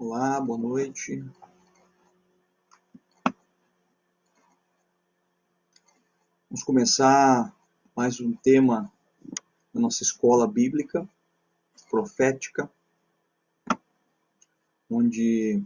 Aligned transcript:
Olá, 0.00 0.40
boa 0.40 0.56
noite. 0.56 1.24
Vamos 6.48 6.62
começar 6.64 7.52
mais 7.96 8.20
um 8.20 8.32
tema 8.32 8.92
da 9.74 9.80
nossa 9.80 10.04
escola 10.04 10.46
bíblica, 10.46 11.04
profética, 11.90 12.70
onde 14.88 15.60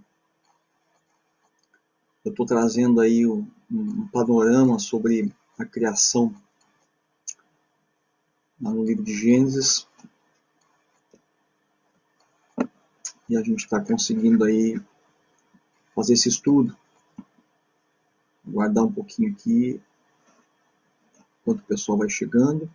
eu 2.24 2.30
estou 2.30 2.46
trazendo 2.46 3.02
aí 3.02 3.26
um, 3.26 4.08
panorama 4.10 4.78
sobre 4.78 5.30
a 5.58 5.66
criação 5.66 6.34
no 8.58 8.82
livro 8.82 9.04
de 9.04 9.14
Gênesis. 9.14 9.86
E 13.32 13.36
a 13.38 13.42
gente 13.42 13.60
está 13.60 13.80
conseguindo 13.80 14.44
aí 14.44 14.78
fazer 15.94 16.12
esse 16.12 16.28
estudo. 16.28 16.76
Guardar 18.44 18.84
um 18.84 18.92
pouquinho 18.92 19.32
aqui, 19.32 19.80
enquanto 21.40 21.60
o 21.60 21.64
pessoal 21.64 21.96
vai 21.96 22.10
chegando. 22.10 22.70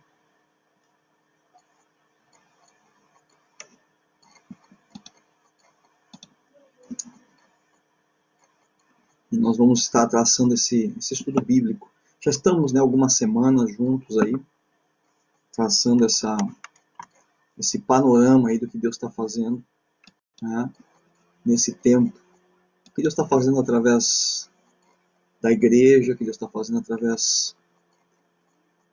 E 9.30 9.36
nós 9.36 9.56
vamos 9.56 9.82
estar 9.82 10.08
traçando 10.08 10.54
esse, 10.54 10.92
esse 10.98 11.14
estudo 11.14 11.40
bíblico. 11.40 11.88
Já 12.20 12.32
estamos 12.32 12.72
né, 12.72 12.80
algumas 12.80 13.16
semanas 13.16 13.72
juntos 13.76 14.18
aí, 14.18 14.34
traçando 15.52 16.04
essa, 16.04 16.36
esse 17.56 17.78
panorama 17.78 18.48
aí 18.48 18.58
do 18.58 18.66
que 18.66 18.76
Deus 18.76 18.96
está 18.96 19.08
fazendo 19.08 19.64
né, 20.42 20.70
nesse 21.44 21.74
tempo. 21.74 22.16
O 22.86 22.94
que 22.94 23.02
Deus 23.02 23.12
está 23.14 23.26
fazendo 23.26 23.58
através 23.60 24.50
da 25.40 25.50
igreja, 25.52 26.12
o 26.12 26.16
que 26.16 26.24
Deus 26.24 26.36
está 26.36 26.48
fazendo 26.48 26.78
através. 26.78 27.56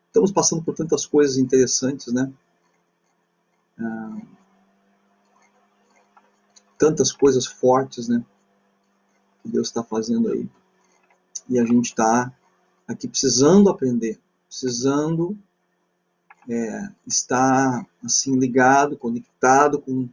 Estamos 0.07 0.31
passando 0.31 0.63
por 0.63 0.75
tantas 0.75 1.05
coisas 1.05 1.37
interessantes, 1.37 2.13
né? 2.13 2.31
Ah, 3.77 4.21
tantas 6.77 7.11
coisas 7.11 7.45
fortes, 7.45 8.07
né? 8.07 8.23
Que 9.41 9.49
Deus 9.49 9.67
está 9.67 9.83
fazendo 9.83 10.31
aí. 10.31 10.49
E 11.49 11.59
a 11.59 11.65
gente 11.65 11.85
está 11.85 12.33
aqui 12.87 13.07
precisando 13.07 13.69
aprender, 13.69 14.19
precisando 14.47 15.37
é, 16.49 16.89
estar 17.05 17.85
assim 18.03 18.37
ligado, 18.37 18.97
conectado 18.97 19.79
com 19.79 20.07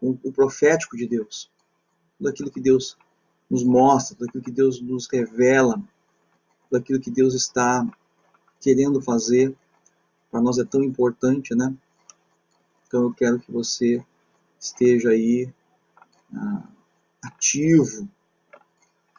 com 0.00 0.18
o 0.22 0.32
profético 0.32 0.96
de 0.96 1.06
Deus. 1.06 1.50
Tudo 2.16 2.28
aquilo 2.28 2.50
que 2.50 2.60
Deus 2.60 2.96
nos 3.50 3.64
mostra, 3.64 4.16
tudo 4.16 4.28
aquilo 4.28 4.44
que 4.44 4.50
Deus 4.50 4.80
nos 4.80 5.08
revela, 5.10 5.82
tudo 6.68 6.80
aquilo 6.80 7.00
que 7.00 7.10
Deus 7.10 7.34
está 7.34 7.86
querendo 8.60 9.00
fazer, 9.00 9.56
para 10.30 10.40
nós 10.40 10.58
é 10.58 10.64
tão 10.64 10.82
importante, 10.82 11.54
né? 11.54 11.74
Então 12.86 13.04
eu 13.04 13.14
quero 13.14 13.38
que 13.38 13.50
você 13.50 14.04
esteja 14.58 15.10
aí 15.10 15.52
ah, 16.34 16.68
ativo, 17.22 18.08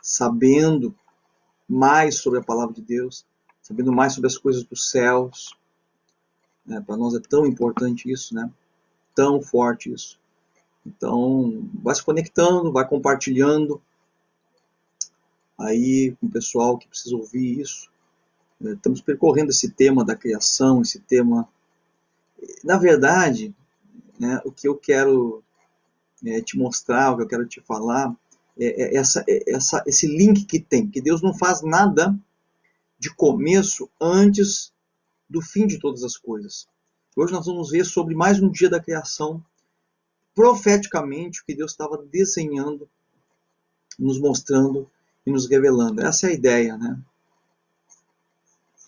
sabendo 0.01 0.95
mais 1.67 2.19
sobre 2.19 2.39
a 2.39 2.43
palavra 2.43 2.73
de 2.73 2.81
Deus, 2.81 3.25
sabendo 3.61 3.91
mais 3.91 4.13
sobre 4.13 4.27
as 4.27 4.37
coisas 4.37 4.63
dos 4.63 4.89
céus. 4.89 5.55
É, 6.67 6.79
para 6.81 6.97
nós 6.97 7.15
é 7.15 7.19
tão 7.19 7.45
importante 7.45 8.11
isso, 8.11 8.33
né? 8.33 8.51
Tão 9.15 9.41
forte 9.41 9.91
isso. 9.91 10.18
Então, 10.89 11.69
vai 11.83 11.93
se 11.93 12.03
conectando, 12.03 12.71
vai 12.71 12.87
compartilhando 12.87 13.79
aí 15.57 16.15
com 16.19 16.25
o 16.25 16.31
pessoal 16.31 16.77
que 16.79 16.87
precisa 16.87 17.15
ouvir 17.15 17.59
isso. 17.59 17.91
É, 18.63 18.71
estamos 18.71 18.99
percorrendo 18.99 19.51
esse 19.51 19.69
tema 19.69 20.03
da 20.03 20.15
criação, 20.15 20.81
esse 20.81 20.99
tema. 20.99 21.47
Na 22.63 22.77
verdade, 22.77 23.53
né, 24.19 24.41
o 24.43 24.51
que 24.51 24.67
eu 24.67 24.75
quero 24.75 25.43
é, 26.25 26.41
te 26.41 26.57
mostrar, 26.57 27.11
o 27.11 27.17
que 27.17 27.23
eu 27.23 27.27
quero 27.27 27.45
te 27.45 27.61
falar, 27.61 28.15
é, 28.59 28.83
é 28.83 28.97
essa, 28.97 29.23
é 29.27 29.53
essa, 29.53 29.83
esse 29.85 30.07
link 30.07 30.45
que 30.45 30.59
tem, 30.59 30.89
que 30.89 30.99
Deus 30.99 31.21
não 31.21 31.37
faz 31.37 31.61
nada 31.61 32.17
de 32.97 33.13
começo 33.13 33.89
antes 34.01 34.73
do 35.29 35.41
fim 35.41 35.67
de 35.67 35.77
todas 35.77 36.03
as 36.03 36.17
coisas. 36.17 36.67
Hoje 37.15 37.31
nós 37.31 37.45
vamos 37.45 37.69
ver 37.69 37.85
sobre 37.85 38.15
mais 38.15 38.41
um 38.41 38.49
dia 38.49 38.69
da 38.69 38.81
criação 38.81 39.43
profeticamente 40.39 41.41
o 41.41 41.45
que 41.45 41.53
Deus 41.53 41.71
estava 41.71 41.97
desenhando, 41.97 42.89
nos 43.99 44.17
mostrando 44.17 44.89
e 45.25 45.31
nos 45.31 45.49
revelando. 45.49 45.99
Essa 45.99 46.27
é 46.27 46.29
a 46.29 46.33
ideia, 46.33 46.77
né? 46.77 46.97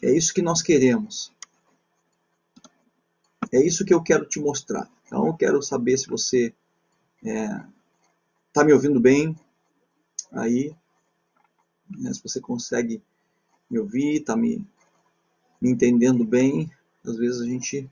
É 0.01 0.15
isso 0.15 0.33
que 0.33 0.41
nós 0.41 0.61
queremos. 0.61 1.29
É 3.51 3.61
isso 3.61 3.83
que 3.83 3.93
eu 3.93 4.01
quero 4.01 4.25
te 4.25 4.39
mostrar. 4.39 4.89
Então 5.05 5.27
eu 5.27 5.33
quero 5.33 5.61
saber 5.61 5.97
se 5.97 6.07
você 6.07 6.53
está 7.21 7.29
é, 7.29 7.65
tá 8.53 8.63
me 8.63 8.71
ouvindo 8.71 9.01
bem 9.01 9.37
aí, 10.31 10.73
né? 11.89 12.13
se 12.13 12.23
você 12.23 12.39
consegue 12.39 13.03
me 13.69 13.77
ouvir, 13.77 14.21
está 14.21 14.37
me, 14.37 14.65
me 15.59 15.69
entendendo 15.69 16.23
bem. 16.23 16.71
Às 17.05 17.17
vezes 17.17 17.41
a 17.41 17.45
gente 17.45 17.91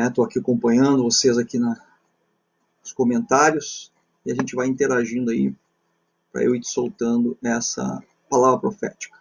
Estou 0.00 0.24
né? 0.24 0.30
aqui 0.30 0.38
acompanhando 0.38 1.02
vocês 1.02 1.36
aqui 1.36 1.58
na, 1.58 1.78
nos 2.80 2.92
comentários 2.94 3.92
e 4.24 4.32
a 4.32 4.34
gente 4.34 4.56
vai 4.56 4.66
interagindo 4.66 5.30
aí 5.30 5.54
para 6.32 6.42
eu 6.42 6.54
ir 6.54 6.64
soltando 6.64 7.36
essa 7.44 8.02
palavra 8.30 8.58
profética. 8.58 9.18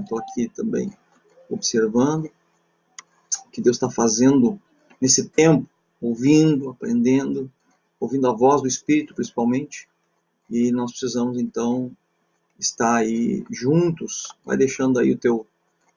Estou 0.00 0.18
né? 0.18 0.24
aqui 0.26 0.48
também 0.48 0.90
observando 1.50 2.30
o 3.46 3.50
que 3.50 3.60
Deus 3.60 3.76
está 3.76 3.90
fazendo 3.90 4.58
nesse 4.98 5.28
tempo, 5.28 5.68
ouvindo, 6.00 6.70
aprendendo, 6.70 7.52
ouvindo 7.98 8.26
a 8.26 8.32
voz 8.32 8.62
do 8.62 8.68
Espírito 8.68 9.14
principalmente. 9.14 9.86
E 10.48 10.72
nós 10.72 10.92
precisamos 10.92 11.38
então 11.38 11.94
estar 12.58 12.96
aí 12.96 13.44
juntos. 13.50 14.34
Vai 14.46 14.56
deixando 14.56 14.98
aí 14.98 15.12
o 15.12 15.18
teu 15.18 15.46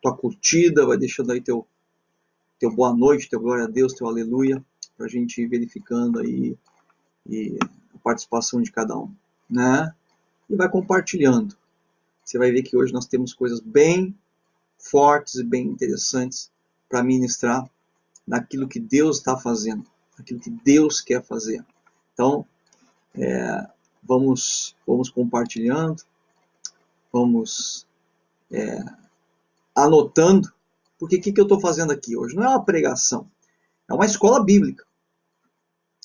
tua 0.02 0.14
curtida, 0.14 0.86
vai 0.86 0.98
deixando 0.98 1.32
aí 1.32 1.40
teu 1.40 1.66
teu 2.64 2.72
boa 2.72 2.94
noite, 2.94 3.30
teu 3.30 3.42
glória 3.42 3.66
a 3.66 3.68
Deus, 3.68 3.92
teu 3.92 4.08
aleluia, 4.08 4.64
para 4.96 5.06
a 5.06 5.10
gente 5.10 5.42
ir 5.42 5.48
verificando 5.48 6.20
aí 6.20 6.58
e 7.28 7.60
a 7.94 7.98
participação 7.98 8.62
de 8.62 8.72
cada 8.72 8.98
um, 8.98 9.14
né? 9.50 9.94
E 10.50 10.56
vai 10.56 10.70
compartilhando. 10.70 11.58
Você 12.24 12.38
vai 12.38 12.52
ver 12.52 12.64
que 12.64 12.78
hoje 12.78 12.94
nós 12.94 13.06
temos 13.06 13.34
coisas 13.34 13.60
bem 13.60 14.18
fortes 14.78 15.36
e 15.36 15.44
bem 15.44 15.68
interessantes 15.68 16.50
para 16.88 17.04
ministrar 17.04 17.70
naquilo 18.26 18.66
que 18.66 18.80
Deus 18.80 19.18
está 19.18 19.36
fazendo, 19.36 19.86
naquilo 20.18 20.40
que 20.40 20.50
Deus 20.50 21.02
quer 21.02 21.22
fazer. 21.22 21.66
Então, 22.14 22.46
é, 23.14 23.68
vamos, 24.02 24.74
vamos 24.88 25.10
compartilhando, 25.10 26.02
vamos 27.12 27.86
é, 28.50 28.80
anotando 29.76 30.50
porque 31.04 31.18
o 31.18 31.22
que, 31.22 31.34
que 31.34 31.42
eu 31.42 31.44
estou 31.44 31.60
fazendo 31.60 31.92
aqui 31.92 32.16
hoje? 32.16 32.34
Não 32.34 32.44
é 32.46 32.48
uma 32.48 32.64
pregação, 32.64 33.30
é 33.90 33.94
uma 33.94 34.06
escola 34.06 34.42
bíblica. 34.42 34.86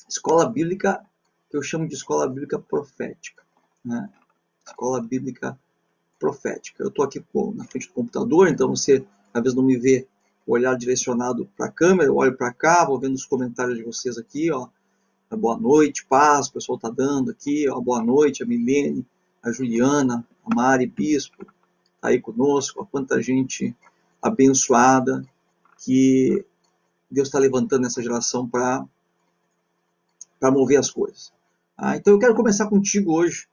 Escola 0.09 0.45
bíblica 0.51 1.01
que 1.49 1.57
eu 1.57 1.63
chamo 1.63 1.87
de 1.87 1.95
escola 1.95 2.27
bíblica 2.27 2.59
profética. 2.59 3.45
Né? 3.85 4.11
Escola 4.67 5.01
bíblica 5.01 5.57
profética. 6.19 6.83
Eu 6.83 6.89
estou 6.89 7.05
aqui 7.05 7.21
pô, 7.21 7.55
na 7.55 7.65
frente 7.65 7.87
do 7.87 7.95
computador, 7.95 8.49
então 8.49 8.71
você 8.71 9.07
às 9.33 9.41
vezes 9.41 9.55
não 9.55 9.63
me 9.63 9.77
vê 9.77 10.05
o 10.45 10.55
olhar 10.55 10.77
direcionado 10.77 11.49
para 11.57 11.67
a 11.67 11.71
câmera, 11.71 12.09
eu 12.09 12.17
olho 12.17 12.37
para 12.37 12.53
cá, 12.53 12.85
vou 12.85 12.99
vendo 12.99 13.15
os 13.15 13.25
comentários 13.25 13.79
de 13.79 13.85
vocês 13.85 14.19
aqui, 14.19 14.51
ó. 14.51 14.67
Boa 15.31 15.57
noite, 15.57 16.05
paz, 16.07 16.49
o 16.49 16.55
pessoal 16.55 16.75
está 16.75 16.91
dando 16.91 17.31
aqui, 17.31 17.69
ó. 17.69 17.81
Boa 17.81 18.03
noite, 18.03 18.43
a 18.43 18.47
Milene, 18.47 19.07
a 19.45 19.53
Juliana, 19.53 20.27
a 20.45 20.53
Mari 20.53 20.87
Bispo, 20.87 21.47
tá 22.01 22.09
aí 22.09 22.21
conosco, 22.21 22.83
ó, 22.83 22.85
quanta 22.85 23.23
gente 23.23 23.77
abençoada 24.23 25.25
que 25.79 26.45
Deus 27.11 27.29
está 27.29 27.39
levantando 27.39 27.83
nessa 27.83 28.03
geração 28.03 28.49
para 28.49 28.87
mover 30.51 30.79
as 30.79 30.91
coisas. 30.91 31.33
Ah, 31.77 31.97
então 31.97 32.13
eu 32.13 32.19
quero 32.19 32.35
começar 32.35 32.67
contigo 32.69 33.13
hoje. 33.13 33.49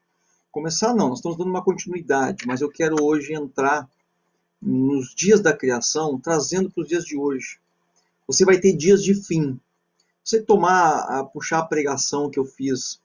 Começar 0.51 0.93
não, 0.93 1.09
nós 1.09 1.19
estamos 1.19 1.37
dando 1.37 1.49
uma 1.49 1.63
continuidade, 1.63 2.47
mas 2.47 2.61
eu 2.61 2.69
quero 2.69 3.03
hoje 3.03 3.33
entrar 3.33 3.89
nos 4.61 5.13
dias 5.13 5.41
da 5.41 5.55
criação, 5.55 6.19
trazendo 6.19 6.71
para 6.71 6.81
os 6.81 6.87
dias 6.87 7.05
de 7.05 7.17
hoje. 7.17 7.59
Você 8.25 8.43
vai 8.43 8.57
ter 8.57 8.73
dias 8.73 9.03
de 9.03 9.13
fim. 9.13 9.59
Você 10.23 10.41
tomar, 10.41 10.99
a, 11.01 11.23
puxar 11.23 11.59
a 11.59 11.65
pregação 11.65 12.29
que 12.29 12.39
eu 12.39 12.45
fiz 12.45 12.99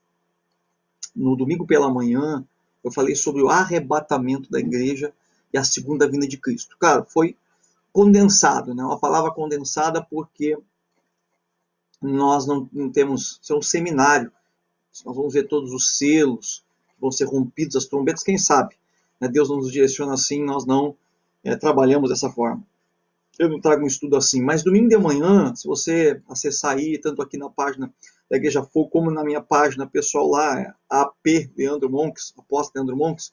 no 1.15 1.37
domingo 1.37 1.67
pela 1.67 1.93
manhã, 1.93 2.45
eu 2.83 2.91
falei 2.91 3.15
sobre 3.15 3.43
o 3.43 3.51
arrebatamento 3.51 4.51
da 4.51 4.59
igreja 4.59 5.13
e 5.53 5.59
a 5.59 5.65
segunda 5.65 6.09
vinda 6.09 6.27
de 6.27 6.39
Cristo. 6.39 6.77
Cara, 6.79 7.05
foi 7.05 7.37
condensado, 7.93 8.75
né? 8.75 8.83
uma 8.85 8.99
palavra 8.99 9.31
condensada 9.33 10.03
porque 10.03 10.57
nós 12.01 12.47
não, 12.47 12.69
temos, 12.91 13.39
isso 13.43 13.53
é 13.53 13.57
um 13.57 13.63
seminário, 13.63 14.33
se 14.91 15.05
nós 15.05 15.15
vamos 15.15 15.33
ver 15.33 15.45
todos 15.45 15.73
os 15.73 15.97
selos 15.97 16.65
vão 17.01 17.11
ser 17.11 17.25
rompidos, 17.25 17.77
as 17.77 17.87
trombetas, 17.87 18.23
quem 18.23 18.37
sabe? 18.37 18.77
Né? 19.21 19.29
Deus 19.29 19.49
não 19.49 19.57
nos 19.57 19.73
direciona 19.73 20.15
assim, 20.15 20.45
nós 20.45 20.67
não 20.67 20.97
é, 21.43 21.57
trabalhamos 21.57 22.11
dessa 22.11 22.31
forma. 22.31 22.63
Eu 23.39 23.49
não 23.49 23.61
trago 23.61 23.83
um 23.83 23.87
estudo 23.87 24.17
assim, 24.17 24.43
mas 24.43 24.63
domingo 24.63 24.89
de 24.89 24.99
manhã, 24.99 25.55
se 25.55 25.67
você 25.67 26.21
acessar 26.29 26.77
aí, 26.77 26.99
tanto 26.99 27.23
aqui 27.23 27.39
na 27.39 27.49
página 27.49 27.93
da 28.31 28.37
Igreja 28.37 28.63
Fogo, 28.63 28.91
como 28.91 29.11
na 29.11 29.25
minha 29.25 29.41
página 29.41 29.87
pessoal 29.87 30.29
lá, 30.29 30.61
é 30.61 30.75
AP 30.91 31.51
Leandro 31.57 31.91
Monks, 31.91 32.35
apóstolo 32.37 32.85
Leandro 32.85 32.97
Monks, 32.97 33.33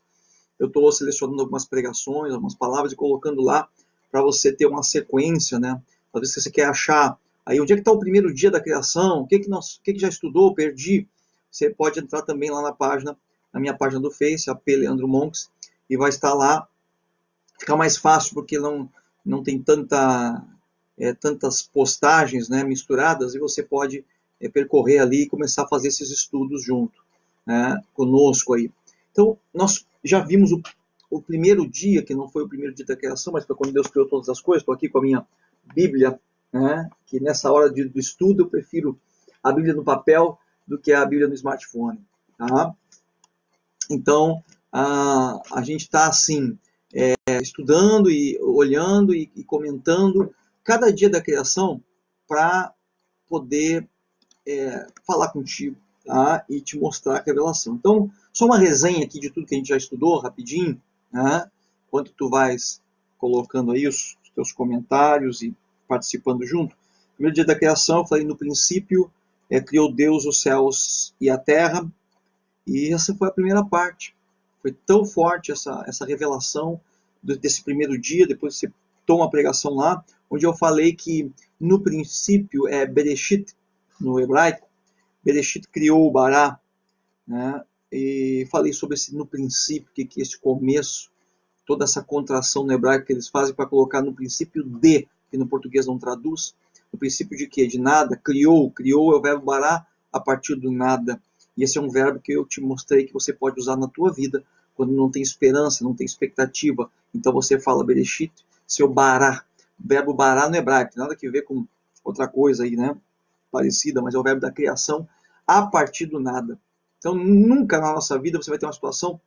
eu 0.58 0.68
estou 0.68 0.92
selecionando 0.92 1.42
algumas 1.42 1.66
pregações, 1.66 2.34
algumas 2.34 2.56
palavras 2.56 2.94
e 2.94 2.96
colocando 2.96 3.42
lá 3.42 3.68
para 4.12 4.22
você 4.22 4.52
ter 4.52 4.66
uma 4.66 4.84
sequência, 4.84 5.60
né? 5.60 5.82
Vezes 6.14 6.36
você 6.36 6.50
quer 6.50 6.66
achar 6.66 7.18
aí 7.46 7.62
onde 7.62 7.74
é 7.74 7.76
que 7.76 7.82
está 7.82 7.92
o 7.92 8.00
primeiro 8.00 8.34
dia 8.34 8.50
da 8.50 8.60
criação, 8.60 9.22
o 9.22 9.28
que 9.28 9.40
que, 9.40 9.50
nós, 9.50 9.76
o 9.76 9.82
que 9.82 9.94
que 9.94 10.00
já 10.00 10.10
estudou, 10.10 10.54
perdi, 10.54 11.08
você 11.50 11.70
pode 11.70 12.00
entrar 12.00 12.22
também 12.22 12.52
lá 12.52 12.62
na 12.62 12.72
página, 12.72 13.18
na 13.54 13.60
minha 13.60 13.76
página 13.76 14.02
do 14.02 14.12
Face, 14.12 14.50
AP 14.50 14.68
Leandro 14.68 15.08
Monks, 15.08 15.50
e 15.90 15.98
vai 15.98 16.10
estar 16.10 16.34
lá. 16.34 16.68
Fica 17.60 17.76
mais 17.76 17.98
fácil 17.98 18.34
porque 18.34 18.60
não, 18.60 18.90
não 19.26 19.42
tem 19.42 19.62
tanta, 19.62 20.44
é, 20.98 21.14
tantas 21.14 21.62
postagens 21.62 22.50
né, 22.50 22.64
misturadas 22.64 23.34
e 23.34 23.40
você 23.40 23.64
pode 23.64 24.04
é, 24.40 24.50
percorrer 24.50 25.00
ali 25.00 25.24
e 25.24 25.30
começar 25.30 25.64
a 25.64 25.68
fazer 25.68 25.88
esses 25.88 26.12
estudos 26.12 26.64
junto 26.64 27.02
né, 27.46 27.82
conosco 27.94 28.54
aí. 28.54 28.70
Então, 29.12 29.38
nós 29.54 29.86
já 30.04 30.20
vimos 30.20 30.52
o, 30.52 30.62
o 31.10 31.22
primeiro 31.22 31.68
dia, 31.68 32.04
que 32.04 32.14
não 32.14 32.28
foi 32.28 32.44
o 32.44 32.50
primeiro 32.50 32.74
dia 32.74 32.86
da 32.86 32.96
criação, 32.96 33.34
mas 33.34 33.46
foi 33.46 33.56
quando 33.56 33.74
Deus 33.74 33.88
criou 33.88 34.08
todas 34.08 34.30
as 34.30 34.42
coisas. 34.42 34.62
Estou 34.62 34.76
aqui 34.76 34.90
com 34.90 35.00
a 35.00 35.02
minha 35.02 35.26
Bíblia, 35.74 36.20
né, 36.52 36.90
que 37.06 37.20
nessa 37.20 37.52
hora 37.52 37.72
de, 37.72 37.86
do 37.86 38.00
estudo 38.00 38.44
eu 38.44 38.50
prefiro 38.50 39.00
a 39.44 39.52
Bíblia 39.52 39.74
no 39.74 39.84
papel 39.84 40.38
do 40.68 40.78
que 40.78 40.92
a 40.92 41.06
Bíblia 41.06 41.28
no 41.28 41.34
smartphone. 41.34 42.00
Tá? 42.38 42.76
Então, 43.90 44.44
a, 44.72 45.42
a 45.54 45.62
gente 45.62 45.82
está 45.82 46.08
assim, 46.08 46.58
é, 46.94 47.14
estudando 47.42 48.10
e 48.12 48.38
olhando 48.42 49.16
e, 49.16 49.32
e, 49.36 49.44
comentando 49.44 50.34
cada 50.64 50.92
dia 50.92 51.10
da 51.10 51.22
criação 51.22 51.82
para 52.28 52.74
poder 53.30 53.88
é, 54.46 54.88
falar 55.06 55.30
contigo 55.30 55.78
tá? 56.06 56.46
e 56.50 56.60
te 56.60 56.78
mostrar 56.78 57.18
a 57.18 57.24
revelação. 57.24 57.76
Então, 57.76 58.12
só 58.34 58.46
uma 58.46 58.58
resenha 58.58 59.06
aqui 59.06 59.20
de 59.20 59.30
tudo 59.30 59.48
que 59.48 59.56
a 59.56 59.58
gente 59.58 59.70
já 59.70 59.78
estudou, 59.78 60.20
rapidinho, 60.20 60.82
né? 61.12 61.50
enquanto 61.88 62.12
tu 62.14 62.30
vais 62.30 62.82
colocando 63.18 63.72
aí 63.72 63.88
os, 63.88 64.18
os 64.24 64.30
teus 64.36 64.52
comentários 64.52 65.42
e 65.42 65.56
participando 65.88 66.46
junto. 66.46 66.76
Primeiro 67.16 67.34
dia 67.34 67.46
da 67.46 67.56
criação, 67.56 68.00
eu 68.00 68.08
falei 68.08 68.26
no 68.26 68.38
princípio, 68.38 69.12
é, 69.50 69.60
criou 69.60 69.92
Deus 69.92 70.26
os 70.26 70.42
céus 70.42 71.14
e 71.20 71.30
a 71.30 71.38
terra, 71.38 71.90
e 72.66 72.94
essa 72.94 73.16
foi 73.16 73.30
a 73.30 73.32
primeira 73.32 73.64
parte. 73.66 74.16
Foi 74.62 74.72
tão 74.86 75.06
forte 75.06 75.52
essa, 75.52 75.84
essa 75.88 76.06
revelação 76.06 76.80
desse 77.24 77.64
primeiro 77.64 77.98
dia, 77.98 78.28
depois 78.28 78.56
você 78.56 78.72
toma 79.06 79.26
a 79.26 79.30
pregação 79.30 79.74
lá, 79.74 80.04
onde 80.30 80.46
eu 80.46 80.54
falei 80.54 80.94
que 80.94 81.32
no 81.60 81.80
princípio 81.82 82.68
é 82.68 82.86
Bereshit, 82.86 83.54
no 84.00 84.20
hebraico, 84.20 84.68
Bereshit 85.24 85.68
criou 85.70 86.06
o 86.06 86.12
Bará, 86.12 86.60
né? 87.28 87.64
E 87.92 88.48
falei 88.52 88.74
sobre 88.74 88.96
esse 88.96 89.16
no 89.16 89.26
princípio, 89.26 89.92
que, 89.94 90.06
que 90.06 90.22
esse 90.22 90.38
começo, 90.38 91.10
toda 91.66 91.86
essa 91.86 92.04
contração 92.04 92.64
no 92.64 92.74
hebraico 92.74 93.06
que 93.06 93.14
eles 93.14 93.28
fazem 93.28 93.54
para 93.54 93.66
colocar 93.66 94.02
no 94.02 94.14
princípio 94.14 94.64
de, 94.64 95.08
que 95.30 95.38
no 95.38 95.48
português 95.48 95.86
não 95.86 95.98
traduz, 95.98 96.54
no 96.92 97.00
princípio 97.00 97.38
de 97.38 97.48
quê? 97.48 97.68
De 97.68 97.80
nada, 97.80 98.16
criou, 98.16 98.72
criou 98.72 99.14
é 99.14 99.18
o 99.18 99.22
verbo 99.22 99.46
bará 99.46 99.86
a 100.12 100.20
partir 100.20 100.56
do 100.56 100.72
nada. 100.72 101.22
E 101.56 101.64
esse 101.64 101.78
é 101.78 101.82
um 101.82 101.90
verbo 101.90 102.20
que 102.20 102.32
eu 102.32 102.46
te 102.46 102.62
mostrei 102.62 103.06
que 103.06 103.14
você 103.14 103.34
pode 103.34 103.60
usar 103.60 103.76
na 103.76 103.88
tua 103.88 104.12
vida 104.12 104.44
quando 104.76 104.94
não 104.94 105.10
tem 105.10 105.22
esperança, 105.22 105.84
não 105.84 105.96
tem 105.96 106.06
expectativa. 106.06 106.90
Então 107.14 107.34
você 107.34 107.60
fala 107.60 107.84
Bereshit, 107.84 108.32
seu 108.66 108.88
bará. 108.88 109.44
Verbo 109.80 110.14
bará 110.14 110.50
no 110.50 110.56
hebraico, 110.56 110.94
nada 110.98 111.14
a 111.14 111.32
ver 111.32 111.44
com 111.44 111.66
outra 112.04 112.28
coisa 112.28 112.64
aí, 112.64 112.76
né? 112.76 112.96
Parecida, 113.52 114.02
mas 114.02 114.14
é 114.14 114.18
o 114.18 114.24
verbo 114.24 114.42
da 114.42 114.52
criação 114.52 115.08
a 115.46 115.66
partir 115.66 116.06
do 116.06 116.20
nada. 116.20 116.60
Então 116.98 117.14
nunca 117.16 117.80
na 117.80 117.94
nossa 117.94 118.18
vida 118.20 118.42
você 118.42 118.50
vai 118.50 118.60
ter 118.60 118.66
uma 118.66 118.74
situação 118.74 119.20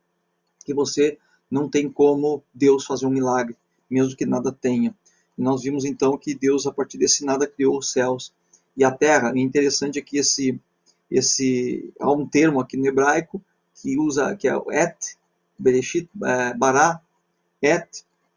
que 0.65 0.73
você 0.73 1.17
não 1.49 1.69
tem 1.69 1.89
como 1.89 2.43
Deus 2.53 2.85
fazer 2.85 3.05
um 3.05 3.09
milagre, 3.09 3.57
mesmo 3.89 4.15
que 4.15 4.25
nada 4.25 4.51
tenha. 4.51 4.95
E 5.37 5.41
nós 5.41 5.63
vimos 5.63 5.85
então 5.85 6.17
que 6.17 6.33
Deus, 6.33 6.65
a 6.65 6.71
partir 6.71 6.97
desse 6.97 7.25
nada, 7.25 7.47
criou 7.47 7.77
os 7.77 7.91
céus 7.91 8.33
e 8.75 8.83
a 8.83 8.91
terra. 8.91 9.33
E 9.35 9.41
interessante 9.41 9.99
é 9.99 10.01
que 10.01 10.17
esse, 10.17 10.59
esse, 11.09 11.93
há 11.99 12.11
um 12.11 12.25
termo 12.25 12.59
aqui 12.59 12.77
no 12.77 12.85
hebraico 12.85 13.41
que 13.75 13.97
usa, 13.97 14.35
que 14.35 14.47
é 14.47 14.55
o 14.55 14.71
et, 14.71 14.95
Bereshit, 15.57 16.09
é, 16.23 16.53
Bará, 16.53 17.01
et, 17.61 17.87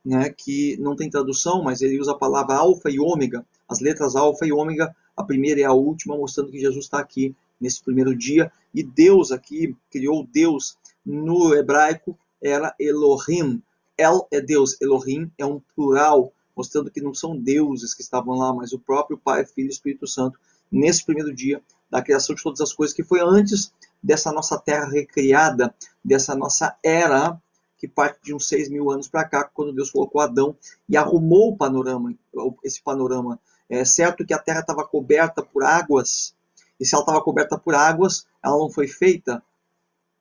né, 0.04 0.30
que 0.30 0.76
não 0.78 0.96
tem 0.96 1.08
tradução, 1.08 1.62
mas 1.62 1.80
ele 1.80 2.00
usa 2.00 2.12
a 2.12 2.18
palavra 2.18 2.56
alfa 2.56 2.90
e 2.90 2.98
ômega, 2.98 3.44
as 3.68 3.80
letras 3.80 4.16
alfa 4.16 4.46
e 4.46 4.52
ômega, 4.52 4.94
a 5.16 5.22
primeira 5.22 5.60
e 5.60 5.64
a 5.64 5.72
última, 5.72 6.16
mostrando 6.16 6.50
que 6.50 6.60
Jesus 6.60 6.84
está 6.84 6.98
aqui 6.98 7.34
nesse 7.64 7.82
primeiro 7.82 8.14
dia. 8.14 8.52
E 8.74 8.82
Deus 8.82 9.32
aqui, 9.32 9.74
criou 9.90 10.26
Deus 10.30 10.76
no 11.04 11.54
hebraico, 11.54 12.16
era 12.42 12.74
Elohim. 12.78 13.62
El 13.96 14.28
é 14.30 14.40
Deus, 14.40 14.80
Elohim 14.80 15.30
é 15.38 15.46
um 15.46 15.60
plural, 15.74 16.32
mostrando 16.54 16.90
que 16.90 17.00
não 17.00 17.14
são 17.14 17.36
deuses 17.36 17.94
que 17.94 18.02
estavam 18.02 18.36
lá, 18.36 18.52
mas 18.52 18.72
o 18.72 18.78
próprio 18.78 19.16
Pai, 19.16 19.46
Filho 19.46 19.68
e 19.68 19.70
Espírito 19.70 20.06
Santo, 20.06 20.38
nesse 20.70 21.04
primeiro 21.04 21.34
dia 21.34 21.62
da 21.90 22.02
criação 22.02 22.34
de 22.34 22.42
todas 22.42 22.60
as 22.60 22.72
coisas, 22.72 22.94
que 22.94 23.04
foi 23.04 23.20
antes 23.20 23.72
dessa 24.02 24.30
nossa 24.30 24.58
terra 24.58 24.86
recriada, 24.86 25.74
dessa 26.04 26.34
nossa 26.34 26.76
era, 26.82 27.40
que 27.78 27.88
parte 27.88 28.18
de 28.22 28.34
uns 28.34 28.46
seis 28.48 28.68
mil 28.68 28.90
anos 28.90 29.08
para 29.08 29.24
cá, 29.24 29.44
quando 29.44 29.72
Deus 29.72 29.90
colocou 29.90 30.20
Adão 30.20 30.56
e 30.88 30.96
arrumou 30.96 31.50
o 31.50 31.56
panorama, 31.56 32.14
esse 32.62 32.82
panorama. 32.82 33.40
É 33.68 33.84
certo 33.84 34.26
que 34.26 34.34
a 34.34 34.38
terra 34.38 34.60
estava 34.60 34.84
coberta 34.84 35.42
por 35.42 35.62
águas, 35.62 36.34
e 36.80 36.86
se 36.86 36.94
ela 36.94 37.02
estava 37.02 37.22
coberta 37.22 37.58
por 37.58 37.74
águas, 37.74 38.26
ela 38.42 38.58
não 38.58 38.70
foi 38.70 38.88
feita 38.88 39.42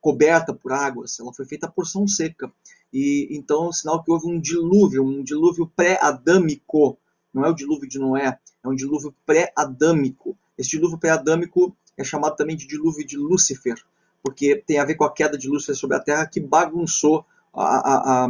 coberta 0.00 0.52
por 0.52 0.72
águas, 0.72 1.18
ela 1.18 1.32
foi 1.32 1.46
feita 1.46 1.66
por 1.66 1.76
porção 1.76 2.06
seca. 2.06 2.52
E 2.92 3.26
então, 3.30 3.70
é 3.70 3.72
sinal 3.72 4.02
que 4.04 4.10
houve 4.10 4.26
um 4.26 4.38
dilúvio, 4.38 5.02
um 5.02 5.24
dilúvio 5.24 5.66
pré-adâmico. 5.74 6.98
Não 7.32 7.44
é 7.44 7.48
o 7.48 7.54
dilúvio 7.54 7.88
de 7.88 7.98
Noé, 7.98 8.38
é 8.62 8.68
um 8.68 8.74
dilúvio 8.74 9.14
pré-adâmico. 9.26 10.36
Esse 10.56 10.70
dilúvio 10.70 10.98
pré-adâmico 10.98 11.74
é 11.96 12.04
chamado 12.04 12.36
também 12.36 12.56
de 12.56 12.66
dilúvio 12.66 13.04
de 13.04 13.16
Lúcifer, 13.16 13.82
porque 14.22 14.62
tem 14.66 14.78
a 14.78 14.84
ver 14.84 14.94
com 14.94 15.04
a 15.04 15.12
queda 15.12 15.38
de 15.38 15.48
Lúcifer 15.48 15.74
sobre 15.74 15.96
a 15.96 16.00
Terra 16.00 16.26
que 16.26 16.40
bagunçou 16.40 17.24
a, 17.52 17.64
a, 17.64 18.24
a, 18.24 18.28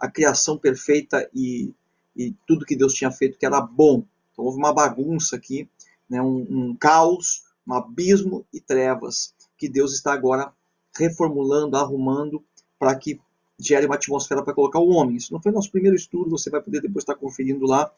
a 0.00 0.10
criação 0.10 0.58
perfeita 0.58 1.28
e, 1.34 1.72
e, 2.16 2.34
tudo 2.46 2.66
que 2.66 2.76
Deus 2.76 2.92
tinha 2.92 3.10
feito 3.10 3.38
que 3.38 3.46
era 3.46 3.60
bom. 3.60 4.04
Então 4.32 4.44
houve 4.44 4.58
uma 4.58 4.72
bagunça 4.72 5.36
aqui, 5.36 5.68
né, 6.08 6.20
um, 6.20 6.46
um 6.50 6.76
caos, 6.76 7.43
um 7.66 7.74
abismo 7.74 8.44
e 8.52 8.60
trevas 8.60 9.34
que 9.56 9.68
Deus 9.68 9.94
está 9.94 10.12
agora 10.12 10.52
reformulando, 10.96 11.76
arrumando 11.76 12.42
para 12.78 12.94
que 12.94 13.20
gere 13.58 13.86
uma 13.86 13.94
atmosfera 13.94 14.42
para 14.42 14.54
colocar 14.54 14.78
o 14.78 14.90
homem. 14.90 15.16
Isso 15.16 15.32
não 15.32 15.40
foi 15.40 15.52
nosso 15.52 15.70
primeiro 15.70 15.96
estudo, 15.96 16.30
você 16.30 16.50
vai 16.50 16.60
poder 16.60 16.80
depois 16.80 17.02
estar 17.02 17.14
conferindo 17.14 17.66
lá. 17.66 17.90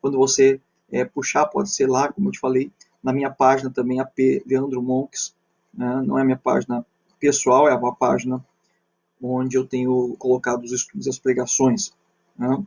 Quando 0.00 0.18
você 0.18 0.60
é, 0.90 1.04
puxar, 1.04 1.46
pode 1.46 1.70
ser 1.70 1.88
lá, 1.88 2.12
como 2.12 2.28
eu 2.28 2.32
te 2.32 2.40
falei, 2.40 2.70
na 3.02 3.12
minha 3.12 3.30
página 3.30 3.70
também, 3.70 4.00
a 4.00 4.04
P. 4.04 4.42
Leandro 4.46 4.82
Monks. 4.82 5.34
Né? 5.72 6.02
Não 6.06 6.18
é 6.18 6.22
a 6.22 6.24
minha 6.24 6.38
página 6.38 6.84
pessoal, 7.18 7.68
é 7.68 7.74
uma 7.74 7.94
página 7.94 8.44
onde 9.22 9.56
eu 9.56 9.66
tenho 9.66 10.14
colocado 10.18 10.64
os 10.64 10.72
estudos 10.72 11.06
e 11.06 11.10
as 11.10 11.18
pregações. 11.18 11.92
Né? 12.36 12.64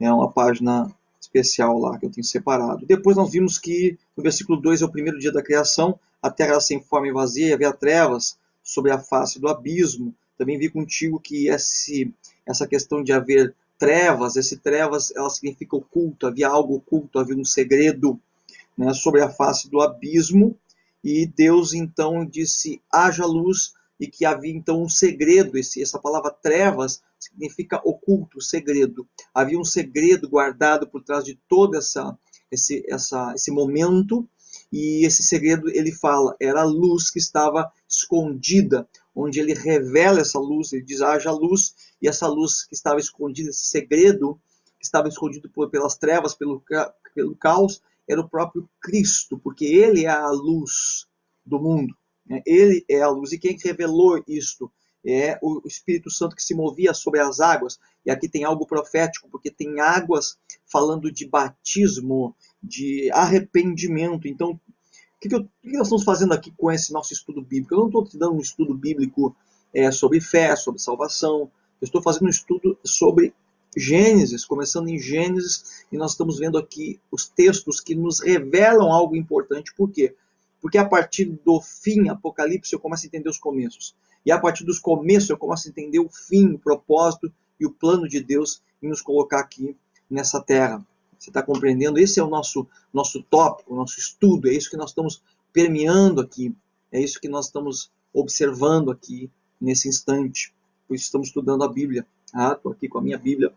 É 0.00 0.12
uma 0.12 0.30
página 0.30 0.90
especial 1.32 1.78
lá 1.78 1.98
que 1.98 2.06
eu 2.06 2.10
tenho 2.10 2.24
separado. 2.24 2.84
Depois 2.84 3.16
nós 3.16 3.30
vimos 3.30 3.58
que 3.58 3.96
no 4.16 4.22
versículo 4.22 4.60
2 4.60 4.82
é 4.82 4.84
o 4.84 4.90
primeiro 4.90 5.18
dia 5.18 5.32
da 5.32 5.42
criação, 5.42 5.98
a 6.20 6.30
terra 6.30 6.50
era 6.50 6.60
sem 6.60 6.82
forma 6.82 7.08
e 7.08 7.12
vazia, 7.12 7.54
havia 7.54 7.72
trevas 7.72 8.36
sobre 8.62 8.90
a 8.90 8.98
face 8.98 9.40
do 9.40 9.48
abismo. 9.48 10.14
Também 10.36 10.58
vi 10.58 10.68
contigo 10.68 11.20
que 11.20 11.48
esse, 11.48 12.12
essa 12.46 12.66
questão 12.66 13.02
de 13.02 13.12
haver 13.12 13.54
trevas, 13.78 14.36
esse 14.36 14.58
trevas, 14.58 15.10
ela 15.16 15.30
significa 15.30 15.76
oculto, 15.76 16.26
havia 16.26 16.48
algo 16.48 16.74
oculto, 16.74 17.18
havia 17.18 17.36
um 17.36 17.44
segredo 17.44 18.20
né, 18.76 18.92
sobre 18.92 19.22
a 19.22 19.30
face 19.30 19.70
do 19.70 19.80
abismo, 19.80 20.56
e 21.02 21.26
Deus 21.26 21.72
então 21.72 22.26
disse: 22.26 22.82
haja 22.92 23.24
luz, 23.24 23.72
e 23.98 24.06
que 24.06 24.24
havia 24.24 24.52
então 24.52 24.82
um 24.82 24.88
segredo. 24.88 25.56
Esse, 25.56 25.82
essa 25.82 25.98
palavra 25.98 26.30
trevas 26.30 27.02
significa 27.20 27.80
oculto, 27.84 28.40
segredo. 28.40 29.06
Havia 29.34 29.58
um 29.58 29.64
segredo 29.64 30.28
guardado 30.28 30.88
por 30.88 31.02
trás 31.02 31.24
de 31.24 31.38
todo 31.48 31.76
essa, 31.76 32.18
esse, 32.50 32.84
essa, 32.88 33.32
esse 33.34 33.50
momento, 33.50 34.28
e 34.72 35.04
esse 35.04 35.22
segredo 35.22 35.68
ele 35.68 35.92
fala, 35.92 36.34
era 36.40 36.62
a 36.62 36.64
luz 36.64 37.10
que 37.10 37.18
estava 37.18 37.70
escondida, 37.88 38.88
onde 39.14 39.40
ele 39.40 39.52
revela 39.52 40.20
essa 40.20 40.38
luz, 40.38 40.72
ele 40.72 40.82
diz: 40.82 41.02
haja 41.02 41.30
luz, 41.30 41.74
e 42.00 42.08
essa 42.08 42.26
luz 42.26 42.64
que 42.64 42.74
estava 42.74 43.00
escondida, 43.00 43.50
esse 43.50 43.66
segredo 43.66 44.40
que 44.78 44.84
estava 44.84 45.08
escondido 45.08 45.50
por, 45.50 45.68
pelas 45.70 45.96
trevas, 45.96 46.34
pelo, 46.34 46.62
pelo 47.14 47.36
caos, 47.36 47.82
era 48.08 48.20
o 48.20 48.28
próprio 48.28 48.68
Cristo, 48.80 49.38
porque 49.38 49.64
ele 49.64 50.04
é 50.04 50.08
a 50.08 50.30
luz 50.30 51.06
do 51.44 51.60
mundo. 51.60 51.94
Né? 52.26 52.42
Ele 52.46 52.84
é 52.88 53.02
a 53.02 53.08
luz. 53.08 53.32
E 53.32 53.38
quem 53.38 53.56
revelou 53.56 54.22
isto? 54.26 54.72
É 55.04 55.38
o 55.42 55.62
Espírito 55.66 56.10
Santo 56.10 56.36
que 56.36 56.42
se 56.42 56.54
movia 56.54 56.92
sobre 56.92 57.20
as 57.20 57.40
águas. 57.40 57.78
E 58.04 58.10
aqui 58.10 58.28
tem 58.28 58.44
algo 58.44 58.66
profético, 58.66 59.28
porque 59.30 59.50
tem 59.50 59.80
águas 59.80 60.36
falando 60.66 61.10
de 61.10 61.26
batismo, 61.26 62.34
de 62.62 63.10
arrependimento. 63.12 64.28
Então, 64.28 64.50
o 64.52 64.60
que, 65.20 65.28
que, 65.28 65.38
que 65.38 65.76
nós 65.76 65.86
estamos 65.86 66.04
fazendo 66.04 66.32
aqui 66.32 66.52
com 66.56 66.70
esse 66.70 66.92
nosso 66.92 67.12
estudo 67.12 67.42
bíblico? 67.42 67.74
Eu 67.74 67.78
não 67.80 67.86
estou 67.86 68.04
te 68.04 68.18
dando 68.18 68.34
um 68.34 68.40
estudo 68.40 68.74
bíblico 68.74 69.34
é, 69.72 69.90
sobre 69.90 70.20
fé, 70.20 70.54
sobre 70.56 70.80
salvação. 70.80 71.50
Eu 71.80 71.86
estou 71.86 72.02
fazendo 72.02 72.26
um 72.26 72.30
estudo 72.30 72.78
sobre 72.84 73.34
Gênesis, 73.76 74.44
começando 74.44 74.88
em 74.88 74.98
Gênesis, 74.98 75.84
e 75.92 75.96
nós 75.96 76.12
estamos 76.12 76.38
vendo 76.38 76.58
aqui 76.58 77.00
os 77.10 77.28
textos 77.28 77.80
que 77.80 77.94
nos 77.94 78.20
revelam 78.20 78.90
algo 78.92 79.14
importante. 79.14 79.72
Por 79.74 79.90
quê? 79.90 80.14
A 80.78 80.84
partir 80.84 81.24
do 81.44 81.60
fim, 81.60 82.08
Apocalipse, 82.08 82.72
eu 82.72 82.80
começo 82.80 83.04
a 83.04 83.08
entender 83.08 83.28
os 83.28 83.38
começos. 83.38 83.94
E 84.24 84.30
a 84.30 84.38
partir 84.38 84.64
dos 84.64 84.78
começos, 84.78 85.30
eu 85.30 85.38
começo 85.38 85.68
a 85.68 85.70
entender 85.70 85.98
o 85.98 86.08
fim, 86.08 86.52
o 86.52 86.58
propósito 86.58 87.32
e 87.58 87.66
o 87.66 87.70
plano 87.70 88.08
de 88.08 88.20
Deus 88.20 88.62
em 88.82 88.88
nos 88.88 89.00
colocar 89.00 89.40
aqui 89.40 89.76
nessa 90.10 90.40
terra. 90.40 90.84
Você 91.18 91.30
está 91.30 91.42
compreendendo? 91.42 91.98
Esse 91.98 92.18
é 92.18 92.22
o 92.22 92.28
nosso, 92.28 92.66
nosso 92.92 93.22
tópico, 93.22 93.74
o 93.74 93.76
nosso 93.76 93.98
estudo, 93.98 94.48
é 94.48 94.54
isso 94.54 94.70
que 94.70 94.76
nós 94.76 94.90
estamos 94.90 95.22
permeando 95.52 96.20
aqui, 96.20 96.54
é 96.90 97.00
isso 97.00 97.20
que 97.20 97.28
nós 97.28 97.46
estamos 97.46 97.90
observando 98.12 98.90
aqui 98.90 99.30
nesse 99.60 99.88
instante. 99.88 100.52
Por 100.88 100.94
isso 100.94 101.04
estamos 101.04 101.28
estudando 101.28 101.62
a 101.62 101.68
Bíblia. 101.68 102.06
Ah, 102.32 102.54
estou 102.56 102.72
aqui 102.72 102.88
com 102.88 102.98
a 102.98 103.02
minha 103.02 103.18
Bíblia, 103.18 103.52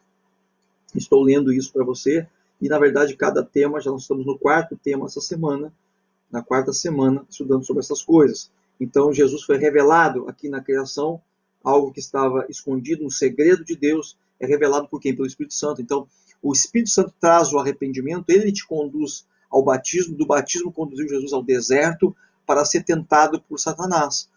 estou 0.93 1.23
lendo 1.23 1.53
isso 1.53 1.71
para 1.71 1.83
você. 1.83 2.27
E 2.61 2.67
na 2.67 2.79
verdade, 2.79 3.15
cada 3.15 3.43
tema, 3.43 3.81
já 3.81 3.91
nós 3.91 4.01
estamos 4.01 4.25
no 4.25 4.37
quarto 4.37 4.77
tema 4.77 5.05
essa 5.05 5.21
semana, 5.21 5.73
na 6.33 6.41
quarta 6.41 6.73
semana, 6.73 7.23
estudando 7.29 7.63
sobre 7.63 7.81
essas 7.81 8.01
coisas. 8.01 8.49
Então, 8.79 9.13
Jesus 9.13 9.43
foi 9.43 9.57
revelado 9.57 10.27
aqui 10.27 10.49
na 10.49 10.61
criação, 10.61 11.21
algo 11.63 11.91
que 11.91 11.99
estava 11.99 12.47
escondido, 12.49 13.05
um 13.05 13.09
segredo 13.09 13.63
de 13.63 13.75
Deus, 13.75 14.17
é 14.39 14.47
revelado 14.47 14.87
por 14.89 14.99
quem? 14.99 15.15
Pelo 15.15 15.27
Espírito 15.27 15.53
Santo. 15.53 15.79
Então, 15.79 16.07
o 16.41 16.51
Espírito 16.51 16.89
Santo 16.89 17.13
traz 17.19 17.53
o 17.53 17.59
arrependimento, 17.59 18.25
ele 18.29 18.51
te 18.51 18.65
conduz 18.65 19.27
ao 19.47 19.63
batismo, 19.63 20.17
do 20.17 20.25
batismo 20.25 20.73
conduziu 20.73 21.07
Jesus 21.07 21.31
ao 21.31 21.43
deserto 21.43 22.15
para 22.47 22.65
ser 22.65 22.83
tentado 22.83 23.39
por 23.39 23.59
Satanás. 23.59 24.27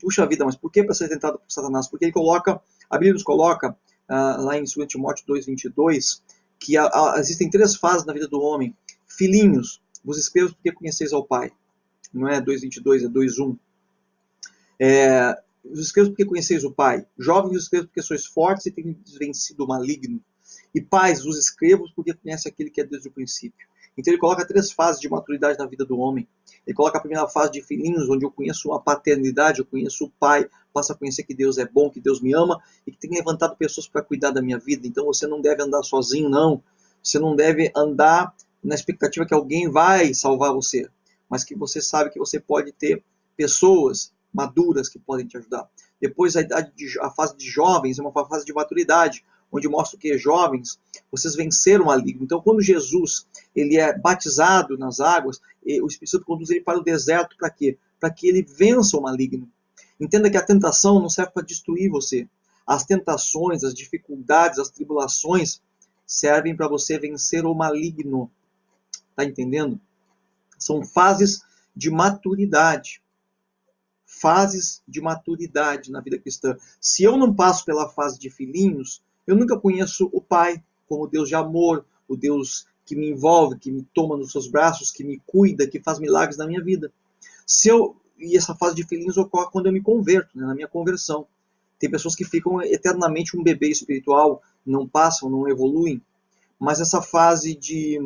Puxa 0.00 0.24
vida, 0.24 0.44
mas 0.44 0.54
por 0.54 0.70
que 0.70 0.84
para 0.84 0.94
ser 0.94 1.08
tentado 1.08 1.38
por 1.40 1.50
Satanás? 1.50 1.88
Porque 1.88 2.04
ele 2.04 2.12
coloca 2.12 2.62
a 2.92 2.98
Bíblia 2.98 3.14
nos 3.14 3.22
coloca 3.22 3.70
uh, 3.70 4.44
lá 4.44 4.58
em 4.58 4.64
2 4.64 4.86
Timóteo 4.86 5.24
2,22 5.26 6.20
que 6.58 6.76
a, 6.76 6.84
a, 6.84 7.14
existem 7.18 7.48
três 7.48 7.74
fases 7.74 8.04
na 8.04 8.12
vida 8.12 8.28
do 8.28 8.38
homem. 8.38 8.76
Filhinhos, 9.06 9.80
vos 10.04 10.18
escrevo 10.18 10.54
porque 10.54 10.72
conheceis 10.72 11.12
ao 11.12 11.24
Pai. 11.24 11.52
Não 12.12 12.28
é 12.28 12.40
2,22, 12.40 13.04
é 13.04 13.08
2,1. 13.08 13.58
É, 14.78 15.42
vos 15.64 15.80
escrevo 15.80 16.10
porque 16.10 16.24
conheceis 16.24 16.64
o 16.64 16.72
Pai. 16.72 17.06
Jovens, 17.18 17.52
vos 17.52 17.62
escrevo 17.64 17.86
porque 17.86 18.02
sois 18.02 18.26
fortes 18.26 18.66
e 18.66 18.70
tendes 18.70 19.14
vencido 19.14 19.64
o 19.64 19.68
maligno. 19.68 20.20
E 20.74 20.80
pais, 20.80 21.24
vos 21.24 21.38
escrevo 21.38 21.84
porque 21.94 22.14
conhece 22.14 22.48
aquele 22.48 22.70
que 22.70 22.80
é 22.80 22.84
desde 22.84 23.08
o 23.08 23.12
princípio. 23.12 23.66
Então 23.96 24.12
ele 24.12 24.20
coloca 24.20 24.46
três 24.46 24.72
fases 24.72 25.00
de 25.00 25.08
maturidade 25.08 25.58
na 25.58 25.66
vida 25.66 25.84
do 25.84 25.98
homem. 25.98 26.26
Ele 26.66 26.74
coloca 26.74 26.98
a 26.98 27.00
primeira 27.00 27.28
fase 27.28 27.52
de 27.52 27.62
filhinhos, 27.62 28.08
onde 28.08 28.24
eu 28.24 28.30
conheço 28.30 28.72
a 28.72 28.80
paternidade, 28.80 29.60
eu 29.60 29.66
conheço 29.66 30.04
o 30.06 30.10
pai, 30.10 30.48
passo 30.72 30.92
a 30.92 30.96
conhecer 30.96 31.24
que 31.24 31.34
Deus 31.34 31.58
é 31.58 31.66
bom, 31.66 31.90
que 31.90 32.00
Deus 32.00 32.20
me 32.20 32.32
ama 32.34 32.60
e 32.86 32.92
que 32.92 32.98
tem 32.98 33.10
levantado 33.10 33.56
pessoas 33.56 33.86
para 33.86 34.02
cuidar 34.02 34.30
da 34.30 34.40
minha 34.40 34.58
vida. 34.58 34.86
Então 34.86 35.04
você 35.04 35.26
não 35.26 35.40
deve 35.40 35.62
andar 35.62 35.82
sozinho, 35.82 36.28
não. 36.28 36.62
Você 37.02 37.18
não 37.18 37.36
deve 37.36 37.70
andar 37.76 38.32
na 38.62 38.74
expectativa 38.74 39.26
que 39.26 39.34
alguém 39.34 39.68
vai 39.68 40.14
salvar 40.14 40.52
você, 40.52 40.88
mas 41.28 41.44
que 41.44 41.54
você 41.54 41.80
sabe 41.80 42.10
que 42.10 42.18
você 42.18 42.38
pode 42.38 42.72
ter 42.72 43.02
pessoas 43.36 44.12
maduras 44.32 44.88
que 44.88 44.98
podem 44.98 45.26
te 45.26 45.36
ajudar. 45.36 45.68
Depois 46.00 46.36
a, 46.36 46.42
de, 46.42 46.98
a 47.00 47.10
fase 47.10 47.36
de 47.36 47.48
jovens 47.48 47.98
é 47.98 48.02
uma 48.02 48.12
fase 48.26 48.44
de 48.44 48.52
maturidade, 48.52 49.24
onde 49.52 49.68
mostra 49.68 49.98
que 49.98 50.16
jovens, 50.16 50.80
vocês 51.10 51.34
venceram 51.34 51.84
o 51.84 51.86
maligno. 51.88 52.24
Então, 52.24 52.40
quando 52.40 52.62
Jesus 52.62 53.26
ele 53.54 53.76
é 53.76 53.96
batizado 53.96 54.78
nas 54.78 54.98
águas, 54.98 55.40
o 55.62 55.86
Espírito 55.86 56.10
Santo 56.10 56.24
conduz 56.24 56.48
ele 56.50 56.62
para 56.62 56.78
o 56.78 56.82
deserto 56.82 57.36
para 57.36 57.50
quê? 57.50 57.76
Para 58.00 58.10
que 58.10 58.26
ele 58.26 58.42
vença 58.42 58.96
o 58.96 59.02
maligno. 59.02 59.46
Entenda 60.00 60.30
que 60.30 60.38
a 60.38 60.44
tentação 60.44 60.98
não 60.98 61.10
serve 61.10 61.32
para 61.32 61.44
destruir 61.44 61.90
você. 61.90 62.26
As 62.66 62.84
tentações, 62.84 63.62
as 63.62 63.74
dificuldades, 63.74 64.58
as 64.58 64.70
tribulações 64.70 65.60
servem 66.06 66.56
para 66.56 66.66
você 66.66 66.98
vencer 66.98 67.44
o 67.44 67.54
maligno. 67.54 68.30
Tá 69.14 69.24
entendendo? 69.24 69.80
São 70.58 70.84
fases 70.84 71.42
de 71.74 71.90
maturidade. 71.90 73.02
Fases 74.06 74.82
de 74.86 75.00
maturidade 75.00 75.90
na 75.90 76.00
vida 76.00 76.18
cristã. 76.18 76.56
Se 76.80 77.02
eu 77.02 77.16
não 77.16 77.34
passo 77.34 77.64
pela 77.64 77.88
fase 77.88 78.18
de 78.18 78.30
filhinhos, 78.30 79.02
eu 79.26 79.36
nunca 79.36 79.58
conheço 79.58 80.08
o 80.12 80.20
Pai 80.20 80.62
como 80.86 81.06
Deus 81.06 81.28
de 81.28 81.34
amor, 81.34 81.84
o 82.06 82.16
Deus 82.16 82.66
que 82.84 82.94
me 82.94 83.10
envolve, 83.10 83.58
que 83.58 83.70
me 83.70 83.82
toma 83.94 84.16
nos 84.16 84.32
seus 84.32 84.48
braços, 84.48 84.90
que 84.90 85.04
me 85.04 85.20
cuida, 85.26 85.66
que 85.66 85.80
faz 85.80 85.98
milagres 85.98 86.36
na 86.36 86.46
minha 86.46 86.62
vida. 86.62 86.92
Se 87.46 87.68
eu 87.68 87.96
e 88.22 88.36
essa 88.36 88.54
fase 88.54 88.76
de 88.76 88.86
filhinhos 88.86 89.18
ocorre 89.18 89.50
quando 89.50 89.66
eu 89.66 89.72
me 89.72 89.82
converto, 89.82 90.38
né, 90.38 90.46
na 90.46 90.54
minha 90.54 90.68
conversão. 90.68 91.26
Tem 91.78 91.90
pessoas 91.90 92.14
que 92.14 92.24
ficam 92.24 92.62
eternamente 92.62 93.36
um 93.36 93.42
bebê 93.42 93.68
espiritual, 93.68 94.40
não 94.64 94.86
passam, 94.86 95.28
não 95.28 95.48
evoluem. 95.48 96.00
Mas 96.58 96.80
essa 96.80 97.02
fase 97.02 97.56
de, 97.56 97.98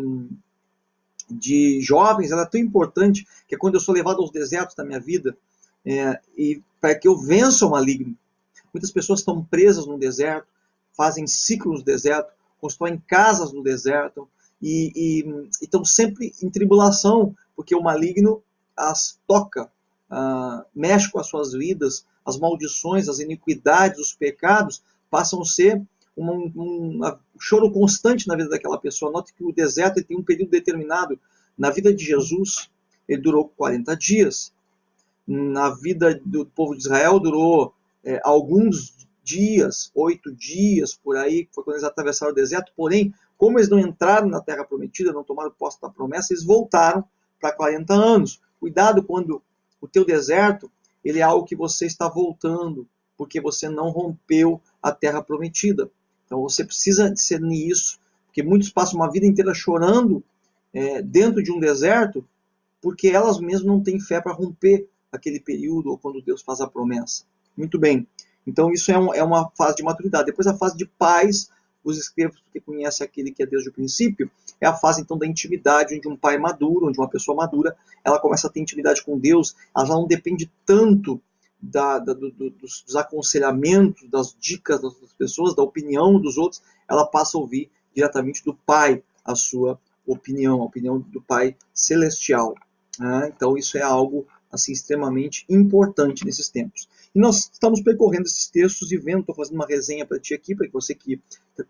de 1.30 1.80
jovens 1.80 2.30
ela 2.30 2.42
é 2.42 2.47
tão 2.47 2.61
importante 2.61 3.26
que 3.49 3.54
é 3.54 3.59
quando 3.59 3.75
eu 3.75 3.80
sou 3.80 3.95
levado 3.95 4.21
aos 4.21 4.30
desertos 4.30 4.76
da 4.76 4.85
minha 4.85 5.00
vida 5.00 5.37
é, 5.85 6.21
e 6.37 6.62
para 6.80 6.95
que 6.95 7.09
eu 7.09 7.16
vença 7.16 7.66
o 7.66 7.71
maligno. 7.71 8.16
Muitas 8.73 8.90
pessoas 8.90 9.21
estão 9.21 9.45
presas 9.45 9.87
no 9.87 9.99
deserto, 9.99 10.47
fazem 10.97 11.26
ciclos 11.26 11.80
no 11.80 11.85
deserto, 11.85 12.33
constroem 12.61 13.02
casas 13.06 13.52
no 13.52 13.62
deserto 13.62 14.28
e, 14.61 14.92
e, 14.95 15.49
estão 15.62 15.85
sempre 15.85 16.33
em 16.42 16.50
tribulação, 16.50 17.35
porque 17.54 17.75
o 17.75 17.83
maligno 17.83 18.42
as 18.76 19.18
toca, 19.26 19.71
uh, 20.11 20.64
mexe 20.75 21.11
com 21.11 21.18
as 21.18 21.28
suas 21.28 21.52
vidas, 21.52 22.04
as 22.25 22.38
maldições, 22.38 23.09
as 23.09 23.18
iniquidades, 23.18 23.99
os 23.99 24.12
pecados 24.12 24.83
passam 25.11 25.40
a 25.40 25.45
ser 25.45 25.83
um, 26.16 26.52
um, 26.56 27.00
choro 27.38 27.70
constante 27.70 28.26
na 28.26 28.37
vida 28.37 28.49
daquela 28.49 28.78
pessoa. 28.78 29.12
Note 29.12 29.35
que 29.35 29.44
o 29.44 29.52
deserto 29.52 30.02
tem 30.02 30.16
um 30.16 30.23
período 30.23 30.50
determinado. 30.50 31.18
Na 31.56 31.70
vida 31.70 31.94
de 31.94 32.04
Jesus, 32.04 32.70
ele 33.08 33.20
durou 33.20 33.49
40 33.56 33.96
dias. 33.96 34.52
Na 35.26 35.70
vida 35.70 36.20
do 36.25 36.46
povo 36.46 36.75
de 36.75 36.82
Israel, 36.82 37.18
durou 37.18 37.75
é, 38.04 38.20
alguns 38.25 38.94
dias, 39.23 39.90
oito 39.94 40.32
dias 40.32 40.94
por 40.94 41.16
aí, 41.16 41.49
foi 41.52 41.64
quando 41.64 41.76
eles 41.76 41.85
atravessaram 41.85 42.32
o 42.32 42.35
deserto. 42.35 42.73
Porém, 42.76 43.12
como 43.37 43.58
eles 43.58 43.68
não 43.68 43.78
entraram 43.78 44.28
na 44.28 44.40
terra 44.40 44.64
prometida, 44.64 45.12
não 45.12 45.25
tomaram 45.25 45.50
posse 45.50 45.80
da 45.80 45.90
promessa, 45.90 46.32
eles 46.32 46.44
voltaram 46.44 47.04
para 47.40 47.52
40 47.52 47.92
anos. 47.92 48.40
Cuidado 48.61 49.02
quando 49.02 49.42
o 49.80 49.88
teu 49.88 50.04
deserto 50.04 50.70
ele 51.04 51.20
é 51.20 51.23
algo 51.23 51.46
que 51.46 51.54
você 51.54 51.87
está 51.87 52.08
voltando, 52.08 52.87
porque 53.16 53.40
você 53.40 53.68
não 53.68 53.90
rompeu 53.90 54.61
a 54.82 54.90
terra 54.90 55.23
prometida. 55.23 55.90
Então 56.26 56.42
você 56.42 56.64
precisa 56.64 57.11
discernir 57.11 57.71
isso, 57.71 57.99
porque 58.26 58.42
muitos 58.42 58.68
passam 58.71 59.00
uma 59.00 59.11
vida 59.11 59.26
inteira 59.26 59.54
chorando 59.54 60.23
é, 60.75 61.00
dentro 61.00 61.42
de 61.42 61.50
um 61.50 61.59
deserto, 61.59 62.26
porque 62.83 63.09
elas 63.09 63.40
mesmas 63.40 63.64
não 63.64 63.83
têm 63.83 63.99
fé 63.99 64.21
para 64.21 64.33
romper 64.33 64.88
aquele 65.11 65.40
período 65.40 65.90
ou 65.90 65.99
quando 65.99 66.21
Deus 66.21 66.42
faz 66.42 66.61
a 66.61 66.66
promessa. 66.66 67.25
Muito 67.56 67.78
bem. 67.78 68.06
Então, 68.47 68.71
isso 68.71 68.92
é, 68.92 68.99
um, 68.99 69.14
é 69.14 69.23
uma 69.23 69.50
fase 69.56 69.76
de 69.76 69.83
maturidade. 69.83 70.26
Depois, 70.26 70.47
a 70.47 70.56
fase 70.56 70.76
de 70.76 70.87
paz, 70.87 71.50
os 71.83 71.99
escrevos 71.99 72.42
que 72.52 72.61
conhece 72.61 73.02
aquele 73.02 73.33
que 73.33 73.42
é 73.42 73.47
desde 73.47 73.71
o 73.71 73.73
princípio, 73.73 74.30
é 74.61 74.66
a 74.66 74.75
fase 74.75 75.00
então 75.00 75.18
da 75.18 75.26
intimidade, 75.26 75.97
onde 75.97 76.09
um 76.09 76.16
pai 76.16 76.38
maduro, 76.38 76.87
onde 76.87 76.99
uma 76.99 77.09
pessoa 77.09 77.37
madura, 77.37 77.76
ela 78.04 78.21
começa 78.21 78.47
a 78.47 78.50
ter 78.50 78.61
intimidade 78.61 79.04
com 79.04 79.18
Deus, 79.18 79.56
ela 79.75 79.88
não 79.88 80.06
depende 80.06 80.50
tanto 80.64 81.21
da, 81.60 81.98
da, 81.98 82.12
do, 82.12 82.30
dos, 82.30 82.82
dos, 82.82 82.96
aconselhamentos, 82.96 84.08
das 84.08 84.36
dicas 84.38 84.80
das 84.80 84.94
pessoas, 85.18 85.54
da 85.54 85.62
opinião 85.62 86.20
dos 86.20 86.36
outros, 86.36 86.62
ela 86.88 87.06
passa 87.06 87.36
a 87.36 87.40
ouvir 87.40 87.70
diretamente 87.94 88.44
do 88.44 88.54
pai 88.54 89.02
a 89.25 89.34
sua 89.34 89.80
opinião, 90.06 90.62
a 90.62 90.64
opinião 90.64 90.98
do 91.00 91.20
pai 91.20 91.56
celestial. 91.72 92.54
Né? 92.98 93.32
Então 93.34 93.56
isso 93.56 93.76
é 93.76 93.82
algo 93.82 94.26
assim 94.52 94.72
extremamente 94.72 95.44
importante 95.48 96.25
nesses 96.25 96.48
tempos. 96.48 96.88
E 97.14 97.18
nós 97.18 97.50
estamos 97.52 97.80
percorrendo 97.80 98.26
esses 98.26 98.46
textos 98.48 98.92
e 98.92 98.98
vendo, 98.98 99.20
estou 99.20 99.34
fazendo 99.34 99.54
uma 99.54 99.66
resenha 99.66 100.06
para 100.06 100.20
ti 100.20 100.34
aqui, 100.34 100.54
para 100.54 100.66
que 100.66 100.72
você 100.72 100.94
que 100.94 101.20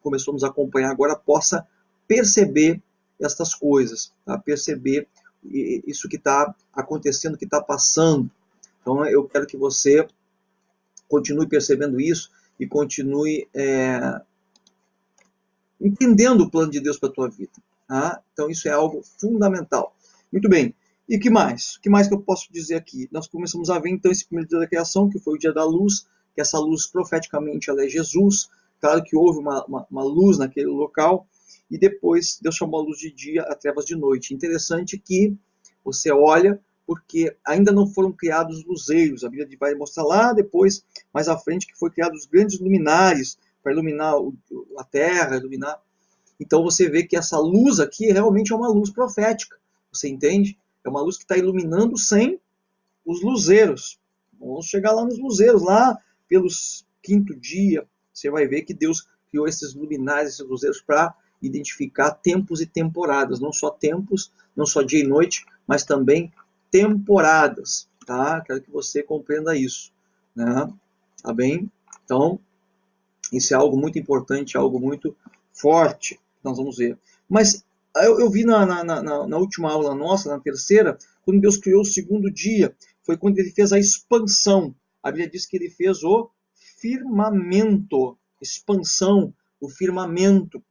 começou 0.02 0.32
a 0.32 0.34
nos 0.34 0.44
acompanhar 0.44 0.90
agora 0.90 1.16
possa 1.16 1.66
perceber 2.06 2.82
estas 3.20 3.54
coisas, 3.54 4.12
tá? 4.24 4.36
perceber 4.38 5.08
isso 5.44 6.08
que 6.08 6.16
está 6.16 6.54
acontecendo, 6.72 7.38
que 7.38 7.44
está 7.44 7.60
passando. 7.60 8.30
Então 8.86 9.04
eu 9.04 9.24
quero 9.24 9.48
que 9.48 9.56
você 9.56 10.06
continue 11.08 11.48
percebendo 11.48 12.00
isso 12.00 12.30
e 12.58 12.68
continue 12.68 13.48
é, 13.52 14.20
entendendo 15.80 16.42
o 16.42 16.50
plano 16.50 16.70
de 16.70 16.78
Deus 16.78 16.96
para 16.96 17.08
a 17.08 17.12
tua 17.12 17.28
vida. 17.28 17.50
Tá? 17.88 18.22
Então 18.32 18.48
isso 18.48 18.68
é 18.68 18.70
algo 18.70 19.02
fundamental. 19.18 19.92
Muito 20.30 20.48
bem. 20.48 20.72
E 21.08 21.18
que 21.18 21.28
mais? 21.28 21.74
O 21.74 21.80
que 21.80 21.90
mais 21.90 22.06
que 22.06 22.14
eu 22.14 22.20
posso 22.20 22.46
dizer 22.52 22.76
aqui? 22.76 23.08
Nós 23.10 23.26
começamos 23.26 23.70
a 23.70 23.78
ver 23.80 23.90
então 23.90 24.12
esse 24.12 24.24
primeiro 24.24 24.48
dia 24.48 24.60
da 24.60 24.68
criação, 24.68 25.10
que 25.10 25.18
foi 25.18 25.34
o 25.34 25.38
dia 25.38 25.52
da 25.52 25.64
luz, 25.64 26.06
que 26.32 26.40
essa 26.40 26.58
luz 26.60 26.86
profeticamente 26.86 27.68
ela 27.68 27.84
é 27.84 27.88
Jesus. 27.88 28.48
Claro 28.80 29.02
que 29.02 29.16
houve 29.16 29.40
uma, 29.40 29.64
uma, 29.64 29.86
uma 29.90 30.04
luz 30.04 30.38
naquele 30.38 30.66
local, 30.66 31.26
e 31.68 31.76
depois 31.76 32.38
Deus 32.40 32.54
chamou 32.54 32.80
a 32.80 32.84
luz 32.84 32.98
de 32.98 33.10
dia, 33.10 33.42
a 33.42 33.54
trevas 33.56 33.84
de 33.84 33.96
noite. 33.96 34.32
Interessante 34.32 34.96
que 34.96 35.34
você 35.84 36.12
olha, 36.12 36.60
porque 36.86 37.36
ainda 37.44 37.72
não 37.72 37.86
foram 37.86 38.12
criados 38.12 38.64
luzeiros. 38.64 39.24
A 39.24 39.28
Bíblia 39.28 39.56
vai 39.58 39.74
mostrar 39.74 40.04
lá 40.04 40.32
depois, 40.32 40.84
mais 41.12 41.28
à 41.28 41.36
frente, 41.36 41.66
que 41.66 41.76
foi 41.76 41.90
criados 41.90 42.20
os 42.20 42.26
grandes 42.26 42.58
luminares 42.60 43.38
para 43.62 43.72
iluminar 43.72 44.14
a 44.78 44.84
terra, 44.84 45.36
iluminar. 45.36 45.80
Então 46.38 46.62
você 46.62 46.88
vê 46.88 47.02
que 47.02 47.16
essa 47.16 47.38
luz 47.38 47.80
aqui 47.80 48.12
realmente 48.12 48.52
é 48.52 48.56
uma 48.56 48.68
luz 48.68 48.90
profética. 48.90 49.56
Você 49.92 50.08
entende? 50.08 50.56
É 50.84 50.88
uma 50.88 51.00
luz 51.00 51.16
que 51.16 51.24
está 51.24 51.36
iluminando 51.36 51.98
sem 51.98 52.38
os 53.04 53.22
luzeiros. 53.22 53.98
Vamos 54.38 54.66
chegar 54.66 54.92
lá 54.92 55.04
nos 55.04 55.18
luzeiros, 55.18 55.62
lá 55.62 55.98
pelos 56.28 56.86
quinto 57.02 57.34
dia, 57.34 57.86
você 58.16 58.30
vai 58.30 58.46
ver 58.48 58.62
que 58.62 58.74
Deus 58.74 59.06
criou 59.30 59.46
esses 59.46 59.74
luminares, 59.74 60.34
esses 60.34 60.46
luzeiros 60.46 60.80
para 60.80 61.14
identificar 61.40 62.10
tempos 62.10 62.60
e 62.62 62.66
temporadas, 62.66 63.38
não 63.38 63.52
só 63.52 63.70
tempos, 63.70 64.32
não 64.56 64.64
só 64.64 64.82
dia 64.82 65.00
e 65.00 65.06
noite, 65.06 65.44
mas 65.66 65.84
também 65.84 66.32
temporadas, 66.76 67.88
tá? 68.06 68.42
Quero 68.42 68.60
que 68.60 68.70
você 68.70 69.02
compreenda 69.02 69.56
isso, 69.56 69.90
né? 70.34 70.70
Tá 71.22 71.32
bem? 71.32 71.70
Então, 72.04 72.38
isso 73.32 73.54
é 73.54 73.56
algo 73.56 73.78
muito 73.78 73.98
importante, 73.98 74.58
algo 74.58 74.78
muito 74.78 75.16
forte, 75.54 76.20
nós 76.44 76.58
vamos 76.58 76.76
ver. 76.76 76.98
Mas 77.26 77.64
eu, 77.96 78.20
eu 78.20 78.30
vi 78.30 78.44
na, 78.44 78.66
na, 78.66 78.84
na, 78.84 79.26
na, 79.26 79.38
última 79.38 79.72
aula 79.72 79.94
nossa, 79.94 80.28
na 80.28 80.38
terceira, 80.38 80.98
quando 81.24 81.40
Deus 81.40 81.56
criou 81.56 81.80
o 81.80 81.84
segundo 81.84 82.30
dia, 82.30 82.76
foi 83.02 83.16
quando 83.16 83.38
ele 83.38 83.50
fez 83.50 83.72
a 83.72 83.78
expansão. 83.78 84.74
A 85.02 85.10
Bíblia 85.10 85.30
diz 85.30 85.46
que 85.46 85.56
ele 85.56 85.70
fez 85.70 86.04
o 86.04 86.28
firmamento, 86.78 88.18
expansão, 88.40 89.32
o 89.58 89.70
firmamento. 89.70 90.62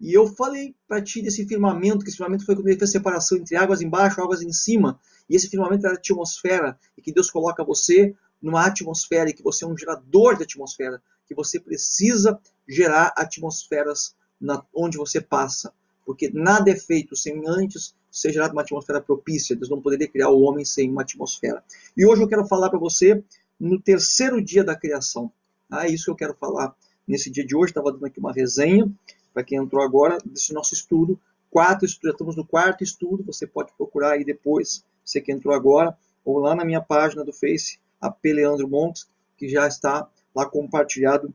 E 0.00 0.12
eu 0.12 0.26
falei 0.26 0.74
para 0.86 1.02
ti 1.02 1.22
desse 1.22 1.46
firmamento, 1.46 2.04
que 2.04 2.08
esse 2.08 2.18
firmamento 2.18 2.44
foi 2.44 2.54
quando 2.54 2.68
ele 2.68 2.78
fez 2.78 2.90
separação 2.90 3.38
entre 3.38 3.56
águas 3.56 3.80
embaixo 3.80 4.20
águas 4.20 4.42
em 4.42 4.52
cima. 4.52 5.00
E 5.28 5.34
esse 5.34 5.48
firmamento 5.48 5.86
era 5.86 5.94
a 5.94 5.98
atmosfera, 5.98 6.78
e 6.96 7.02
que 7.02 7.12
Deus 7.12 7.30
coloca 7.30 7.64
você 7.64 8.14
numa 8.40 8.66
atmosfera, 8.66 9.30
e 9.30 9.32
que 9.32 9.42
você 9.42 9.64
é 9.64 9.68
um 9.68 9.76
gerador 9.76 10.36
de 10.36 10.44
atmosfera, 10.44 11.02
que 11.26 11.34
você 11.34 11.58
precisa 11.58 12.38
gerar 12.68 13.12
atmosferas 13.16 14.14
na, 14.40 14.62
onde 14.74 14.98
você 14.98 15.20
passa. 15.20 15.72
Porque 16.04 16.30
nada 16.32 16.70
é 16.70 16.76
feito 16.76 17.16
sem 17.16 17.42
antes 17.46 17.94
ser 18.10 18.32
gerado 18.32 18.52
uma 18.52 18.62
atmosfera 18.62 19.00
propícia. 19.00 19.56
Deus 19.56 19.68
não 19.68 19.80
poderia 19.80 20.08
criar 20.08 20.28
o 20.28 20.40
homem 20.40 20.64
sem 20.64 20.90
uma 20.90 21.02
atmosfera. 21.02 21.64
E 21.96 22.06
hoje 22.06 22.22
eu 22.22 22.28
quero 22.28 22.46
falar 22.46 22.70
para 22.70 22.78
você 22.78 23.24
no 23.58 23.80
terceiro 23.80 24.40
dia 24.40 24.62
da 24.62 24.76
criação. 24.76 25.32
Ah, 25.70 25.86
é 25.86 25.90
isso 25.90 26.04
que 26.04 26.10
eu 26.12 26.16
quero 26.16 26.34
falar 26.34 26.74
nesse 27.08 27.28
dia 27.28 27.44
de 27.44 27.56
hoje. 27.56 27.70
Estava 27.70 27.90
dando 27.90 28.06
aqui 28.06 28.20
uma 28.20 28.32
resenha 28.32 28.90
para 29.36 29.44
quem 29.44 29.58
entrou 29.58 29.82
agora 29.82 30.16
desse 30.24 30.54
nosso 30.54 30.72
estudo. 30.72 31.20
Quatro 31.50 31.84
estudos, 31.84 32.12
estamos 32.12 32.36
no 32.36 32.46
quarto 32.46 32.82
estudo. 32.82 33.22
Você 33.24 33.46
pode 33.46 33.70
procurar 33.76 34.12
aí 34.12 34.24
depois, 34.24 34.82
você 35.04 35.20
que 35.20 35.30
entrou 35.30 35.54
agora, 35.54 35.94
ou 36.24 36.38
lá 36.38 36.54
na 36.54 36.64
minha 36.64 36.80
página 36.80 37.22
do 37.22 37.34
Face, 37.34 37.78
a 38.00 38.10
Peleandro 38.10 38.66
Montes, 38.66 39.06
que 39.36 39.46
já 39.46 39.66
está 39.66 40.08
lá 40.34 40.46
compartilhado, 40.46 41.34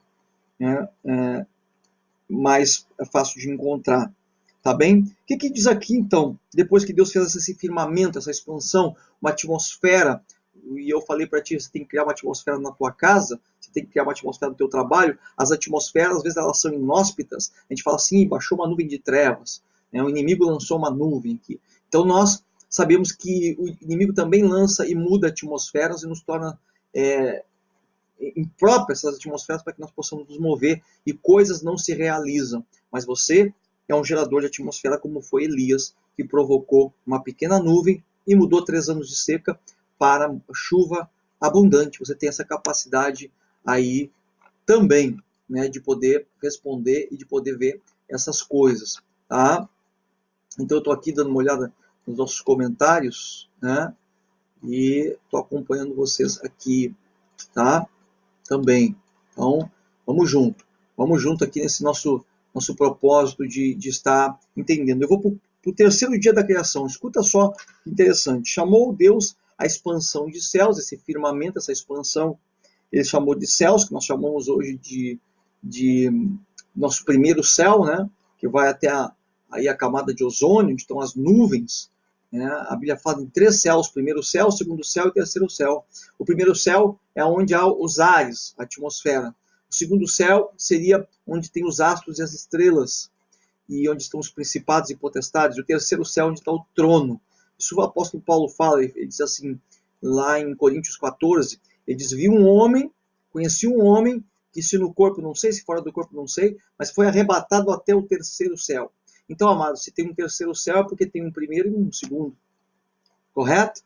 né, 0.60 0.90
é, 1.06 1.46
mais 2.28 2.88
fácil 3.12 3.40
de 3.40 3.52
encontrar. 3.52 4.12
Tá 4.64 4.74
bem? 4.74 5.02
O 5.02 5.16
que, 5.28 5.38
que 5.38 5.52
diz 5.52 5.68
aqui 5.68 5.96
então? 5.96 6.40
Depois 6.52 6.84
que 6.84 6.94
Deus 6.94 7.12
fez 7.12 7.36
esse 7.36 7.54
firmamento, 7.54 8.18
essa 8.18 8.32
expansão, 8.32 8.96
uma 9.22 9.30
atmosfera, 9.30 10.24
e 10.80 10.90
eu 10.90 11.02
falei 11.02 11.28
para 11.28 11.42
ti, 11.42 11.60
você 11.60 11.70
tem 11.72 11.84
que 11.84 11.90
criar 11.90 12.04
uma 12.04 12.12
atmosfera 12.12 12.60
na 12.60 12.72
tua 12.72 12.92
casa, 12.92 13.40
você 13.60 13.72
tem 13.72 13.84
que 13.84 13.92
criar 13.92 14.04
uma 14.04 14.12
atmosfera 14.12 14.52
no 14.52 14.58
teu 14.58 14.68
trabalho. 14.68 15.18
As 15.38 15.52
atmosferas, 15.52 16.18
às 16.18 16.24
vezes, 16.24 16.38
elas 16.38 16.60
são 16.60 16.74
inóspitas. 16.74 17.52
A 17.70 17.74
gente 17.74 17.84
fala 17.84 17.98
assim, 17.98 18.28
baixou 18.28 18.58
uma 18.58 18.68
nuvem 18.68 18.88
de 18.88 19.00
trevas, 19.00 19.62
né? 19.92 20.04
o 20.04 20.10
inimigo 20.10 20.46
lançou 20.46 20.78
uma 20.78 20.90
nuvem 20.90 21.40
aqui. 21.42 21.60
Então 21.88 22.06
nós 22.06 22.44
sabemos 22.70 23.12
que 23.12 23.56
o 23.60 23.68
inimigo 23.84 24.14
também 24.14 24.44
lança 24.44 24.88
e 24.88 24.96
muda 24.96 25.28
atmosferas 25.28 26.04
e 26.04 26.08
nos 26.08 26.22
torna 26.22 26.58
é, 26.94 27.44
impróprias 28.36 29.00
essas 29.00 29.18
atmosferas 29.18 29.62
para 29.62 29.74
que 29.74 29.82
nós 29.82 29.92
possamos 29.92 30.28
nos 30.28 30.38
mover 30.38 30.82
e 31.06 31.12
coisas 31.12 31.62
não 31.62 31.78
se 31.78 31.94
realizam. 31.94 32.66
Mas 32.92 33.06
você 33.06 33.54
é 33.90 33.96
um 33.96 34.06
gerador 34.06 34.42
de 34.42 34.48
atmosfera, 34.48 34.98
como 34.98 35.22
foi 35.22 35.44
Elias, 35.44 35.94
que 36.16 36.24
provocou 36.24 36.94
uma 37.06 37.22
pequena 37.22 37.60
nuvem 37.60 38.04
e 38.26 38.36
mudou 38.36 38.64
três 38.64 38.88
anos 38.88 39.10
de 39.10 39.18
seca 39.18 39.60
para 40.02 40.36
chuva 40.52 41.08
abundante. 41.40 42.00
Você 42.00 42.16
tem 42.16 42.28
essa 42.28 42.44
capacidade 42.44 43.32
aí 43.64 44.10
também, 44.66 45.16
né, 45.48 45.68
de 45.68 45.80
poder 45.80 46.26
responder 46.42 47.08
e 47.12 47.18
de 47.18 47.26
poder 47.26 47.56
ver 47.56 47.80
essas 48.10 48.42
coisas, 48.42 48.98
tá? 49.30 49.70
Então 50.60 50.78
eu 50.78 50.80
estou 50.80 50.92
aqui 50.92 51.12
dando 51.12 51.30
uma 51.30 51.38
olhada 51.38 51.72
nos 52.08 52.18
nossos 52.18 52.42
comentários, 52.42 53.48
né? 53.62 53.94
E 54.64 55.16
estou 55.24 55.40
acompanhando 55.40 55.94
vocês 55.94 56.40
aqui, 56.44 56.96
tá? 57.54 57.88
também. 58.52 58.94
Então, 59.32 59.72
vamos 60.06 60.30
junto. 60.30 60.66
Vamos 60.98 61.22
junto 61.22 61.46
aqui 61.46 61.62
nesse 61.62 61.82
nosso, 61.82 62.26
nosso 62.54 62.76
propósito 62.76 63.48
de, 63.48 63.74
de 63.74 63.88
estar 63.88 64.38
entendendo. 64.58 65.02
Eu 65.04 65.08
vou 65.08 65.22
para 65.22 65.32
o 65.70 65.74
terceiro 65.74 66.20
dia 66.20 66.34
da 66.34 66.44
criação. 66.44 66.86
Escuta 66.86 67.24
só 67.24 67.54
interessante. 67.88 68.50
Chamou 68.50 68.94
Deus 68.94 69.38
a 69.62 69.66
expansão 69.68 70.26
de 70.26 70.42
céus, 70.42 70.80
esse 70.80 70.98
firmamento, 70.98 71.60
essa 71.60 71.72
expansão. 71.72 72.36
Ele 72.92 73.04
chamou 73.04 73.36
de 73.36 73.46
céus, 73.46 73.86
que 73.86 73.94
nós 73.94 74.04
chamamos 74.04 74.48
hoje 74.48 74.76
de, 74.76 75.20
de 75.62 76.10
nosso 76.76 77.06
primeiro 77.06 77.44
céu, 77.44 77.86
né? 77.86 78.10
que 78.40 78.48
vai 78.48 78.70
até 78.70 78.90
a, 78.90 79.12
aí 79.52 79.68
a 79.68 79.78
camada 79.78 80.16
de 80.16 80.24
ozônio, 80.24 80.72
onde 80.72 80.82
estão 80.82 81.00
as 81.00 81.14
nuvens. 81.14 81.92
Né? 82.32 82.44
A 82.70 82.76
Bíblia 82.76 82.98
fala 82.98 83.22
em 83.22 83.28
três 83.28 83.62
céus: 83.62 83.88
primeiro 83.88 84.24
céu, 84.24 84.52
segundo 84.52 84.84
céu 84.84 85.10
e 85.10 85.14
terceiro 85.14 85.48
céu. 85.48 85.86
O 86.18 86.26
primeiro 86.26 86.56
céu 86.56 87.00
é 87.14 87.24
onde 87.24 87.54
há 87.54 87.68
os 87.68 88.00
ares, 88.00 88.56
a 88.58 88.64
atmosfera. 88.64 89.30
O 89.70 89.76
segundo 89.76 90.08
céu 90.08 90.52
seria 90.58 91.08
onde 91.28 91.52
tem 91.52 91.68
os 91.68 91.80
astros 91.80 92.18
e 92.18 92.24
as 92.24 92.34
estrelas, 92.34 93.12
e 93.70 93.88
onde 93.88 94.02
estão 94.02 94.20
os 94.20 94.30
principados 94.30 94.90
e 94.90 94.96
potestades. 94.96 95.60
O 95.60 95.64
terceiro 95.64 96.04
céu, 96.04 96.30
onde 96.30 96.40
está 96.40 96.52
o 96.52 96.66
trono. 96.74 97.22
Isso 97.62 97.76
o 97.76 97.82
apóstolo 97.82 98.24
Paulo 98.24 98.50
fala, 98.50 98.84
ele 98.84 99.06
diz 99.06 99.22
assim, 99.22 99.60
lá 100.02 100.40
em 100.40 100.56
Coríntios 100.56 100.98
14, 100.98 101.62
ele 101.88 101.96
diz, 101.96 102.12
viu 102.12 102.32
um 102.32 102.48
homem, 102.48 102.92
conheci 103.32 103.68
um 103.68 103.86
homem, 103.86 104.26
que 104.52 104.64
se 104.64 104.78
no 104.80 104.92
corpo 104.92 105.22
não 105.22 105.36
sei, 105.36 105.54
se 105.54 105.64
fora 105.64 105.80
do 105.80 105.94
corpo 105.94 106.16
não 106.16 106.28
sei, 106.28 106.58
mas 106.78 106.92
foi 106.92 107.06
arrebatado 107.08 107.72
até 107.72 107.96
o 107.96 108.02
terceiro 108.02 108.58
céu. 108.58 108.92
Então, 109.30 109.48
amados, 109.48 109.84
se 109.84 109.92
tem 109.92 110.10
um 110.10 110.14
terceiro 110.14 110.54
céu 110.56 110.80
é 110.80 110.84
porque 110.84 111.06
tem 111.06 111.26
um 111.26 111.32
primeiro 111.32 111.70
e 111.70 111.76
um 111.76 111.92
segundo. 111.92 112.36
Correto? 113.32 113.82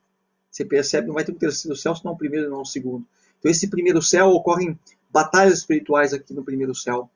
Você 0.50 0.64
percebe, 0.64 1.08
não 1.08 1.14
vai 1.14 1.26
ter 1.26 1.34
um 1.34 1.38
terceiro 1.38 1.76
céu 1.76 1.94
se 1.94 2.04
não 2.04 2.14
um 2.14 2.18
primeiro 2.18 2.48
e 2.48 2.50
não 2.50 2.62
um 2.62 2.66
segundo. 2.66 3.06
Então, 3.38 3.52
esse 3.52 3.68
primeiro 3.68 4.02
céu 4.02 4.30
ocorrem 4.30 4.80
batalhas 5.12 5.60
espirituais 5.60 6.14
aqui 6.14 6.34
no 6.34 6.44
primeiro 6.44 6.74
céu. 6.74 7.10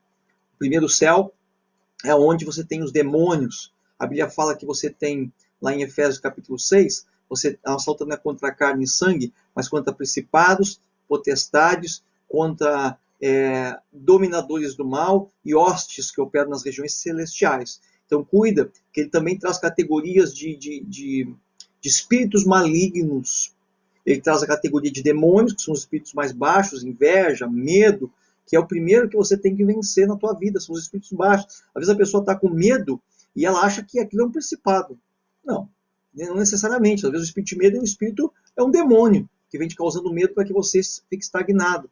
O 0.54 0.58
primeiro 0.58 0.88
céu 0.88 1.32
é 2.04 2.14
onde 2.14 2.44
você 2.44 2.62
tem 2.62 2.82
os 2.82 2.92
demônios. 2.92 3.72
A 3.98 4.06
Bíblia 4.06 4.30
fala 4.30 4.54
que 4.54 4.64
você 4.64 4.90
tem, 4.90 5.32
lá 5.60 5.74
em 5.74 5.82
Efésios 5.82 6.18
capítulo 6.18 6.58
6, 6.58 7.06
você 7.28 7.58
assalta 7.64 8.04
não 8.04 8.14
é 8.14 8.16
contra 8.16 8.52
carne 8.52 8.84
e 8.84 8.88
sangue, 8.88 9.32
mas 9.54 9.68
contra 9.68 9.92
principados, 9.92 10.80
potestades, 11.08 12.02
contra 12.28 12.98
é, 13.20 13.78
dominadores 13.92 14.74
do 14.74 14.84
mal 14.84 15.30
e 15.44 15.54
hostes 15.54 16.10
que 16.10 16.20
operam 16.20 16.50
nas 16.50 16.64
regiões 16.64 16.94
celestiais. 16.94 17.80
Então 18.06 18.24
cuida, 18.24 18.70
que 18.92 19.02
ele 19.02 19.10
também 19.10 19.38
traz 19.38 19.58
categorias 19.58 20.34
de, 20.34 20.56
de, 20.56 20.80
de, 20.84 21.34
de 21.80 21.88
espíritos 21.88 22.44
malignos. 22.44 23.54
Ele 24.04 24.20
traz 24.20 24.42
a 24.42 24.46
categoria 24.46 24.90
de 24.90 25.02
demônios, 25.02 25.52
que 25.52 25.62
são 25.62 25.74
os 25.74 25.80
espíritos 25.80 26.14
mais 26.14 26.32
baixos, 26.32 26.82
inveja, 26.82 27.46
medo, 27.46 28.10
que 28.46 28.56
é 28.56 28.58
o 28.58 28.66
primeiro 28.66 29.08
que 29.08 29.16
você 29.16 29.36
tem 29.36 29.54
que 29.54 29.64
vencer 29.64 30.08
na 30.08 30.16
tua 30.16 30.32
vida, 30.32 30.58
são 30.58 30.74
os 30.74 30.82
espíritos 30.82 31.12
baixos. 31.12 31.62
Às 31.72 31.82
vezes 31.82 31.90
a 31.90 31.96
pessoa 31.96 32.20
está 32.20 32.34
com 32.34 32.48
medo 32.48 33.00
e 33.36 33.46
ela 33.46 33.60
acha 33.60 33.84
que 33.84 34.00
aquilo 34.00 34.22
é 34.22 34.26
um 34.26 34.32
principado. 34.32 34.98
Não, 35.50 35.68
não 36.14 36.36
necessariamente. 36.36 37.04
Às 37.04 37.12
vezes 37.12 37.26
o 37.26 37.30
espírito 37.30 37.48
de 37.50 37.58
medo 37.58 37.76
é 37.76 37.80
um 37.80 37.84
espírito, 37.84 38.32
é 38.56 38.62
um 38.62 38.70
demônio 38.70 39.28
que 39.50 39.58
vem 39.58 39.68
te 39.68 39.76
causando 39.76 40.12
medo 40.12 40.34
para 40.34 40.44
que 40.44 40.52
você 40.52 40.80
fique 41.08 41.24
estagnado. 41.24 41.90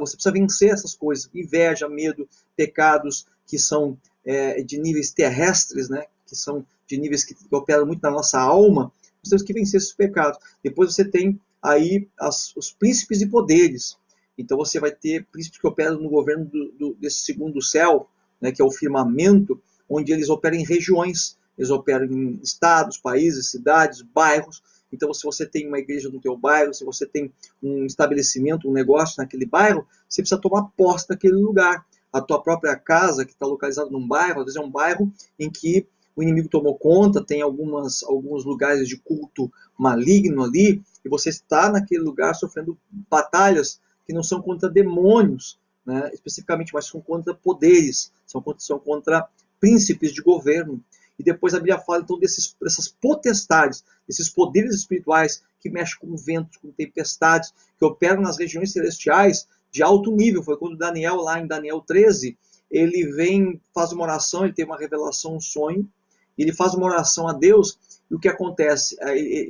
Você 0.00 0.16
precisa 0.16 0.32
vencer 0.32 0.70
essas 0.70 0.94
coisas: 0.94 1.30
inveja, 1.34 1.88
medo, 1.88 2.28
pecados 2.56 3.26
que 3.46 3.58
são 3.58 3.96
é, 4.24 4.62
de 4.62 4.78
níveis 4.78 5.12
terrestres, 5.12 5.88
né, 5.88 6.04
que 6.26 6.34
são 6.34 6.66
de 6.86 6.98
níveis 6.98 7.24
que 7.24 7.34
operam 7.50 7.86
muito 7.86 8.02
na 8.02 8.10
nossa 8.10 8.40
alma, 8.40 8.92
nós 9.22 9.30
temos 9.30 9.42
que 9.42 9.52
vencer 9.52 9.78
esses 9.78 9.92
pecados. 9.92 10.38
Depois 10.62 10.92
você 10.92 11.04
tem 11.04 11.40
aí 11.62 12.08
as, 12.18 12.54
os 12.56 12.72
príncipes 12.72 13.20
e 13.20 13.26
poderes. 13.26 13.96
Então 14.36 14.56
você 14.56 14.78
vai 14.78 14.90
ter 14.90 15.24
príncipes 15.26 15.58
que 15.58 15.66
operam 15.66 16.00
no 16.00 16.10
governo 16.10 16.44
do, 16.44 16.72
do, 16.72 16.94
desse 16.94 17.20
segundo 17.20 17.62
céu, 17.62 18.08
né, 18.40 18.50
que 18.52 18.60
é 18.60 18.64
o 18.64 18.70
firmamento, 18.70 19.60
onde 19.88 20.12
eles 20.12 20.28
operam 20.28 20.56
em 20.56 20.64
regiões. 20.64 21.38
Eles 21.56 21.70
operam 21.70 22.06
em 22.06 22.40
estados, 22.42 22.98
países, 22.98 23.50
cidades, 23.50 24.02
bairros. 24.02 24.62
Então, 24.92 25.12
se 25.12 25.24
você 25.24 25.46
tem 25.46 25.66
uma 25.66 25.78
igreja 25.78 26.08
no 26.08 26.20
teu 26.20 26.36
bairro, 26.36 26.74
se 26.74 26.84
você 26.84 27.06
tem 27.06 27.32
um 27.62 27.86
estabelecimento, 27.86 28.68
um 28.68 28.72
negócio 28.72 29.16
naquele 29.18 29.46
bairro, 29.46 29.86
você 30.08 30.22
precisa 30.22 30.40
tomar 30.40 30.70
posse 30.76 31.08
daquele 31.08 31.34
lugar. 31.34 31.84
A 32.12 32.20
tua 32.20 32.42
própria 32.42 32.76
casa, 32.76 33.24
que 33.24 33.32
está 33.32 33.46
localizada 33.46 33.90
num 33.90 34.06
bairro, 34.06 34.40
às 34.40 34.46
vezes 34.46 34.60
é 34.60 34.64
um 34.64 34.70
bairro 34.70 35.12
em 35.38 35.50
que 35.50 35.86
o 36.16 36.22
inimigo 36.22 36.48
tomou 36.48 36.78
conta, 36.78 37.22
tem 37.22 37.42
algumas, 37.42 38.02
alguns 38.02 38.44
lugares 38.44 38.88
de 38.88 38.96
culto 38.96 39.52
maligno 39.78 40.42
ali, 40.42 40.82
e 41.04 41.08
você 41.10 41.28
está 41.28 41.70
naquele 41.70 42.02
lugar 42.02 42.34
sofrendo 42.34 42.78
batalhas 43.10 43.78
que 44.06 44.14
não 44.14 44.22
são 44.22 44.40
contra 44.40 44.70
demônios, 44.70 45.58
né, 45.84 46.10
especificamente, 46.14 46.72
mas 46.72 46.86
são 46.86 47.00
contra 47.02 47.34
poderes, 47.34 48.10
são 48.24 48.40
contra, 48.40 48.60
são 48.60 48.78
contra 48.78 49.28
príncipes 49.60 50.12
de 50.12 50.22
governo. 50.22 50.82
E 51.18 51.22
depois 51.22 51.54
a 51.54 51.58
Bíblia 51.58 51.78
fala 51.78 52.02
então 52.02 52.18
desses, 52.18 52.54
dessas 52.60 52.88
potestades, 52.88 53.84
desses 54.06 54.28
poderes 54.28 54.74
espirituais 54.74 55.42
que 55.60 55.70
mexem 55.70 55.98
com 55.98 56.16
ventos, 56.16 56.56
com 56.58 56.70
tempestades, 56.70 57.52
que 57.78 57.84
operam 57.84 58.20
nas 58.20 58.38
regiões 58.38 58.72
celestiais 58.72 59.48
de 59.70 59.82
alto 59.82 60.10
nível. 60.10 60.42
Foi 60.42 60.56
quando 60.56 60.76
Daniel, 60.76 61.16
lá 61.16 61.40
em 61.40 61.46
Daniel 61.46 61.80
13, 61.80 62.36
ele 62.70 63.06
vem, 63.12 63.60
faz 63.74 63.92
uma 63.92 64.04
oração, 64.04 64.44
ele 64.44 64.52
tem 64.52 64.64
uma 64.64 64.78
revelação, 64.78 65.36
um 65.36 65.40
sonho, 65.40 65.88
ele 66.36 66.52
faz 66.52 66.74
uma 66.74 66.86
oração 66.86 67.26
a 67.26 67.32
Deus, 67.32 67.78
e 68.10 68.14
o 68.14 68.18
que 68.18 68.28
acontece? 68.28 68.96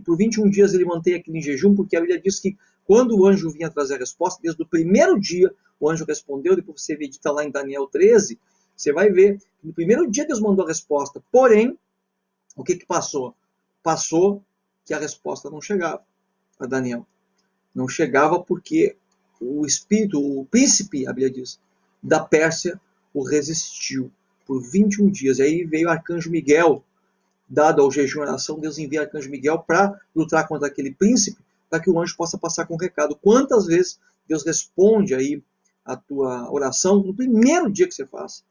Por 0.04 0.16
21 0.16 0.48
dias 0.48 0.72
ele 0.72 0.84
mantém 0.84 1.14
aquilo 1.14 1.36
em 1.36 1.42
jejum, 1.42 1.74
porque 1.74 1.96
a 1.96 2.00
Bíblia 2.00 2.20
diz 2.20 2.38
que 2.38 2.56
quando 2.84 3.18
o 3.18 3.26
anjo 3.26 3.50
vinha 3.50 3.68
trazer 3.68 3.96
a 3.96 3.98
resposta, 3.98 4.40
desde 4.40 4.62
o 4.62 4.66
primeiro 4.66 5.18
dia 5.18 5.52
o 5.80 5.90
anjo 5.90 6.04
respondeu, 6.04 6.54
depois 6.54 6.80
você 6.80 6.96
medita 6.96 7.32
lá 7.32 7.44
em 7.44 7.50
Daniel 7.50 7.86
13, 7.86 8.38
você 8.76 8.92
vai 8.92 9.10
ver 9.10 9.38
que 9.38 9.66
no 9.66 9.72
primeiro 9.72 10.08
dia 10.10 10.26
Deus 10.26 10.40
mandou 10.40 10.64
a 10.64 10.68
resposta. 10.68 11.22
Porém, 11.32 11.78
o 12.54 12.62
que, 12.62 12.76
que 12.76 12.86
passou? 12.86 13.34
Passou 13.82 14.42
que 14.84 14.92
a 14.92 14.98
resposta 14.98 15.50
não 15.50 15.60
chegava 15.60 16.02
a 16.60 16.66
Daniel. 16.66 17.06
Não 17.74 17.88
chegava 17.88 18.40
porque 18.40 18.96
o 19.40 19.66
espírito, 19.66 20.20
o 20.20 20.44
príncipe, 20.46 21.06
a 21.06 21.12
Bíblia 21.12 21.30
diz, 21.30 21.60
da 22.02 22.20
Pérsia 22.20 22.80
o 23.12 23.22
resistiu 23.22 24.10
por 24.46 24.62
21 24.62 25.10
dias. 25.10 25.38
E 25.38 25.42
aí 25.42 25.64
veio 25.64 25.88
o 25.88 25.90
arcanjo 25.90 26.30
Miguel, 26.30 26.84
dado 27.48 27.82
ao 27.82 27.90
jejum 27.90 28.20
e 28.20 28.22
oração, 28.22 28.58
Deus 28.58 28.78
envia 28.78 29.00
o 29.00 29.02
arcanjo 29.04 29.30
Miguel 29.30 29.58
para 29.58 29.98
lutar 30.14 30.46
contra 30.46 30.68
aquele 30.68 30.92
príncipe, 30.92 31.40
para 31.68 31.80
que 31.80 31.90
o 31.90 32.00
anjo 32.00 32.16
possa 32.16 32.38
passar 32.38 32.66
com 32.66 32.74
o 32.74 32.78
recado. 32.78 33.16
Quantas 33.16 33.66
vezes 33.66 33.98
Deus 34.28 34.44
responde 34.44 35.14
aí 35.14 35.42
a 35.84 35.96
tua 35.96 36.50
oração 36.50 37.02
no 37.02 37.14
primeiro 37.14 37.70
dia 37.70 37.86
que 37.86 37.94
você 37.94 38.06
faz? 38.06 38.44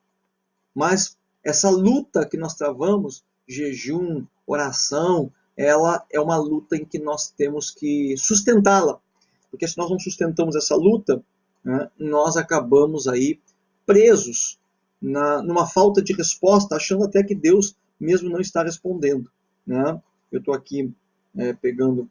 Mas 0.75 1.17
essa 1.41 1.69
luta 1.69 2.27
que 2.27 2.37
nós 2.37 2.55
travamos, 2.55 3.23
jejum, 3.47 4.25
oração, 4.45 5.31
ela 5.55 6.05
é 6.11 6.19
uma 6.19 6.35
luta 6.35 6.75
em 6.75 6.83
que 6.83 6.99
nós 6.99 7.29
temos 7.29 7.71
que 7.71 8.17
sustentá-la. 8.17 8.99
Porque 9.49 9.67
se 9.67 9.77
nós 9.77 9.89
não 9.89 9.97
sustentamos 9.97 10.55
essa 10.55 10.75
luta, 10.75 11.23
né, 11.63 11.89
nós 11.97 12.35
acabamos 12.35 13.07
aí 13.07 13.39
presos 13.85 14.59
na, 15.01 15.41
numa 15.41 15.65
falta 15.65 16.01
de 16.01 16.13
resposta, 16.13 16.75
achando 16.75 17.05
até 17.05 17.23
que 17.23 17.33
Deus 17.33 17.75
mesmo 17.97 18.29
não 18.29 18.41
está 18.41 18.63
respondendo. 18.63 19.31
Né? 19.65 20.01
Eu 20.31 20.39
estou 20.39 20.53
aqui 20.53 20.91
é, 21.37 21.53
pegando 21.53 22.09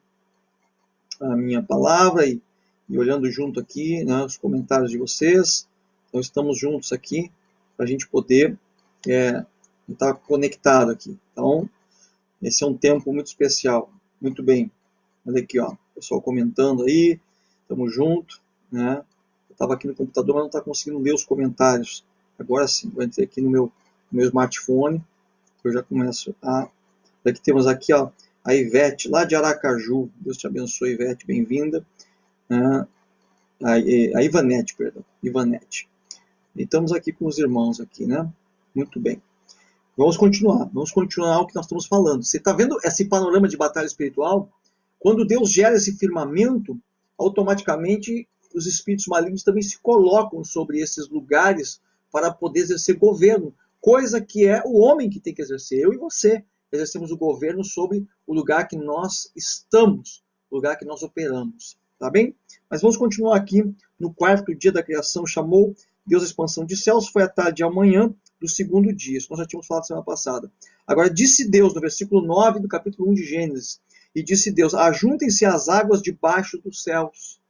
a 1.20 1.36
minha 1.36 1.62
palavra 1.62 2.26
e, 2.26 2.40
e 2.88 2.98
olhando 2.98 3.30
junto 3.30 3.60
aqui 3.60 4.04
né, 4.04 4.24
os 4.24 4.38
comentários 4.38 4.90
de 4.90 4.96
vocês. 4.96 5.68
Então 6.08 6.20
estamos 6.20 6.58
juntos 6.58 6.92
aqui 6.92 7.30
para 7.76 7.84
a 7.84 7.88
gente 7.88 8.08
poder 8.08 8.58
é, 9.06 9.44
estar 9.88 10.14
conectado 10.14 10.90
aqui. 10.90 11.18
Então, 11.32 11.68
esse 12.42 12.62
é 12.62 12.66
um 12.66 12.76
tempo 12.76 13.12
muito 13.12 13.26
especial. 13.26 13.90
Muito 14.20 14.42
bem. 14.42 14.70
Olha 15.26 15.40
aqui, 15.40 15.58
ó, 15.58 15.74
pessoal 15.94 16.20
comentando 16.20 16.84
aí, 16.84 17.18
estamos 17.62 17.94
junto, 17.94 18.40
né? 18.70 19.02
Eu 19.48 19.52
estava 19.52 19.74
aqui 19.74 19.86
no 19.86 19.94
computador, 19.94 20.34
mas 20.34 20.42
não 20.42 20.48
está 20.48 20.60
conseguindo 20.60 20.98
ler 20.98 21.14
os 21.14 21.24
comentários. 21.24 22.04
Agora 22.38 22.66
sim, 22.66 22.90
vou 22.90 23.02
entrar 23.02 23.24
aqui 23.24 23.40
no 23.40 23.50
meu, 23.50 23.72
no 24.10 24.18
meu 24.18 24.26
smartphone, 24.26 25.02
eu 25.62 25.72
já 25.72 25.82
começo 25.82 26.34
a... 26.42 26.68
Aqui 27.24 27.40
temos 27.40 27.66
aqui, 27.66 27.92
ó, 27.94 28.10
a 28.44 28.54
Ivete, 28.54 29.08
lá 29.08 29.24
de 29.24 29.34
Aracaju. 29.34 30.10
Deus 30.16 30.36
te 30.36 30.46
abençoe, 30.46 30.92
Ivete, 30.92 31.26
bem-vinda. 31.26 31.84
Ah, 32.50 32.86
a, 33.62 33.72
a 33.72 34.22
Ivanete, 34.22 34.76
perdão, 34.76 35.02
Ivanete. 35.22 35.88
E 36.56 36.62
estamos 36.62 36.92
aqui 36.92 37.12
com 37.12 37.26
os 37.26 37.38
irmãos 37.38 37.80
aqui, 37.80 38.06
né? 38.06 38.30
Muito 38.74 39.00
bem. 39.00 39.20
Vamos 39.96 40.16
continuar. 40.16 40.68
Vamos 40.72 40.92
continuar 40.92 41.40
o 41.40 41.46
que 41.46 41.54
nós 41.54 41.64
estamos 41.64 41.86
falando. 41.86 42.24
Você 42.24 42.38
está 42.38 42.52
vendo 42.52 42.78
esse 42.84 43.04
panorama 43.04 43.48
de 43.48 43.56
batalha 43.56 43.86
espiritual? 43.86 44.48
Quando 44.98 45.24
Deus 45.24 45.50
gera 45.50 45.76
esse 45.76 45.96
firmamento, 45.96 46.78
automaticamente 47.18 48.28
os 48.54 48.66
espíritos 48.66 49.06
malignos 49.06 49.42
também 49.42 49.62
se 49.62 49.78
colocam 49.78 50.44
sobre 50.44 50.80
esses 50.80 51.08
lugares 51.08 51.80
para 52.10 52.32
poder 52.32 52.60
exercer 52.60 52.96
governo, 52.96 53.52
coisa 53.80 54.20
que 54.20 54.46
é 54.46 54.62
o 54.64 54.78
homem 54.78 55.10
que 55.10 55.18
tem 55.18 55.34
que 55.34 55.42
exercer, 55.42 55.80
eu 55.80 55.92
e 55.92 55.96
você. 55.96 56.44
Exercemos 56.70 57.10
o 57.12 57.16
governo 57.16 57.62
sobre 57.62 58.06
o 58.26 58.34
lugar 58.34 58.66
que 58.66 58.76
nós 58.76 59.30
estamos, 59.36 60.24
o 60.50 60.56
lugar 60.56 60.76
que 60.76 60.84
nós 60.84 61.02
operamos. 61.02 61.76
Tá 61.98 62.10
bem? 62.10 62.34
Mas 62.68 62.80
vamos 62.80 62.96
continuar 62.96 63.36
aqui 63.36 63.62
no 63.98 64.12
quarto 64.12 64.54
dia 64.54 64.72
da 64.72 64.82
criação. 64.82 65.26
Chamou 65.26 65.74
Deus 66.06 66.22
a 66.22 66.26
expansão 66.26 66.64
de 66.64 66.76
céus, 66.76 67.08
foi 67.08 67.22
a 67.22 67.28
tarde 67.28 67.62
e 67.62 67.64
amanhã 67.64 68.14
do 68.40 68.48
segundo 68.48 68.92
dia. 68.92 69.18
Isso 69.18 69.28
nós 69.30 69.38
já 69.38 69.46
tínhamos 69.46 69.66
falado 69.66 69.86
semana 69.86 70.04
passada. 70.04 70.52
Agora, 70.86 71.08
disse 71.08 71.48
Deus, 71.48 71.74
no 71.74 71.80
versículo 71.80 72.20
9 72.26 72.60
do 72.60 72.68
capítulo 72.68 73.10
1 73.10 73.14
de 73.14 73.24
Gênesis, 73.24 73.80
e 74.14 74.22
disse 74.22 74.52
Deus: 74.52 74.74
Ajuntem-se 74.74 75.44
as 75.44 75.68
águas 75.68 76.02
debaixo 76.02 76.58
dos 76.58 76.82
céus, 76.82 77.40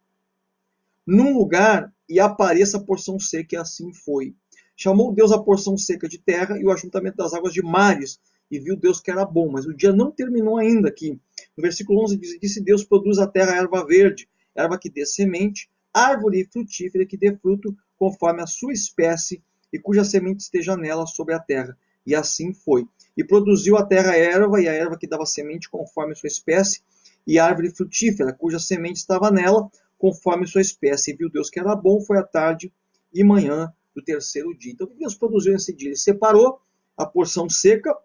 num 1.06 1.36
lugar, 1.36 1.92
e 2.08 2.20
apareça 2.20 2.76
a 2.76 2.80
porção 2.80 3.18
seca, 3.18 3.56
e 3.56 3.58
assim 3.58 3.92
foi. 3.92 4.34
Chamou 4.76 5.12
Deus 5.12 5.32
a 5.32 5.38
porção 5.38 5.76
seca 5.76 6.08
de 6.08 6.18
terra 6.18 6.58
e 6.58 6.64
o 6.64 6.70
ajuntamento 6.70 7.16
das 7.16 7.32
águas 7.32 7.52
de 7.52 7.62
mares, 7.62 8.20
e 8.50 8.58
viu 8.58 8.76
Deus 8.76 9.00
que 9.00 9.10
era 9.10 9.24
bom. 9.24 9.50
Mas 9.50 9.66
o 9.66 9.74
dia 9.74 9.92
não 9.92 10.10
terminou 10.10 10.58
ainda 10.58 10.88
aqui. 10.88 11.20
No 11.56 11.62
versículo 11.62 12.02
11 12.04 12.16
diz: 12.16 12.38
Disse 12.40 12.60
Deus: 12.62 12.84
Produz 12.84 13.18
a 13.18 13.26
terra 13.26 13.56
erva 13.56 13.84
verde, 13.86 14.28
erva 14.54 14.78
que 14.78 14.88
dê 14.88 15.04
semente, 15.04 15.68
árvore 15.92 16.48
frutífera 16.50 17.06
que 17.06 17.16
dê 17.16 17.36
fruto 17.36 17.76
conforme 18.04 18.42
a 18.42 18.46
sua 18.46 18.74
espécie 18.74 19.42
e 19.72 19.78
cuja 19.78 20.04
semente 20.04 20.42
esteja 20.42 20.76
nela 20.76 21.06
sobre 21.06 21.32
a 21.32 21.38
terra. 21.38 21.74
E 22.06 22.14
assim 22.14 22.52
foi. 22.52 22.86
E 23.16 23.24
produziu 23.24 23.78
a 23.78 23.86
terra 23.86 24.14
erva, 24.14 24.60
e 24.60 24.68
a 24.68 24.72
erva 24.74 24.98
que 24.98 25.06
dava 25.06 25.24
semente 25.24 25.70
conforme 25.70 26.14
sua 26.14 26.26
espécie, 26.26 26.82
e 27.26 27.38
árvore 27.38 27.70
frutífera, 27.70 28.34
cuja 28.34 28.58
semente 28.58 28.98
estava 28.98 29.30
nela, 29.30 29.70
conforme 29.96 30.46
sua 30.46 30.60
espécie. 30.60 31.12
E 31.12 31.16
viu 31.16 31.30
Deus 31.30 31.48
que 31.48 31.58
era 31.58 31.74
bom, 31.74 31.98
foi 32.02 32.18
a 32.18 32.22
tarde 32.22 32.70
e 33.10 33.24
manhã 33.24 33.72
do 33.94 34.02
terceiro 34.02 34.54
dia. 34.54 34.72
Então, 34.72 34.86
o 34.86 34.90
que 34.90 34.98
Deus 34.98 35.14
produziu 35.14 35.54
nesse 35.54 35.74
dia? 35.74 35.88
Ele 35.88 35.96
separou 35.96 36.60
a 36.98 37.06
porção 37.06 37.48
seca, 37.48 37.96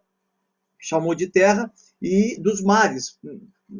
chamou 0.77 1.13
de 1.13 1.27
terra, 1.27 1.69
e 2.01 2.39
dos 2.39 2.61
mares. 2.61 3.19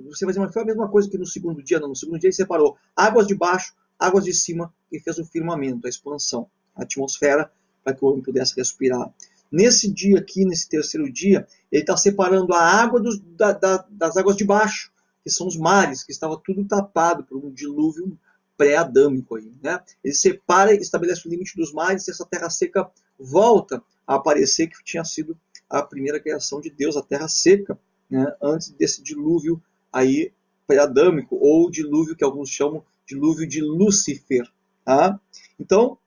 Você 0.10 0.26
vai 0.26 0.34
dizer, 0.34 0.40
mas 0.42 0.52
foi 0.54 0.64
a 0.64 0.66
mesma 0.66 0.90
coisa 0.90 1.10
que 1.10 1.18
no 1.18 1.26
segundo 1.26 1.64
dia? 1.64 1.80
Não, 1.80 1.88
no 1.88 1.96
segundo 1.96 2.20
dia 2.20 2.28
ele 2.28 2.36
separou 2.36 2.76
águas 2.94 3.26
de 3.26 3.36
baixo 3.36 3.74
águas 4.00 4.24
de 4.24 4.34
cima 4.34 4.74
e 4.92 5.00
fez 5.00 5.18
o 5.18 5.26
firmamento, 5.26 5.86
a 5.86 5.90
expansão, 5.90 6.50
a 6.76 6.84
atmosfera, 6.84 7.52
para 7.84 7.94
que 7.94 8.04
o 8.04 8.08
homem 8.08 8.24
pudesse 8.24 8.56
respirar. 8.56 9.12
Nesse 9.52 9.92
dia 9.92 10.20
aqui, 10.20 10.46
nesse 10.46 10.70
terceiro 10.70 11.12
dia, 11.12 11.48
ele 11.72 11.82
está 11.82 11.98
separando 11.98 12.54
a 12.54 12.62
água 12.62 13.00
dos, 13.00 13.20
da, 13.20 13.52
da, 13.52 13.86
das 13.90 14.16
águas 14.16 14.36
de 14.36 14.46
baixo, 14.46 14.92
que 15.24 15.30
são 15.30 15.48
os 15.48 15.58
mares, 15.58 16.04
que 16.04 16.12
estava 16.12 16.40
tudo 16.44 16.64
tapado 16.66 17.24
por 17.24 17.38
um 17.44 17.52
dilúvio 17.52 18.18
pré-adâmico. 18.56 19.36
Aí, 19.36 19.52
né? 19.62 19.82
Ele 20.04 20.14
separa 20.14 20.74
e 20.74 20.78
estabelece 20.78 21.28
o 21.28 21.32
limite 21.32 21.56
dos 21.56 21.74
mares, 21.74 22.08
e 22.08 22.12
essa 22.12 22.26
terra 22.26 22.50
seca 22.50 22.90
volta 23.20 23.82
a 24.06 24.16
aparecer, 24.16 24.68
que 24.68 24.84
tinha 24.84 25.04
sido 25.04 25.38
a 25.70 25.82
primeira 25.82 26.20
criação 26.20 26.62
de 26.62 26.70
Deus, 26.70 26.96
a 26.96 27.02
terra 27.02 27.28
seca, 27.28 27.78
né? 28.10 28.26
antes 28.42 28.70
desse 28.72 29.02
dilúvio 29.02 29.62
aí 29.92 30.32
pré-adâmico, 30.68 31.36
ou 31.40 31.70
dilúvio 31.70 32.16
que 32.16 32.24
alguns 32.24 32.50
chamam 32.50 32.84
dilúvio 33.10 33.48
de 33.48 33.60
Lúcifer. 33.60 34.48
Tá? 34.86 35.20
Então, 35.60 35.98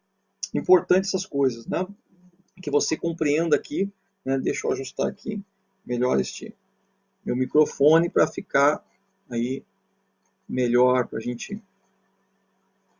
importante 0.55 1.07
essas 1.07 1.27
coisas, 1.27 1.67
né? 1.67 1.87
Que 2.63 2.71
você 2.71 2.97
compreenda 2.97 3.57
aqui, 3.57 3.91
né? 4.25 4.39
Deixa 4.39 4.67
eu 4.67 4.73
ajustar 4.73 5.09
aqui 5.09 5.43
melhor 5.85 6.21
este 6.21 6.55
meu 7.25 7.37
microfone 7.37 8.09
para 8.09 8.27
ficar 8.27 8.85
aí 9.29 9.65
melhor 10.49 11.07
para 11.09 11.19
a 11.19 11.23
gente 11.23 11.61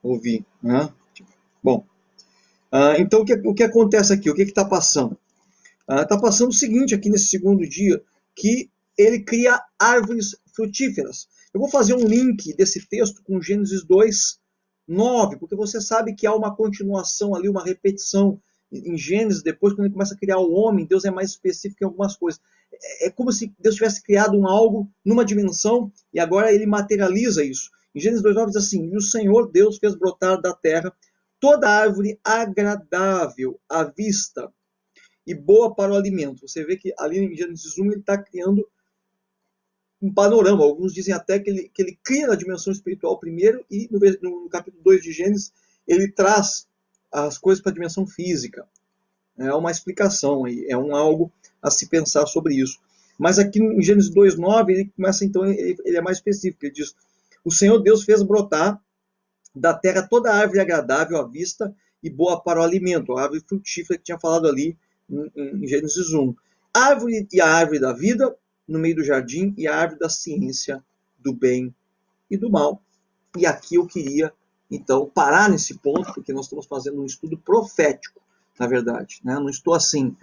ouvir, 0.03 0.45
né? 0.63 0.93
Bom, 1.63 1.87
uh, 2.73 2.99
então 2.99 3.21
o 3.21 3.25
que, 3.25 3.35
o 3.35 3.55
que 3.55 3.63
acontece 3.63 4.13
aqui? 4.13 4.31
O 4.31 4.35
que 4.35 4.43
está 4.43 4.65
passando? 4.65 5.17
Está 5.89 6.17
uh, 6.17 6.21
passando 6.21 6.51
o 6.51 6.55
seguinte 6.55 6.95
aqui 6.95 7.09
nesse 7.09 7.27
segundo 7.27 7.69
dia, 7.69 8.03
que 8.35 8.69
ele 8.97 9.21
cria 9.21 9.61
árvores 9.79 10.37
frutíferas. 10.55 11.29
Eu 11.55 11.61
vou 11.61 11.69
fazer 11.69 11.95
um 11.95 12.07
link 12.07 12.55
desse 12.55 12.87
texto 12.89 13.23
com 13.23 13.41
Gênesis 13.41 13.85
2, 13.85 14.39
9, 14.89 15.39
porque 15.39 15.55
você 15.55 15.81
sabe 15.81 16.15
que 16.15 16.27
há 16.27 16.35
uma 16.35 16.55
continuação 16.55 17.35
ali, 17.35 17.49
uma 17.49 17.65
repetição 17.65 18.41
em 18.73 18.97
Gênesis, 18.97 19.43
depois, 19.43 19.75
quando 19.75 19.85
ele 19.85 19.93
começa 19.93 20.15
a 20.15 20.19
criar 20.19 20.39
o 20.39 20.53
homem, 20.53 20.87
Deus 20.87 21.05
é 21.05 21.11
mais 21.11 21.31
específico 21.31 21.85
em 21.85 21.87
algumas 21.87 22.17
coisas. 22.17 22.41
É, 22.73 23.07
é 23.07 23.11
como 23.11 23.31
se 23.31 23.55
Deus 23.59 23.75
tivesse 23.75 24.03
criado 24.03 24.39
um 24.39 24.47
algo 24.47 24.91
numa 25.05 25.25
dimensão 25.25 25.93
e 26.13 26.19
agora 26.19 26.53
ele 26.53 26.65
materializa 26.65 27.45
isso. 27.45 27.71
Em 27.95 28.01
Gênesis 28.01 28.25
2,9 28.25 28.47
diz 28.47 28.57
assim: 28.57 28.91
E 28.91 28.97
o 28.97 29.03
Senhor 29.03 29.51
Deus 29.53 29.77
fez 29.77 29.95
brotar 29.95 30.41
da 30.41 30.55
terra 30.55 30.91
toda 31.39 31.69
árvore 31.69 32.19
agradável 32.25 33.61
à 33.69 33.85
vista 33.85 34.51
e 35.27 35.35
boa 35.35 35.75
para 35.75 35.93
o 35.93 35.97
alimento. 35.97 36.49
Você 36.49 36.65
vê 36.65 36.77
que 36.77 36.95
ali 36.99 37.19
em 37.19 37.37
Gênesis 37.37 37.77
1 37.77 37.85
ele 37.87 38.01
está 38.01 38.17
criando 38.17 38.67
um 40.03 40.13
panorama. 40.13 40.65
Alguns 40.65 40.93
dizem 40.93 41.15
até 41.15 41.39
que 41.39 41.49
ele, 41.49 41.71
que 41.73 41.81
ele 41.81 41.99
cria 42.03 42.27
na 42.27 42.35
dimensão 42.35 42.73
espiritual 42.73 43.19
primeiro 43.19 43.65
e 43.71 43.89
no, 43.91 44.01
no 44.43 44.49
capítulo 44.49 44.83
2 44.83 45.03
de 45.03 45.13
Gênesis 45.13 45.53
ele 45.87 46.09
traz 46.09 46.67
as 47.11 47.39
coisas 47.39 47.63
para 47.63 47.71
a 47.71 47.75
dimensão 47.75 48.07
física. 48.07 48.67
É 49.39 49.53
uma 49.55 49.71
explicação 49.71 50.45
é 50.47 50.77
um 50.77 50.95
algo 50.95 51.33
a 51.63 51.71
se 51.71 51.87
pensar 51.89 52.27
sobre 52.27 52.57
isso. 52.57 52.81
Mas 53.19 53.39
aqui 53.39 53.61
em 53.61 53.83
Gênesis 53.83 54.11
2:9 54.11 54.71
ele 54.71 54.93
começa 54.97 55.25
então 55.25 55.47
ele, 55.47 55.77
ele, 55.85 55.97
é 55.97 56.01
mais 56.01 56.17
específico. 56.17 56.67
Ele 56.67 56.73
diz: 56.73 56.95
"O 57.45 57.53
Senhor 57.53 57.79
Deus 57.79 58.03
fez 58.03 58.23
brotar 58.23 58.81
da 59.55 59.73
terra 59.73 60.03
toda 60.03 60.33
árvore 60.33 60.61
agradável 60.61 61.19
à 61.19 61.27
vista 61.27 61.75
e 62.03 62.11
boa 62.11 62.41
para 62.41 62.61
o 62.61 62.65
alimento, 62.65 63.17
a 63.17 63.23
árvore 63.23 63.45
frutífera 63.47 63.99
que 63.99 64.05
tinha 64.05 64.19
falado 64.19 64.49
ali 64.49 64.77
em, 65.09 65.31
em 65.37 65.67
Gênesis 65.67 66.13
1. 66.13 66.35
Árvore 66.75 67.29
e 67.31 67.41
a 67.41 67.47
árvore 67.47 67.79
da 67.79 67.93
vida 67.93 68.35
no 68.67 68.79
meio 68.79 68.97
do 68.97 69.05
jardim 69.05 69.55
e 69.57 69.67
a 69.67 69.77
árvore 69.77 70.01
da 70.01 70.09
ciência 70.09 70.83
do 71.19 71.33
bem 71.33 71.75
e 72.31 72.37
do 72.37 72.51
mal. 72.51 72.83
E 73.37 73.47
aqui 73.47 73.77
eu 73.77 73.87
queria 73.87 74.33
então, 74.75 75.07
parar 75.07 75.51
nesse 75.51 75.75
ponto, 75.75 76.15
porque 76.15 76.33
nós 76.33 76.47
estamos 76.47 76.65
fazendo 76.65 77.03
um 77.03 77.05
estudo 77.05 77.37
profético, 77.37 78.23
na 78.59 78.67
verdade. 78.67 79.21
Né? 79.23 79.35
Não 79.35 79.51
estou 79.51 79.75
assim, 79.75 80.17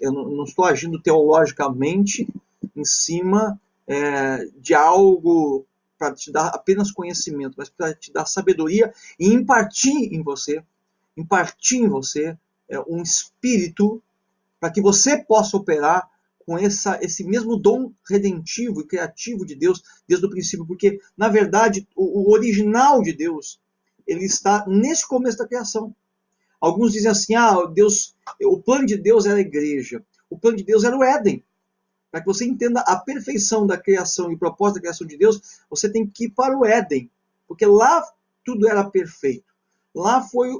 eu 0.00 0.12
não, 0.12 0.28
não 0.28 0.44
estou 0.44 0.64
agindo 0.64 1.00
teologicamente 1.00 2.28
em 2.74 2.84
cima 2.84 3.60
é, 3.86 4.44
de 4.58 4.74
algo 4.74 5.64
para 5.96 6.12
te 6.12 6.32
dar 6.32 6.48
apenas 6.48 6.90
conhecimento, 6.90 7.54
mas 7.56 7.70
para 7.70 7.94
te 7.94 8.12
dar 8.12 8.26
sabedoria 8.26 8.92
e 9.20 9.32
impartir 9.32 10.12
em 10.12 10.20
você, 10.20 10.64
impartir 11.16 11.82
em 11.82 11.88
você 11.88 12.36
é, 12.68 12.80
um 12.80 13.00
espírito 13.02 14.02
para 14.58 14.70
que 14.70 14.82
você 14.82 15.16
possa 15.16 15.56
operar 15.56 16.10
com 16.44 16.58
essa, 16.58 16.98
esse 17.02 17.24
mesmo 17.24 17.56
dom 17.56 17.92
redentivo 18.08 18.80
e 18.80 18.86
criativo 18.86 19.44
de 19.46 19.54
Deus 19.54 19.82
desde 20.06 20.26
o 20.26 20.30
princípio, 20.30 20.66
porque 20.66 21.00
na 21.16 21.28
verdade 21.28 21.86
o, 21.94 22.22
o 22.22 22.32
original 22.32 23.02
de 23.02 23.12
Deus 23.12 23.60
ele 24.06 24.24
está 24.24 24.64
nesse 24.66 25.06
começo 25.06 25.38
da 25.38 25.46
criação. 25.46 25.94
Alguns 26.60 26.92
dizem 26.92 27.10
assim: 27.10 27.34
ah, 27.34 27.64
Deus, 27.66 28.14
o 28.42 28.60
plano 28.60 28.86
de 28.86 28.96
Deus 28.96 29.26
era 29.26 29.36
a 29.36 29.40
igreja, 29.40 30.04
o 30.28 30.38
plano 30.38 30.56
de 30.56 30.64
Deus 30.64 30.84
era 30.84 30.96
o 30.96 31.02
Éden. 31.02 31.44
Para 32.10 32.20
que 32.20 32.26
você 32.26 32.44
entenda 32.44 32.80
a 32.80 32.96
perfeição 32.96 33.66
da 33.66 33.78
criação 33.78 34.30
e 34.30 34.34
o 34.34 34.38
propósito 34.38 34.74
da 34.74 34.80
criação 34.82 35.06
de 35.06 35.16
Deus, 35.16 35.40
você 35.70 35.90
tem 35.90 36.06
que 36.06 36.24
ir 36.24 36.30
para 36.30 36.56
o 36.56 36.64
Éden, 36.64 37.10
porque 37.48 37.64
lá 37.64 38.04
tudo 38.44 38.68
era 38.68 38.84
perfeito. 38.84 39.52
Lá 39.94 40.20
foi 40.20 40.50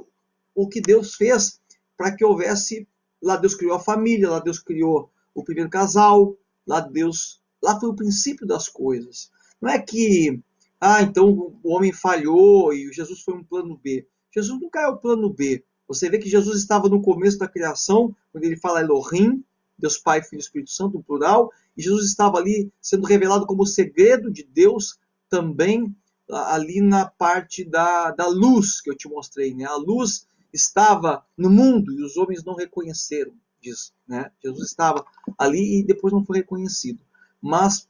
o 0.55 0.67
que 0.67 0.81
Deus 0.81 1.15
fez 1.15 1.61
para 1.95 2.11
que 2.15 2.25
houvesse. 2.25 2.87
Lá 3.21 3.37
Deus 3.37 3.55
criou 3.55 3.75
a 3.75 3.79
família, 3.79 4.29
lá 4.29 4.39
Deus 4.39 4.59
criou 4.59 5.09
o 5.33 5.43
primeiro 5.43 5.69
casal, 5.69 6.35
lá 6.65 6.79
Deus, 6.79 7.41
lá 7.61 7.79
foi 7.79 7.89
o 7.89 7.95
princípio 7.95 8.45
das 8.45 8.69
coisas. 8.69 9.31
Não 9.61 9.69
é 9.69 9.79
que 9.79 10.41
ah, 10.79 11.01
então 11.01 11.29
o 11.63 11.69
homem 11.69 11.93
falhou 11.93 12.73
e 12.73 12.91
Jesus 12.91 13.21
foi 13.21 13.33
um 13.33 13.43
plano 13.43 13.79
B. 13.81 14.05
Jesus 14.33 14.59
nunca 14.59 14.81
é 14.81 14.87
o 14.87 14.97
plano 14.97 15.29
B. 15.29 15.63
Você 15.87 16.09
vê 16.09 16.17
que 16.17 16.29
Jesus 16.29 16.57
estava 16.59 16.89
no 16.89 17.01
começo 17.01 17.37
da 17.37 17.47
criação, 17.47 18.15
quando 18.31 18.43
ele 18.43 18.57
fala 18.57 18.81
Elohim, 18.81 19.43
Deus 19.77 19.97
Pai, 19.97 20.21
Filho 20.21 20.39
e 20.39 20.43
Espírito 20.43 20.71
Santo, 20.71 20.97
no 20.97 21.03
plural, 21.03 21.51
e 21.77 21.81
Jesus 21.81 22.05
estava 22.07 22.37
ali 22.37 22.71
sendo 22.81 23.05
revelado 23.05 23.45
como 23.45 23.63
o 23.63 23.67
segredo 23.67 24.31
de 24.31 24.43
Deus 24.43 24.97
também 25.29 25.95
ali 26.29 26.81
na 26.81 27.05
parte 27.05 27.63
da, 27.63 28.11
da 28.11 28.27
luz 28.27 28.81
que 28.81 28.89
eu 28.89 28.95
te 28.95 29.07
mostrei. 29.07 29.53
Né? 29.53 29.65
A 29.65 29.75
luz 29.75 30.27
estava 30.51 31.25
no 31.37 31.49
mundo 31.49 31.91
e 31.93 32.03
os 32.03 32.17
homens 32.17 32.43
não 32.43 32.55
reconheceram 32.55 33.33
disso. 33.63 33.93
Né? 34.07 34.29
Jesus 34.43 34.69
estava 34.69 35.03
ali 35.37 35.79
e 35.79 35.83
depois 35.83 36.13
não 36.13 36.25
foi 36.25 36.37
reconhecido. 36.37 36.99
Mas 37.41 37.87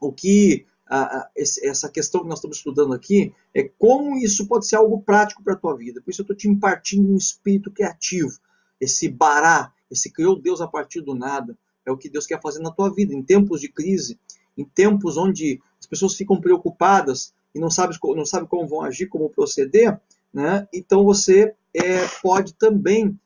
o 0.00 0.12
que 0.12 0.66
a, 0.86 1.30
essa 1.36 1.88
questão 1.88 2.22
que 2.22 2.28
nós 2.28 2.38
estamos 2.38 2.58
estudando 2.58 2.92
aqui 2.92 3.32
é 3.54 3.62
como 3.78 4.16
isso 4.18 4.46
pode 4.46 4.66
ser 4.66 4.76
algo 4.76 5.00
prático 5.00 5.42
para 5.42 5.54
a 5.54 5.56
tua 5.56 5.76
vida. 5.76 6.02
Por 6.02 6.10
isso 6.10 6.20
eu 6.20 6.24
estou 6.24 6.36
te 6.36 6.48
impartindo 6.48 7.10
um 7.10 7.16
espírito 7.16 7.70
criativo. 7.70 8.38
Esse 8.80 9.08
bará, 9.08 9.72
esse 9.90 10.10
criou 10.10 10.38
Deus 10.38 10.60
a 10.60 10.66
partir 10.66 11.00
do 11.00 11.14
nada, 11.14 11.56
é 11.86 11.90
o 11.90 11.96
que 11.96 12.10
Deus 12.10 12.26
quer 12.26 12.40
fazer 12.42 12.60
na 12.60 12.70
tua 12.70 12.92
vida. 12.92 13.14
Em 13.14 13.22
tempos 13.22 13.60
de 13.60 13.68
crise, 13.68 14.18
em 14.56 14.64
tempos 14.64 15.16
onde 15.16 15.60
as 15.78 15.86
pessoas 15.86 16.14
ficam 16.14 16.40
preocupadas 16.40 17.32
e 17.54 17.60
não 17.60 17.70
sabem 17.70 17.96
não 18.16 18.26
sabe 18.26 18.48
como 18.48 18.66
vão 18.66 18.82
agir, 18.82 19.06
como 19.06 19.30
proceder, 19.30 20.00
né? 20.32 20.66
então 20.72 21.04
você 21.04 21.54
é, 21.74 22.06
pode 22.22 22.54
também 22.54 23.18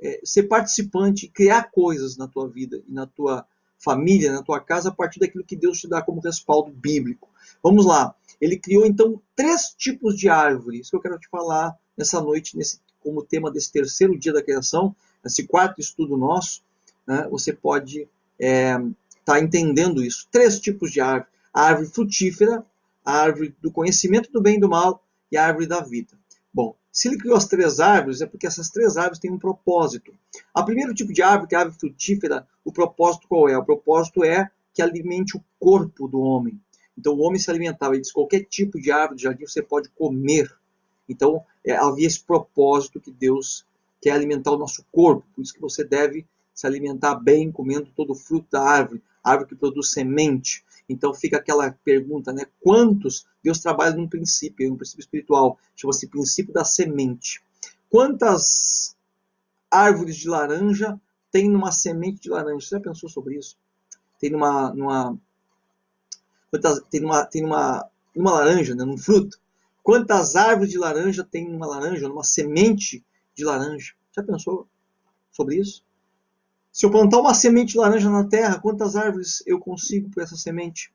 é, 0.00 0.20
ser 0.24 0.44
participante, 0.44 1.28
criar 1.28 1.70
coisas 1.70 2.16
na 2.16 2.28
tua 2.28 2.48
vida 2.48 2.80
e 2.86 2.92
na 2.92 3.06
tua 3.06 3.46
família, 3.78 4.32
na 4.32 4.42
tua 4.42 4.60
casa, 4.60 4.88
a 4.88 4.92
partir 4.92 5.20
daquilo 5.20 5.44
que 5.44 5.56
Deus 5.56 5.80
te 5.80 5.88
dá 5.88 6.02
como 6.02 6.20
respaldo 6.20 6.70
bíblico. 6.70 7.28
Vamos 7.62 7.86
lá. 7.86 8.14
Ele 8.40 8.56
criou 8.56 8.86
então 8.86 9.20
três 9.34 9.74
tipos 9.76 10.16
de 10.16 10.28
árvores. 10.28 10.82
Isso 10.82 10.90
que 10.90 10.96
eu 10.96 11.00
quero 11.00 11.18
te 11.18 11.28
falar 11.28 11.76
nessa 11.96 12.20
noite, 12.20 12.56
nesse, 12.56 12.80
como 13.00 13.24
tema 13.24 13.50
desse 13.50 13.72
terceiro 13.72 14.18
dia 14.18 14.32
da 14.32 14.42
criação, 14.42 14.94
esse 15.24 15.46
quarto 15.46 15.80
estudo 15.80 16.16
nosso. 16.16 16.62
Né, 17.06 17.26
você 17.30 17.52
pode 17.52 18.00
estar 18.00 18.08
é, 18.38 18.78
tá 19.24 19.40
entendendo 19.40 20.02
isso. 20.02 20.28
Três 20.30 20.60
tipos 20.60 20.90
de 20.90 21.00
árvore: 21.00 21.30
a 21.52 21.62
árvore 21.62 21.88
frutífera, 21.88 22.64
a 23.04 23.12
árvore 23.12 23.54
do 23.60 23.70
conhecimento 23.72 24.30
do 24.30 24.40
bem 24.40 24.56
e 24.56 24.60
do 24.60 24.68
mal 24.68 25.02
e 25.30 25.36
a 25.36 25.46
árvore 25.46 25.66
da 25.66 25.80
vida. 25.80 26.16
Bom, 26.52 26.74
se 26.98 27.06
ele 27.06 27.16
criou 27.16 27.36
as 27.36 27.44
três 27.44 27.78
árvores, 27.78 28.20
é 28.20 28.26
porque 28.26 28.44
essas 28.44 28.70
três 28.70 28.96
árvores 28.96 29.20
têm 29.20 29.30
um 29.30 29.38
propósito. 29.38 30.12
A 30.52 30.64
primeiro 30.64 30.92
tipo 30.92 31.12
de 31.12 31.22
árvore, 31.22 31.48
que 31.48 31.54
é 31.54 31.58
a 31.58 31.60
árvore 31.60 31.78
frutífera, 31.78 32.44
o 32.64 32.72
propósito 32.72 33.28
qual 33.28 33.48
é? 33.48 33.56
O 33.56 33.64
propósito 33.64 34.24
é 34.24 34.50
que 34.74 34.82
alimente 34.82 35.36
o 35.36 35.44
corpo 35.60 36.08
do 36.08 36.18
homem. 36.18 36.60
Então 36.98 37.14
o 37.14 37.20
homem 37.20 37.38
se 37.38 37.48
alimentava, 37.52 37.94
ele 37.94 38.00
diz, 38.00 38.10
qualquer 38.10 38.42
tipo 38.46 38.80
de 38.80 38.90
árvore 38.90 39.14
de 39.14 39.22
jardim 39.22 39.46
você 39.46 39.62
pode 39.62 39.90
comer. 39.90 40.52
Então 41.08 41.44
é, 41.64 41.76
havia 41.76 42.04
esse 42.04 42.18
propósito 42.18 43.00
que 43.00 43.12
Deus 43.12 43.64
quer 44.02 44.10
alimentar 44.10 44.50
o 44.50 44.58
nosso 44.58 44.84
corpo, 44.90 45.24
por 45.36 45.42
isso 45.42 45.54
que 45.54 45.60
você 45.60 45.84
deve 45.84 46.26
se 46.52 46.66
alimentar 46.66 47.14
bem 47.14 47.52
comendo 47.52 47.92
todo 47.94 48.10
o 48.10 48.16
fruto 48.16 48.48
da 48.50 48.60
árvore, 48.60 49.00
árvore 49.22 49.50
que 49.50 49.54
produz 49.54 49.92
semente. 49.92 50.64
Então 50.88 51.12
fica 51.12 51.36
aquela 51.36 51.70
pergunta, 51.84 52.32
né? 52.32 52.46
Quantos 52.60 53.26
Deus 53.42 53.58
trabalha 53.58 53.94
num 53.94 54.08
princípio, 54.08 54.72
um 54.72 54.76
princípio 54.76 55.02
espiritual, 55.02 55.58
chama-se 55.76 56.08
princípio 56.08 56.52
da 56.52 56.64
semente. 56.64 57.42
Quantas 57.90 58.96
árvores 59.70 60.16
de 60.16 60.28
laranja 60.28 60.98
tem 61.30 61.48
numa 61.48 61.72
semente 61.72 62.22
de 62.22 62.30
laranja? 62.30 62.66
Você 62.66 62.76
já 62.76 62.80
pensou 62.80 63.08
sobre 63.08 63.36
isso? 63.36 63.56
Tem 64.18 64.30
numa, 64.30 64.72
numa 64.72 65.18
quantas, 66.50 66.80
tem 66.90 67.00
numa, 67.00 67.24
tem 67.26 67.42
numa, 67.42 67.88
laranja, 68.16 68.74
né? 68.74 68.84
num 68.84 68.96
fruto. 68.96 69.38
Quantas 69.82 70.36
árvores 70.36 70.70
de 70.70 70.78
laranja 70.78 71.24
tem 71.24 71.48
numa 71.48 71.66
laranja, 71.66 72.08
numa 72.08 72.24
semente 72.24 73.04
de 73.34 73.44
laranja? 73.44 73.94
Já 74.14 74.22
pensou 74.22 74.66
sobre 75.30 75.56
isso? 75.56 75.84
Se 76.78 76.86
eu 76.86 76.92
plantar 76.92 77.18
uma 77.18 77.34
semente 77.34 77.72
de 77.72 77.78
laranja 77.78 78.08
na 78.08 78.22
terra, 78.22 78.60
quantas 78.60 78.94
árvores 78.94 79.42
eu 79.44 79.58
consigo 79.58 80.08
por 80.10 80.22
essa 80.22 80.36
semente? 80.36 80.94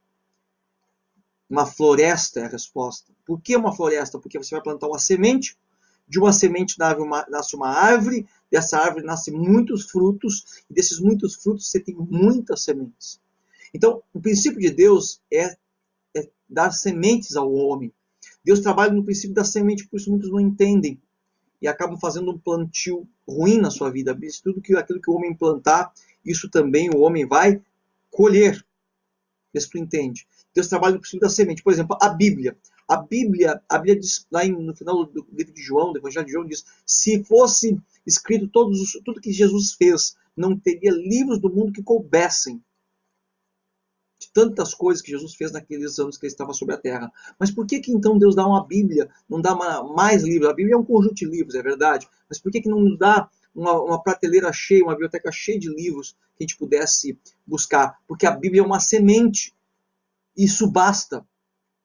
Uma 1.50 1.65
floresta 1.65 2.39
é 2.39 2.46
a 2.46 2.48
resposta. 2.48 3.12
Por 3.26 3.41
que 3.41 3.54
uma 3.54 3.76
floresta? 3.76 4.17
Porque 4.17 4.38
você 4.38 4.56
vai 4.56 4.63
plantar 4.63 4.88
uma 4.88 4.98
semente, 4.98 5.58
de 6.08 6.19
uma 6.19 6.32
semente 6.32 6.80
nasce 6.80 7.54
uma 7.54 7.67
árvore, 7.67 8.26
dessa 8.50 8.80
árvore 8.80 9.06
nascem 9.06 9.34
muitos 9.34 9.91
frutos, 9.91 10.63
e 10.69 10.74
desses 10.74 11.02
muitos 11.02 11.36
frutos 11.36 11.69
você 11.69 11.82
tem 11.82 11.93
muitas 11.96 12.63
sementes. 12.63 13.19
Então, 13.74 14.02
o 14.13 14.22
princípio 14.22 14.62
de 14.62 14.69
Deus 14.69 15.22
é, 15.30 15.58
é 16.15 16.30
dar 16.48 16.72
sementes 16.72 17.36
ao 17.36 17.54
homem. 17.54 17.91
Deus 18.41 18.62
trabalha 18.62 18.93
no 18.93 19.04
princípio 19.04 19.36
da 19.36 19.43
semente, 19.43 19.86
por 19.89 19.98
isso 19.98 20.10
muitos 20.10 20.32
não 20.32 20.39
entendem 20.39 20.98
e 21.63 21.67
acabam 21.67 21.97
fazendo 21.97 22.30
um 22.30 22.38
plantio 22.38 23.08
ruim 23.26 23.58
na 23.58 23.71
sua 23.71 23.89
vida. 23.89 24.15
Tudo 24.43 24.62
que, 24.62 24.76
aquilo 24.76 25.02
que 25.02 25.10
o 25.10 25.13
homem 25.13 25.34
plantar, 25.34 25.93
isso 26.26 26.49
também 26.49 26.89
o 26.89 26.99
homem 26.99 27.26
vai 27.26 27.62
colher. 28.12 28.63
Se 29.56 29.69
tu 29.69 29.78
entende. 29.78 30.28
Deus 30.54 30.67
trabalha 30.67 30.95
no 30.95 30.99
princípio 30.99 31.21
da 31.21 31.30
semente. 31.30 31.63
Por 31.63 31.71
exemplo, 31.71 31.97
a 32.02 32.10
Bíblia. 32.10 32.58
A 32.86 32.97
Bíblia, 32.97 33.62
a 33.69 33.78
Bíblia 33.78 34.02
diz, 34.02 34.28
lá 34.30 34.45
no 34.45 34.76
final 34.76 35.06
do 35.06 35.26
livro 35.32 35.54
de 35.54 35.62
João, 35.62 35.93
do 35.93 35.99
Evangelho 35.99 36.26
de 36.26 36.34
João, 36.34 36.45
diz: 36.45 36.65
se 36.86 37.23
fosse 37.23 37.80
escrito 38.06 38.49
todos, 38.49 38.99
tudo 39.06 39.21
que 39.21 39.32
Jesus 39.32 39.73
fez, 39.73 40.17
não 40.36 40.60
teria 40.60 40.91
livros 40.91 41.39
do 41.39 41.49
mundo 41.49 41.71
que 41.71 41.82
coubessem 41.82 42.62
de 44.24 44.32
tantas 44.32 44.74
coisas 44.74 45.02
que 45.02 45.12
Jesus 45.12 45.36
fez 45.36 45.52
naqueles 45.52 46.00
anos 46.00 46.18
que 46.18 46.26
ele 46.26 46.32
estava 46.32 46.54
sobre 46.54 46.76
a 46.76 46.78
terra. 46.78 47.12
Mas 47.38 47.52
por 47.52 47.66
que, 47.66 47.80
que 47.80 47.92
então 47.92 48.18
Deus 48.18 48.36
dá 48.36 48.46
uma 48.46 48.66
Bíblia, 48.66 49.10
não 49.30 49.42
dá 49.42 49.54
uma, 49.54 49.84
mais 49.94 50.24
livros? 50.24 50.50
A 50.50 50.54
Bíblia 50.54 50.76
é 50.76 50.78
um 50.78 50.86
conjunto 50.86 51.16
de 51.16 51.26
livros, 51.26 51.56
é 51.56 51.62
verdade. 51.62 52.08
Mas 52.30 52.40
por 52.40 52.52
que, 52.52 52.62
que 52.62 52.70
não 52.70 52.80
nos 52.80 52.98
dá 52.98 53.30
uma, 53.54 53.80
uma 53.82 54.02
prateleira 54.02 54.52
cheia, 54.52 54.84
uma 54.84 54.94
biblioteca 54.94 55.32
cheia 55.32 55.60
de 55.60 55.70
livros 55.70 56.16
que 56.36 56.44
a 56.44 56.48
gente 56.48 56.58
pudesse 56.58 57.20
buscar, 57.46 58.00
porque 58.08 58.26
a 58.26 58.32
Bíblia 58.32 58.62
é 58.62 58.66
uma 58.66 58.80
semente. 58.80 59.54
Isso 60.36 60.70
basta. 60.70 61.26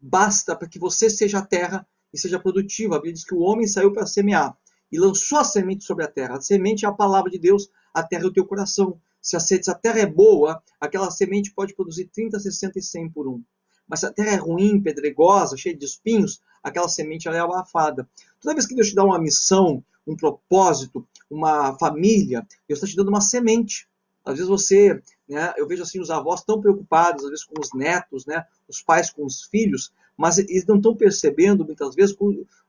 Basta 0.00 0.56
para 0.56 0.68
que 0.68 0.78
você 0.78 1.10
seja 1.10 1.38
a 1.38 1.46
terra 1.46 1.86
e 2.12 2.18
seja 2.18 2.38
produtivo. 2.38 2.94
A 2.94 2.98
Bíblia 2.98 3.14
diz 3.14 3.24
que 3.24 3.34
o 3.34 3.40
homem 3.40 3.66
saiu 3.66 3.92
para 3.92 4.06
semear 4.06 4.56
e 4.90 4.98
lançou 4.98 5.38
a 5.38 5.44
semente 5.44 5.84
sobre 5.84 6.04
a 6.04 6.08
terra. 6.08 6.36
A 6.36 6.40
semente 6.40 6.84
é 6.84 6.88
a 6.88 6.92
palavra 6.92 7.30
de 7.30 7.38
Deus, 7.38 7.68
a 7.92 8.02
terra 8.02 8.22
é 8.22 8.26
o 8.26 8.32
teu 8.32 8.46
coração. 8.46 9.00
Se 9.20 9.36
a, 9.36 9.74
terra 9.74 10.00
é 10.00 10.06
boa, 10.06 10.62
aquela 10.80 11.10
semente 11.10 11.52
pode 11.52 11.74
produzir 11.74 12.06
30, 12.06 12.38
60 12.38 12.78
e 12.78 12.82
100 12.82 13.10
por 13.10 13.28
um. 13.28 13.42
Mas 13.86 14.00
se 14.00 14.06
a 14.06 14.12
terra 14.12 14.32
é 14.32 14.36
ruim, 14.36 14.80
pedregosa, 14.80 15.56
cheia 15.56 15.76
de 15.76 15.84
espinhos, 15.84 16.40
aquela 16.62 16.88
semente 16.88 17.28
é 17.28 17.38
abafada. 17.38 18.08
Toda 18.40 18.54
vez 18.54 18.66
que 18.66 18.74
Deus 18.74 18.88
te 18.88 18.94
dá 18.94 19.04
uma 19.04 19.18
missão, 19.18 19.82
um 20.06 20.16
propósito, 20.16 21.06
uma 21.30 21.76
família, 21.78 22.46
Deus 22.66 22.78
está 22.78 22.86
te 22.86 22.96
dando 22.96 23.08
uma 23.08 23.20
semente. 23.20 23.88
Às 24.24 24.34
vezes 24.34 24.48
você, 24.48 25.02
né, 25.28 25.54
eu 25.56 25.66
vejo 25.66 25.82
assim 25.82 26.00
os 26.00 26.10
avós 26.10 26.42
tão 26.42 26.60
preocupados, 26.60 27.24
às 27.24 27.30
vezes 27.30 27.44
com 27.44 27.60
os 27.60 27.72
netos, 27.72 28.26
né, 28.26 28.44
os 28.68 28.82
pais 28.82 29.10
com 29.10 29.24
os 29.24 29.44
filhos, 29.44 29.92
mas 30.16 30.36
eles 30.36 30.66
não 30.66 30.76
estão 30.76 30.94
percebendo 30.94 31.64
muitas 31.64 31.94
vezes 31.94 32.16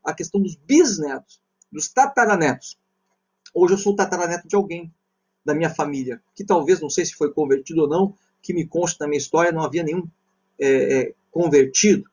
a 0.03 0.13
questão 0.13 0.41
dos 0.41 0.55
bisnetos, 0.55 1.41
dos 1.71 1.89
tataranetos. 1.89 2.77
Hoje 3.53 3.73
eu 3.73 3.77
sou 3.77 3.95
tataraneto 3.95 4.47
de 4.47 4.55
alguém 4.55 4.93
da 5.45 5.53
minha 5.53 5.69
família, 5.69 6.21
que 6.35 6.43
talvez, 6.43 6.79
não 6.79 6.89
sei 6.89 7.05
se 7.05 7.13
foi 7.13 7.31
convertido 7.31 7.81
ou 7.81 7.87
não, 7.87 8.13
que 8.41 8.53
me 8.53 8.65
consta 8.65 9.03
na 9.03 9.09
minha 9.09 9.17
história, 9.17 9.51
não 9.51 9.63
havia 9.63 9.83
nenhum 9.83 10.07
é, 10.59 10.99
é, 10.99 11.13
convertido, 11.31 12.09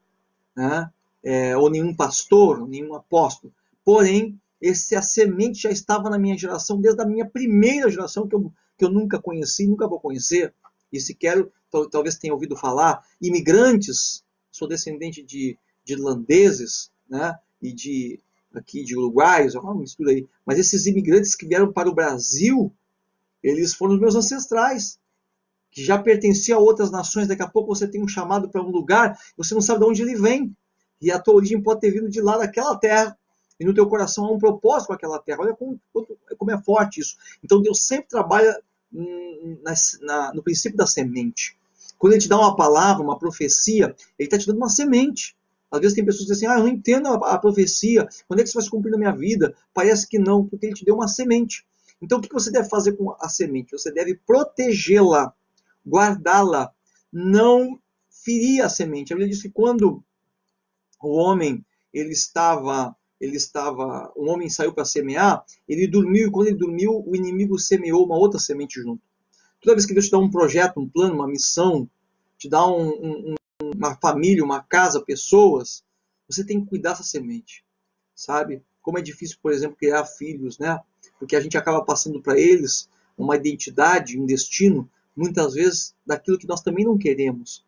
né? 0.54 0.90
É, 1.22 1.56
ou 1.56 1.68
nenhum 1.68 1.92
pastor, 1.92 2.68
nenhum 2.68 2.94
apóstolo. 2.94 3.52
Porém, 3.84 4.38
esse, 4.60 4.94
a 4.94 5.02
semente 5.02 5.62
já 5.62 5.70
estava 5.70 6.08
na 6.08 6.18
minha 6.18 6.38
geração, 6.38 6.80
desde 6.80 7.02
a 7.02 7.06
minha 7.06 7.26
primeira 7.26 7.90
geração, 7.90 8.28
que 8.28 8.34
eu, 8.34 8.52
que 8.78 8.84
eu 8.84 8.90
nunca 8.90 9.20
conheci, 9.20 9.66
nunca 9.66 9.88
vou 9.88 9.98
conhecer, 9.98 10.54
e 10.92 11.00
se 11.00 11.14
quero, 11.14 11.52
talvez 11.90 12.16
tenha 12.16 12.32
ouvido 12.32 12.56
falar, 12.56 13.04
imigrantes, 13.20 14.24
sou 14.52 14.68
descendente 14.68 15.22
de, 15.22 15.58
de 15.84 15.92
irlandeses, 15.94 16.90
né, 17.08 17.36
e 17.60 17.72
de 17.72 18.20
aqui 18.54 18.82
de 18.82 18.96
uruguaios, 18.96 19.54
uma 19.54 19.74
mistura 19.74 20.12
aí, 20.12 20.26
mas 20.44 20.58
esses 20.58 20.86
imigrantes 20.86 21.34
que 21.34 21.46
vieram 21.46 21.70
para 21.70 21.90
o 21.90 21.94
Brasil, 21.94 22.72
eles 23.48 23.74
foram 23.74 23.94
os 23.94 24.00
meus 24.00 24.14
ancestrais, 24.14 24.98
que 25.70 25.84
já 25.84 25.98
pertenciam 25.98 26.58
a 26.58 26.62
outras 26.62 26.90
nações, 26.90 27.28
daqui 27.28 27.42
a 27.42 27.48
pouco 27.48 27.74
você 27.74 27.86
tem 27.86 28.02
um 28.02 28.08
chamado 28.08 28.48
para 28.48 28.62
um 28.62 28.70
lugar, 28.70 29.18
você 29.36 29.54
não 29.54 29.60
sabe 29.60 29.80
de 29.80 29.86
onde 29.86 30.02
ele 30.02 30.16
vem, 30.16 30.56
e 31.00 31.10
a 31.10 31.18
tua 31.18 31.34
origem 31.34 31.60
pode 31.60 31.80
ter 31.80 31.90
vindo 31.90 32.08
de 32.08 32.20
lá 32.20 32.38
daquela 32.38 32.76
terra, 32.76 33.16
e 33.58 33.64
no 33.64 33.74
teu 33.74 33.88
coração 33.88 34.24
há 34.24 34.32
um 34.32 34.38
propósito 34.38 34.88
com 34.88 34.92
aquela 34.92 35.18
terra. 35.18 35.40
Olha 35.40 35.54
como, 35.54 35.80
como 36.36 36.50
é 36.50 36.62
forte 36.62 37.00
isso. 37.00 37.16
Então 37.42 37.60
Deus 37.60 37.82
sempre 37.82 38.08
trabalha 38.08 38.60
na, 38.92 39.74
na, 40.02 40.34
no 40.34 40.42
princípio 40.42 40.76
da 40.76 40.86
semente. 40.86 41.56
Quando 41.98 42.12
ele 42.12 42.22
te 42.22 42.28
dá 42.28 42.38
uma 42.38 42.54
palavra, 42.54 43.02
uma 43.02 43.18
profecia, 43.18 43.94
ele 44.18 44.26
está 44.26 44.38
te 44.38 44.46
dando 44.46 44.58
uma 44.58 44.68
semente. 44.68 45.34
Às 45.70 45.80
vezes 45.80 45.94
tem 45.94 46.04
pessoas 46.04 46.26
que 46.26 46.32
dizem 46.32 46.48
assim, 46.48 46.56
ah, 46.56 46.60
eu 46.60 46.66
não 46.66 46.72
entendo 46.72 47.08
a, 47.08 47.32
a, 47.32 47.38
profecia, 47.38 48.06
quando 48.28 48.40
é 48.40 48.42
que 48.42 48.48
isso 48.48 48.58
vai 48.58 48.64
se 48.64 48.70
cumprir 48.70 48.90
na 48.90 48.98
minha 48.98 49.12
vida? 49.12 49.54
Parece 49.74 50.06
que 50.06 50.18
não, 50.18 50.46
porque 50.46 50.66
ele 50.66 50.74
te 50.74 50.84
deu 50.84 50.94
uma 50.94 51.08
semente. 51.08 51.66
Então 52.00 52.18
o 52.18 52.22
que 52.22 52.32
você 52.32 52.50
deve 52.50 52.68
fazer 52.68 52.96
com 52.96 53.16
a 53.20 53.28
semente? 53.28 53.72
Você 53.72 53.92
deve 53.92 54.14
protegê-la, 54.26 55.32
guardá-la, 55.86 56.72
não 57.12 57.80
ferir 58.10 58.62
a 58.62 58.68
semente. 58.68 59.12
A 59.12 59.16
Bíblia 59.16 59.32
diz 59.32 59.42
que 59.42 59.50
quando 59.50 60.02
o 61.00 61.16
homem 61.16 61.64
ele 61.92 62.12
estava 62.12 62.94
ele 63.20 63.36
estava, 63.36 64.12
um 64.16 64.28
homem 64.28 64.48
saiu 64.50 64.72
para 64.72 64.84
semear, 64.84 65.44
ele 65.66 65.86
dormiu 65.86 66.28
e 66.28 66.30
quando 66.30 66.48
ele 66.48 66.56
dormiu, 66.56 67.02
o 67.06 67.16
inimigo 67.16 67.58
semeou 67.58 68.04
uma 68.04 68.16
outra 68.16 68.38
semente 68.38 68.80
junto. 68.80 69.02
Toda 69.60 69.74
vez 69.74 69.86
que 69.86 69.94
Deus 69.94 70.06
te 70.06 70.10
dá 70.10 70.18
um 70.18 70.30
projeto, 70.30 70.78
um 70.78 70.88
plano, 70.88 71.14
uma 71.14 71.26
missão, 71.26 71.88
te 72.36 72.48
dá 72.48 72.66
um, 72.66 72.88
um, 72.90 73.34
uma 73.74 73.96
família, 73.96 74.44
uma 74.44 74.62
casa, 74.62 75.00
pessoas, 75.00 75.82
você 76.28 76.44
tem 76.44 76.60
que 76.60 76.68
cuidar 76.68 76.90
dessa 76.90 77.04
semente, 77.04 77.64
sabe? 78.14 78.62
Como 78.82 78.98
é 78.98 79.02
difícil, 79.02 79.38
por 79.42 79.52
exemplo, 79.52 79.76
criar 79.76 80.04
filhos, 80.04 80.58
né? 80.58 80.78
Porque 81.18 81.36
a 81.36 81.40
gente 81.40 81.56
acaba 81.56 81.82
passando 81.84 82.20
para 82.20 82.38
eles 82.38 82.88
uma 83.16 83.36
identidade, 83.36 84.18
um 84.18 84.26
destino, 84.26 84.88
muitas 85.16 85.54
vezes 85.54 85.94
daquilo 86.06 86.38
que 86.38 86.46
nós 86.46 86.60
também 86.60 86.84
não 86.84 86.98
queremos 86.98 87.64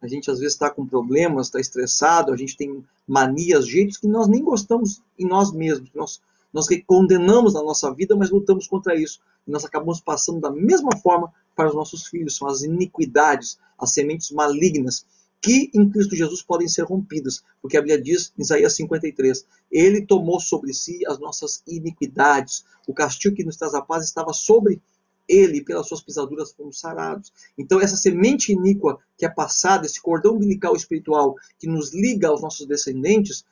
a 0.00 0.06
gente 0.06 0.30
às 0.30 0.38
vezes 0.38 0.54
está 0.54 0.70
com 0.70 0.86
problemas, 0.86 1.46
está 1.46 1.58
estressado, 1.58 2.32
a 2.32 2.36
gente 2.36 2.56
tem 2.56 2.84
manias, 3.06 3.66
jeitos 3.66 3.96
que 3.96 4.06
nós 4.06 4.28
nem 4.28 4.42
gostamos 4.42 5.02
em 5.18 5.26
nós 5.26 5.52
mesmos. 5.52 5.90
Nós, 5.94 6.20
nós 6.52 6.66
condenamos 6.86 7.54
na 7.54 7.62
nossa 7.62 7.92
vida, 7.92 8.14
mas 8.14 8.30
lutamos 8.30 8.66
contra 8.68 8.94
isso. 8.94 9.20
E 9.46 9.50
nós 9.50 9.64
acabamos 9.64 10.00
passando 10.00 10.40
da 10.40 10.50
mesma 10.50 10.96
forma 11.02 11.32
para 11.54 11.68
os 11.68 11.74
nossos 11.74 12.06
filhos. 12.06 12.36
São 12.36 12.46
as 12.46 12.62
iniquidades, 12.62 13.58
as 13.78 13.92
sementes 13.92 14.30
malignas, 14.30 15.06
que 15.40 15.70
em 15.74 15.88
Cristo 15.88 16.16
Jesus 16.16 16.42
podem 16.42 16.68
ser 16.68 16.82
rompidas. 16.82 17.42
Porque 17.60 17.76
a 17.76 17.80
Bíblia 17.80 18.00
diz, 18.00 18.32
em 18.38 18.42
Isaías 18.42 18.74
53, 18.74 19.46
Ele 19.70 20.04
tomou 20.04 20.40
sobre 20.40 20.72
si 20.72 21.06
as 21.06 21.18
nossas 21.18 21.62
iniquidades. 21.66 22.64
O 22.86 22.94
castigo 22.94 23.36
que 23.36 23.44
nos 23.44 23.56
traz 23.56 23.74
a 23.74 23.82
paz 23.82 24.04
estava 24.04 24.32
sobre 24.32 24.80
ele, 25.28 25.62
pelas 25.62 25.88
suas 25.88 26.00
pisaduras, 26.00 26.52
fomos 26.52 26.78
sarados. 26.78 27.32
Então, 27.58 27.80
essa 27.80 27.96
semente 27.96 28.52
iníqua 28.52 28.98
que 29.18 29.26
é 29.26 29.28
passada, 29.28 29.86
esse 29.86 30.00
cordão 30.00 30.34
umbilical 30.34 30.76
espiritual 30.76 31.34
que 31.58 31.66
nos 31.66 31.92
liga 31.92 32.28
aos 32.28 32.40
nossos 32.40 32.66
descendentes, 32.66 33.44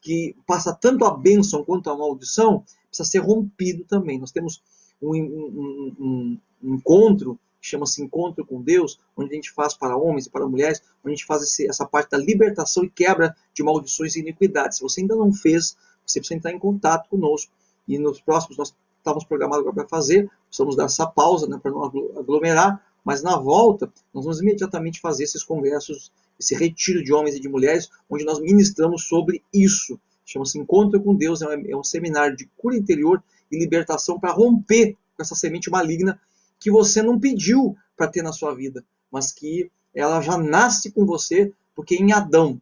que 0.00 0.34
passa 0.46 0.74
tanto 0.74 1.04
a 1.04 1.16
bênção 1.16 1.64
quanto 1.64 1.90
a 1.90 1.96
maldição, 1.96 2.64
precisa 2.88 3.08
ser 3.08 3.18
rompido 3.18 3.84
também. 3.84 4.18
Nós 4.18 4.32
temos 4.32 4.62
um, 5.00 5.14
um, 5.14 5.94
um, 5.98 6.38
um 6.62 6.74
encontro, 6.74 7.38
que 7.60 7.66
chama-se 7.66 8.02
Encontro 8.02 8.44
com 8.44 8.62
Deus, 8.62 8.98
onde 9.16 9.30
a 9.32 9.34
gente 9.34 9.50
faz 9.50 9.74
para 9.74 9.96
homens 9.96 10.26
e 10.26 10.30
para 10.30 10.46
mulheres, 10.46 10.82
onde 11.04 11.12
a 11.12 11.16
gente 11.16 11.26
faz 11.26 11.42
esse, 11.42 11.68
essa 11.68 11.86
parte 11.86 12.10
da 12.10 12.18
libertação 12.18 12.84
e 12.84 12.90
quebra 12.90 13.36
de 13.54 13.62
maldições 13.62 14.16
e 14.16 14.20
iniquidades. 14.20 14.78
Se 14.78 14.82
você 14.82 15.02
ainda 15.02 15.14
não 15.14 15.32
fez, 15.32 15.76
você 16.06 16.18
precisa 16.20 16.38
entrar 16.38 16.52
em 16.52 16.58
contato 16.58 17.08
conosco. 17.08 17.52
E 17.86 17.98
nos 17.98 18.20
próximos, 18.20 18.56
nós 18.56 18.74
estávamos 18.98 19.24
programados 19.24 19.72
para 19.72 19.86
fazer, 19.88 20.30
precisamos 20.46 20.76
dar 20.76 20.84
essa 20.84 21.06
pausa 21.06 21.46
né, 21.46 21.58
para 21.60 21.70
não 21.70 21.84
aglomerar, 22.18 22.84
mas 23.04 23.22
na 23.22 23.36
volta 23.36 23.90
nós 24.12 24.24
vamos 24.24 24.40
imediatamente 24.40 25.00
fazer 25.00 25.24
esses 25.24 25.42
congressos, 25.42 26.12
esse 26.38 26.54
retiro 26.54 27.02
de 27.02 27.12
homens 27.12 27.34
e 27.36 27.40
de 27.40 27.48
mulheres, 27.48 27.90
onde 28.08 28.24
nós 28.24 28.38
ministramos 28.40 29.04
sobre 29.04 29.42
isso. 29.52 29.98
Chama-se 30.24 30.58
Encontro 30.58 31.02
com 31.02 31.14
Deus, 31.14 31.42
é 31.42 31.76
um 31.76 31.82
seminário 31.82 32.36
de 32.36 32.48
cura 32.56 32.76
interior 32.76 33.22
e 33.50 33.58
libertação 33.58 34.18
para 34.18 34.32
romper 34.32 34.96
com 35.16 35.22
essa 35.22 35.34
semente 35.34 35.70
maligna 35.70 36.20
que 36.60 36.70
você 36.70 37.02
não 37.02 37.18
pediu 37.18 37.76
para 37.96 38.06
ter 38.06 38.22
na 38.22 38.32
sua 38.32 38.54
vida, 38.54 38.84
mas 39.10 39.32
que 39.32 39.70
ela 39.92 40.20
já 40.20 40.38
nasce 40.38 40.92
com 40.92 41.04
você, 41.04 41.52
porque 41.74 41.96
em 41.96 42.12
Adão 42.12 42.60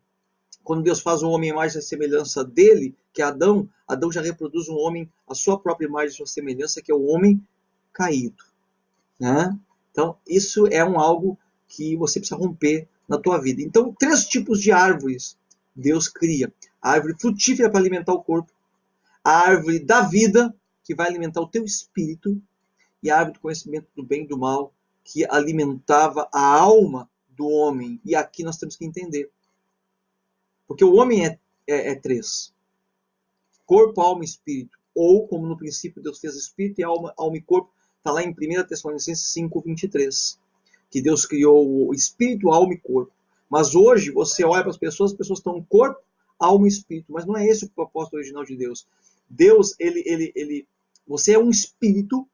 quando 0.68 0.82
Deus 0.82 1.00
faz 1.00 1.22
o 1.22 1.30
homem 1.30 1.50
à 1.50 1.70
semelhança 1.70 2.44
dele, 2.44 2.94
que 3.10 3.22
é 3.22 3.24
Adão, 3.24 3.66
Adão 3.88 4.12
já 4.12 4.20
reproduz 4.20 4.68
um 4.68 4.76
homem 4.76 5.10
à 5.26 5.34
sua 5.34 5.58
própria 5.58 5.86
imagem, 5.86 6.10
à 6.10 6.12
sua 6.12 6.26
semelhança, 6.26 6.82
que 6.82 6.92
é 6.92 6.94
o 6.94 7.06
homem 7.06 7.42
caído. 7.90 8.44
Né? 9.18 9.58
Então, 9.90 10.18
isso 10.28 10.66
é 10.66 10.84
um 10.84 11.00
algo 11.00 11.38
que 11.66 11.96
você 11.96 12.20
precisa 12.20 12.38
romper 12.38 12.86
na 13.08 13.16
tua 13.16 13.38
vida. 13.38 13.62
Então, 13.62 13.94
três 13.98 14.26
tipos 14.26 14.60
de 14.60 14.70
árvores 14.70 15.38
Deus 15.74 16.06
cria. 16.06 16.52
A 16.82 16.90
árvore 16.90 17.16
frutífera 17.18 17.70
para 17.70 17.80
alimentar 17.80 18.12
o 18.12 18.22
corpo, 18.22 18.52
a 19.24 19.38
árvore 19.38 19.78
da 19.78 20.02
vida, 20.02 20.54
que 20.84 20.94
vai 20.94 21.08
alimentar 21.08 21.40
o 21.40 21.48
teu 21.48 21.64
espírito, 21.64 22.38
e 23.02 23.10
a 23.10 23.18
árvore 23.18 23.34
do 23.34 23.40
conhecimento 23.40 23.88
do 23.94 24.02
bem 24.02 24.24
e 24.24 24.26
do 24.26 24.38
mal, 24.38 24.72
que 25.04 25.24
alimentava 25.30 26.28
a 26.32 26.40
alma 26.40 27.08
do 27.28 27.46
homem. 27.46 28.00
E 28.04 28.14
aqui 28.14 28.42
nós 28.42 28.56
temos 28.56 28.76
que 28.76 28.84
entender 28.84 29.30
porque 30.68 30.84
o 30.84 30.94
homem 30.94 31.26
é, 31.26 31.38
é, 31.66 31.92
é 31.92 31.94
três: 31.94 32.52
corpo, 33.64 34.00
alma 34.02 34.22
e 34.22 34.26
espírito. 34.26 34.78
Ou, 34.94 35.26
como 35.26 35.46
no 35.46 35.56
princípio 35.56 36.02
Deus 36.02 36.18
fez 36.20 36.36
espírito 36.36 36.80
e 36.80 36.84
alma, 36.84 37.14
alma 37.16 37.36
e 37.38 37.40
corpo, 37.40 37.72
está 37.96 38.12
lá 38.12 38.22
em 38.22 38.30
1 38.30 38.66
Tessalonicenses 38.66 39.32
5, 39.32 39.62
23. 39.62 40.38
Que 40.90 41.00
Deus 41.00 41.24
criou 41.24 41.88
o 41.88 41.94
espírito, 41.94 42.50
alma 42.50 42.74
e 42.74 42.78
corpo. 42.78 43.12
Mas 43.48 43.74
hoje 43.74 44.10
você 44.10 44.44
olha 44.44 44.62
para 44.62 44.70
as 44.70 44.76
pessoas, 44.76 45.12
as 45.12 45.16
pessoas 45.16 45.38
estão 45.38 45.62
corpo, 45.62 46.00
alma 46.38 46.66
e 46.66 46.68
espírito. 46.68 47.12
Mas 47.12 47.24
não 47.24 47.36
é 47.36 47.46
esse 47.46 47.64
o 47.64 47.70
propósito 47.70 48.14
original 48.14 48.44
de 48.44 48.56
Deus. 48.56 48.86
Deus, 49.28 49.74
ele, 49.78 50.02
ele, 50.04 50.32
ele, 50.34 50.68
você 51.06 51.32
é 51.32 51.38
um 51.38 51.50
espírito 51.50 52.28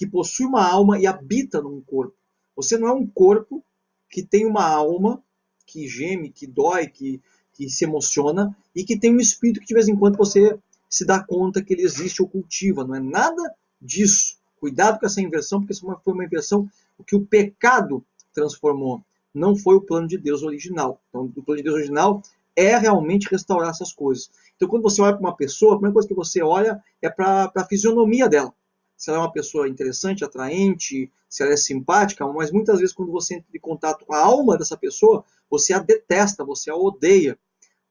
que 0.00 0.06
possui 0.06 0.46
uma 0.46 0.66
alma 0.66 0.98
e 0.98 1.06
habita 1.06 1.60
num 1.60 1.78
corpo. 1.82 2.14
Você 2.56 2.78
não 2.78 2.88
é 2.88 2.92
um 2.92 3.06
corpo 3.06 3.62
que 4.08 4.22
tem 4.22 4.46
uma 4.46 4.66
alma 4.66 5.22
que 5.66 5.86
geme, 5.86 6.30
que 6.30 6.46
dói, 6.46 6.86
que, 6.86 7.20
que 7.52 7.68
se 7.68 7.84
emociona 7.84 8.56
e 8.74 8.82
que 8.82 8.98
tem 8.98 9.14
um 9.14 9.20
espírito 9.20 9.60
que 9.60 9.66
de 9.66 9.74
vez 9.74 9.88
em 9.88 9.94
quando 9.94 10.16
você 10.16 10.58
se 10.88 11.04
dá 11.04 11.22
conta 11.22 11.62
que 11.62 11.74
ele 11.74 11.82
existe 11.82 12.22
ou 12.22 12.28
cultiva. 12.28 12.82
Não 12.82 12.94
é 12.94 12.98
nada 12.98 13.54
disso. 13.78 14.38
Cuidado 14.58 14.98
com 14.98 15.04
essa 15.04 15.20
inversão, 15.20 15.60
porque 15.60 15.74
isso 15.74 15.84
foi 16.02 16.14
uma 16.14 16.24
inversão 16.24 16.66
que 17.06 17.14
o 17.14 17.26
pecado 17.26 18.02
transformou. 18.32 19.02
Não 19.34 19.54
foi 19.54 19.74
o 19.74 19.82
plano 19.82 20.08
de 20.08 20.16
Deus 20.16 20.42
original. 20.42 20.98
Então, 21.10 21.30
o 21.36 21.42
plano 21.42 21.58
de 21.58 21.64
Deus 21.64 21.76
original 21.76 22.22
é 22.56 22.74
realmente 22.78 23.28
restaurar 23.30 23.68
essas 23.68 23.92
coisas. 23.92 24.30
Então, 24.56 24.66
quando 24.66 24.82
você 24.82 25.02
olha 25.02 25.12
para 25.12 25.20
uma 25.20 25.36
pessoa, 25.36 25.74
a 25.74 25.76
primeira 25.76 25.92
coisa 25.92 26.08
que 26.08 26.14
você 26.14 26.42
olha 26.42 26.82
é 27.02 27.10
para 27.10 27.52
a 27.54 27.64
fisionomia 27.66 28.30
dela. 28.30 28.54
Se 29.00 29.08
ela 29.08 29.18
é 29.18 29.22
uma 29.22 29.32
pessoa 29.32 29.66
interessante, 29.66 30.22
atraente, 30.22 31.10
se 31.26 31.42
ela 31.42 31.54
é 31.54 31.56
simpática, 31.56 32.26
mas 32.28 32.52
muitas 32.52 32.80
vezes 32.80 32.94
quando 32.94 33.10
você 33.10 33.36
entra 33.36 33.48
em 33.54 33.58
contato 33.58 34.04
com 34.04 34.12
a 34.12 34.20
alma 34.20 34.58
dessa 34.58 34.76
pessoa, 34.76 35.24
você 35.48 35.72
a 35.72 35.78
detesta, 35.78 36.44
você 36.44 36.70
a 36.70 36.76
odeia. 36.76 37.38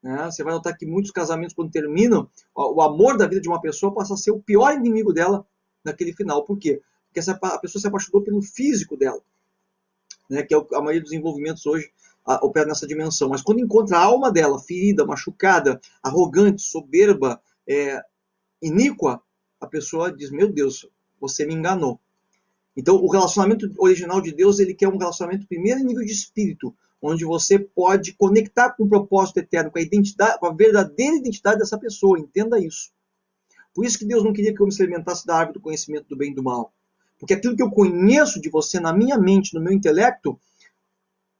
Né? 0.00 0.26
Você 0.26 0.44
vai 0.44 0.54
notar 0.54 0.76
que 0.76 0.86
muitos 0.86 1.10
casamentos, 1.10 1.52
quando 1.52 1.72
terminam, 1.72 2.30
o 2.54 2.80
amor 2.80 3.16
da 3.16 3.26
vida 3.26 3.40
de 3.40 3.48
uma 3.48 3.60
pessoa 3.60 3.92
passa 3.92 4.14
a 4.14 4.16
ser 4.16 4.30
o 4.30 4.38
pior 4.38 4.72
inimigo 4.72 5.12
dela 5.12 5.44
naquele 5.84 6.12
final. 6.12 6.44
Por 6.44 6.56
quê? 6.56 6.80
Porque 7.08 7.18
essa, 7.18 7.32
a 7.32 7.58
pessoa 7.58 7.82
se 7.82 7.88
apaixonou 7.88 8.22
pelo 8.22 8.40
físico 8.40 8.96
dela, 8.96 9.20
né? 10.30 10.44
que 10.44 10.54
é 10.54 10.58
a 10.58 10.80
maioria 10.80 11.02
dos 11.02 11.12
envolvimentos 11.12 11.66
hoje 11.66 11.90
opera 12.40 12.68
nessa 12.68 12.86
dimensão. 12.86 13.28
Mas 13.28 13.42
quando 13.42 13.58
encontra 13.58 13.98
a 13.98 14.04
alma 14.04 14.30
dela 14.30 14.60
ferida, 14.60 15.04
machucada, 15.04 15.80
arrogante, 16.00 16.62
soberba, 16.62 17.42
é, 17.66 18.00
iníqua, 18.62 19.20
a 19.60 19.66
pessoa 19.66 20.12
diz: 20.12 20.30
Meu 20.30 20.52
Deus, 20.52 20.86
você 21.20 21.46
me 21.46 21.54
enganou. 21.54 22.00
Então, 22.76 22.96
o 22.96 23.10
relacionamento 23.10 23.70
original 23.78 24.20
de 24.20 24.32
Deus, 24.32 24.58
ele 24.58 24.74
quer 24.74 24.88
um 24.88 24.96
relacionamento 24.96 25.46
primeiro 25.46 25.80
em 25.80 25.84
nível 25.84 26.04
de 26.04 26.12
espírito, 26.12 26.74
onde 27.02 27.24
você 27.24 27.58
pode 27.58 28.12
conectar 28.14 28.70
com 28.70 28.84
o 28.84 28.88
propósito 28.88 29.38
eterno, 29.38 29.70
com 29.70 29.78
a 29.78 29.82
identidade, 29.82 30.38
com 30.38 30.46
a 30.46 30.52
verdadeira 30.52 31.16
identidade 31.16 31.58
dessa 31.58 31.78
pessoa. 31.78 32.18
Entenda 32.18 32.58
isso. 32.58 32.90
Por 33.74 33.84
isso 33.84 33.98
que 33.98 34.04
Deus 34.04 34.24
não 34.24 34.32
queria 34.32 34.54
que 34.54 34.60
eu 34.60 34.66
me 34.66 34.74
alimentasse 34.78 35.26
da 35.26 35.36
árvore 35.36 35.58
do 35.58 35.62
conhecimento 35.62 36.08
do 36.08 36.16
bem 36.16 36.32
e 36.32 36.34
do 36.34 36.42
mal. 36.42 36.72
Porque 37.18 37.34
aquilo 37.34 37.56
que 37.56 37.62
eu 37.62 37.70
conheço 37.70 38.40
de 38.40 38.48
você 38.48 38.80
na 38.80 38.92
minha 38.92 39.18
mente, 39.18 39.54
no 39.54 39.60
meu 39.60 39.72
intelecto, 39.72 40.38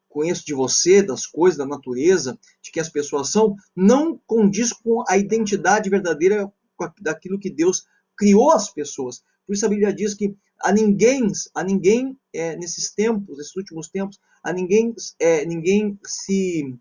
conheço 0.09 0.45
de 0.45 0.53
você, 0.53 1.03
das 1.03 1.27
coisas, 1.27 1.57
da 1.57 1.65
natureza, 1.65 2.39
de 2.61 2.71
que 2.71 2.81
as 2.81 2.89
pessoas 2.89 3.31
são, 3.31 3.57
não 3.75 4.21
condiz 4.27 4.73
com 4.73 5.05
a 5.09 5.17
identidade 5.17 5.89
verdadeira 5.89 6.53
daquilo 7.01 7.39
que 7.39 7.49
Deus 7.49 7.87
criou 8.17 8.51
as 8.51 8.71
pessoas. 8.71 9.23
Por 9.51 9.55
isso 9.55 9.67
a 9.67 9.69
Bíblia 9.69 9.93
diz 9.93 10.15
que 10.15 10.33
a 10.63 10.71
ninguém, 10.71 11.27
a 11.57 11.65
ninguém 11.65 12.17
é, 12.33 12.55
nesses 12.55 12.95
tempos, 12.95 13.37
nesses 13.37 13.57
últimos 13.57 13.89
tempos, 13.89 14.21
a 14.45 14.53
ninguém, 14.53 14.95
é, 15.19 15.45
ninguém 15.45 15.99
se 16.05 16.79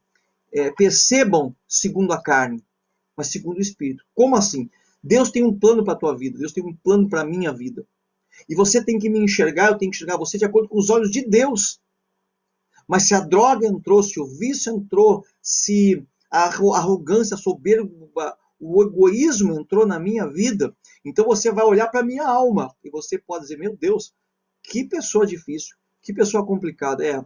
é, 0.53 0.70
percebam 0.74 1.55
segundo 1.67 2.13
a 2.13 2.22
carne, 2.22 2.63
mas 3.17 3.32
segundo 3.32 3.57
o 3.57 3.61
Espírito. 3.61 4.05
Como 4.13 4.36
assim? 4.36 4.70
Deus 5.01 5.32
tem 5.32 5.43
um 5.43 5.51
plano 5.51 5.84
para 5.84 5.93
a 5.93 5.97
tua 5.97 6.15
vida, 6.15 6.38
Deus 6.38 6.53
tem 6.53 6.63
um 6.63 6.76
plano 6.76 7.09
para 7.09 7.22
a 7.22 7.26
minha 7.26 7.51
vida. 7.51 7.88
E 8.47 8.53
você 8.53 8.86
tem 8.86 8.99
que 8.99 9.09
me 9.09 9.17
enxergar, 9.17 9.70
eu 9.70 9.78
tenho 9.80 9.89
que 9.89 9.97
enxergar 9.97 10.17
você 10.17 10.38
de 10.38 10.45
acordo 10.45 10.70
com 10.70 10.78
os 10.78 10.91
olhos 10.91 11.09
de 11.09 11.28
Deus. 11.28 11.80
Mas 12.88 13.07
se 13.07 13.15
a 13.15 13.20
droga 13.20 13.65
entrou, 13.65 14.03
se 14.03 14.20
o 14.20 14.28
vício 14.28 14.72
entrou, 14.72 15.26
se 15.41 16.05
a 16.30 16.43
arrogância, 16.43 17.34
a 17.34 17.39
soberba, 17.39 18.38
o 18.60 18.84
egoísmo 18.84 19.60
entrou 19.60 19.86
na 19.88 19.99
minha 19.99 20.28
vida, 20.28 20.76
então 21.05 21.26
você 21.26 21.51
vai 21.51 21.64
olhar 21.64 21.88
para 21.88 22.01
a 22.01 22.05
minha 22.05 22.28
alma 22.28 22.76
e 22.84 22.89
você 22.89 23.18
pode 23.18 23.43
dizer: 23.43 23.57
Meu 23.57 23.76
Deus, 23.76 24.14
que 24.62 24.84
pessoa 24.84 25.26
difícil, 25.26 25.78
que 26.01 26.14
pessoa 26.14 26.45
complicada. 26.45 27.05
É, 27.05 27.26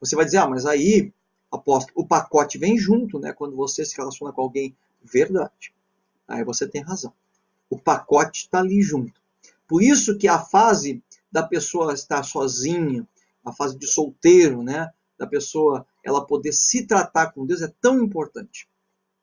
você 0.00 0.16
vai 0.16 0.24
dizer: 0.24 0.38
Ah, 0.38 0.48
mas 0.48 0.64
aí, 0.64 1.12
aposto, 1.50 1.92
o 1.94 2.06
pacote 2.06 2.56
vem 2.58 2.78
junto, 2.78 3.18
né? 3.18 3.32
Quando 3.32 3.54
você 3.54 3.84
se 3.84 3.96
relaciona 3.96 4.32
com 4.32 4.40
alguém. 4.40 4.74
Verdade. 5.04 5.74
Aí 6.26 6.44
você 6.44 6.66
tem 6.66 6.80
razão. 6.80 7.12
O 7.68 7.78
pacote 7.78 8.44
está 8.44 8.60
ali 8.60 8.80
junto. 8.80 9.20
Por 9.68 9.82
isso 9.82 10.16
que 10.16 10.28
a 10.28 10.38
fase 10.38 11.02
da 11.30 11.42
pessoa 11.42 11.92
estar 11.92 12.22
sozinha, 12.22 13.06
a 13.44 13.52
fase 13.52 13.76
de 13.76 13.86
solteiro, 13.86 14.62
né? 14.62 14.90
Da 15.18 15.26
pessoa 15.26 15.86
ela 16.04 16.24
poder 16.24 16.52
se 16.52 16.86
tratar 16.86 17.32
com 17.32 17.46
Deus 17.46 17.62
é 17.62 17.72
tão 17.80 18.02
importante 18.02 18.68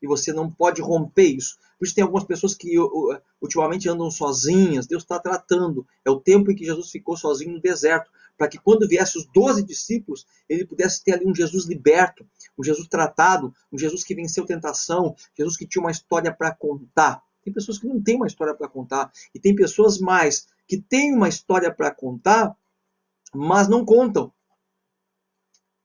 e 0.02 0.08
você 0.08 0.32
não 0.32 0.50
pode 0.50 0.82
romper 0.82 1.28
isso. 1.28 1.58
Por 1.78 1.86
isso 1.86 1.96
tem 1.96 2.04
algumas 2.04 2.26
pessoas 2.26 2.54
que 2.54 2.76
ultimamente 3.42 3.88
andam 3.88 4.12
sozinhas, 4.12 4.88
Deus 4.88 5.04
está 5.04 5.20
tratando. 5.20 5.86
É 6.04 6.10
o 6.10 6.20
tempo 6.20 6.52
em 6.52 6.56
que 6.56 6.66
Jesus 6.66 6.92
ficou 6.92 7.16
sozinho 7.16 7.54
no 7.54 7.62
deserto, 7.62 8.12
para 8.38 8.48
que 8.48 8.58
quando 8.58 8.88
viesse 8.88 9.18
os 9.18 9.26
doze 9.34 9.64
discípulos, 9.64 10.26
ele 10.48 10.66
pudesse 10.66 11.04
ter 11.04 11.14
ali 11.14 11.26
um 11.26 11.36
Jesus 11.36 11.66
liberto, 11.66 12.26
um 12.58 12.64
Jesus 12.64 12.88
tratado, 12.88 13.54
um 13.72 13.78
Jesus 13.78 14.04
que 14.04 14.16
venceu 14.16 14.46
tentação, 14.46 15.16
Jesus 15.38 15.58
que 15.58 15.68
tinha 15.68 15.82
uma 15.82 15.92
história 15.92 16.34
para 16.34 16.54
contar. 16.54 17.22
Tem 17.44 17.54
pessoas 17.54 17.78
que 17.80 17.88
não 17.88 18.02
têm 18.02 18.16
uma 18.16 18.28
história 18.28 18.54
para 18.54 18.68
contar, 18.68 19.12
e 19.34 19.40
tem 19.40 19.56
pessoas 19.56 20.00
mais 20.00 20.48
que 20.68 20.78
têm 20.78 21.14
uma 21.14 21.28
história 21.28 21.74
para 21.74 21.92
contar, 21.92 22.56
mas 23.34 23.68
não 23.68 23.84
contam. 23.84 24.32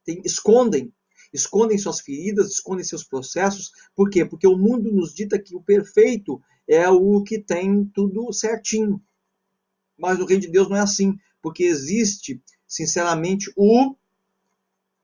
Tem, 0.04 0.20
escondem, 0.24 0.92
escondem 1.34 1.76
suas 1.76 2.00
feridas, 2.00 2.52
escondem 2.52 2.84
seus 2.84 3.02
processos. 3.02 3.72
Por 3.94 4.08
quê? 4.08 4.24
Porque 4.24 4.46
o 4.46 4.56
mundo 4.56 4.92
nos 4.92 5.12
dita 5.12 5.38
que 5.38 5.56
o 5.56 5.60
perfeito 5.60 6.40
é 6.66 6.88
o 6.88 7.22
que 7.22 7.40
tem 7.40 7.84
tudo 7.86 8.32
certinho. 8.32 9.02
Mas 9.98 10.20
o 10.20 10.24
reino 10.24 10.42
de 10.42 10.50
Deus 10.50 10.68
não 10.68 10.76
é 10.76 10.80
assim, 10.80 11.18
porque 11.42 11.64
existe, 11.64 12.40
sinceramente, 12.66 13.52
o 13.56 13.96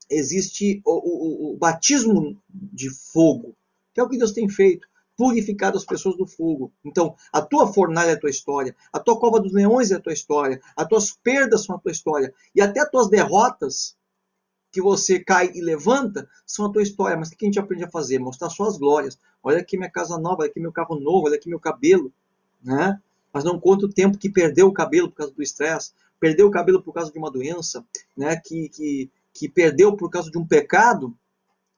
existe 0.08 0.80
o, 0.84 1.50
o, 1.50 1.54
o 1.54 1.56
batismo 1.56 2.40
de 2.48 2.90
fogo, 2.90 3.54
que 3.92 4.00
é 4.00 4.02
o 4.02 4.08
que 4.08 4.18
Deus 4.18 4.32
tem 4.32 4.48
feito 4.48 4.88
purificado 5.16 5.76
as 5.76 5.84
pessoas 5.84 6.16
do 6.16 6.26
fogo. 6.26 6.72
Então, 6.82 7.14
a 7.30 7.42
tua 7.42 7.70
fornalha 7.70 8.10
é 8.10 8.14
a 8.14 8.18
tua 8.18 8.30
história, 8.30 8.74
a 8.90 8.98
tua 8.98 9.20
cova 9.20 9.38
dos 9.38 9.52
leões 9.52 9.90
é 9.90 9.96
a 9.96 10.00
tua 10.00 10.14
história, 10.14 10.58
as 10.74 10.88
tuas 10.88 11.12
perdas 11.12 11.64
são 11.64 11.76
a 11.76 11.78
tua 11.78 11.92
história, 11.92 12.32
e 12.54 12.60
até 12.62 12.80
as 12.80 12.90
tuas 12.90 13.10
derrotas 13.10 13.94
que 14.70 14.80
você 14.80 15.18
cai 15.18 15.50
e 15.54 15.60
levanta 15.60 16.28
são 16.46 16.66
a 16.66 16.72
tua 16.72 16.82
história. 16.82 17.16
Mas 17.16 17.28
o 17.28 17.36
que 17.36 17.44
a 17.44 17.48
gente 17.48 17.58
aprende 17.58 17.84
a 17.84 17.90
fazer? 17.90 18.18
Mostrar 18.18 18.50
suas 18.50 18.78
glórias. 18.78 19.18
Olha 19.42 19.58
aqui 19.58 19.76
minha 19.76 19.90
casa 19.90 20.18
nova, 20.18 20.42
olha 20.42 20.50
aqui 20.50 20.60
meu 20.60 20.72
carro 20.72 20.98
novo, 20.98 21.26
olha 21.26 21.36
aqui 21.36 21.48
meu 21.48 21.60
cabelo. 21.60 22.12
Né? 22.62 23.00
Mas 23.32 23.44
não 23.44 23.58
conta 23.58 23.86
o 23.86 23.92
tempo 23.92 24.18
que 24.18 24.30
perdeu 24.30 24.66
o 24.66 24.72
cabelo 24.72 25.08
por 25.08 25.16
causa 25.16 25.32
do 25.32 25.42
estresse, 25.42 25.92
perdeu 26.18 26.46
o 26.46 26.50
cabelo 26.50 26.82
por 26.82 26.92
causa 26.92 27.10
de 27.10 27.18
uma 27.18 27.30
doença, 27.30 27.84
né? 28.16 28.36
que, 28.36 28.68
que, 28.68 29.10
que 29.32 29.48
perdeu 29.48 29.96
por 29.96 30.10
causa 30.10 30.30
de 30.30 30.38
um 30.38 30.46
pecado, 30.46 31.16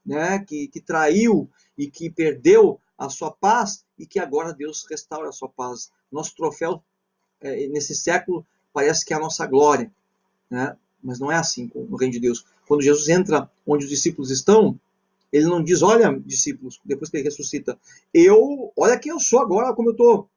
né? 0.04 0.40
que, 0.40 0.68
que 0.68 0.80
traiu 0.80 1.48
e 1.76 1.90
que 1.90 2.10
perdeu 2.10 2.80
a 2.98 3.08
sua 3.08 3.30
paz 3.30 3.84
e 3.98 4.06
que 4.06 4.18
agora 4.18 4.52
Deus 4.52 4.86
restaura 4.88 5.28
a 5.28 5.32
sua 5.32 5.48
paz. 5.48 5.90
Nosso 6.10 6.34
troféu 6.34 6.82
é, 7.40 7.66
nesse 7.68 7.94
século 7.94 8.46
parece 8.72 9.04
que 9.04 9.12
é 9.12 9.16
a 9.16 9.20
nossa 9.20 9.46
glória. 9.46 9.92
Né? 10.50 10.76
Mas 11.02 11.18
não 11.18 11.30
é 11.30 11.36
assim 11.36 11.70
no 11.74 11.96
reino 11.96 12.12
de 12.12 12.20
Deus. 12.20 12.44
Quando 12.66 12.82
Jesus 12.82 13.08
entra 13.08 13.50
onde 13.66 13.84
os 13.84 13.90
discípulos 13.90 14.30
estão, 14.30 14.78
ele 15.32 15.46
não 15.46 15.62
diz, 15.62 15.82
olha, 15.82 16.12
discípulos, 16.20 16.80
depois 16.84 17.10
que 17.10 17.16
ele 17.16 17.24
ressuscita, 17.24 17.78
eu, 18.12 18.72
olha 18.76 18.98
quem 18.98 19.10
eu 19.10 19.18
sou 19.18 19.40
agora, 19.40 19.74
como 19.74 19.88
eu 19.88 19.92
estou 19.92 20.28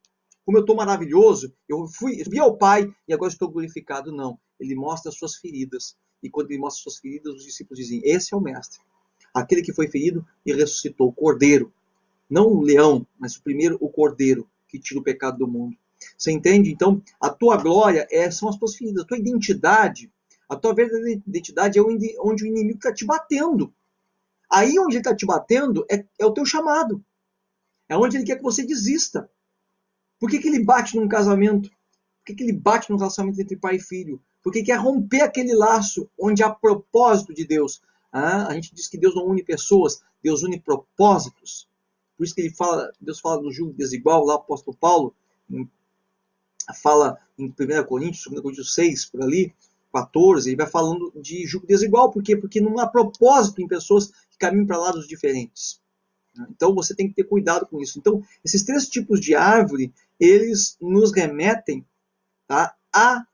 como 0.45 0.59
eu 0.59 0.61
estou 0.61 0.75
maravilhoso, 0.75 1.51
eu 1.67 1.87
fui, 1.87 2.23
vi 2.29 2.37
ao 2.37 2.55
Pai 2.55 2.87
e 3.07 3.13
agora 3.13 3.31
estou 3.31 3.49
glorificado. 3.49 4.11
Não, 4.11 4.37
ele 4.59 4.75
mostra 4.75 5.09
as 5.09 5.17
suas 5.17 5.35
feridas. 5.35 5.97
E 6.21 6.29
quando 6.29 6.51
ele 6.51 6.59
mostra 6.59 6.77
as 6.77 6.83
suas 6.83 6.97
feridas, 6.99 7.33
os 7.33 7.43
discípulos 7.43 7.79
dizem, 7.79 7.99
esse 8.03 8.31
é 8.31 8.37
o 8.37 8.41
Mestre. 8.41 8.79
Aquele 9.33 9.63
que 9.63 9.73
foi 9.73 9.87
ferido 9.87 10.23
e 10.45 10.53
ressuscitou, 10.53 11.07
o 11.07 11.11
Cordeiro. 11.11 11.73
Não 12.29 12.47
o 12.47 12.61
leão, 12.61 13.07
mas 13.19 13.35
o 13.35 13.41
primeiro, 13.41 13.75
o 13.81 13.89
Cordeiro, 13.89 14.47
que 14.67 14.77
tira 14.77 14.99
o 14.99 15.03
pecado 15.03 15.39
do 15.39 15.47
mundo. 15.47 15.75
Você 16.15 16.31
entende? 16.31 16.71
Então, 16.71 17.01
a 17.19 17.29
tua 17.29 17.57
glória 17.57 18.07
é, 18.11 18.29
são 18.29 18.47
as 18.47 18.55
tuas 18.55 18.75
feridas, 18.75 19.03
a 19.03 19.07
tua 19.07 19.17
identidade 19.17 20.11
a 20.47 20.55
tua 20.55 20.73
verdadeira 20.73 21.21
identidade 21.27 21.79
é 21.79 21.81
onde, 21.81 22.15
o 22.19 22.45
inimigo 22.45 22.77
está 22.77 22.93
te 22.93 23.05
batendo. 23.05 23.73
Aí 24.51 24.77
onde 24.79 24.95
ele 24.95 24.99
está 24.99 25.15
te 25.15 25.25
batendo 25.25 25.85
é, 25.89 26.05
é 26.19 26.25
o 26.25 26.33
teu 26.33 26.45
chamado. 26.45 27.03
É 27.89 27.97
onde 27.97 28.17
ele 28.17 28.25
quer 28.25 28.37
que 28.37 28.43
você 28.43 28.65
desista. 28.65 29.29
Por 30.19 30.29
que, 30.29 30.39
que 30.39 30.47
ele 30.47 30.63
bate 30.63 30.95
num 30.95 31.07
casamento? 31.07 31.69
Por 31.69 32.25
que, 32.25 32.35
que 32.35 32.43
ele 32.43 32.53
bate 32.53 32.89
num 32.89 32.97
relacionamento 32.97 33.41
entre 33.41 33.57
pai 33.57 33.75
e 33.75 33.81
filho? 33.81 34.21
Porque 34.43 34.63
quer 34.63 34.77
romper 34.79 35.21
aquele 35.21 35.53
laço 35.53 36.09
onde 36.19 36.43
há 36.43 36.49
propósito 36.49 37.33
de 37.33 37.45
Deus. 37.45 37.81
Ah, 38.11 38.47
a 38.47 38.53
gente 38.53 38.73
diz 38.73 38.87
que 38.87 38.97
Deus 38.97 39.15
não 39.15 39.27
une 39.27 39.43
pessoas, 39.43 40.01
Deus 40.23 40.43
une 40.43 40.59
propósitos. 40.59 41.67
Por 42.15 42.23
isso 42.23 42.33
que 42.33 42.41
ele 42.41 42.55
fala, 42.55 42.91
Deus 43.01 43.19
fala 43.19 43.41
no 43.41 43.51
julgo 43.51 43.73
desigual, 43.73 44.23
lá 44.23 44.35
o 44.35 44.37
apóstolo 44.37 44.77
Paulo, 44.77 45.13
fala 46.81 47.19
em 47.37 47.45
1 47.45 47.53
Coríntios, 47.85 48.25
2 48.25 48.41
Coríntios 48.41 48.73
6, 48.73 49.05
por 49.05 49.21
ali, 49.21 49.53
14, 49.95 50.49
ele 50.49 50.57
vai 50.57 50.67
falando 50.67 51.11
de 51.21 51.45
julgo 51.45 51.65
desigual. 51.65 52.11
Por 52.11 52.21
quê? 52.21 52.35
Porque 52.35 52.59
não 52.59 52.77
há 52.79 52.87
propósito 52.87 53.61
em 53.61 53.67
pessoas 53.67 54.07
que 54.29 54.37
caminham 54.37 54.65
para 54.65 54.77
lados 54.77 55.07
diferentes. 55.07 55.79
Então 56.49 56.75
você 56.75 56.93
tem 56.93 57.07
que 57.07 57.15
ter 57.15 57.23
cuidado 57.23 57.65
com 57.65 57.79
isso. 57.81 57.97
Então, 57.97 58.21
esses 58.43 58.63
três 58.63 58.89
tipos 58.89 59.21
de 59.21 59.35
árvore, 59.35 59.93
eles 60.19 60.77
nos 60.81 61.13
remetem 61.13 61.85
tá, 62.45 62.75
a, 62.93 63.25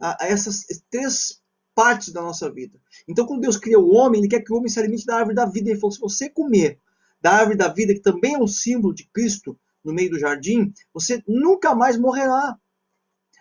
a, 0.00 0.24
a 0.24 0.26
essas 0.26 0.64
três 0.90 1.42
partes 1.74 2.12
da 2.12 2.22
nossa 2.22 2.50
vida. 2.50 2.80
Então, 3.06 3.26
quando 3.26 3.42
Deus 3.42 3.58
cria 3.58 3.78
o 3.78 3.92
homem, 3.92 4.20
ele 4.20 4.28
quer 4.28 4.40
que 4.40 4.52
o 4.52 4.56
homem 4.56 4.70
se 4.70 4.78
alimente 4.78 5.04
da 5.04 5.16
árvore 5.16 5.36
da 5.36 5.44
vida. 5.44 5.68
Ele 5.68 5.78
falou: 5.78 5.92
se 5.92 6.00
você 6.00 6.30
comer 6.30 6.80
da 7.20 7.32
árvore 7.32 7.58
da 7.58 7.68
vida, 7.68 7.92
que 7.92 8.00
também 8.00 8.34
é 8.34 8.38
um 8.38 8.46
símbolo 8.46 8.94
de 8.94 9.04
Cristo 9.12 9.58
no 9.84 9.92
meio 9.92 10.10
do 10.10 10.18
jardim, 10.18 10.72
você 10.92 11.22
nunca 11.28 11.74
mais 11.74 11.98
morrerá. 11.98 12.58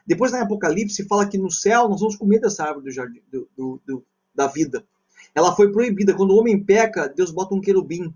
Depois, 0.05 0.31
na 0.31 0.41
Apocalipse, 0.41 1.07
fala 1.07 1.27
que 1.27 1.37
no 1.37 1.49
céu 1.49 1.89
nós 1.89 1.99
vamos 1.99 2.15
comer 2.15 2.39
dessa 2.39 2.63
árvore 2.63 2.85
do 2.85 2.91
jardim, 2.91 3.21
do, 3.31 3.47
do, 3.57 3.81
do, 3.85 4.05
da 4.33 4.47
vida. 4.47 4.85
Ela 5.33 5.55
foi 5.55 5.71
proibida. 5.71 6.13
Quando 6.13 6.31
o 6.31 6.37
homem 6.37 6.63
peca, 6.63 7.07
Deus 7.07 7.31
bota 7.31 7.55
um 7.55 7.61
querubim 7.61 8.13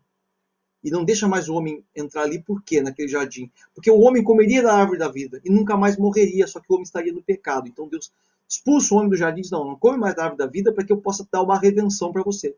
e 0.84 0.90
não 0.90 1.04
deixa 1.04 1.28
mais 1.28 1.50
o 1.50 1.56
homem 1.56 1.84
entrar 1.96 2.24
ali, 2.24 2.42
por 2.42 2.64
quê? 2.64 2.82
Naquele 2.82 3.08
jardim? 3.08 3.52
Porque 3.74 3.92
o 3.92 4.00
homem 4.00 4.24
comeria 4.24 4.64
da 4.64 4.74
árvore 4.74 5.00
da 5.00 5.10
vida 5.10 5.42
e 5.44 5.50
nunca 5.50 5.76
mais 5.76 5.98
morreria, 5.98 6.48
só 6.48 6.60
que 6.60 6.68
o 6.70 6.76
homem 6.76 6.84
estaria 6.84 7.12
no 7.12 7.22
pecado. 7.22 7.68
Então 7.68 7.88
Deus 7.88 8.12
expulsa 8.48 8.94
o 8.94 8.98
homem 8.98 9.10
do 9.10 9.18
jardim 9.18 9.40
e 9.40 9.42
diz: 9.42 9.52
Não, 9.52 9.66
não 9.66 9.76
come 9.76 9.98
mais 9.98 10.16
da 10.16 10.24
árvore 10.24 10.38
da 10.38 10.48
vida 10.48 10.72
para 10.72 10.86
que 10.86 10.94
eu 10.94 10.98
possa 10.98 11.28
dar 11.32 11.42
uma 11.42 11.60
redenção 11.60 12.14
para 12.14 12.24
você. 12.24 12.56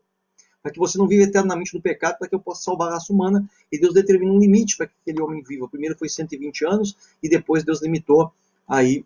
Para 0.62 0.70
que 0.70 0.78
você 0.78 0.96
não 0.96 1.08
viva 1.08 1.24
eternamente 1.24 1.74
no 1.74 1.82
pecado, 1.82 2.18
para 2.18 2.28
que 2.28 2.34
eu 2.36 2.40
possa 2.40 2.62
salvar 2.62 2.90
a 2.90 2.92
raça 2.92 3.12
humana. 3.12 3.44
E 3.72 3.80
Deus 3.80 3.92
determina 3.92 4.32
um 4.32 4.38
limite 4.38 4.76
para 4.76 4.86
que 4.86 4.94
aquele 5.02 5.20
homem 5.20 5.42
viva. 5.42 5.66
Primeiro 5.68 5.98
foi 5.98 6.08
120 6.08 6.64
anos 6.64 6.96
e 7.20 7.28
depois 7.28 7.64
Deus 7.64 7.82
limitou 7.82 8.32
aí 8.68 9.04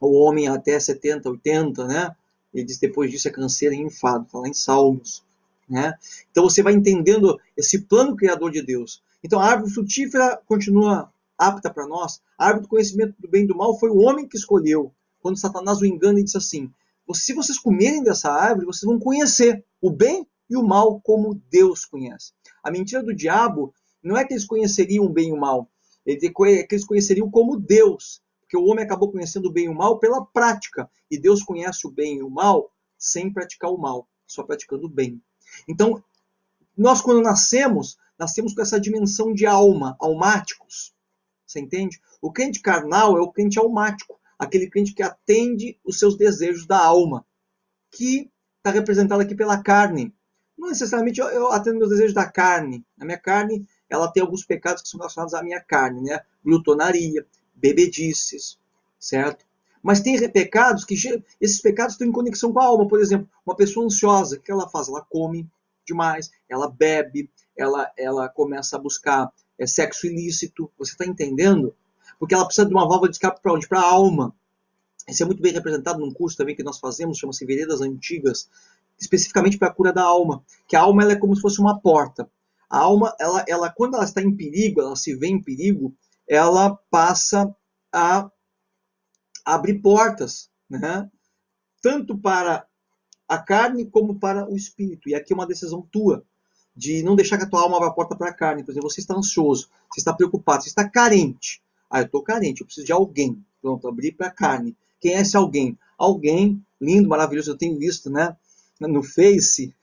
o 0.00 0.12
homem 0.20 0.48
até 0.48 0.78
70, 0.78 1.28
80, 1.28 1.86
né? 1.86 2.14
Ele 2.52 2.64
diz 2.64 2.78
depois 2.78 3.10
disso 3.10 3.28
é 3.28 3.30
canseiro 3.30 3.74
e 3.74 3.78
enfado, 3.78 4.24
está 4.24 4.38
lá 4.38 4.48
em 4.48 4.54
Salmos. 4.54 5.24
Né? 5.68 5.92
Então 6.30 6.44
você 6.44 6.62
vai 6.62 6.72
entendendo 6.72 7.38
esse 7.56 7.82
plano 7.82 8.16
criador 8.16 8.50
de 8.50 8.62
Deus. 8.62 9.02
Então 9.22 9.38
a 9.38 9.44
árvore 9.44 9.72
frutífera 9.72 10.40
continua 10.46 11.12
apta 11.36 11.70
para 11.70 11.86
nós. 11.86 12.22
A 12.38 12.46
árvore 12.46 12.62
do 12.62 12.68
conhecimento 12.68 13.14
do 13.18 13.28
bem 13.28 13.44
e 13.44 13.46
do 13.46 13.56
mal 13.56 13.78
foi 13.78 13.90
o 13.90 13.98
homem 13.98 14.26
que 14.26 14.36
escolheu. 14.36 14.92
Quando 15.20 15.38
Satanás 15.38 15.80
o 15.80 15.86
engana 15.86 16.20
e 16.20 16.24
disse 16.24 16.38
assim: 16.38 16.72
se 17.12 17.34
vocês 17.34 17.58
comerem 17.58 18.02
dessa 18.02 18.30
árvore, 18.30 18.66
vocês 18.66 18.88
vão 18.88 18.98
conhecer 18.98 19.64
o 19.80 19.90
bem 19.90 20.26
e 20.48 20.56
o 20.56 20.62
mal 20.62 21.00
como 21.00 21.40
Deus 21.50 21.84
conhece. 21.84 22.32
A 22.62 22.70
mentira 22.70 23.02
do 23.02 23.14
diabo 23.14 23.74
não 24.02 24.16
é 24.16 24.24
que 24.24 24.32
eles 24.32 24.46
conheceriam 24.46 25.04
o 25.04 25.08
bem 25.08 25.28
e 25.28 25.32
o 25.32 25.36
mal, 25.36 25.68
é 26.06 26.16
que 26.16 26.74
eles 26.74 26.86
conheceriam 26.86 27.30
como 27.30 27.58
Deus. 27.58 28.22
Porque 28.48 28.56
o 28.56 28.64
homem 28.64 28.82
acabou 28.82 29.12
conhecendo 29.12 29.50
o 29.50 29.52
bem 29.52 29.66
e 29.66 29.68
o 29.68 29.74
mal 29.74 29.98
pela 29.98 30.24
prática. 30.24 30.90
E 31.10 31.20
Deus 31.20 31.42
conhece 31.42 31.86
o 31.86 31.90
bem 31.90 32.16
e 32.16 32.22
o 32.22 32.30
mal 32.30 32.72
sem 32.96 33.30
praticar 33.30 33.70
o 33.70 33.76
mal, 33.76 34.08
só 34.26 34.42
praticando 34.42 34.86
o 34.86 34.88
bem. 34.88 35.22
Então, 35.68 36.02
nós 36.74 37.02
quando 37.02 37.20
nascemos, 37.20 37.98
nascemos 38.18 38.54
com 38.54 38.62
essa 38.62 38.80
dimensão 38.80 39.34
de 39.34 39.44
alma, 39.44 39.96
almáticos. 40.00 40.94
Você 41.46 41.60
entende? 41.60 42.00
O 42.22 42.32
crente 42.32 42.60
carnal 42.60 43.18
é 43.18 43.20
o 43.20 43.30
crente 43.30 43.58
almático, 43.58 44.18
aquele 44.38 44.70
crente 44.70 44.94
que 44.94 45.02
atende 45.02 45.78
os 45.84 45.98
seus 45.98 46.16
desejos 46.16 46.66
da 46.66 46.82
alma, 46.82 47.26
que 47.90 48.30
está 48.56 48.70
representado 48.70 49.20
aqui 49.20 49.34
pela 49.34 49.62
carne. 49.62 50.14
Não 50.56 50.70
necessariamente 50.70 51.20
eu, 51.20 51.28
eu 51.28 51.52
atendo 51.52 51.78
meus 51.78 51.90
desejos 51.90 52.14
da 52.14 52.24
carne. 52.24 52.82
A 52.98 53.04
minha 53.04 53.18
carne, 53.18 53.68
ela 53.90 54.10
tem 54.10 54.22
alguns 54.22 54.42
pecados 54.42 54.82
que 54.82 54.88
são 54.88 54.98
relacionados 54.98 55.34
à 55.34 55.42
minha 55.42 55.60
carne, 55.60 56.00
né? 56.00 56.20
Glutonaria, 56.42 57.26
bebedices, 57.60 58.58
certo? 58.98 59.44
Mas 59.82 60.00
tem 60.00 60.16
pecados 60.30 60.84
que 60.84 60.94
esses 61.40 61.60
pecados 61.60 61.94
estão 61.94 62.06
em 62.06 62.12
conexão 62.12 62.52
com 62.52 62.60
a 62.60 62.64
alma. 62.64 62.88
Por 62.88 63.00
exemplo, 63.00 63.28
uma 63.46 63.56
pessoa 63.56 63.86
ansiosa, 63.86 64.36
o 64.36 64.40
que 64.40 64.50
ela 64.50 64.68
faz? 64.68 64.88
Ela 64.88 65.06
come 65.08 65.48
demais, 65.86 66.30
ela 66.48 66.68
bebe, 66.70 67.30
ela, 67.56 67.90
ela 67.96 68.28
começa 68.28 68.76
a 68.76 68.78
buscar 68.78 69.32
é, 69.58 69.66
sexo 69.66 70.06
ilícito. 70.06 70.70
Você 70.78 70.92
está 70.92 71.06
entendendo? 71.06 71.74
Porque 72.18 72.34
ela 72.34 72.44
precisa 72.44 72.66
de 72.66 72.74
uma 72.74 72.86
válvula 72.86 73.08
de 73.08 73.16
escape 73.16 73.40
para 73.40 73.52
onde? 73.52 73.68
Para 73.68 73.80
a 73.80 73.90
alma. 73.90 74.34
Isso 75.08 75.22
é 75.22 75.26
muito 75.26 75.40
bem 75.40 75.52
representado 75.52 76.00
num 76.00 76.12
curso 76.12 76.36
também 76.36 76.54
que 76.54 76.62
nós 76.62 76.78
fazemos, 76.78 77.18
chama-se 77.18 77.46
Veredas 77.46 77.80
Antigas, 77.80 78.50
especificamente 79.00 79.56
para 79.56 79.68
a 79.68 79.72
cura 79.72 79.92
da 79.92 80.02
alma. 80.02 80.44
Que 80.66 80.76
a 80.76 80.80
alma 80.80 81.02
ela 81.02 81.12
é 81.12 81.16
como 81.16 81.34
se 81.34 81.40
fosse 81.40 81.60
uma 81.60 81.80
porta. 81.80 82.30
A 82.68 82.78
alma, 82.80 83.14
ela, 83.18 83.44
ela, 83.48 83.70
quando 83.70 83.94
ela 83.94 84.04
está 84.04 84.20
em 84.20 84.36
perigo, 84.36 84.82
ela 84.82 84.94
se 84.94 85.14
vê 85.14 85.28
em 85.28 85.42
perigo, 85.42 85.94
ela 86.28 86.78
passa 86.90 87.54
a 87.92 88.30
abrir 89.44 89.80
portas, 89.80 90.50
né? 90.68 91.10
tanto 91.80 92.18
para 92.18 92.66
a 93.26 93.38
carne 93.38 93.86
como 93.86 94.18
para 94.18 94.48
o 94.48 94.56
espírito. 94.56 95.08
E 95.08 95.14
aqui 95.14 95.32
é 95.32 95.36
uma 95.36 95.46
decisão 95.46 95.82
tua, 95.90 96.24
de 96.76 97.02
não 97.02 97.16
deixar 97.16 97.38
que 97.38 97.44
a 97.44 97.48
tua 97.48 97.62
alma 97.62 97.76
abra 97.76 97.88
a 97.88 97.92
porta 97.92 98.16
para 98.16 98.30
a 98.30 98.34
carne. 98.34 98.62
Por 98.62 98.70
exemplo, 98.70 98.90
você 98.90 99.00
está 99.00 99.14
ansioso, 99.14 99.68
você 99.92 100.00
está 100.00 100.12
preocupado, 100.12 100.62
você 100.62 100.68
está 100.68 100.88
carente. 100.88 101.62
Ah, 101.90 102.00
eu 102.00 102.04
estou 102.04 102.22
carente, 102.22 102.60
eu 102.60 102.66
preciso 102.66 102.86
de 102.86 102.92
alguém. 102.92 103.42
Pronto, 103.60 103.88
abrir 103.88 104.12
para 104.12 104.28
a 104.28 104.30
carne. 104.30 104.76
Quem 105.00 105.14
é 105.14 105.20
esse 105.20 105.36
alguém? 105.36 105.78
Alguém 105.96 106.62
lindo, 106.80 107.08
maravilhoso, 107.08 107.50
eu 107.50 107.58
tenho 107.58 107.78
visto, 107.78 108.10
né? 108.10 108.36
No 108.80 109.02
Face, 109.02 109.74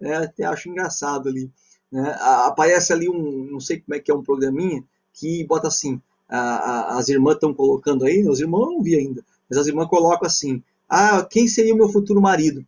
é, 0.00 0.14
até 0.14 0.44
acho 0.44 0.68
engraçado 0.68 1.28
ali. 1.28 1.50
Né? 1.90 2.16
Aparece 2.20 2.92
ali 2.92 3.08
um, 3.08 3.44
não 3.50 3.60
sei 3.60 3.80
como 3.80 3.94
é 3.94 4.00
que 4.00 4.10
é 4.10 4.14
um 4.14 4.22
programinha, 4.22 4.84
que 5.16 5.44
bota 5.44 5.68
assim, 5.68 6.00
a, 6.28 6.38
a, 6.38 6.98
as 6.98 7.08
irmãs 7.08 7.34
estão 7.34 7.52
colocando 7.52 8.04
aí, 8.04 8.26
os 8.28 8.40
irmãos 8.40 8.66
eu 8.66 8.72
não 8.72 8.82
vi 8.82 8.96
ainda, 8.96 9.24
mas 9.48 9.58
as 9.58 9.66
irmãs 9.66 9.88
colocam 9.88 10.26
assim, 10.26 10.62
ah, 10.88 11.24
quem 11.24 11.48
seria 11.48 11.74
o 11.74 11.76
meu 11.76 11.88
futuro 11.88 12.20
marido? 12.20 12.64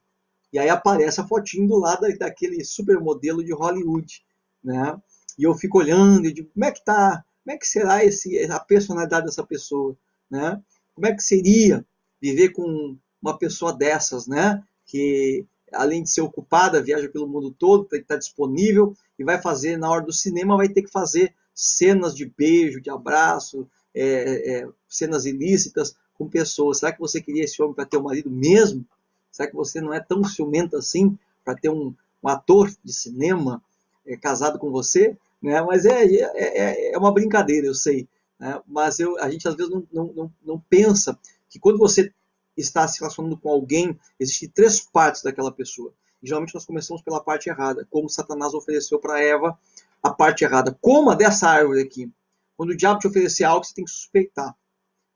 E 0.53 0.59
aí 0.59 0.68
aparece 0.68 1.20
a 1.20 1.26
fotinho 1.26 1.68
do 1.68 1.76
lado 1.76 2.07
daquele 2.18 2.64
supermodelo 2.64 3.44
de 3.44 3.53
Hollywood, 3.53 4.24
né? 4.64 4.99
E 5.38 5.44
eu 5.44 5.55
fico 5.55 5.78
olhando 5.78 6.26
e 6.26 6.32
digo, 6.32 6.51
como 6.53 6.64
é 6.64 6.72
que 6.72 6.84
tá? 6.84 7.22
Como 7.44 7.55
é 7.55 7.59
que 7.59 7.66
será 7.66 8.05
esse, 8.05 8.44
a 8.51 8.59
personalidade 8.59 9.26
dessa 9.26 9.44
pessoa, 9.44 9.94
né? 10.30 10.61
Como 10.94 11.07
é 11.07 11.14
que 11.14 11.22
seria 11.22 11.84
viver 12.20 12.51
com 12.51 12.96
uma 13.22 13.38
pessoa 13.38 13.72
dessas, 13.72 14.26
né? 14.26 14.62
Que 14.86 15.44
além 15.72 16.03
de 16.03 16.11
ser 16.11 16.22
ocupada, 16.22 16.82
viaja 16.82 17.09
pelo 17.09 17.28
mundo 17.28 17.51
todo, 17.51 17.84
que 17.84 17.96
estar 17.96 18.16
disponível 18.16 18.96
e 19.18 19.24
vai 19.24 19.40
fazer 19.40 19.76
na 19.76 19.90
hora 19.90 20.05
do 20.05 20.12
cinema, 20.12 20.57
vai 20.57 20.68
ter 20.68 20.82
que 20.82 20.90
fazer 20.90 21.34
cenas 21.59 22.14
de 22.14 22.24
beijo, 22.24 22.80
de 22.80 22.88
abraço, 22.88 23.68
é, 23.92 24.61
é, 24.61 24.68
cenas 24.88 25.24
ilícitas 25.26 25.96
com 26.14 26.28
pessoas. 26.28 26.78
Será 26.78 26.92
que 26.92 27.00
você 27.00 27.20
queria 27.20 27.42
esse 27.42 27.61
homem 27.61 27.74
para 27.74 27.84
ter 27.84 27.96
um 27.96 28.04
marido 28.04 28.30
mesmo? 28.30 28.86
Será 29.32 29.50
que 29.50 29.56
você 29.56 29.80
não 29.80 29.92
é 29.92 29.98
tão 29.98 30.22
ciumento 30.22 30.76
assim 30.76 31.18
para 31.44 31.56
ter 31.56 31.68
um, 31.68 31.92
um, 32.22 32.28
ator 32.28 32.70
de 32.84 32.92
cinema 32.92 33.61
é, 34.06 34.16
casado 34.16 34.56
com 34.56 34.70
você? 34.70 35.18
Né? 35.42 35.61
Mas 35.62 35.84
é, 35.84 36.04
é, 36.04 36.22
é, 36.36 36.92
é 36.92 36.98
uma 36.98 37.12
brincadeira, 37.12 37.66
eu 37.66 37.74
sei. 37.74 38.09
Né? 38.38 38.62
Mas 38.64 39.00
eu, 39.00 39.18
a 39.18 39.28
gente 39.28 39.48
às 39.48 39.56
vezes 39.56 39.72
não, 39.72 39.84
não, 39.92 40.12
não, 40.14 40.32
não 40.44 40.61
pensa 40.70 41.18
que 41.50 41.59
quando 41.59 41.78
você 41.78 42.12
está 42.56 42.86
se 42.86 43.00
relacionando 43.00 43.36
com 43.36 43.50
alguém, 43.50 43.98
existem 44.18 44.48
três 44.48 44.78
partes 44.78 45.24
daquela 45.24 45.50
pessoa. 45.50 45.92
Geralmente 46.22 46.54
nós 46.54 46.64
começamos 46.64 47.02
pela 47.02 47.20
parte 47.20 47.48
errada, 47.48 47.84
como 47.90 48.09
Satanás 48.09 48.54
ofereceu 48.54 49.00
para 49.00 49.20
Eva 49.20 49.59
a 50.03 50.11
parte 50.11 50.44
errada. 50.44 50.76
Coma 50.80 51.16
dessa 51.16 51.49
árvore 51.49 51.82
aqui. 51.82 52.11
Quando 52.57 52.70
o 52.70 52.76
diabo 52.76 52.99
te 52.99 53.07
oferecer 53.07 53.44
algo, 53.44 53.64
você 53.64 53.74
tem 53.74 53.84
que 53.84 53.90
suspeitar. 53.90 54.55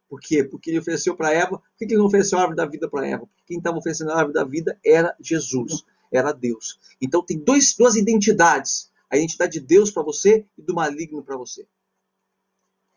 Por 0.08 0.20
quê? 0.20 0.44
Porque 0.44 0.70
ele 0.70 0.78
ofereceu 0.78 1.16
para 1.16 1.32
Eva. 1.32 1.58
Por 1.58 1.76
que 1.78 1.84
ele 1.84 1.96
não 1.96 2.06
ofereceu 2.06 2.38
a 2.38 2.42
árvore 2.42 2.56
da 2.56 2.66
vida 2.66 2.88
para 2.88 3.06
Eva? 3.06 3.26
Porque 3.26 3.42
quem 3.46 3.58
estava 3.58 3.78
oferecendo 3.78 4.10
a 4.10 4.16
árvore 4.16 4.34
da 4.34 4.44
vida 4.44 4.78
era 4.84 5.16
Jesus, 5.18 5.84
era 6.12 6.32
Deus. 6.32 6.78
Então 7.00 7.24
tem 7.24 7.38
dois, 7.38 7.74
duas 7.74 7.96
identidades: 7.96 8.90
a 9.10 9.16
identidade 9.16 9.52
de 9.52 9.60
Deus 9.60 9.90
para 9.90 10.02
você 10.02 10.44
e 10.56 10.62
do 10.62 10.74
maligno 10.74 11.22
para 11.22 11.36
você. 11.36 11.66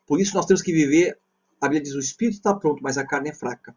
Por 0.06 0.20
isso 0.20 0.34
nós 0.34 0.46
temos 0.46 0.62
que 0.62 0.72
viver. 0.72 1.18
A 1.58 1.68
Bíblia 1.68 1.82
diz: 1.82 1.94
o 1.94 1.98
espírito 1.98 2.36
está 2.36 2.54
pronto, 2.54 2.82
mas 2.82 2.98
a 2.98 3.06
carne 3.06 3.30
é 3.30 3.34
fraca. 3.34 3.74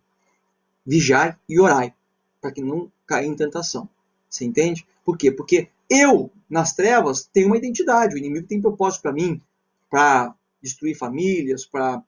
Vigiai 0.86 1.38
e 1.47 1.60
orai, 1.60 1.95
para 2.41 2.51
que 2.51 2.62
não 2.62 2.91
caia 3.07 3.26
em 3.26 3.36
tentação. 3.36 3.89
Você 4.30 4.45
entende? 4.45 4.86
Por 5.03 5.18
quê? 5.18 5.32
Porque 5.32 5.70
eu, 5.89 6.31
nas 6.49 6.73
trevas, 6.73 7.29
tenho 7.31 7.47
uma 7.47 7.57
identidade. 7.57 8.15
O 8.15 8.17
inimigo 8.17 8.47
tem 8.47 8.61
propósito 8.61 9.01
para 9.01 9.13
mim, 9.13 9.41
para 9.89 10.35
destruir 10.61 10.95
famílias, 10.95 11.65
para 11.65 12.03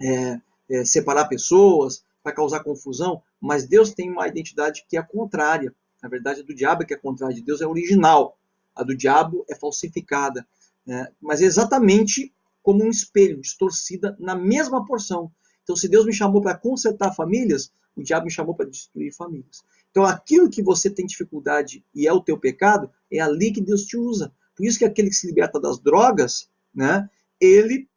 é, 0.00 0.40
é, 0.68 0.84
separar 0.84 1.26
pessoas, 1.26 2.04
para 2.22 2.32
causar 2.32 2.64
confusão. 2.64 3.22
Mas 3.40 3.66
Deus 3.66 3.92
tem 3.92 4.10
uma 4.10 4.26
identidade 4.26 4.84
que 4.88 4.96
é 4.96 5.02
contrária. 5.02 5.74
Na 6.02 6.08
verdade, 6.08 6.40
a 6.40 6.44
do 6.44 6.54
diabo 6.54 6.82
é 6.82 6.86
que 6.86 6.94
é 6.94 6.98
contrária. 6.98 7.34
De 7.34 7.42
Deus 7.42 7.60
é 7.60 7.66
original. 7.66 8.38
A 8.74 8.82
do 8.82 8.96
diabo 8.96 9.44
é 9.48 9.54
falsificada. 9.54 10.46
Né? 10.84 11.08
Mas 11.20 11.40
é 11.40 11.44
exatamente 11.44 12.32
como 12.62 12.84
um 12.84 12.90
espelho, 12.90 13.40
distorcida 13.40 14.16
na 14.18 14.34
mesma 14.34 14.84
porção. 14.84 15.30
Então, 15.62 15.76
se 15.76 15.88
Deus 15.88 16.04
me 16.04 16.12
chamou 16.12 16.42
para 16.42 16.56
consertar 16.56 17.14
famílias, 17.14 17.70
o 17.94 18.02
diabo 18.02 18.26
me 18.26 18.32
chamou 18.32 18.54
para 18.54 18.66
destruir 18.66 19.14
famílias. 19.14 19.64
Então, 19.96 20.04
aquilo 20.04 20.50
que 20.50 20.62
você 20.62 20.90
tem 20.90 21.06
dificuldade 21.06 21.82
e 21.94 22.06
é 22.06 22.12
o 22.12 22.20
teu 22.20 22.38
pecado, 22.38 22.92
é 23.10 23.18
ali 23.18 23.50
que 23.50 23.62
Deus 23.62 23.86
te 23.86 23.96
usa. 23.96 24.30
Por 24.54 24.66
isso 24.66 24.78
que 24.78 24.84
aquele 24.84 25.08
que 25.08 25.16
se 25.16 25.26
liberta 25.26 25.58
das 25.58 25.78
drogas, 25.78 26.50
né, 26.74 27.08
ele 27.40 27.88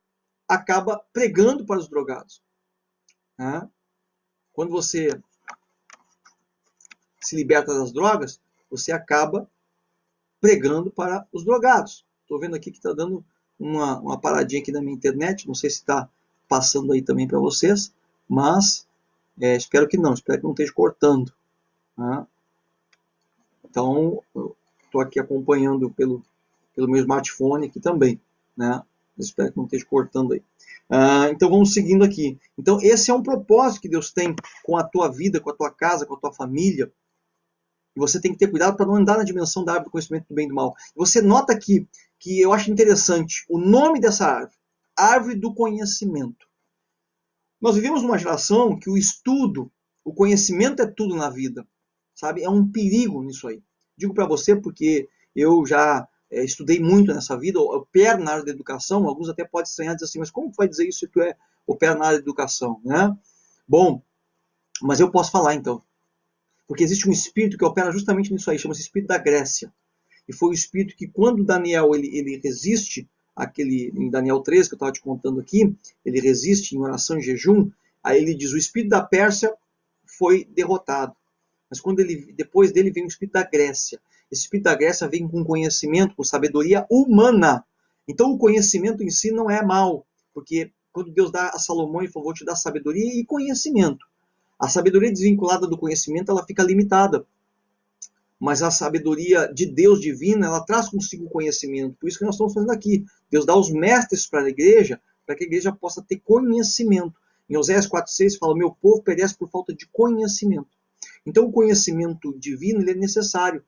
acaba 0.48 1.04
pregando 1.12 1.66
para 1.66 1.78
os 1.78 1.90
drogados. 1.90 2.42
Né? 3.38 3.68
Quando 4.54 4.72
você 4.72 5.10
se 7.20 7.36
liberta 7.36 7.78
das 7.78 7.92
drogas, 7.92 8.40
você 8.72 8.94
acaba 8.94 9.52
pregando 10.40 10.90
para 10.90 11.28
os 11.34 11.44
drogados. 11.44 12.06
Estou 12.22 12.40
vendo 12.40 12.56
aqui 12.56 12.72
que 12.72 12.78
está 12.78 12.94
dando 12.94 13.26
uma, 13.60 14.00
uma 14.00 14.18
paradinha 14.18 14.62
aqui 14.62 14.72
na 14.72 14.80
minha 14.82 14.96
internet, 14.96 15.46
não 15.46 15.54
sei 15.54 15.70
se 15.70 15.80
está 15.80 16.10
passando 16.48 16.94
aí 16.94 17.02
também 17.02 17.28
para 17.28 17.40
vocês, 17.40 17.94
mas 18.26 18.88
é, 19.38 19.58
espero 19.58 19.86
que 19.86 19.98
não, 19.98 20.14
espero 20.14 20.38
que 20.38 20.46
não 20.46 20.52
esteja 20.52 20.72
cortando. 20.72 21.38
Né? 22.00 22.26
Então, 23.66 24.24
estou 24.86 25.02
aqui 25.02 25.20
acompanhando 25.20 25.90
pelo, 25.90 26.24
pelo 26.74 26.90
meu 26.90 27.02
smartphone 27.02 27.68
aqui 27.68 27.82
também. 27.82 28.20
Né? 28.56 28.82
Espero 29.18 29.52
que 29.52 29.58
não 29.58 29.66
esteja 29.66 29.86
cortando 29.86 30.32
aí. 30.32 30.40
Uh, 30.90 31.30
então 31.32 31.50
vamos 31.50 31.74
seguindo 31.74 32.04
aqui. 32.04 32.40
Então 32.58 32.80
esse 32.82 33.12
é 33.12 33.14
um 33.14 33.22
propósito 33.22 33.82
que 33.82 33.90
Deus 33.90 34.12
tem 34.12 34.34
com 34.64 34.78
a 34.78 34.84
tua 34.84 35.10
vida, 35.10 35.42
com 35.42 35.50
a 35.52 35.56
tua 35.56 35.70
casa, 35.70 36.06
com 36.06 36.16
a 36.16 36.20
tua 36.20 36.34
família. 36.34 36.92
E 37.96 38.00
você 38.00 38.20
tem 38.20 38.32
que 38.32 38.40
ter 38.40 38.48
cuidado 38.48 38.78
para 38.78 38.86
não 38.86 38.96
andar 38.96 39.18
na 39.18 39.24
dimensão 39.24 39.64
da 39.64 39.74
árvore 39.74 39.90
do 39.90 39.92
conhecimento 39.92 40.28
do 40.30 40.36
bem 40.36 40.46
e 40.46 40.50
do 40.50 40.56
mal. 40.56 40.74
Você 40.96 41.22
nota 41.22 41.58
que 41.58 41.86
que 42.20 42.40
eu 42.42 42.52
acho 42.52 42.70
interessante. 42.70 43.46
O 43.50 43.58
nome 43.58 44.00
dessa 44.00 44.28
árvore, 44.28 44.58
árvore 44.96 45.36
do 45.36 45.54
conhecimento. 45.54 46.48
Nós 47.62 47.76
vivemos 47.76 48.02
numa 48.02 48.18
geração 48.18 48.78
que 48.78 48.90
o 48.90 48.98
estudo, 48.98 49.72
o 50.04 50.14
conhecimento 50.14 50.82
é 50.82 50.86
tudo 50.86 51.16
na 51.16 51.30
vida, 51.30 51.66
sabe? 52.20 52.44
É 52.44 52.50
um 52.50 52.70
perigo 52.70 53.24
nisso 53.24 53.48
aí. 53.48 53.64
Digo 53.96 54.14
para 54.14 54.28
você 54.28 54.54
porque 54.54 55.08
eu 55.34 55.66
já 55.66 56.06
é, 56.30 56.44
estudei 56.44 56.80
muito 56.80 57.14
nessa 57.14 57.38
vida, 57.38 57.60
eu 57.60 57.64
opero 57.64 58.22
na 58.22 58.32
área 58.32 58.44
da 58.44 58.52
educação, 58.52 59.08
alguns 59.08 59.30
até 59.30 59.46
podem 59.46 59.70
estranhar 59.70 59.96
dizer 59.96 60.06
assim, 60.06 60.20
mas 60.20 60.30
como 60.30 60.52
vai 60.52 60.68
dizer 60.68 60.86
isso 60.88 61.00
se 61.00 61.08
tu 61.08 61.22
é 61.22 61.36
opera 61.66 61.96
na 61.96 62.08
área 62.08 62.18
da 62.18 62.24
educação, 62.24 62.82
né? 62.84 63.16
Bom, 63.66 64.02
mas 64.82 65.00
eu 65.00 65.10
posso 65.10 65.32
falar 65.32 65.54
então. 65.54 65.82
Porque 66.68 66.84
existe 66.84 67.08
um 67.08 67.12
espírito 67.12 67.58
que 67.58 67.64
opera 67.64 67.92
justamente 67.92 68.34
nisso 68.34 68.52
aí, 68.52 68.60
chama-se 68.60 68.82
espírito 68.82 69.08
da 69.08 69.18
Grécia. 69.18 69.74
E 70.28 70.34
foi 70.34 70.50
o 70.50 70.54
espírito 70.54 70.98
que 70.98 71.08
quando 71.08 71.46
Daniel 71.46 71.96
ele, 71.96 72.16
ele 72.16 72.38
resiste 72.44 73.10
aquele 73.34 73.94
em 73.96 74.10
Daniel 74.10 74.42
13 74.42 74.68
que 74.68 74.76
eu 74.76 74.78
estava 74.78 74.92
te 74.92 75.00
contando 75.00 75.40
aqui, 75.40 75.74
ele 76.04 76.20
resiste 76.20 76.76
em 76.76 76.80
oração 76.80 77.18
e 77.18 77.22
jejum, 77.22 77.72
aí 78.04 78.22
ele 78.22 78.36
diz 78.36 78.52
o 78.52 78.58
espírito 78.58 78.90
da 78.90 79.02
Pérsia 79.02 79.56
foi 80.06 80.44
derrotado. 80.44 81.16
Mas 81.70 81.80
quando 81.80 82.00
ele 82.00 82.34
depois 82.34 82.72
dele 82.72 82.92
vem 82.92 83.04
o 83.04 83.08
espírito 83.08 83.34
da 83.34 83.44
Grécia. 83.44 84.00
Esse 84.32 84.44
espírito 84.44 84.66
da 84.66 84.76
Grécia 84.76 85.08
vem 85.08 85.28
com 85.28 85.44
conhecimento, 85.44 86.16
com 86.16 86.24
sabedoria 86.24 86.86
humana. 86.90 87.64
Então 88.08 88.32
o 88.32 88.38
conhecimento 88.38 89.04
em 89.04 89.10
si 89.10 89.32
não 89.32 89.50
é 89.50 89.64
mal, 89.64 90.06
porque 90.34 90.72
quando 90.92 91.12
Deus 91.12 91.32
dá 91.32 91.50
a 91.50 91.60
Salomão, 91.60 92.02
ele 92.02 92.12
falou, 92.12 92.26
vou 92.26 92.34
te 92.34 92.44
dar 92.44 92.56
sabedoria 92.56 93.14
e 93.14 93.24
conhecimento. 93.24 94.06
A 94.60 94.68
sabedoria 94.68 95.12
desvinculada 95.12 95.68
do 95.68 95.78
conhecimento, 95.78 96.32
ela 96.32 96.46
fica 96.46 96.64
limitada. 96.64 97.26
Mas 98.40 98.62
a 98.62 98.72
sabedoria 98.72 99.48
de 99.54 99.66
Deus 99.66 100.02
divina, 100.02 100.48
ela 100.48 100.62
traz 100.62 100.90
consigo 100.90 101.30
conhecimento. 101.30 101.96
Por 102.00 102.08
isso 102.08 102.18
que 102.18 102.26
nós 102.26 102.36
estamos 102.36 102.54
fazendo 102.54 102.72
aqui. 102.72 103.06
Deus 103.30 103.46
dá 103.46 103.56
os 103.56 103.70
mestres 103.70 104.26
para 104.28 104.42
a 104.42 104.50
igreja, 104.50 105.00
para 105.26 105.36
que 105.36 105.44
a 105.44 105.48
igreja 105.48 105.72
possa 105.72 106.02
ter 106.02 106.20
conhecimento. 106.20 107.14
Em 107.50 107.58
Oséias 107.58 107.88
4,6 107.88 108.38
fala, 108.38 108.56
meu 108.56 108.72
povo 108.72 109.02
perece 109.02 109.38
por 109.38 109.50
falta 109.50 109.74
de 109.74 109.88
conhecimento. 109.88 110.68
Então 111.30 111.46
o 111.46 111.52
conhecimento 111.52 112.38
divino 112.40 112.82
é 112.90 112.94
necessário. 112.96 113.64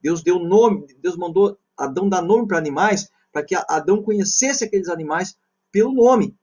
Deus 0.00 0.22
deu 0.22 0.38
nome, 0.38 0.86
Deus 1.00 1.16
mandou 1.16 1.56
Adão 1.76 2.08
dar 2.08 2.20
nome 2.20 2.46
para 2.46 2.58
animais, 2.58 3.08
para 3.32 3.44
que 3.44 3.54
Adão 3.54 4.02
conhecesse 4.02 4.64
aqueles 4.64 4.88
animais 4.88 5.36
pelo 5.70 5.92
nome, 5.92 6.36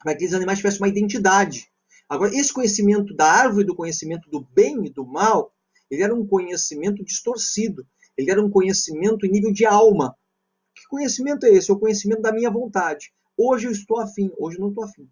para 0.00 0.12
que 0.12 0.16
aqueles 0.16 0.34
animais 0.34 0.58
tivessem 0.58 0.80
uma 0.80 0.88
identidade. 0.88 1.68
Agora, 2.08 2.34
esse 2.34 2.52
conhecimento 2.52 3.14
da 3.14 3.30
árvore 3.30 3.64
do 3.64 3.74
conhecimento 3.74 4.28
do 4.28 4.40
bem 4.40 4.84
e 4.84 4.90
do 4.90 5.06
mal, 5.06 5.54
ele 5.88 6.02
era 6.02 6.14
um 6.14 6.26
conhecimento 6.26 7.04
distorcido, 7.04 7.86
ele 8.16 8.30
era 8.30 8.44
um 8.44 8.50
conhecimento 8.50 9.24
em 9.26 9.30
nível 9.30 9.52
de 9.52 9.64
alma. 9.64 10.16
Que 10.74 10.86
conhecimento 10.88 11.46
é 11.46 11.50
esse? 11.50 11.70
É 11.70 11.74
o 11.74 11.78
conhecimento 11.78 12.22
da 12.22 12.32
minha 12.32 12.50
vontade. 12.50 13.12
Hoje 13.36 13.66
eu 13.66 13.72
estou 13.72 14.00
afim, 14.00 14.32
hoje 14.38 14.56
eu 14.56 14.62
não 14.62 14.70
estou 14.70 14.84
afim. 14.84 15.08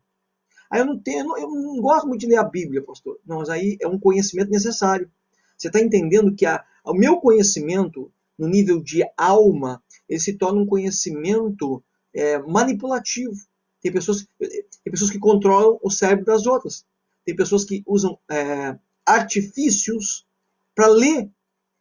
Aí 0.71 0.81
eu 0.81 0.87
não 0.87 0.99
tenho, 0.99 1.37
eu 1.39 1.49
não 1.49 1.81
gosto 1.81 2.07
muito 2.07 2.21
de 2.21 2.27
ler 2.27 2.37
a 2.37 2.45
Bíblia, 2.45 2.83
pastor. 2.83 3.19
Não, 3.27 3.39
mas 3.39 3.49
aí 3.49 3.77
é 3.81 3.87
um 3.87 3.99
conhecimento 3.99 4.51
necessário. 4.51 5.11
Você 5.57 5.69
está 5.69 5.81
entendendo 5.81 6.35
que 6.35 6.45
a, 6.45 6.65
o 6.85 6.95
meu 6.95 7.19
conhecimento, 7.19 8.13
no 8.39 8.49
nível 8.49 8.81
de 8.83 9.03
alma, 9.17 9.83
ele 10.09 10.21
se 10.21 10.35
torna 10.35 10.61
um 10.61 10.67
conhecimento 10.67 11.83
é, 12.15 12.39
manipulativo. 12.39 13.37
Tem 13.81 13.93
pessoas, 13.93 14.27
tem 14.39 14.91
pessoas 14.91 15.11
que 15.11 15.19
controlam 15.19 15.79
o 15.83 15.91
cérebro 15.91 16.25
das 16.25 16.47
outras. 16.47 16.85
Tem 17.25 17.35
pessoas 17.35 17.65
que 17.65 17.83
usam 17.87 18.19
é, 18.31 18.79
artifícios 19.05 20.27
para 20.75 20.87
ler 20.89 21.31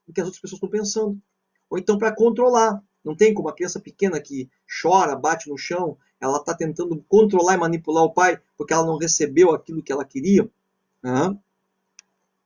o 0.08 0.14
que 0.14 0.22
as 0.22 0.28
outras 0.28 0.42
pessoas 0.42 0.58
estão 0.58 0.70
pensando. 0.70 1.22
Ou 1.70 1.78
então 1.78 1.98
para 1.98 2.16
controlar. 2.16 2.82
Não 3.06 3.16
tem 3.16 3.34
como 3.34 3.48
a 3.48 3.54
criança 3.54 3.80
pequena 3.80 4.20
que 4.20 4.50
chora, 4.82 5.16
bate 5.16 5.48
no 5.48 5.58
chão, 5.58 5.96
ela 6.20 6.38
está 6.38 6.56
tentando 6.56 6.98
controlar 7.08 7.54
e 7.54 7.58
manipular 7.58 8.04
o 8.04 8.14
pai 8.14 8.42
porque 8.58 8.74
ela 8.74 8.86
não 8.86 8.98
recebeu 8.98 9.52
aquilo 9.52 9.84
que 9.84 9.92
ela 9.92 10.04
queria. 10.04 10.50
Né? 11.04 11.38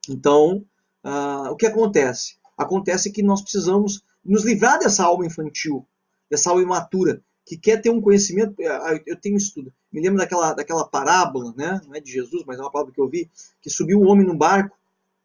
Então, 0.09 0.65
uh, 1.03 1.49
o 1.49 1.55
que 1.55 1.65
acontece? 1.65 2.37
Acontece 2.57 3.09
que 3.09 3.23
nós 3.23 3.41
precisamos 3.41 4.03
nos 4.23 4.43
livrar 4.43 4.77
dessa 4.79 5.05
alma 5.05 5.25
infantil, 5.25 5.87
dessa 6.29 6.49
alma 6.49 6.61
imatura, 6.61 7.23
que 7.45 7.57
quer 7.57 7.81
ter 7.81 7.89
um 7.89 8.01
conhecimento. 8.01 8.53
Eh, 8.59 9.03
eu 9.07 9.15
tenho 9.15 9.37
estudo. 9.37 9.73
Me 9.91 10.01
lembro 10.01 10.19
daquela, 10.19 10.53
daquela 10.53 10.85
parábola, 10.85 11.53
né? 11.55 11.79
não 11.87 11.95
é 11.95 12.01
de 12.01 12.11
Jesus, 12.11 12.43
mas 12.45 12.59
é 12.59 12.61
uma 12.61 12.71
parábola 12.71 12.93
que 12.93 13.01
eu 13.01 13.07
vi, 13.07 13.31
que 13.61 13.69
subiu 13.69 13.99
um 13.99 14.07
homem 14.07 14.27
num 14.27 14.37
barco 14.37 14.77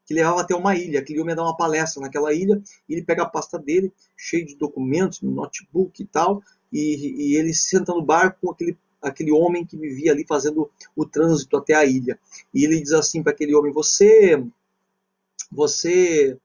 que 0.06 0.14
levava 0.14 0.40
até 0.40 0.54
uma 0.54 0.76
ilha. 0.76 1.00
Aquele 1.00 1.20
homem 1.20 1.32
ia 1.32 1.36
dar 1.36 1.44
uma 1.44 1.56
palestra 1.56 2.02
naquela 2.02 2.32
ilha, 2.32 2.62
ele 2.88 3.02
pega 3.02 3.22
a 3.22 3.28
pasta 3.28 3.58
dele, 3.58 3.92
cheio 4.16 4.46
de 4.46 4.56
documentos, 4.56 5.22
notebook 5.22 6.02
e 6.02 6.06
tal, 6.06 6.42
e, 6.72 7.32
e 7.32 7.36
ele 7.36 7.54
senta 7.54 7.92
no 7.92 8.02
barco 8.02 8.38
com 8.40 8.50
aquele, 8.50 8.76
aquele 9.00 9.32
homem 9.32 9.64
que 9.64 9.76
vivia 9.76 10.12
ali 10.12 10.24
fazendo 10.26 10.70
o 10.96 11.06
trânsito 11.06 11.56
até 11.56 11.74
a 11.74 11.84
ilha. 11.84 12.18
E 12.52 12.64
ele 12.64 12.80
diz 12.80 12.92
assim 12.92 13.22
para 13.22 13.32
aquele 13.32 13.54
homem: 13.54 13.72
Você. 13.72 14.42
Você 15.52 16.36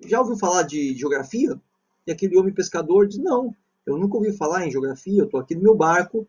já 0.00 0.20
ouviu 0.20 0.36
falar 0.36 0.62
de 0.62 0.94
geografia? 0.94 1.58
E 2.06 2.12
aquele 2.12 2.36
homem 2.36 2.52
pescador 2.52 3.06
diz: 3.06 3.18
Não, 3.18 3.54
eu 3.86 3.96
nunca 3.96 4.16
ouvi 4.16 4.32
falar 4.36 4.66
em 4.66 4.70
geografia, 4.70 5.20
eu 5.20 5.24
estou 5.24 5.40
aqui 5.40 5.54
no 5.54 5.62
meu 5.62 5.74
barco, 5.74 6.28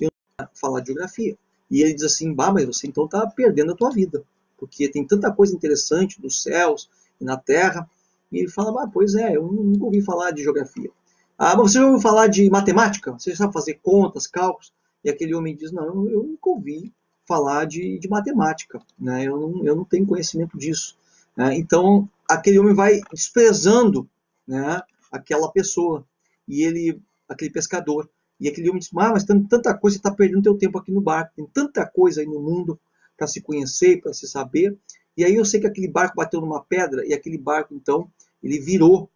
eu 0.00 0.10
falar 0.54 0.80
de 0.80 0.86
geografia. 0.86 1.36
E 1.70 1.82
ele 1.82 1.94
diz 1.94 2.04
assim: 2.04 2.32
Bah, 2.32 2.52
mas 2.52 2.64
você 2.64 2.86
então 2.86 3.04
está 3.04 3.26
perdendo 3.26 3.72
a 3.72 3.76
tua 3.76 3.90
vida, 3.90 4.24
porque 4.62 4.88
tem 4.88 5.04
tanta 5.04 5.32
coisa 5.32 5.52
interessante 5.52 6.22
nos 6.22 6.40
céus 6.40 6.88
e 7.20 7.24
na 7.24 7.36
terra. 7.36 7.90
E 8.30 8.38
ele 8.38 8.48
fala: 8.48 8.70
Bah, 8.70 8.86
pois 8.86 9.16
é, 9.16 9.36
eu 9.36 9.44
nunca 9.44 9.84
ouvi 9.84 10.00
falar 10.00 10.30
de 10.30 10.44
geografia. 10.44 10.88
Ah, 11.36 11.56
mas 11.56 11.72
você 11.72 11.80
já 11.80 11.84
ouviu 11.84 12.00
falar 12.00 12.28
de 12.28 12.48
matemática? 12.48 13.10
Você 13.10 13.34
sabe 13.34 13.52
fazer 13.52 13.80
contas, 13.82 14.28
cálculos? 14.28 14.72
E 15.02 15.10
aquele 15.10 15.34
homem 15.34 15.56
diz: 15.56 15.72
Não, 15.72 15.84
eu, 15.84 16.10
eu 16.10 16.22
nunca 16.22 16.48
ouvi 16.48 16.92
falar 17.26 17.64
de, 17.64 17.98
de 17.98 18.08
matemática, 18.08 18.80
né? 18.96 19.24
eu, 19.24 19.36
não, 19.36 19.66
eu 19.66 19.74
não 19.74 19.84
tenho 19.84 20.06
conhecimento 20.06 20.56
disso. 20.56 20.96
Né? 21.36 21.56
Então, 21.56 22.08
aquele 22.30 22.60
homem 22.60 22.74
vai 22.74 23.00
desprezando 23.12 24.08
né, 24.46 24.80
aquela 25.10 25.50
pessoa, 25.50 26.06
e 26.46 26.62
ele, 26.62 27.00
aquele 27.28 27.50
pescador. 27.50 28.08
E 28.38 28.48
aquele 28.48 28.68
homem 28.68 28.78
diz: 28.78 28.90
ah, 28.96 29.10
mas 29.10 29.24
tem 29.24 29.42
tanta 29.42 29.76
coisa, 29.76 29.96
você 29.96 29.98
está 29.98 30.14
perdendo 30.14 30.44
teu 30.44 30.56
tempo 30.56 30.78
aqui 30.78 30.92
no 30.92 31.00
barco, 31.00 31.32
tem 31.34 31.46
tanta 31.52 31.84
coisa 31.84 32.20
aí 32.20 32.26
no 32.28 32.40
mundo 32.40 32.78
para 33.22 33.28
se 33.28 33.40
conhecer, 33.40 34.00
para 34.00 34.12
se 34.12 34.26
saber. 34.26 34.76
E 35.16 35.24
aí 35.24 35.36
eu 35.36 35.44
sei 35.44 35.60
que 35.60 35.66
aquele 35.68 35.86
barco 35.86 36.16
bateu 36.16 36.40
numa 36.40 36.60
pedra, 36.64 37.06
e 37.06 37.14
aquele 37.14 37.38
barco, 37.38 37.72
então, 37.72 38.10
ele 38.42 38.58
virou. 38.58 39.08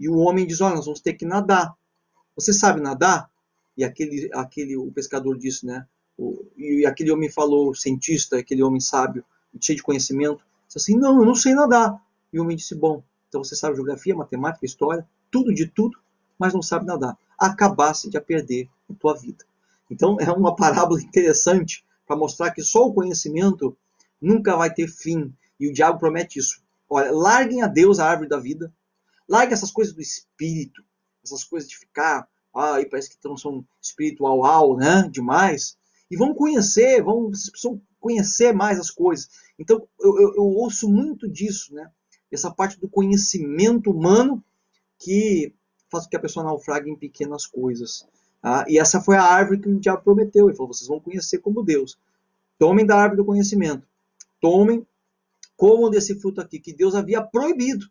E 0.00 0.08
o 0.08 0.16
homem 0.16 0.44
diz: 0.44 0.60
Olha, 0.60 0.74
nós 0.74 0.86
vamos 0.86 1.00
ter 1.00 1.12
que 1.12 1.24
nadar. 1.24 1.72
Você 2.34 2.52
sabe 2.52 2.80
nadar? 2.80 3.30
E 3.76 3.84
aquele, 3.84 4.28
aquele 4.34 4.76
o 4.76 4.90
pescador 4.90 5.38
disse, 5.38 5.64
né? 5.64 5.86
O, 6.16 6.44
e 6.56 6.84
aquele 6.84 7.12
homem 7.12 7.30
falou, 7.30 7.72
cientista, 7.76 8.38
aquele 8.38 8.60
homem 8.60 8.80
sábio, 8.80 9.24
cheio 9.60 9.76
de 9.76 9.84
conhecimento, 9.84 10.42
disse 10.66 10.78
assim: 10.78 10.96
Não, 10.98 11.20
eu 11.20 11.24
não 11.24 11.36
sei 11.36 11.54
nadar. 11.54 11.94
E 12.32 12.40
o 12.40 12.42
homem 12.42 12.56
disse: 12.56 12.74
Bom, 12.74 13.04
então 13.28 13.44
você 13.44 13.54
sabe 13.54 13.76
geografia, 13.76 14.16
matemática, 14.16 14.66
história, 14.66 15.06
tudo 15.30 15.54
de 15.54 15.68
tudo, 15.68 15.96
mas 16.36 16.52
não 16.52 16.62
sabe 16.62 16.86
nadar. 16.86 17.16
Acabasse 17.38 18.10
de 18.10 18.20
perder 18.20 18.68
a 18.90 18.94
tua 18.94 19.14
vida. 19.14 19.44
Então 19.88 20.16
é 20.18 20.28
uma 20.32 20.54
parábola 20.56 21.00
interessante 21.00 21.84
para 22.08 22.16
mostrar 22.16 22.50
que 22.50 22.62
só 22.62 22.86
o 22.86 22.92
conhecimento 22.92 23.76
nunca 24.20 24.56
vai 24.56 24.72
ter 24.72 24.88
fim. 24.88 25.32
E 25.60 25.68
o 25.68 25.72
diabo 25.72 25.98
promete 25.98 26.38
isso. 26.38 26.60
Olha, 26.88 27.12
larguem 27.12 27.62
a 27.62 27.68
Deus 27.68 28.00
a 28.00 28.08
árvore 28.08 28.28
da 28.28 28.40
vida. 28.40 28.72
Larguem 29.28 29.52
essas 29.52 29.70
coisas 29.70 29.94
do 29.94 30.00
espírito, 30.00 30.82
essas 31.22 31.44
coisas 31.44 31.68
de 31.68 31.76
ficar, 31.76 32.26
aí 32.54 32.86
parece 32.86 33.10
que 33.10 33.16
estão 33.16 33.36
são 33.36 33.64
espiritual, 33.80 34.76
né, 34.76 35.06
demais. 35.12 35.76
E 36.10 36.16
vão 36.16 36.34
conhecer, 36.34 37.02
vão, 37.02 37.28
vocês 37.28 37.50
precisam 37.50 37.80
conhecer 38.00 38.54
mais 38.54 38.80
as 38.80 38.90
coisas. 38.90 39.28
Então 39.58 39.86
eu, 40.00 40.18
eu, 40.18 40.34
eu 40.36 40.44
ouço 40.44 40.88
muito 40.88 41.28
disso, 41.28 41.74
né? 41.74 41.90
essa 42.30 42.50
parte 42.50 42.78
do 42.78 42.88
conhecimento 42.88 43.90
humano 43.90 44.44
que 44.98 45.54
faz 45.90 46.04
com 46.04 46.10
que 46.10 46.16
a 46.16 46.20
pessoa 46.20 46.44
naufrague 46.44 46.90
em 46.90 46.96
pequenas 46.96 47.46
coisas. 47.46 48.06
Ah, 48.42 48.64
e 48.68 48.78
essa 48.78 49.00
foi 49.00 49.16
a 49.16 49.22
árvore 49.22 49.60
que 49.60 49.68
o 49.68 49.80
diabo 49.80 50.02
prometeu. 50.02 50.48
Ele 50.48 50.56
falou: 50.56 50.72
vocês 50.72 50.88
vão 50.88 51.00
conhecer 51.00 51.38
como 51.38 51.62
Deus. 51.62 51.98
Tomem 52.58 52.86
da 52.86 52.96
árvore 52.96 53.18
do 53.18 53.24
conhecimento. 53.24 53.86
Tomem, 54.40 54.86
comam 55.56 55.90
desse 55.90 56.18
fruto 56.20 56.40
aqui, 56.40 56.58
que 56.58 56.72
Deus 56.72 56.94
havia 56.94 57.22
proibido. 57.22 57.86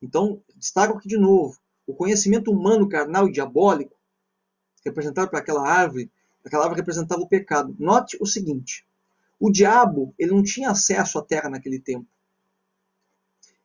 Então, 0.00 0.40
destaco 0.56 0.98
aqui 0.98 1.08
de 1.08 1.18
novo: 1.18 1.58
o 1.86 1.94
conhecimento 1.94 2.50
humano, 2.50 2.88
carnal 2.88 3.28
e 3.28 3.32
diabólico, 3.32 3.96
representado 4.84 5.30
por 5.30 5.38
aquela 5.38 5.68
árvore, 5.68 6.10
aquela 6.44 6.64
árvore 6.64 6.80
representava 6.80 7.20
o 7.20 7.28
pecado. 7.28 7.74
Note 7.78 8.16
o 8.20 8.26
seguinte: 8.26 8.86
o 9.38 9.50
diabo 9.50 10.14
ele 10.18 10.32
não 10.32 10.42
tinha 10.42 10.70
acesso 10.70 11.18
à 11.18 11.22
terra 11.22 11.48
naquele 11.48 11.78
tempo 11.78 12.06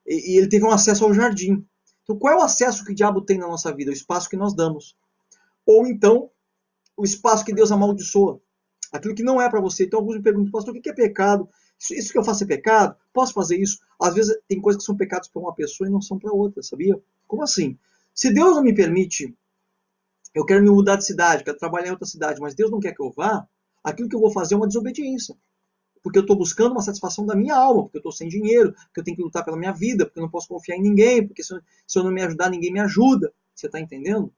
e, 0.07 0.33
e 0.33 0.37
ele 0.37 0.47
teve 0.47 0.65
um 0.65 0.71
acesso 0.71 1.03
ao 1.03 1.13
jardim. 1.13 1.65
Então, 2.03 2.17
qual 2.17 2.33
é 2.33 2.37
o 2.37 2.41
acesso 2.41 2.85
que 2.85 2.93
o 2.93 2.95
diabo 2.95 3.21
tem 3.21 3.37
na 3.37 3.47
nossa 3.47 3.73
vida? 3.75 3.91
O 3.91 3.93
espaço 3.93 4.29
que 4.29 4.37
nós 4.37 4.55
damos. 4.55 4.95
Ou 5.67 5.85
então, 5.85 6.31
o 6.95 7.03
espaço 7.03 7.45
que 7.45 7.53
Deus 7.53 7.71
amaldiçoa. 7.71 8.41
Aquilo 8.91 9.13
que 9.13 9.21
não 9.21 9.39
é 9.39 9.49
para 9.49 9.61
você. 9.61 9.83
Então, 9.83 9.99
alguns 9.99 10.15
me 10.15 10.23
perguntam, 10.23 10.51
pastor, 10.51 10.75
o 10.75 10.81
que 10.81 10.89
é 10.89 10.93
pecado? 10.93 11.47
Isso, 11.91 12.11
que 12.11 12.17
eu 12.17 12.23
faço 12.23 12.43
é 12.43 12.47
pecado? 12.47 12.95
Posso 13.13 13.33
fazer 13.33 13.57
isso? 13.57 13.79
Às 14.01 14.15
vezes, 14.15 14.35
tem 14.47 14.59
coisas 14.59 14.81
que 14.81 14.85
são 14.85 14.97
pecados 14.97 15.27
para 15.27 15.41
uma 15.41 15.53
pessoa 15.53 15.87
e 15.87 15.91
não 15.91 16.01
são 16.01 16.17
para 16.17 16.33
outra, 16.33 16.63
sabia? 16.63 16.99
Como 17.27 17.43
assim? 17.43 17.77
Se 18.15 18.33
Deus 18.33 18.55
não 18.55 18.63
me 18.63 18.73
permite 18.73 19.37
eu 20.37 20.45
quero 20.45 20.61
me 20.63 20.69
mudar 20.69 20.97
de 20.97 21.05
cidade, 21.05 21.43
quero 21.43 21.57
trabalhar 21.57 21.87
em 21.87 21.91
outra 21.91 22.05
cidade, 22.05 22.39
mas 22.39 22.53
Deus 22.53 22.69
não 22.69 22.79
quer 22.79 22.93
que 22.93 23.01
eu 23.01 23.11
vá, 23.11 23.47
aquilo 23.83 24.07
que 24.07 24.15
eu 24.15 24.19
vou 24.19 24.31
fazer 24.31 24.53
é 24.53 24.57
uma 24.57 24.67
desobediência. 24.67 25.35
Porque 26.03 26.19
eu 26.19 26.21
estou 26.21 26.37
buscando 26.37 26.73
uma 26.73 26.81
satisfação 26.81 27.25
da 27.25 27.35
minha 27.35 27.55
alma, 27.55 27.83
porque 27.83 27.97
eu 27.97 28.01
estou 28.01 28.11
sem 28.11 28.29
dinheiro, 28.29 28.71
porque 28.71 28.99
eu 28.99 29.03
tenho 29.03 29.17
que 29.17 29.23
lutar 29.23 29.43
pela 29.43 29.57
minha 29.57 29.73
vida, 29.73 30.05
porque 30.05 30.19
eu 30.19 30.23
não 30.23 30.29
posso 30.29 30.47
confiar 30.47 30.77
em 30.77 30.81
ninguém, 30.81 31.25
porque 31.25 31.43
se 31.43 31.53
eu, 31.53 31.59
se 31.87 31.97
eu 31.97 32.03
não 32.03 32.11
me 32.11 32.21
ajudar, 32.21 32.49
ninguém 32.49 32.71
me 32.71 32.79
ajuda. 32.79 33.33
Você 33.53 33.65
está 33.65 33.79
entendendo? 33.79 34.31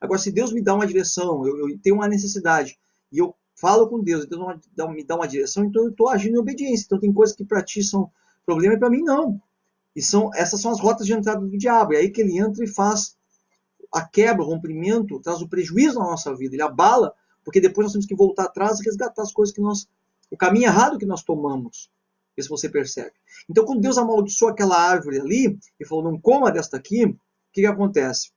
Agora, 0.00 0.18
se 0.18 0.32
Deus 0.32 0.52
me 0.52 0.62
dá 0.62 0.74
uma 0.74 0.86
direção, 0.86 1.46
eu, 1.46 1.68
eu 1.68 1.78
tenho 1.78 1.96
uma 1.96 2.08
necessidade, 2.08 2.78
e 3.12 3.18
eu 3.18 3.34
falo 3.54 3.88
com 3.88 4.00
Deus, 4.00 4.26
Deus 4.26 4.56
me 4.90 5.04
dá 5.04 5.16
uma 5.16 5.28
direção, 5.28 5.64
então 5.64 5.82
eu 5.84 5.90
estou 5.90 6.08
agindo 6.08 6.36
em 6.36 6.38
obediência. 6.38 6.84
Então 6.86 6.98
tem 6.98 7.12
coisas 7.12 7.36
que 7.36 7.44
para 7.44 7.62
ti 7.62 7.82
são 7.82 8.10
problema 8.46 8.74
e 8.74 8.78
para 8.78 8.88
mim 8.88 9.02
não. 9.02 9.40
E 9.94 10.00
são, 10.00 10.30
essas 10.34 10.60
são 10.60 10.70
as 10.70 10.80
rotas 10.80 11.06
de 11.06 11.12
entrada 11.12 11.40
do 11.40 11.58
diabo. 11.58 11.92
É 11.92 11.98
aí 11.98 12.10
que 12.10 12.22
ele 12.22 12.38
entra 12.38 12.64
e 12.64 12.68
faz 12.68 13.16
a 13.92 14.02
quebra, 14.02 14.42
o 14.42 14.46
rompimento, 14.46 15.20
traz 15.20 15.42
o 15.42 15.48
prejuízo 15.48 15.98
na 15.98 16.06
nossa 16.06 16.34
vida. 16.34 16.54
Ele 16.54 16.62
abala, 16.62 17.12
porque 17.44 17.60
depois 17.60 17.86
nós 17.86 17.92
temos 17.92 18.06
que 18.06 18.14
voltar 18.14 18.44
atrás 18.44 18.80
e 18.80 18.84
resgatar 18.84 19.22
as 19.22 19.32
coisas 19.32 19.54
que 19.54 19.60
nós. 19.60 19.86
o 20.30 20.36
caminho 20.36 20.66
errado 20.66 20.96
que 20.96 21.06
nós 21.06 21.22
tomamos. 21.22 21.90
Vê 22.36 22.42
se 22.42 22.48
você 22.48 22.68
percebe. 22.68 23.12
Então, 23.48 23.64
quando 23.64 23.80
Deus 23.80 23.98
amaldiçoou 23.98 24.50
aquela 24.50 24.76
árvore 24.76 25.20
ali 25.20 25.58
e 25.78 25.84
falou, 25.84 26.04
não 26.04 26.18
coma 26.18 26.50
desta 26.50 26.76
aqui, 26.76 27.04
o 27.04 27.18
que, 27.52 27.62
que 27.62 27.66
acontece? 27.66 28.30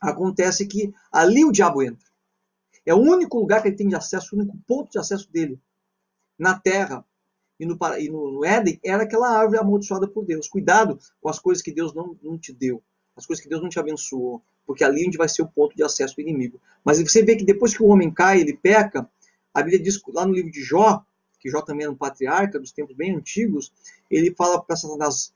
Acontece 0.00 0.66
que 0.66 0.92
ali 1.10 1.44
o 1.44 1.52
diabo 1.52 1.82
entra. 1.82 2.06
É 2.86 2.94
o 2.94 2.98
único 2.98 3.38
lugar 3.38 3.62
que 3.62 3.68
ele 3.68 3.76
tem 3.76 3.88
de 3.88 3.94
acesso, 3.94 4.34
o 4.34 4.38
único 4.38 4.56
ponto 4.66 4.90
de 4.90 4.98
acesso 4.98 5.30
dele 5.30 5.58
na 6.38 6.58
terra 6.58 7.04
e 7.58 7.64
no, 7.64 7.78
e 7.98 8.08
no 8.10 8.44
Éden 8.44 8.78
era 8.84 9.04
aquela 9.04 9.30
árvore 9.30 9.58
amaldiçoada 9.58 10.06
por 10.06 10.24
Deus. 10.24 10.48
Cuidado 10.48 10.98
com 11.20 11.28
as 11.28 11.38
coisas 11.38 11.62
que 11.62 11.72
Deus 11.72 11.94
não, 11.94 12.16
não 12.22 12.36
te 12.36 12.52
deu, 12.52 12.82
as 13.16 13.24
coisas 13.24 13.42
que 13.42 13.48
Deus 13.48 13.62
não 13.62 13.68
te 13.68 13.78
abençoou, 13.78 14.42
porque 14.66 14.84
ali 14.84 15.04
é 15.04 15.06
onde 15.06 15.16
vai 15.16 15.28
ser 15.28 15.42
o 15.42 15.48
ponto 15.48 15.74
de 15.74 15.82
acesso 15.82 16.16
do 16.16 16.22
inimigo. 16.22 16.60
Mas 16.84 17.00
você 17.00 17.22
vê 17.22 17.36
que 17.36 17.44
depois 17.44 17.76
que 17.76 17.82
o 17.82 17.86
homem 17.86 18.12
cai, 18.12 18.40
ele 18.40 18.56
peca, 18.56 19.08
a 19.52 19.62
Bíblia 19.62 19.82
diz 19.82 20.00
lá 20.08 20.26
no 20.26 20.34
livro 20.34 20.50
de 20.50 20.62
Jó, 20.62 21.04
que 21.38 21.48
Jó 21.48 21.62
também 21.62 21.86
é 21.86 21.90
um 21.90 21.96
patriarca 21.96 22.58
dos 22.58 22.72
tempos 22.72 22.96
bem 22.96 23.14
antigos, 23.14 23.72
ele 24.10 24.34
fala 24.34 24.60
para 24.62 24.76
Satanás: 24.76 25.32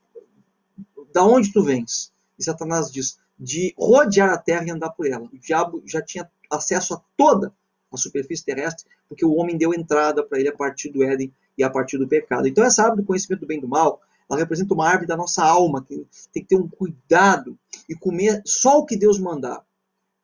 Da 1.13 1.23
onde 1.23 1.53
tu 1.53 1.63
vens? 1.63 2.11
E 2.37 2.43
Satanás 2.43 2.91
diz: 2.91 3.19
De 3.39 3.73
rodear 3.77 4.29
a 4.29 4.37
terra 4.37 4.65
e 4.65 4.71
andar 4.71 4.89
por 4.89 5.07
ela. 5.07 5.25
O 5.31 5.39
diabo 5.39 5.81
já 5.85 6.01
tinha 6.01 6.29
acesso 6.51 6.93
a 6.93 7.01
toda 7.15 7.53
a 7.91 7.97
superfície 7.97 8.45
terrestre, 8.45 8.85
porque 9.07 9.25
o 9.25 9.33
homem 9.35 9.57
deu 9.57 9.73
entrada 9.73 10.23
para 10.23 10.39
ele 10.39 10.49
a 10.49 10.55
partir 10.55 10.89
do 10.89 11.03
Éden 11.03 11.33
e 11.57 11.63
a 11.63 11.69
partir 11.69 11.97
do 11.97 12.07
pecado. 12.07 12.47
Então 12.47 12.63
essa 12.63 12.83
árvore 12.83 13.01
do 13.01 13.07
conhecimento 13.07 13.41
do 13.41 13.47
bem 13.47 13.57
e 13.57 13.61
do 13.61 13.67
mal, 13.67 14.01
ela 14.29 14.39
representa 14.39 14.73
uma 14.73 14.87
árvore 14.87 15.07
da 15.07 15.17
nossa 15.17 15.43
alma, 15.43 15.83
que 15.83 16.05
tem 16.31 16.43
que 16.43 16.49
ter 16.49 16.55
um 16.55 16.67
cuidado 16.67 17.57
e 17.87 17.95
comer 17.95 18.41
só 18.45 18.77
o 18.77 18.85
que 18.85 18.95
Deus 18.95 19.17
mandar. 19.19 19.65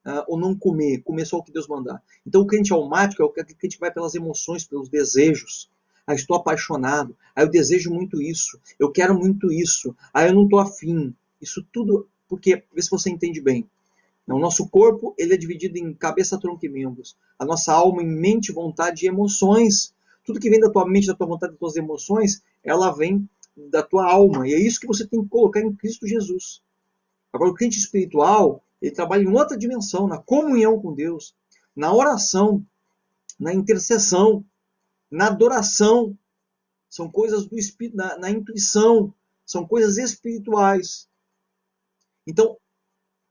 Uh, 0.06 0.22
ou 0.28 0.40
não 0.40 0.56
comer, 0.56 1.02
comer 1.02 1.26
só 1.26 1.38
o 1.38 1.44
que 1.44 1.52
Deus 1.52 1.68
mandar. 1.68 2.00
Então 2.26 2.42
o 2.42 2.46
crente 2.46 2.72
almático 2.72 3.24
é 3.24 3.26
o 3.26 3.30
crente 3.30 3.76
que 3.76 3.80
vai 3.80 3.92
pelas 3.92 4.14
emoções, 4.14 4.64
pelos 4.64 4.88
desejos. 4.88 5.68
Ah, 6.06 6.14
estou 6.14 6.38
apaixonado. 6.38 7.18
Ah, 7.36 7.42
eu 7.42 7.50
desejo 7.50 7.92
muito 7.92 8.22
isso. 8.22 8.60
Eu 8.80 8.92
quero 8.92 9.18
muito 9.18 9.52
isso. 9.52 9.96
Ah, 10.14 10.28
eu 10.28 10.34
não 10.34 10.44
estou 10.44 10.60
afim. 10.60 11.16
Isso 11.42 11.66
tudo, 11.74 12.08
porque, 12.28 12.64
vê 12.74 12.82
se 12.82 12.90
você 12.90 13.10
entende 13.10 13.42
bem. 13.42 13.70
O 14.28 14.40
nosso 14.40 14.68
corpo 14.70 15.14
ele 15.18 15.34
é 15.36 15.38
dividido 15.38 15.78
em 15.78 15.94
cabeça, 15.94 16.40
tronco 16.40 16.66
e 16.66 16.70
membros. 16.70 17.16
A 17.38 17.46
nossa 17.46 17.72
alma 17.72 18.02
em 18.02 18.08
mente, 18.08 18.52
vontade 18.52 19.06
e 19.06 19.08
emoções. 19.08 19.94
Tudo 20.26 20.40
que 20.40 20.50
vem 20.50 20.60
da 20.60 20.72
tua 20.72 20.88
mente, 20.88 21.08
da 21.08 21.14
tua 21.14 21.28
vontade, 21.28 21.52
das 21.52 21.60
tuas 21.60 21.76
emoções, 21.76 22.42
ela 22.64 22.92
vem 22.92 23.30
da 23.56 23.84
tua 23.84 24.12
alma. 24.12 24.48
E 24.48 24.54
é 24.54 24.60
isso 24.60 24.80
que 24.80 24.88
você 24.88 25.06
tem 25.08 25.22
que 25.22 25.30
colocar 25.30 25.62
em 25.62 25.74
Cristo 25.76 26.08
Jesus. 26.08 26.62
Agora, 27.32 27.52
o 27.52 27.54
crente 27.54 27.78
espiritual, 27.78 28.64
ele 28.82 28.92
trabalha 28.92 29.24
em 29.24 29.32
outra 29.32 29.58
dimensão, 29.58 30.08
na 30.08 30.18
comunhão 30.18 30.80
com 30.80 30.94
Deus, 30.94 31.36
na 31.76 31.94
oração, 31.94 32.66
na 33.40 33.54
intercessão, 33.54 34.44
na 35.12 35.28
adoração. 35.28 36.18
São 36.90 37.10
coisas 37.12 37.46
do 37.46 37.58
espírito, 37.58 37.98
na, 37.98 38.18
na 38.18 38.32
intuição, 38.32 39.14
são 39.46 39.68
coisas 39.68 39.98
espirituais. 39.98 41.08
Então, 42.26 42.58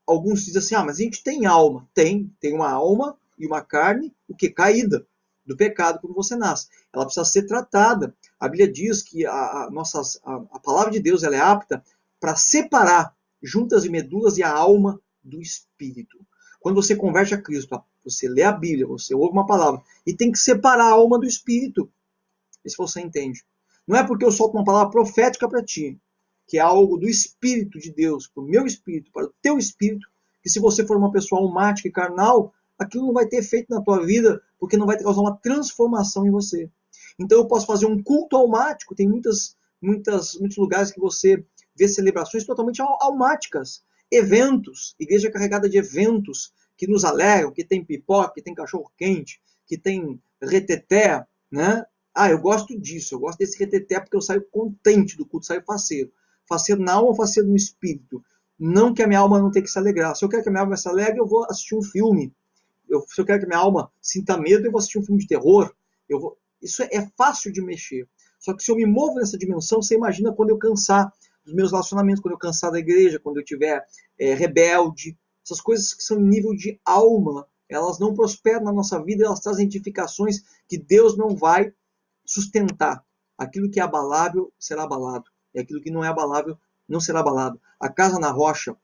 alguns 0.07 0.45
dizem 0.45 0.59
assim: 0.59 0.75
ah, 0.75 0.85
mas 0.85 0.99
a 0.99 1.03
gente 1.03 1.23
tem 1.23 1.47
alma. 1.47 1.89
Tem, 1.95 2.33
tem 2.41 2.55
uma 2.55 2.71
alma 2.71 3.17
e 3.39 3.47
uma 3.47 3.63
carne, 3.63 4.15
o 4.29 4.35
que? 4.35 4.49
Caída 4.49 5.07
do 5.45 5.57
pecado 5.57 6.01
quando 6.01 6.15
você 6.15 6.37
nasce. 6.37 6.69
Ela 6.93 7.05
precisa 7.05 7.25
ser 7.25 7.47
tratada. 7.47 8.15
A 8.41 8.49
Bíblia 8.49 8.71
diz 8.71 9.03
que 9.03 9.27
a, 9.27 9.33
a, 9.33 9.71
nossas, 9.71 10.19
a, 10.25 10.37
a 10.53 10.59
palavra 10.59 10.91
de 10.91 11.01
Deus 11.01 11.23
ela 11.23 11.37
é 11.37 11.41
apta 11.41 11.85
para 12.19 12.37
separar 12.37 13.15
juntas 13.43 13.85
e 13.85 13.91
medulas 13.91 14.39
e 14.39 14.43
a 14.43 14.51
alma 14.51 15.01
do 15.23 15.41
espírito. 15.41 16.19
Quando 16.61 16.77
você 16.77 16.97
converte 16.97 17.35
a 17.35 17.41
Cristo, 17.41 17.83
você 18.03 18.27
lê 18.29 18.43
a 18.43 18.53
Bíblia, 18.53 18.87
você 18.87 19.15
ouve 19.15 19.33
uma 19.33 19.47
palavra 19.47 19.83
e 20.07 20.15
tem 20.15 20.33
que 20.33 20.39
separar 20.39 20.87
a 20.87 20.93
alma 20.93 21.19
do 21.19 21.27
espírito. 21.27 21.91
Isso 22.65 22.77
você 22.79 23.01
entende. 23.01 23.45
Não 23.87 23.99
é 23.99 24.07
porque 24.07 24.25
eu 24.25 24.33
solto 24.33 24.55
uma 24.55 24.65
palavra 24.65 24.91
profética 24.91 25.47
para 25.47 25.63
ti, 25.63 26.01
que 26.47 26.59
é 26.59 26.61
algo 26.61 26.97
do 26.97 27.09
Espírito 27.09 27.79
de 27.79 27.91
Deus, 27.91 28.27
para 28.27 28.43
o 28.43 28.47
meu 28.47 28.67
espírito, 28.67 29.11
para 29.13 29.27
o 29.27 29.35
teu 29.41 29.59
espírito, 29.59 30.07
que 30.43 30.51
se 30.51 30.61
você 30.61 30.87
for 30.87 30.97
uma 30.97 31.11
pessoa 31.11 31.41
almática 31.41 31.89
e 31.89 31.93
carnal, 31.93 32.53
aquilo 32.79 33.07
não 33.07 33.15
vai 33.15 33.27
ter 33.27 33.39
efeito 33.39 33.67
na 33.71 33.81
tua 33.81 34.05
vida, 34.05 34.43
porque 34.59 34.77
não 34.77 34.87
vai 34.87 34.99
causar 34.99 35.23
uma 35.23 35.37
transformação 35.37 36.27
em 36.27 36.31
você. 36.31 36.71
Então 37.19 37.39
eu 37.39 37.47
posso 37.47 37.67
fazer 37.67 37.87
um 37.87 38.03
culto 38.03 38.37
almático, 38.37 38.95
tem 38.95 39.09
muitas, 39.09 39.57
muitas, 39.81 40.35
muitos 40.35 40.59
lugares 40.59 40.91
que 40.91 41.01
você 41.01 41.45
vê 41.75 41.89
celebrações 41.89 42.45
totalmente 42.45 42.83
almáticas, 42.83 43.83
eventos, 44.11 44.95
igreja 44.99 45.31
carregada 45.31 45.69
de 45.69 45.79
eventos 45.79 46.53
que 46.77 46.87
nos 46.87 47.05
alegram, 47.05 47.53
que 47.53 47.65
tem 47.65 47.85
pipoca, 47.85 48.35
que 48.35 48.43
tem 48.43 48.55
cachorro 48.55 48.93
quente, 48.99 49.41
que 49.67 49.79
tem 49.79 50.21
reteté, 50.43 51.25
né? 51.51 51.85
Ah, 52.15 52.31
eu 52.31 52.39
gosto 52.39 52.79
disso, 52.79 53.15
eu 53.15 53.19
gosto 53.19 53.39
desse 53.39 53.59
reteté 53.59 53.99
porque 53.99 54.17
eu 54.17 54.21
saio 54.21 54.45
contente 54.51 55.17
do 55.17 55.27
culto, 55.27 55.47
saio 55.47 55.65
faceiro 55.65 56.13
faceiro 56.49 56.83
na 56.83 56.95
alma 56.95 57.09
ou 57.09 57.15
faceiro 57.15 57.49
no 57.49 57.57
espírito. 57.57 58.23
Não 58.59 58.95
que 58.95 59.03
a 59.03 59.07
minha 59.07 59.21
alma 59.21 59.41
não 59.41 59.51
tenha 59.51 59.65
que 59.65 59.71
se 59.71 59.79
alegrar. 59.79 60.15
Se 60.15 60.25
eu 60.25 60.29
quero 60.29 60.43
que 60.43 60.49
a 60.49 60.53
minha 60.53 60.63
alma 60.63 60.77
se 60.77 60.89
alegre, 60.89 61.21
eu 61.21 61.27
vou 61.27 61.45
assistir 61.45 61.75
um 61.75 61.83
filme. 61.83 62.33
Eu, 62.89 63.05
se 63.09 63.21
eu 63.21 63.25
quero 63.25 63.41
que 63.41 63.47
a 63.47 63.49
minha 63.49 63.59
alma 63.59 63.91
sinta 64.01 64.37
medo, 64.37 64.67
eu 64.67 64.71
vou 64.71 64.79
assistir 64.79 64.99
um 64.99 65.05
filme 65.05 65.21
de 65.21 65.27
terror. 65.27 65.75
Eu 66.09 66.21
vou... 66.21 66.39
Isso 66.63 66.83
é, 66.83 67.11
fácil 67.17 67.53
de 67.53 67.61
mexer. 67.61 68.09
Só 68.39 68.55
que 68.55 68.63
se 68.63 68.71
eu 68.71 68.77
me 68.77 68.87
movo 68.87 69.17
nessa 69.17 69.37
dimensão, 69.37 69.83
você 69.83 69.97
imagina 69.97 70.33
quando 70.33 70.51
eu 70.51 70.59
cansar 70.59 71.13
dos 71.45 71.55
meus 71.55 71.73
relacionamentos, 71.73 72.23
quando 72.23 72.33
eu 72.33 72.39
cansar 72.39 72.71
da 72.71 72.79
igreja, 72.79 73.19
quando 73.19 73.39
eu 73.39 73.45
tiver 73.45 73.85
é, 74.19 74.35
rebelde. 74.35 75.19
Essas 75.45 75.61
coisas 75.61 75.93
que 75.93 76.03
são 76.03 76.19
nível 76.19 76.55
de 76.55 76.81
alma, 76.85 77.47
elas 77.69 77.99
não 77.99 78.15
prosperam 78.15 78.65
na 78.65 78.73
nossa 78.73 79.03
vida, 79.03 79.25
elas 79.25 79.41
trazem 79.41 79.67
edificações 79.67 80.43
que 80.69 80.79
Deus 80.79 81.19
não 81.19 81.37
vai 81.37 81.73
sustentar. 82.25 83.05
Aquilo 83.37 83.71
que 83.71 83.81
é 83.81 83.83
abalável 83.83 84.53
será 84.59 84.85
abalado 84.85 85.34
e 85.55 85.61
aquilo 85.61 85.81
que 85.81 85.91
não 85.91 86.05
é 86.05 86.09
abalável 86.09 86.59
não 86.89 87.01
será 87.01 87.21
abalado. 87.21 87.61
A 87.79 87.89
casa 87.89 88.19
na 88.19 88.31
rocha, 88.31 88.77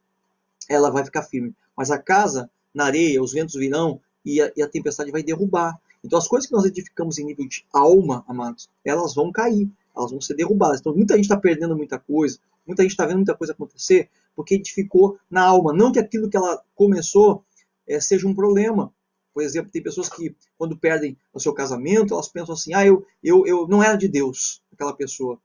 ela 0.69 0.91
vai 0.91 1.05
ficar 1.05 1.23
firme, 1.23 1.55
mas 1.77 1.91
a 1.91 1.99
casa 1.99 2.51
na 2.75 2.85
areia, 2.85 3.23
os 3.23 3.33
ventos 3.33 3.55
virão 3.55 4.01
e 4.25 4.41
a, 4.41 4.53
e 4.57 4.63
a 4.63 4.69
tempestade 4.69 5.11
vai 5.11 5.23
derrubar. 5.23 5.79
Então 6.05 6.19
as 6.19 6.29
coisas 6.29 6.49
que 6.49 6.55
nós 6.55 6.65
edificamos 6.65 7.19
em 7.19 7.25
nível 7.25 7.47
de 7.47 7.65
alma, 7.73 8.25
amados, 8.27 8.69
elas 8.85 9.15
vão 9.15 9.33
cair, 9.33 9.69
elas 9.97 10.11
vão 10.11 10.21
ser 10.21 10.35
derrubadas. 10.35 10.81
Então 10.81 10.95
muita 10.95 11.15
gente 11.15 11.25
está 11.25 11.37
perdendo 11.37 11.77
muita 11.77 11.99
coisa, 11.99 12.39
muita 12.67 12.83
gente 12.83 12.93
está 12.93 13.05
vendo 13.05 13.17
muita 13.17 13.35
coisa 13.35 13.53
acontecer 13.53 14.09
porque 14.35 14.55
edificou 14.55 15.19
na 15.31 15.43
alma. 15.43 15.73
Não 15.73 15.93
que 15.93 15.99
aquilo 15.99 16.31
que 16.31 16.37
ela 16.37 16.63
começou 16.75 17.45
é, 17.87 18.01
seja 18.01 18.27
um 18.27 18.35
problema. 18.35 18.93
Por 19.35 19.43
exemplo, 19.43 19.71
tem 19.71 19.83
pessoas 19.83 20.09
que, 20.09 20.35
quando 20.59 20.77
perdem 20.77 21.17
o 21.33 21.39
seu 21.41 21.53
casamento, 21.53 22.15
elas 22.15 22.29
pensam 22.29 22.55
assim: 22.55 22.75
ah, 22.75 22.85
eu, 22.85 23.07
eu, 23.23 23.47
eu 23.47 23.69
não 23.69 23.83
era 23.83 23.97
de 23.97 24.09
Deus, 24.09 24.63
aquela 24.73 24.93
pessoa. 24.93 25.39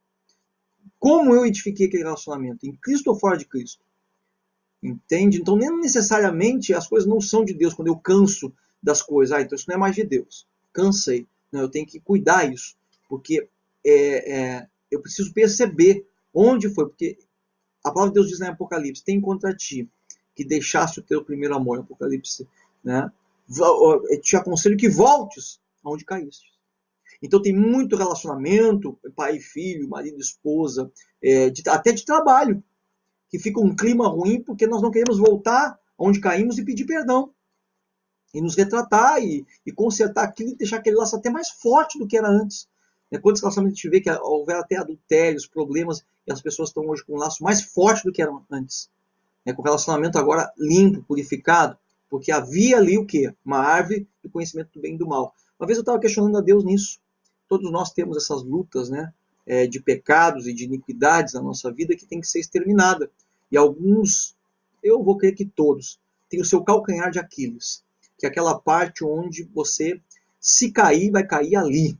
Como 0.99 1.33
eu 1.33 1.45
edifiquei 1.45 1.87
aquele 1.87 2.03
relacionamento? 2.03 2.65
Em 2.65 2.75
Cristo 2.75 3.07
ou 3.09 3.19
fora 3.19 3.37
de 3.37 3.45
Cristo? 3.45 3.83
Entende? 4.81 5.39
Então, 5.39 5.55
nem 5.55 5.75
necessariamente 5.79 6.73
as 6.73 6.87
coisas 6.87 7.07
não 7.09 7.19
são 7.19 7.43
de 7.43 7.53
Deus 7.53 7.73
quando 7.73 7.87
eu 7.87 7.97
canso 7.97 8.53
das 8.81 9.01
coisas. 9.01 9.35
Ah, 9.35 9.41
então 9.41 9.55
isso 9.55 9.65
não 9.67 9.75
é 9.75 9.79
mais 9.79 9.95
de 9.95 10.03
Deus. 10.03 10.47
Cansei. 10.71 11.27
Não, 11.51 11.61
eu 11.61 11.69
tenho 11.69 11.87
que 11.87 11.99
cuidar 11.99 12.51
isso. 12.51 12.75
Porque 13.09 13.47
é, 13.83 14.33
é, 14.33 14.67
eu 14.91 15.01
preciso 15.01 15.33
perceber 15.33 16.07
onde 16.33 16.69
foi. 16.69 16.87
Porque 16.87 17.17
a 17.83 17.91
palavra 17.91 18.11
de 18.11 18.15
Deus 18.15 18.29
diz 18.29 18.39
na 18.39 18.49
Apocalipse: 18.49 19.03
tem 19.03 19.19
contra 19.19 19.55
ti 19.55 19.89
que 20.35 20.45
deixaste 20.45 20.99
o 20.99 21.03
teu 21.03 21.23
primeiro 21.23 21.55
amor. 21.55 21.79
Apocalipse, 21.79 22.47
né? 22.83 23.11
Te 24.21 24.35
aconselho 24.35 24.77
que 24.77 24.89
voltes 24.89 25.59
aonde 25.83 26.03
caíste. 26.03 26.54
Então 27.21 27.41
tem 27.41 27.53
muito 27.53 27.95
relacionamento, 27.95 28.97
pai 29.15 29.37
e 29.37 29.41
filho, 29.41 29.89
marido 29.89 30.17
e 30.17 30.21
esposa, 30.21 30.91
é, 31.21 31.49
de, 31.49 31.63
até 31.67 31.91
de 31.91 32.05
trabalho, 32.05 32.63
que 33.29 33.39
fica 33.39 33.59
um 33.59 33.75
clima 33.75 34.07
ruim 34.07 34.41
porque 34.41 34.67
nós 34.67 34.81
não 34.81 34.91
queremos 34.91 35.17
voltar 35.17 35.79
onde 35.97 36.19
caímos 36.19 36.57
e 36.57 36.65
pedir 36.65 36.85
perdão. 36.85 37.31
E 38.33 38.41
nos 38.41 38.55
retratar 38.55 39.23
e, 39.23 39.45
e 39.65 39.71
consertar 39.71 40.23
aquilo 40.23 40.49
e 40.51 40.55
deixar 40.55 40.77
aquele 40.77 40.97
laço 40.97 41.15
até 41.15 41.29
mais 41.29 41.49
forte 41.49 41.97
do 41.97 42.05
que 42.05 42.17
era 42.17 42.27
antes. 42.29 42.67
É, 43.09 43.17
quantos 43.17 43.41
relacionamentos 43.41 43.79
a 43.79 43.81
gente 43.81 43.89
vê 43.89 44.01
que 44.01 44.11
houver 44.11 44.57
até 44.57 44.77
adultérios, 44.77 45.47
problemas, 45.47 46.03
e 46.27 46.31
as 46.33 46.41
pessoas 46.41 46.69
estão 46.69 46.85
hoje 46.87 47.05
com 47.05 47.13
um 47.13 47.17
laço 47.17 47.43
mais 47.43 47.61
forte 47.61 48.03
do 48.03 48.11
que 48.11 48.21
eram 48.21 48.43
antes. 48.51 48.89
É, 49.45 49.53
com 49.53 49.61
relacionamento 49.61 50.17
agora 50.17 50.51
limpo, 50.57 51.03
purificado. 51.03 51.77
Porque 52.09 52.31
havia 52.31 52.77
ali 52.77 52.97
o 52.97 53.05
quê? 53.05 53.33
Uma 53.43 53.59
árvore 53.59 54.07
do 54.23 54.29
conhecimento 54.29 54.71
do 54.73 54.81
bem 54.81 54.95
e 54.95 54.97
do 54.97 55.07
mal. 55.07 55.33
Uma 55.59 55.67
vez 55.67 55.77
eu 55.77 55.81
estava 55.81 55.99
questionando 55.99 56.37
a 56.37 56.41
Deus 56.41 56.63
nisso. 56.63 56.99
Todos 57.55 57.71
nós 57.71 57.93
temos 57.93 58.17
essas 58.17 58.43
lutas, 58.43 58.89
né? 58.89 59.13
É, 59.45 59.65
de 59.65 59.79
pecados 59.79 60.45
e 60.45 60.53
de 60.53 60.65
iniquidades 60.65 61.35
na 61.35 61.41
nossa 61.41 61.71
vida 61.71 61.95
que 61.95 62.05
tem 62.05 62.19
que 62.19 62.27
ser 62.27 62.41
exterminada. 62.41 63.09
E 63.49 63.55
alguns, 63.55 64.35
eu 64.83 65.01
vou 65.01 65.17
crer 65.17 65.33
que 65.33 65.45
todos, 65.45 65.97
têm 66.27 66.41
o 66.41 66.45
seu 66.45 66.61
calcanhar 66.65 67.09
de 67.09 67.17
Aquiles, 67.17 67.81
que 68.17 68.25
é 68.25 68.29
aquela 68.29 68.59
parte 68.59 69.05
onde 69.05 69.45
você, 69.53 70.01
se 70.37 70.69
cair, 70.69 71.11
vai 71.11 71.25
cair 71.25 71.55
ali. 71.55 71.97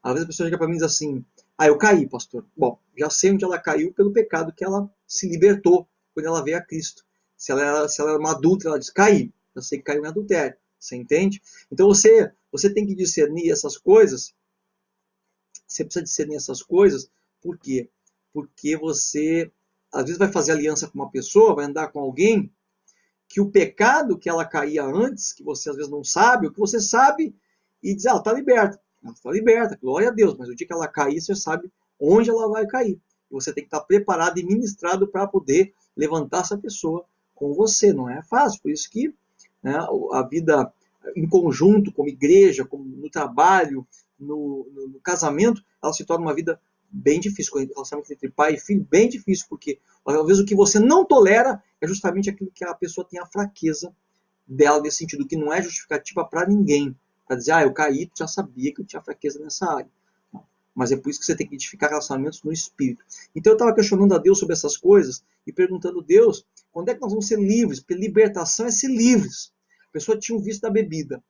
Às 0.00 0.12
vezes 0.12 0.24
a 0.24 0.28
pessoa 0.28 0.46
chega 0.46 0.58
para 0.58 0.68
mim 0.68 0.74
e 0.74 0.76
diz 0.76 0.86
assim: 0.86 1.24
Ah, 1.58 1.66
eu 1.66 1.76
caí, 1.76 2.08
pastor. 2.08 2.46
Bom, 2.56 2.78
já 2.96 3.10
sei 3.10 3.32
onde 3.32 3.44
ela 3.44 3.58
caiu 3.58 3.92
pelo 3.92 4.12
pecado 4.12 4.52
que 4.52 4.64
ela 4.64 4.88
se 5.04 5.28
libertou 5.28 5.88
quando 6.14 6.26
ela 6.26 6.44
veio 6.44 6.58
a 6.58 6.62
Cristo. 6.62 7.04
Se 7.36 7.50
ela 7.50 7.62
era, 7.62 7.88
se 7.88 8.00
ela 8.00 8.10
era 8.10 8.20
uma 8.20 8.30
adulta, 8.30 8.68
ela 8.68 8.78
diz: 8.78 8.90
Caí. 8.90 9.32
Eu 9.52 9.62
sei 9.62 9.78
que 9.78 9.84
caiu 9.84 10.04
em 10.04 10.06
adultério. 10.06 10.56
Você 10.78 10.94
entende? 10.94 11.42
Então 11.72 11.88
você, 11.88 12.30
você 12.52 12.72
tem 12.72 12.86
que 12.86 12.94
discernir 12.94 13.50
essas 13.50 13.76
coisas. 13.76 14.32
Você 15.66 15.84
precisa 15.84 16.04
discernir 16.04 16.36
essas 16.36 16.62
coisas. 16.62 17.10
Por 17.40 17.58
quê? 17.58 17.88
Porque 18.32 18.76
você, 18.76 19.50
às 19.92 20.04
vezes, 20.04 20.18
vai 20.18 20.30
fazer 20.30 20.52
aliança 20.52 20.86
com 20.86 20.98
uma 20.98 21.10
pessoa, 21.10 21.54
vai 21.54 21.64
andar 21.64 21.88
com 21.88 22.00
alguém 22.00 22.52
que 23.28 23.40
o 23.40 23.50
pecado 23.50 24.18
que 24.18 24.28
ela 24.28 24.44
caía 24.44 24.84
antes, 24.84 25.32
que 25.32 25.42
você 25.42 25.70
às 25.70 25.76
vezes 25.76 25.90
não 25.90 26.04
sabe, 26.04 26.46
o 26.46 26.52
que 26.52 26.60
você 26.60 26.80
sabe, 26.80 27.34
e 27.82 27.94
diz, 27.94 28.06
ah, 28.06 28.10
ela 28.10 28.18
está 28.18 28.32
liberta. 28.32 28.80
Ela 29.02 29.12
está 29.12 29.30
liberta, 29.30 29.78
glória 29.80 30.08
a 30.08 30.12
Deus, 30.12 30.36
mas 30.38 30.48
o 30.48 30.54
dia 30.54 30.66
que 30.66 30.72
ela 30.72 30.88
cair, 30.88 31.20
você 31.20 31.34
sabe 31.34 31.70
onde 31.98 32.30
ela 32.30 32.48
vai 32.48 32.66
cair. 32.66 33.00
E 33.30 33.34
você 33.34 33.52
tem 33.52 33.64
que 33.64 33.68
estar 33.68 33.80
preparado 33.80 34.38
e 34.38 34.44
ministrado 34.44 35.08
para 35.08 35.26
poder 35.26 35.74
levantar 35.96 36.40
essa 36.40 36.56
pessoa 36.56 37.04
com 37.34 37.52
você. 37.52 37.92
Não 37.92 38.08
é 38.08 38.22
fácil, 38.22 38.60
por 38.62 38.70
isso 38.70 38.88
que 38.90 39.12
né, 39.62 39.76
a 40.12 40.22
vida 40.22 40.72
em 41.14 41.28
conjunto, 41.28 41.92
como 41.92 42.08
igreja, 42.08 42.64
como 42.64 42.84
no 42.84 43.10
trabalho, 43.10 43.86
no, 44.18 44.68
no, 44.72 44.88
no 44.88 45.00
casamento, 45.00 45.62
ela 45.82 45.92
se 45.92 46.04
torna 46.04 46.24
uma 46.24 46.34
vida 46.34 46.60
bem 46.90 47.20
difícil, 47.20 47.52
com 47.52 47.58
relacionamento 47.58 48.12
entre 48.12 48.30
pai 48.30 48.54
e 48.54 48.60
filho, 48.60 48.86
bem 48.88 49.08
difícil, 49.08 49.46
porque 49.48 49.78
vezes 50.26 50.42
o 50.42 50.46
que 50.46 50.54
você 50.54 50.78
não 50.78 51.04
tolera 51.04 51.62
é 51.80 51.86
justamente 51.86 52.30
aquilo 52.30 52.50
que 52.50 52.64
a 52.64 52.74
pessoa 52.74 53.06
tem 53.06 53.20
a 53.20 53.26
fraqueza 53.26 53.94
dela 54.46 54.80
nesse 54.80 54.98
sentido, 54.98 55.26
que 55.26 55.36
não 55.36 55.52
é 55.52 55.60
justificativa 55.60 56.24
para 56.24 56.46
ninguém. 56.46 56.96
Para 57.26 57.36
dizer, 57.36 57.52
ah, 57.52 57.62
eu 57.62 57.72
caí, 57.72 58.06
tu 58.06 58.18
já 58.18 58.28
sabia 58.28 58.72
que 58.72 58.80
eu 58.80 58.86
tinha 58.86 59.02
fraqueza 59.02 59.40
nessa 59.40 59.66
área. 59.68 59.90
Mas 60.72 60.92
é 60.92 60.96
por 60.96 61.10
isso 61.10 61.18
que 61.18 61.26
você 61.26 61.34
tem 61.34 61.46
que 61.46 61.54
identificar 61.54 61.88
relacionamentos 61.88 62.42
no 62.42 62.52
espírito. 62.52 63.02
Então 63.34 63.52
eu 63.52 63.56
estava 63.56 63.74
questionando 63.74 64.14
a 64.14 64.18
Deus 64.18 64.38
sobre 64.38 64.52
essas 64.52 64.76
coisas 64.76 65.24
e 65.46 65.52
perguntando 65.52 66.00
a 66.00 66.02
Deus, 66.02 66.46
quando 66.70 66.90
é 66.90 66.94
que 66.94 67.00
nós 67.00 67.10
vamos 67.10 67.26
ser 67.26 67.38
livres? 67.38 67.80
Porque 67.80 67.94
libertação 67.94 68.66
é 68.66 68.70
ser 68.70 68.88
livres. 68.88 69.52
A 69.88 69.92
pessoa 69.92 70.18
tinha 70.18 70.36
um 70.38 70.40
vício 70.40 70.60
da 70.60 70.70
bebida. 70.70 71.22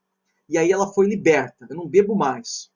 E 0.49 0.59
aí 0.59 0.70
ela 0.70 0.93
foi 0.93 1.07
liberta. 1.07 1.66
Eu 1.70 1.76
não 1.76 1.89
bebo 1.89 2.14
mais. 2.14 2.70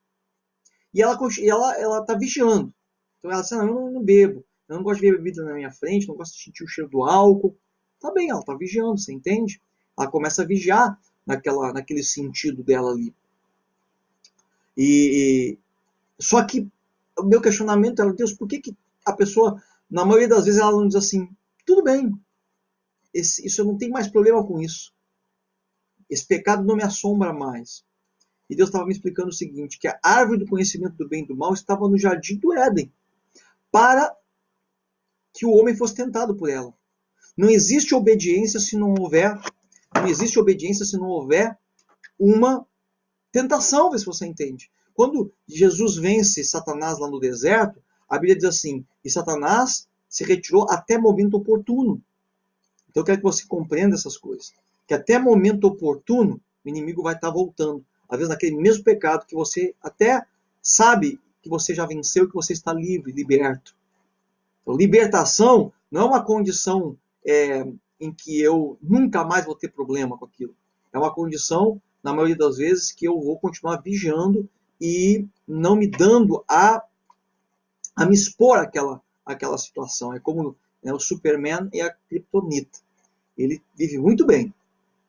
E 0.92 1.02
ela 1.02 1.18
ela 1.42 1.78
ela 1.78 2.00
está 2.00 2.14
vigiando. 2.14 2.72
Então 3.18 3.30
ela 3.30 3.42
disse, 3.42 3.54
não, 3.54 3.66
eu 3.66 3.74
não, 3.74 3.90
não 3.92 4.02
bebo. 4.02 4.44
Eu 4.68 4.76
não 4.76 4.82
gosto 4.82 5.00
de 5.00 5.10
ver 5.10 5.16
bebida 5.16 5.44
na 5.44 5.54
minha 5.54 5.70
frente, 5.70 6.08
não 6.08 6.14
gosto 6.14 6.36
de 6.36 6.42
sentir 6.44 6.64
o 6.64 6.68
cheiro 6.68 6.90
do 6.90 7.02
álcool. 7.02 7.56
Tá 8.00 8.12
bem, 8.12 8.30
ela 8.30 8.40
está 8.40 8.54
vigiando, 8.54 8.98
você 8.98 9.12
entende? 9.12 9.60
Ela 9.98 10.10
começa 10.10 10.42
a 10.42 10.46
vigiar 10.46 10.98
naquela, 11.26 11.72
naquele 11.72 12.02
sentido 12.02 12.62
dela 12.62 12.90
ali. 12.90 13.14
E, 14.76 15.58
só 16.18 16.44
que 16.44 16.66
o 17.18 17.22
meu 17.22 17.40
questionamento 17.40 18.00
era, 18.00 18.12
Deus, 18.12 18.32
por 18.32 18.48
que, 18.48 18.60
que 18.60 18.76
a 19.04 19.12
pessoa, 19.12 19.62
na 19.90 20.04
maioria 20.04 20.28
das 20.28 20.44
vezes, 20.44 20.60
ela 20.60 20.72
não 20.72 20.86
diz 20.86 20.96
assim, 20.96 21.28
tudo 21.66 21.82
bem, 21.82 22.18
esse, 23.12 23.46
isso 23.46 23.60
eu 23.60 23.66
não 23.66 23.76
tenho 23.76 23.92
mais 23.92 24.08
problema 24.08 24.46
com 24.46 24.60
isso. 24.60 24.94
Esse 26.08 26.26
pecado 26.26 26.64
não 26.64 26.76
me 26.76 26.82
assombra 26.82 27.32
mais. 27.32 27.84
E 28.50 28.56
Deus 28.56 28.68
estava 28.68 28.84
me 28.84 28.92
explicando 28.92 29.28
o 29.28 29.32
seguinte, 29.32 29.78
que 29.78 29.86
a 29.86 29.96
árvore 30.02 30.40
do 30.40 30.48
conhecimento 30.48 30.96
do 30.96 31.08
bem 31.08 31.22
e 31.22 31.26
do 31.26 31.36
mal 31.36 31.54
estava 31.54 31.88
no 31.88 31.96
jardim 31.96 32.36
do 32.36 32.52
Éden, 32.52 32.92
para 33.70 34.12
que 35.32 35.46
o 35.46 35.52
homem 35.52 35.76
fosse 35.76 35.94
tentado 35.94 36.34
por 36.34 36.50
ela. 36.50 36.74
Não 37.36 37.48
existe 37.48 37.94
obediência 37.94 38.58
se 38.58 38.76
não 38.76 38.92
houver, 38.98 39.38
não 39.94 40.08
existe 40.08 40.36
obediência 40.40 40.84
se 40.84 40.98
não 40.98 41.06
houver 41.06 41.56
uma 42.18 42.66
tentação, 43.30 43.92
vê 43.92 43.98
se 43.98 44.04
você 44.04 44.26
entende. 44.26 44.68
Quando 44.94 45.32
Jesus 45.46 45.96
vence 45.96 46.42
Satanás 46.42 46.98
lá 46.98 47.08
no 47.08 47.20
deserto, 47.20 47.80
a 48.08 48.16
Bíblia 48.16 48.34
diz 48.34 48.44
assim: 48.46 48.84
e 49.04 49.08
Satanás 49.08 49.88
se 50.08 50.24
retirou 50.24 50.66
até 50.68 50.98
momento 50.98 51.36
oportuno. 51.36 52.02
Então 52.90 53.02
eu 53.02 53.04
quero 53.04 53.18
que 53.18 53.22
você 53.22 53.46
compreenda 53.46 53.94
essas 53.94 54.16
coisas. 54.16 54.52
Que 54.88 54.94
até 54.94 55.20
momento 55.20 55.68
oportuno, 55.68 56.40
o 56.64 56.68
inimigo 56.68 57.00
vai 57.00 57.14
estar 57.14 57.30
voltando. 57.30 57.84
Às 58.10 58.18
vezes 58.18 58.28
naquele 58.28 58.56
mesmo 58.56 58.82
pecado 58.82 59.24
que 59.24 59.34
você 59.34 59.74
até 59.80 60.26
sabe 60.60 61.20
que 61.40 61.48
você 61.48 61.74
já 61.74 61.86
venceu, 61.86 62.28
que 62.28 62.34
você 62.34 62.52
está 62.52 62.72
livre, 62.72 63.12
liberto. 63.12 63.74
Então, 64.62 64.76
libertação 64.76 65.72
não 65.90 66.02
é 66.02 66.04
uma 66.04 66.24
condição 66.24 66.96
é, 67.24 67.64
em 67.98 68.12
que 68.12 68.40
eu 68.40 68.76
nunca 68.82 69.24
mais 69.24 69.44
vou 69.44 69.54
ter 69.54 69.68
problema 69.68 70.18
com 70.18 70.24
aquilo. 70.24 70.54
É 70.92 70.98
uma 70.98 71.14
condição, 71.14 71.80
na 72.02 72.12
maioria 72.12 72.36
das 72.36 72.56
vezes, 72.56 72.92
que 72.92 73.06
eu 73.06 73.18
vou 73.20 73.38
continuar 73.38 73.76
vigiando 73.80 74.48
e 74.80 75.26
não 75.46 75.76
me 75.76 75.86
dando 75.86 76.44
a, 76.48 76.82
a 77.94 78.06
me 78.06 78.14
expor 78.14 78.58
àquela, 78.58 79.00
àquela 79.24 79.56
situação. 79.56 80.12
É 80.12 80.18
como 80.18 80.56
né, 80.82 80.92
o 80.92 80.98
Superman 80.98 81.68
e 81.72 81.80
a 81.80 81.90
Kryptonita. 82.08 82.78
Ele 83.38 83.62
vive 83.74 83.98
muito 83.98 84.26
bem, 84.26 84.52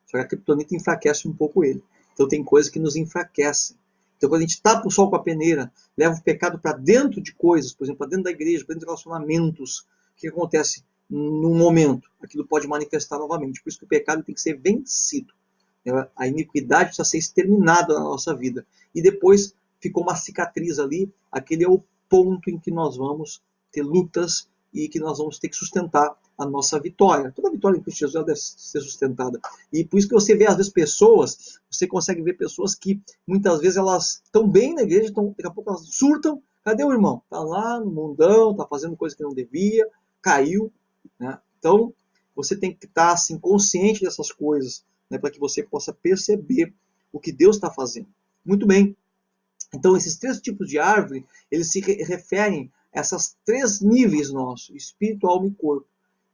só 0.06 0.18
que 0.18 0.24
a 0.24 0.28
Kryptonita 0.28 0.76
enfraquece 0.76 1.28
um 1.28 1.34
pouco 1.34 1.64
ele. 1.64 1.84
Então 2.22 2.30
tem 2.30 2.44
coisas 2.44 2.70
que 2.70 2.80
nos 2.80 2.96
enfraquecem. 2.96 3.76
Então, 4.16 4.30
quando 4.30 4.44
a 4.44 4.46
gente 4.46 4.62
tapa 4.62 4.88
o 4.88 4.92
sol 4.92 5.10
com 5.10 5.16
a 5.16 5.24
peneira, 5.24 5.72
leva 5.98 6.14
o 6.14 6.22
pecado 6.22 6.60
para 6.60 6.78
dentro 6.78 7.20
de 7.20 7.34
coisas, 7.34 7.74
por 7.74 7.84
exemplo, 7.84 7.98
para 7.98 8.10
dentro 8.10 8.26
da 8.26 8.30
igreja, 8.32 8.64
para 8.64 8.76
dentro 8.76 8.82
de 8.82 8.86
relacionamentos, 8.86 9.80
o 9.80 9.86
que 10.18 10.28
acontece 10.28 10.84
num 11.10 11.58
momento? 11.58 12.08
Aquilo 12.22 12.46
pode 12.46 12.68
manifestar 12.68 13.18
novamente. 13.18 13.60
Por 13.64 13.70
isso 13.70 13.80
que 13.80 13.86
o 13.86 13.88
pecado 13.88 14.22
tem 14.22 14.36
que 14.36 14.42
ser 14.42 14.54
vencido. 14.54 15.34
A 16.16 16.28
iniquidade 16.28 16.90
precisa 16.90 17.04
ser 17.04 17.18
exterminada 17.18 17.96
na 17.96 18.02
nossa 18.02 18.36
vida. 18.36 18.64
E 18.94 19.02
depois 19.02 19.56
ficou 19.80 20.04
uma 20.04 20.16
cicatriz 20.16 20.78
ali. 20.78 21.12
Aquele 21.32 21.64
é 21.64 21.68
o 21.68 21.84
ponto 22.08 22.52
em 22.52 22.60
que 22.60 22.70
nós 22.70 22.98
vamos 22.98 23.42
ter 23.72 23.82
lutas 23.82 24.48
e 24.74 24.88
que 24.88 25.00
nós 25.00 25.18
vamos 25.18 25.38
ter 25.40 25.50
que 25.50 25.56
sustentar 25.56 26.16
a 26.38 26.46
nossa 26.46 26.80
vitória. 26.80 27.32
Toda 27.36 27.52
vitória 27.52 27.78
em 27.78 27.82
Cristo 27.82 28.00
Jesus 28.00 28.26
deve 28.26 28.40
ser 28.40 28.82
sustentada. 28.82 29.40
E 29.72 29.84
por 29.84 29.98
isso 29.98 30.08
que 30.08 30.14
você 30.14 30.36
vê, 30.36 30.48
às 30.48 30.56
vezes, 30.56 30.72
pessoas, 30.72 31.60
você 31.70 31.88
consegue 31.88 32.22
ver 32.22 32.38
pessoas 32.38 32.74
que 32.74 33.02
muitas 33.28 33.60
vezes 33.60 33.78
elas 33.78 34.22
estão 34.24 34.48
bem 34.48 34.74
na 34.74 34.84
igreja, 34.84 35.08
estão, 35.08 35.30
daqui 35.30 35.48
a 35.48 35.52
pouco 35.52 35.70
elas 35.70 35.88
surtam. 35.88 36.42
Cadê 36.64 36.84
o 36.84 36.92
irmão? 36.92 37.22
Está 37.26 37.40
lá 37.40 37.80
no 37.80 37.92
mundão, 37.92 38.52
está 38.52 38.66
fazendo 38.68 38.96
coisa 38.96 39.16
que 39.16 39.24
não 39.24 39.34
devia, 39.34 39.88
caiu. 40.22 40.72
Né? 41.20 41.38
Então, 41.58 41.94
você 42.36 42.56
tem 42.56 42.74
que 42.74 42.86
estar 42.86 43.12
assim, 43.12 43.38
consciente 43.38 44.02
dessas 44.02 44.32
coisas, 44.32 44.84
né, 45.10 45.18
para 45.18 45.32
que 45.32 45.40
você 45.40 45.62
possa 45.64 45.94
perceber 45.94 46.74
o 47.12 47.20
que 47.20 47.32
Deus 47.32 47.58
está 47.58 47.70
fazendo. 47.70 48.08
Muito 48.46 48.66
bem. 48.66 48.96
Então, 49.74 49.96
esses 49.96 50.18
três 50.18 50.40
tipos 50.40 50.68
de 50.68 50.80
árvore, 50.80 51.26
eles 51.50 51.72
se 51.72 51.80
referem 51.80 52.72
essas 52.92 53.38
três 53.46 53.82
níveis 53.82 54.32
nossos, 54.32 54.76
espírito, 54.76 55.28
alma 55.28 55.48
e 55.48 55.54
corpo. 55.54 55.88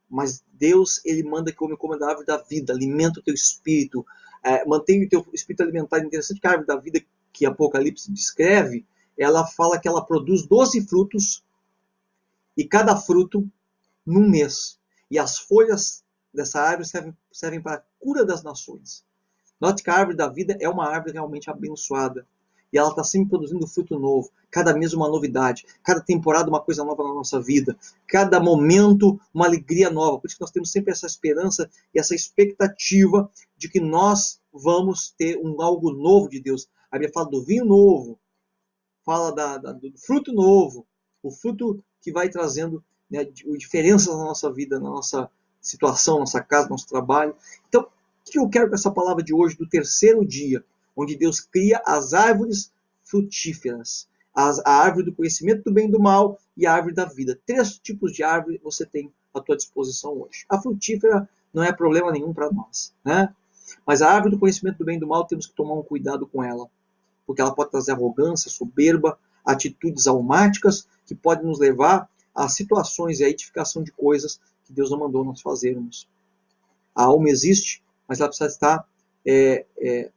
Mas 0.09 0.43
Deus, 0.53 1.01
ele 1.05 1.23
manda 1.23 1.51
que 1.51 1.61
o 1.61 1.65
homem 1.65 1.77
coma 1.77 1.97
da 1.97 2.07
árvore 2.07 2.25
da 2.25 2.37
vida, 2.37 2.73
alimenta 2.73 3.19
o 3.19 3.23
teu 3.23 3.33
espírito, 3.33 4.05
é, 4.43 4.65
mantenha 4.65 5.05
o 5.05 5.09
teu 5.09 5.25
espírito 5.33 5.63
alimentado. 5.63 6.05
Interessante 6.05 6.39
que 6.39 6.47
a 6.47 6.51
árvore 6.51 6.67
da 6.67 6.77
vida 6.77 7.01
que 7.33 7.45
Apocalipse 7.45 8.11
descreve, 8.11 8.85
ela 9.17 9.45
fala 9.45 9.79
que 9.79 9.87
ela 9.87 10.03
produz 10.03 10.45
12 10.47 10.87
frutos, 10.87 11.43
e 12.55 12.65
cada 12.65 12.95
fruto 12.95 13.47
num 14.05 14.27
mês. 14.27 14.79
E 15.11 15.19
as 15.19 15.37
folhas 15.37 16.03
dessa 16.33 16.59
árvore 16.59 16.87
servem, 16.87 17.15
servem 17.31 17.61
para 17.61 17.75
a 17.75 17.83
cura 17.99 18.25
das 18.25 18.41
nações. 18.43 19.05
Note 19.61 19.83
que 19.83 19.89
a 19.89 19.95
árvore 19.95 20.17
da 20.17 20.27
vida 20.27 20.57
é 20.59 20.67
uma 20.67 20.87
árvore 20.87 21.13
realmente 21.13 21.49
abençoada 21.49 22.27
e 22.71 22.77
ela 22.77 22.89
está 22.89 23.03
sempre 23.03 23.29
produzindo 23.29 23.67
fruto 23.67 23.97
novo. 23.97 24.29
Cada 24.51 24.73
mês 24.73 24.93
uma 24.93 25.07
novidade, 25.07 25.65
cada 25.83 26.01
temporada 26.01 26.49
uma 26.49 26.61
coisa 26.61 26.83
nova 26.83 27.03
na 27.03 27.13
nossa 27.13 27.41
vida, 27.41 27.77
cada 28.07 28.39
momento 28.39 29.19
uma 29.33 29.45
alegria 29.45 29.89
nova. 29.89 30.19
Por 30.19 30.27
isso 30.27 30.35
que 30.35 30.41
nós 30.41 30.51
temos 30.51 30.71
sempre 30.71 30.91
essa 30.91 31.05
esperança 31.05 31.69
e 31.93 31.99
essa 31.99 32.15
expectativa 32.15 33.29
de 33.57 33.69
que 33.69 33.79
nós 33.79 34.39
vamos 34.51 35.13
ter 35.17 35.37
um 35.37 35.61
algo 35.61 35.91
novo 35.91 36.29
de 36.29 36.39
Deus. 36.39 36.67
A 36.91 36.97
Bíblia 36.97 37.13
fala 37.13 37.29
do 37.29 37.43
vinho 37.43 37.65
novo, 37.65 38.19
fala 39.05 39.31
da, 39.31 39.57
da, 39.57 39.71
do 39.71 39.91
fruto 39.97 40.33
novo, 40.33 40.85
o 41.23 41.31
fruto 41.31 41.83
que 42.01 42.11
vai 42.11 42.29
trazendo 42.29 42.83
né, 43.09 43.25
diferenças 43.57 44.15
na 44.15 44.25
nossa 44.25 44.51
vida, 44.51 44.79
na 44.79 44.89
nossa 44.89 45.29
situação, 45.61 46.19
nossa 46.19 46.41
casa, 46.41 46.65
no 46.65 46.71
nosso 46.71 46.87
trabalho. 46.87 47.35
Então, 47.67 47.83
o 47.83 48.31
que 48.31 48.39
eu 48.39 48.49
quero 48.49 48.69
com 48.69 48.75
essa 48.75 48.91
palavra 48.91 49.23
de 49.23 49.33
hoje, 49.33 49.57
do 49.57 49.67
terceiro 49.67 50.25
dia? 50.25 50.63
Onde 50.97 51.15
Deus 51.15 51.39
cria 51.39 51.79
as 51.85 52.13
árvores 52.13 52.71
frutíferas, 53.03 54.07
a 54.33 54.71
árvore 54.71 55.05
do 55.05 55.13
conhecimento 55.13 55.63
do 55.63 55.71
bem 55.71 55.87
e 55.87 55.91
do 55.91 55.99
mal 55.99 56.39
e 56.55 56.65
a 56.65 56.73
árvore 56.73 56.93
da 56.93 57.05
vida. 57.05 57.39
Três 57.45 57.77
tipos 57.77 58.11
de 58.13 58.23
árvore 58.23 58.59
você 58.63 58.85
tem 58.85 59.11
à 59.33 59.39
tua 59.39 59.55
disposição 59.55 60.13
hoje. 60.13 60.45
A 60.49 60.61
frutífera 60.61 61.29
não 61.53 61.63
é 61.63 61.71
problema 61.71 62.11
nenhum 62.11 62.33
para 62.33 62.51
nós, 62.51 62.93
né? 63.05 63.33
Mas 63.85 64.01
a 64.01 64.11
árvore 64.11 64.35
do 64.35 64.39
conhecimento 64.39 64.77
do 64.77 64.85
bem 64.85 64.97
e 64.97 64.99
do 64.99 65.07
mal 65.07 65.25
temos 65.25 65.45
que 65.47 65.55
tomar 65.55 65.73
um 65.73 65.83
cuidado 65.83 66.27
com 66.27 66.43
ela, 66.43 66.67
porque 67.25 67.41
ela 67.41 67.53
pode 67.53 67.71
trazer 67.71 67.91
arrogância, 67.91 68.49
soberba, 68.49 69.17
atitudes 69.45 70.07
almáticas 70.07 70.87
que 71.05 71.15
podem 71.15 71.45
nos 71.45 71.59
levar 71.59 72.09
a 72.33 72.47
situações 72.47 73.19
e 73.19 73.23
a 73.23 73.29
edificação 73.29 73.83
de 73.83 73.91
coisas 73.91 74.39
que 74.65 74.73
Deus 74.73 74.91
não 74.91 74.99
mandou 74.99 75.23
nós 75.23 75.41
fazermos. 75.41 76.07
A 76.93 77.05
alma 77.05 77.29
existe, 77.29 77.81
mas 78.07 78.19
ela 78.19 78.29
precisa 78.29 78.49
estar 78.49 78.85
é, 79.25 79.65
é, 79.79 80.11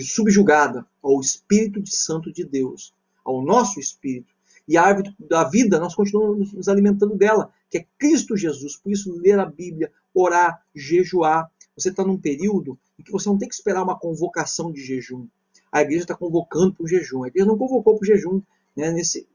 subjugada 0.00 0.86
ao 1.02 1.20
Espírito 1.20 1.80
de 1.80 1.94
Santo 1.94 2.32
de 2.32 2.44
Deus, 2.44 2.92
ao 3.24 3.42
nosso 3.42 3.80
Espírito. 3.80 4.34
E 4.68 4.76
a 4.76 4.82
árvore 4.82 5.14
da 5.18 5.44
vida, 5.44 5.78
nós 5.78 5.94
continuamos 5.94 6.52
nos 6.52 6.68
alimentando 6.68 7.14
dela, 7.14 7.52
que 7.70 7.78
é 7.78 7.86
Cristo 7.98 8.36
Jesus. 8.36 8.76
Por 8.76 8.90
isso, 8.90 9.16
ler 9.18 9.38
a 9.38 9.46
Bíblia, 9.46 9.92
orar, 10.12 10.62
jejuar. 10.74 11.50
Você 11.76 11.90
está 11.90 12.04
num 12.04 12.18
período 12.18 12.78
em 12.98 13.02
que 13.02 13.12
você 13.12 13.28
não 13.28 13.38
tem 13.38 13.48
que 13.48 13.54
esperar 13.54 13.82
uma 13.82 13.98
convocação 13.98 14.72
de 14.72 14.80
jejum. 14.80 15.26
A 15.70 15.82
igreja 15.82 16.02
está 16.02 16.14
convocando 16.14 16.74
para 16.74 16.84
o 16.84 16.88
jejum. 16.88 17.22
A 17.22 17.28
igreja 17.28 17.46
não 17.46 17.58
convocou 17.58 17.94
para 17.94 18.02
o 18.02 18.06
jejum. 18.06 18.42
Né, 18.76 18.90
nesse... 18.90 19.26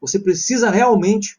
Você 0.00 0.18
precisa 0.18 0.70
realmente 0.70 1.38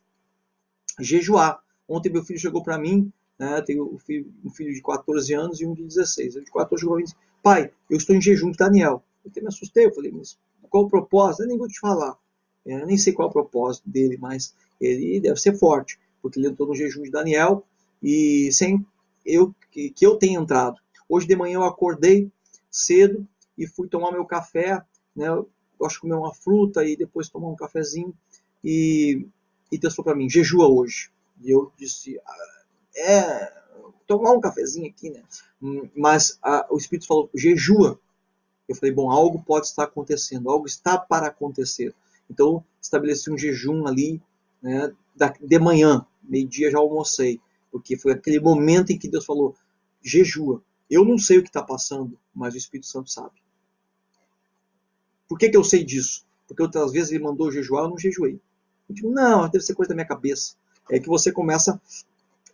jejuar. 0.99 1.59
Ontem 1.87 2.11
meu 2.11 2.23
filho 2.23 2.39
chegou 2.39 2.63
para 2.63 2.77
mim, 2.77 3.11
né, 3.37 3.61
tenho 3.61 3.93
um 3.93 3.99
filho, 3.99 4.33
um 4.43 4.49
filho, 4.49 4.73
de 4.73 4.81
14 4.81 5.33
anos 5.33 5.61
e 5.61 5.65
um 5.65 5.73
de 5.73 5.83
16. 5.83 6.37
O 6.37 6.41
de 6.41 6.51
14 6.51 6.81
chegou 6.81 7.01
disse, 7.01 7.15
pai, 7.43 7.71
eu 7.89 7.97
estou 7.97 8.15
em 8.15 8.21
jejum 8.21 8.51
de 8.51 8.57
Daniel. 8.57 9.03
Eu 9.23 9.31
até 9.31 9.41
me 9.41 9.47
assustei, 9.47 9.85
eu 9.85 9.93
falei, 9.93 10.11
mas 10.11 10.37
qual 10.69 10.85
o 10.85 10.89
propósito? 10.89 11.43
Eu 11.43 11.47
nem 11.47 11.57
vou 11.57 11.67
te 11.67 11.79
falar. 11.79 12.17
Eu 12.65 12.85
nem 12.85 12.97
sei 12.97 13.13
qual 13.13 13.27
é 13.27 13.29
o 13.29 13.33
propósito 13.33 13.89
dele, 13.89 14.17
mas 14.19 14.55
ele 14.81 15.19
deve 15.19 15.39
ser 15.39 15.57
forte, 15.57 15.99
porque 16.21 16.39
ele 16.39 16.47
entrou 16.47 16.67
no 16.67 16.75
jejum 16.75 17.03
de 17.03 17.11
Daniel 17.11 17.63
e 18.01 18.51
sem 18.51 18.85
eu 19.25 19.53
que, 19.71 19.89
que 19.89 20.05
eu 20.05 20.17
tenha 20.17 20.39
entrado. 20.39 20.79
Hoje 21.07 21.27
de 21.27 21.35
manhã 21.35 21.55
eu 21.55 21.63
acordei 21.63 22.31
cedo 22.71 23.27
e 23.57 23.67
fui 23.67 23.87
tomar 23.87 24.11
meu 24.11 24.25
café, 24.25 24.81
né? 25.15 25.27
Eu 25.27 25.49
gosto 25.77 25.95
de 25.95 26.01
comer 26.01 26.15
uma 26.15 26.33
fruta 26.33 26.83
e 26.83 26.95
depois 26.95 27.29
tomar 27.29 27.49
um 27.49 27.55
cafezinho 27.55 28.13
e, 28.63 29.27
e 29.71 29.77
Deus 29.77 29.95
falou 29.95 30.05
para 30.05 30.15
mim, 30.15 30.29
jejua 30.29 30.67
hoje. 30.67 31.11
E 31.43 31.51
eu 31.51 31.71
disse, 31.77 32.19
ah, 32.25 32.54
é, 32.95 33.51
tomar 34.07 34.31
um 34.31 34.39
cafezinho 34.39 34.87
aqui, 34.89 35.09
né? 35.09 35.23
Mas 35.95 36.37
a, 36.41 36.67
o 36.69 36.77
Espírito 36.77 37.07
falou, 37.07 37.29
jejua. 37.33 37.99
Eu 38.67 38.75
falei, 38.75 38.93
bom, 38.93 39.11
algo 39.11 39.43
pode 39.43 39.67
estar 39.67 39.83
acontecendo, 39.83 40.49
algo 40.49 40.65
está 40.65 40.97
para 40.97 41.27
acontecer. 41.27 41.93
Então, 42.29 42.63
estabeleci 42.81 43.31
um 43.31 43.37
jejum 43.37 43.85
ali, 43.85 44.21
né, 44.61 44.91
de 45.39 45.59
manhã, 45.59 46.05
meio-dia 46.23 46.71
já 46.71 46.79
almocei, 46.79 47.39
porque 47.71 47.97
foi 47.97 48.13
aquele 48.13 48.39
momento 48.39 48.91
em 48.91 48.97
que 48.97 49.07
Deus 49.07 49.25
falou: 49.25 49.55
jejua. 50.01 50.63
Eu 50.89 51.03
não 51.03 51.17
sei 51.17 51.39
o 51.39 51.43
que 51.43 51.49
está 51.49 51.63
passando, 51.63 52.17
mas 52.33 52.53
o 52.53 52.57
Espírito 52.57 52.87
Santo 52.87 53.09
sabe. 53.09 53.33
Por 55.27 55.37
que, 55.37 55.49
que 55.49 55.57
eu 55.57 55.63
sei 55.63 55.83
disso? 55.83 56.25
Porque 56.47 56.61
outras 56.61 56.91
vezes 56.91 57.11
ele 57.11 57.23
mandou 57.23 57.51
jejuar, 57.51 57.85
eu 57.85 57.89
não 57.89 57.97
jejuei. 57.97 58.39
Eu 58.87 58.95
digo, 58.95 59.09
não, 59.09 59.49
deve 59.49 59.63
ser 59.63 59.73
coisa 59.73 59.89
da 59.89 59.95
minha 59.95 60.07
cabeça. 60.07 60.55
É 60.91 60.99
que 60.99 61.07
você 61.07 61.31
começa 61.31 61.81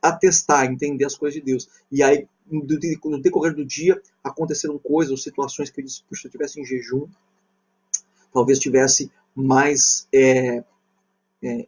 a 0.02 0.12
testar, 0.12 0.62
a 0.62 0.66
entender 0.66 1.06
as 1.06 1.16
coisas 1.16 1.40
de 1.40 1.46
Deus. 1.46 1.70
E 1.92 2.02
aí, 2.02 2.28
no 2.50 3.22
decorrer 3.22 3.54
do 3.54 3.66
dia, 3.66 4.02
aconteceram 4.24 4.78
coisas 4.78 5.12
ou 5.12 5.18
situações 5.18 5.70
que 5.70 5.80
eu 5.80 5.86
disse, 5.86 6.04
puxa, 6.04 6.22
se 6.22 6.28
eu 6.28 6.30
estivesse 6.30 6.60
em 6.60 6.66
jejum, 6.66 7.08
talvez 8.34 8.60
tivesse 8.60 9.12
mais 9.36 10.08
é, 10.14 10.64
é, 11.44 11.68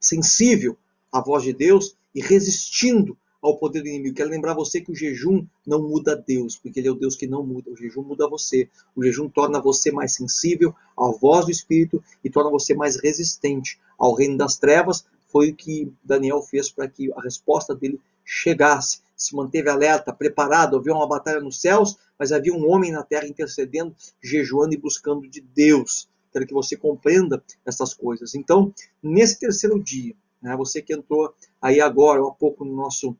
sensível 0.00 0.76
à 1.12 1.20
voz 1.20 1.42
de 1.42 1.52
Deus 1.52 1.96
e 2.14 2.20
resistindo 2.20 3.16
ao 3.42 3.56
poder 3.56 3.82
do 3.82 3.88
inimigo. 3.88 4.16
Quero 4.16 4.30
lembrar 4.30 4.54
você 4.54 4.80
que 4.80 4.90
o 4.90 4.94
jejum 4.94 5.46
não 5.66 5.82
muda 5.82 6.16
Deus, 6.16 6.56
porque 6.56 6.80
ele 6.80 6.88
é 6.88 6.90
o 6.90 6.96
Deus 6.96 7.14
que 7.14 7.26
não 7.26 7.44
muda. 7.44 7.70
O 7.70 7.76
jejum 7.76 8.02
muda 8.02 8.28
você. 8.28 8.68
O 8.94 9.02
jejum 9.02 9.28
torna 9.28 9.60
você 9.60 9.92
mais 9.92 10.14
sensível 10.14 10.74
à 10.96 11.10
voz 11.10 11.44
do 11.44 11.50
Espírito 11.50 12.02
e 12.24 12.30
torna 12.30 12.50
você 12.50 12.74
mais 12.74 12.96
resistente 12.96 13.78
ao 13.98 14.14
reino 14.14 14.36
das 14.36 14.56
trevas. 14.56 15.04
Foi 15.36 15.50
o 15.50 15.54
que 15.54 15.92
Daniel 16.02 16.40
fez 16.40 16.70
para 16.70 16.88
que 16.88 17.12
a 17.12 17.20
resposta 17.20 17.74
dele 17.74 18.00
chegasse. 18.24 19.02
Se 19.14 19.36
manteve 19.36 19.68
alerta, 19.68 20.10
preparado. 20.10 20.78
Havia 20.78 20.94
uma 20.94 21.06
batalha 21.06 21.40
nos 21.40 21.60
céus, 21.60 21.98
mas 22.18 22.32
havia 22.32 22.54
um 22.54 22.66
homem 22.70 22.90
na 22.90 23.02
terra 23.02 23.26
intercedendo, 23.26 23.94
jejuando 24.22 24.72
e 24.72 24.78
buscando 24.78 25.28
de 25.28 25.42
Deus. 25.42 26.08
Quero 26.32 26.46
que 26.46 26.54
você 26.54 26.74
compreenda 26.74 27.44
essas 27.66 27.92
coisas. 27.92 28.34
Então, 28.34 28.72
nesse 29.02 29.38
terceiro 29.38 29.78
dia, 29.78 30.14
né, 30.40 30.56
você 30.56 30.80
que 30.80 30.94
entrou 30.94 31.34
aí 31.60 31.82
agora, 31.82 32.22
ou 32.22 32.30
há 32.30 32.34
pouco 32.34 32.64
no 32.64 32.74
nosso, 32.74 33.14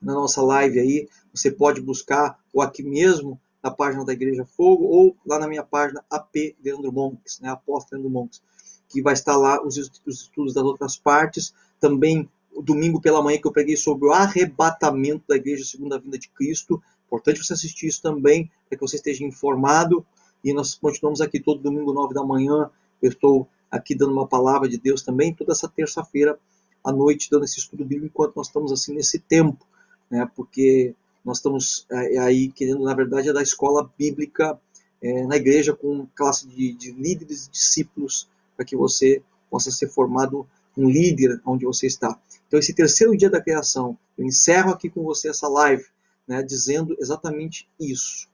na 0.00 0.14
nossa 0.14 0.40
live 0.40 0.80
aí, 0.80 1.08
você 1.30 1.50
pode 1.50 1.82
buscar 1.82 2.38
ou 2.54 2.62
aqui 2.62 2.82
mesmo 2.82 3.38
na 3.62 3.70
página 3.70 4.02
da 4.02 4.14
Igreja 4.14 4.46
Fogo 4.46 4.84
ou 4.84 5.14
lá 5.26 5.38
na 5.38 5.46
minha 5.46 5.62
página 5.62 6.02
AP 6.08 6.56
Leandro 6.64 6.90
Monks, 6.90 7.38
né, 7.40 7.50
Apóstolo 7.50 8.00
Leandro 8.00 8.18
Monks, 8.18 8.40
que 8.88 9.02
vai 9.02 9.12
estar 9.12 9.36
lá 9.36 9.62
os, 9.64 9.76
os 10.06 10.22
estudos 10.22 10.54
das 10.54 10.64
outras 10.64 10.96
partes. 10.96 11.52
Também 11.80 12.28
domingo 12.62 13.00
pela 13.00 13.22
manhã 13.22 13.38
que 13.38 13.46
eu 13.46 13.52
preguei 13.52 13.76
sobre 13.76 14.08
o 14.08 14.12
arrebatamento 14.12 15.24
da 15.28 15.36
Igreja 15.36 15.64
Segunda 15.64 15.98
Vinda 15.98 16.18
de 16.18 16.28
Cristo. 16.28 16.82
Importante 17.06 17.44
você 17.44 17.52
assistir 17.52 17.86
isso 17.86 18.02
também, 18.02 18.50
para 18.68 18.76
que 18.76 18.86
você 18.86 18.96
esteja 18.96 19.24
informado 19.24 20.04
e 20.42 20.52
nós 20.52 20.74
continuamos 20.74 21.20
aqui 21.20 21.40
todo 21.40 21.62
domingo, 21.62 21.92
nove 21.92 22.14
da 22.14 22.24
manhã. 22.24 22.70
Eu 23.02 23.10
estou 23.10 23.48
aqui 23.70 23.94
dando 23.94 24.12
uma 24.12 24.26
palavra 24.26 24.68
de 24.68 24.78
Deus 24.78 25.02
também, 25.02 25.34
toda 25.34 25.52
essa 25.52 25.68
terça-feira 25.68 26.38
à 26.84 26.92
noite, 26.92 27.30
dando 27.30 27.44
esse 27.44 27.58
estudo 27.58 27.84
bíblico, 27.84 28.06
enquanto 28.06 28.36
nós 28.36 28.46
estamos 28.46 28.72
assim 28.72 28.94
nesse 28.94 29.18
tempo, 29.18 29.66
né? 30.10 30.28
porque 30.34 30.94
nós 31.24 31.38
estamos 31.38 31.86
é, 31.90 32.18
aí 32.18 32.50
querendo, 32.50 32.82
na 32.82 32.94
verdade, 32.94 33.28
é 33.28 33.32
da 33.32 33.42
escola 33.42 33.90
bíblica 33.98 34.58
é, 35.02 35.26
na 35.26 35.36
igreja 35.36 35.74
com 35.74 36.06
classe 36.14 36.46
de, 36.48 36.72
de 36.72 36.92
líderes 36.92 37.46
e 37.46 37.50
discípulos, 37.50 38.28
para 38.58 38.66
que 38.66 38.76
você 38.76 39.22
possa 39.48 39.70
ser 39.70 39.88
formado 39.88 40.46
um 40.76 40.90
líder 40.90 41.40
onde 41.46 41.64
você 41.64 41.86
está. 41.86 42.18
Então, 42.46 42.58
esse 42.58 42.74
terceiro 42.74 43.16
dia 43.16 43.30
da 43.30 43.40
criação, 43.40 43.96
eu 44.18 44.26
encerro 44.26 44.72
aqui 44.72 44.90
com 44.90 45.02
você 45.02 45.30
essa 45.30 45.48
live, 45.48 45.86
né, 46.26 46.42
dizendo 46.42 46.94
exatamente 46.98 47.66
isso 47.80 48.28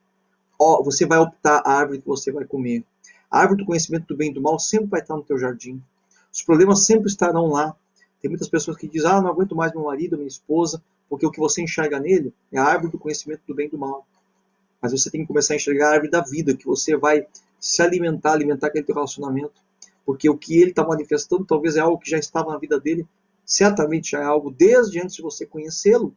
você 0.82 1.06
vai 1.06 1.18
optar 1.18 1.62
a 1.64 1.72
árvore 1.72 2.00
que 2.00 2.06
você 2.06 2.30
vai 2.32 2.44
comer. 2.44 2.84
A 3.30 3.40
árvore 3.40 3.62
do 3.62 3.66
conhecimento 3.66 4.06
do 4.06 4.16
bem 4.16 4.30
e 4.30 4.34
do 4.34 4.40
mal 4.40 4.58
sempre 4.58 4.86
vai 4.88 5.00
estar 5.00 5.16
no 5.16 5.22
teu 5.22 5.38
jardim. 5.38 5.82
Os 6.32 6.42
problemas 6.42 6.84
sempre 6.84 7.08
estarão 7.08 7.48
lá. 7.48 7.74
Tem 8.20 8.28
muitas 8.28 8.48
pessoas 8.48 8.76
que 8.76 8.88
dizem, 8.88 9.10
ah, 9.10 9.20
não 9.20 9.28
aguento 9.28 9.54
mais 9.54 9.72
meu 9.72 9.84
marido, 9.84 10.16
minha 10.16 10.28
esposa, 10.28 10.82
porque 11.08 11.26
o 11.26 11.30
que 11.30 11.40
você 11.40 11.62
enxerga 11.62 11.98
nele 12.00 12.32
é 12.52 12.58
a 12.58 12.64
árvore 12.64 12.92
do 12.92 12.98
conhecimento 12.98 13.42
do 13.46 13.54
bem 13.54 13.66
e 13.66 13.70
do 13.70 13.78
mal. 13.78 14.06
Mas 14.80 14.92
você 14.92 15.10
tem 15.10 15.22
que 15.22 15.26
começar 15.26 15.54
a 15.54 15.56
enxergar 15.56 15.88
a 15.88 15.92
árvore 15.92 16.10
da 16.10 16.22
vida, 16.22 16.56
que 16.56 16.66
você 16.66 16.96
vai 16.96 17.26
se 17.60 17.82
alimentar, 17.82 18.32
alimentar 18.32 18.68
aquele 18.68 18.84
teu 18.84 18.94
relacionamento. 18.94 19.52
Porque 20.04 20.28
o 20.28 20.36
que 20.36 20.60
ele 20.60 20.70
está 20.70 20.86
manifestando 20.86 21.44
talvez 21.44 21.76
é 21.76 21.80
algo 21.80 21.98
que 21.98 22.10
já 22.10 22.18
estava 22.18 22.52
na 22.52 22.58
vida 22.58 22.78
dele, 22.78 23.06
certamente 23.44 24.12
já 24.12 24.20
é 24.20 24.24
algo 24.24 24.50
desde 24.50 25.00
antes 25.00 25.16
de 25.16 25.22
você 25.22 25.46
conhecê-lo. 25.46 26.16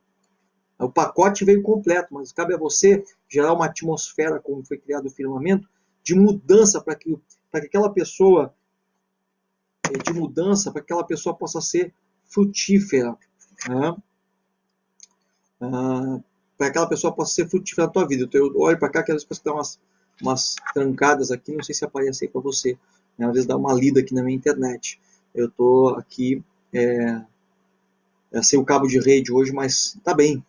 O 0.79 0.89
pacote 0.89 1.43
veio 1.43 1.63
completo, 1.63 2.13
mas 2.13 2.31
cabe 2.31 2.53
a 2.53 2.57
você 2.57 3.03
gerar 3.27 3.53
uma 3.53 3.65
atmosfera, 3.65 4.39
como 4.39 4.63
foi 4.63 4.77
criado 4.77 5.07
o 5.07 5.11
firmamento, 5.11 5.67
de 6.03 6.13
mudança 6.13 6.79
para 6.81 6.95
que, 6.95 7.15
que 7.15 7.57
aquela 7.57 7.91
pessoa, 7.91 8.53
eh, 9.87 9.97
de 9.97 10.13
mudança, 10.13 10.71
para 10.71 10.81
que 10.81 10.85
aquela 10.85 11.05
pessoa 11.05 11.35
possa 11.35 11.59
ser 11.61 11.93
frutífera. 12.25 13.17
Né? 13.67 13.95
Ah, 15.59 16.19
para 16.57 16.67
que 16.67 16.71
aquela 16.71 16.87
pessoa 16.87 17.13
possa 17.13 17.33
ser 17.33 17.49
frutífera 17.49 17.87
na 17.87 17.93
tua 17.93 18.07
vida. 18.07 18.29
Eu 18.33 18.53
olho 18.57 18.77
para 18.77 18.89
cá, 18.89 19.03
que 19.03 19.11
às 19.11 19.23
vezes 19.23 19.43
dá 19.43 19.53
umas, 19.53 19.79
umas 20.21 20.55
trancadas 20.73 21.31
aqui, 21.31 21.53
não 21.53 21.63
sei 21.63 21.73
se 21.73 21.83
aparece 21.83 22.25
aí 22.25 22.31
para 22.31 22.41
você. 22.41 22.77
Né? 23.17 23.25
Às 23.25 23.33
vezes 23.33 23.47
dá 23.47 23.57
uma 23.57 23.73
lida 23.73 23.99
aqui 23.99 24.13
na 24.13 24.23
minha 24.23 24.35
internet. 24.35 24.99
Eu 25.33 25.47
estou 25.47 25.95
aqui 25.95 26.43
é, 26.73 27.21
é, 28.31 28.43
sem 28.43 28.59
o 28.59 28.65
cabo 28.65 28.87
de 28.87 28.99
rede 28.99 29.31
hoje, 29.31 29.51
mas 29.51 29.97
tá 30.03 30.13
bem, 30.13 30.43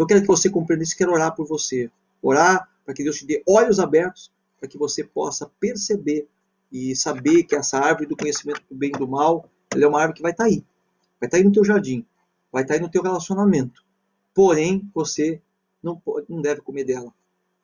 então 0.00 0.04
eu 0.04 0.08
quero 0.08 0.20
que 0.22 0.26
você 0.26 0.48
compreenda 0.48 0.82
isso, 0.82 0.96
quero 0.96 1.12
orar 1.12 1.34
por 1.34 1.46
você. 1.46 1.90
Orar 2.22 2.66
para 2.86 2.94
que 2.94 3.04
Deus 3.04 3.18
te 3.18 3.26
dê 3.26 3.42
olhos 3.46 3.78
abertos, 3.78 4.32
para 4.58 4.66
que 4.66 4.78
você 4.78 5.04
possa 5.04 5.50
perceber 5.60 6.26
e 6.72 6.96
saber 6.96 7.42
que 7.44 7.54
essa 7.54 7.78
árvore 7.78 8.06
do 8.06 8.16
conhecimento 8.16 8.62
do 8.70 8.74
bem 8.74 8.90
e 8.94 8.98
do 8.98 9.06
mal, 9.06 9.46
ela 9.70 9.84
é 9.84 9.86
uma 9.86 10.00
árvore 10.00 10.16
que 10.16 10.22
vai 10.22 10.30
estar 10.30 10.44
tá 10.44 10.48
aí. 10.48 10.64
Vai 11.20 11.26
estar 11.26 11.30
tá 11.30 11.36
aí 11.36 11.44
no 11.44 11.52
teu 11.52 11.62
jardim, 11.62 12.06
vai 12.50 12.62
estar 12.62 12.74
tá 12.74 12.80
aí 12.80 12.82
no 12.82 12.90
teu 12.90 13.02
relacionamento. 13.02 13.84
Porém, 14.34 14.90
você 14.94 15.40
não, 15.82 16.00
não 16.28 16.40
deve 16.40 16.62
comer 16.62 16.84
dela. 16.84 17.12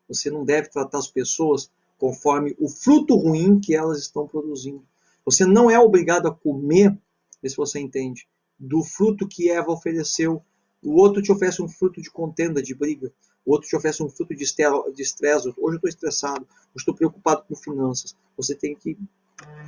Você 0.07 0.31
não 0.31 0.45
deve 0.45 0.69
tratar 0.69 0.99
as 0.99 1.09
pessoas 1.09 1.71
conforme 1.99 2.55
o 2.59 2.69
fruto 2.69 3.17
ruim 3.17 3.59
que 3.59 3.75
elas 3.75 3.99
estão 3.99 4.27
produzindo. 4.27 4.85
Você 5.25 5.45
não 5.45 5.71
é 5.71 5.79
obrigado 5.79 6.29
a 6.29 6.35
comer, 6.35 6.97
se 7.45 7.57
você 7.57 7.79
entende, 7.79 8.27
do 8.59 8.83
fruto 8.83 9.29
que 9.29 9.51
Eva 9.51 9.71
ofereceu 9.71 10.43
o 10.87 11.01
outro 11.01 11.21
te 11.21 11.33
oferece 11.33 11.61
um 11.61 11.69
fruto 11.69 12.01
de 12.01 12.09
contenda, 12.11 12.63
de 12.63 12.73
briga. 12.73 13.13
O 13.45 13.53
outro 13.53 13.69
te 13.69 13.75
oferece 13.75 14.03
um 14.05 14.09
fruto 14.09 14.35
de 14.35 14.45
estresse. 14.45 15.49
Hoje 15.49 15.57
eu 15.59 15.75
estou 15.75 15.89
estressado, 15.89 16.47
hoje 16.49 16.77
estou 16.77 16.95
preocupado 16.95 17.45
com 17.49 17.57
finanças. 17.57 18.17
Você 18.37 18.55
tem 18.55 18.75
que 18.75 18.97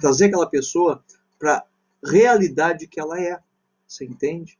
trazer 0.00 0.26
aquela 0.26 0.48
pessoa 0.48 1.02
para 1.36 1.56
a 1.56 1.66
realidade 2.08 2.86
que 2.86 3.00
ela 3.00 3.20
é. 3.20 3.40
Você 3.86 4.04
entende? 4.04 4.56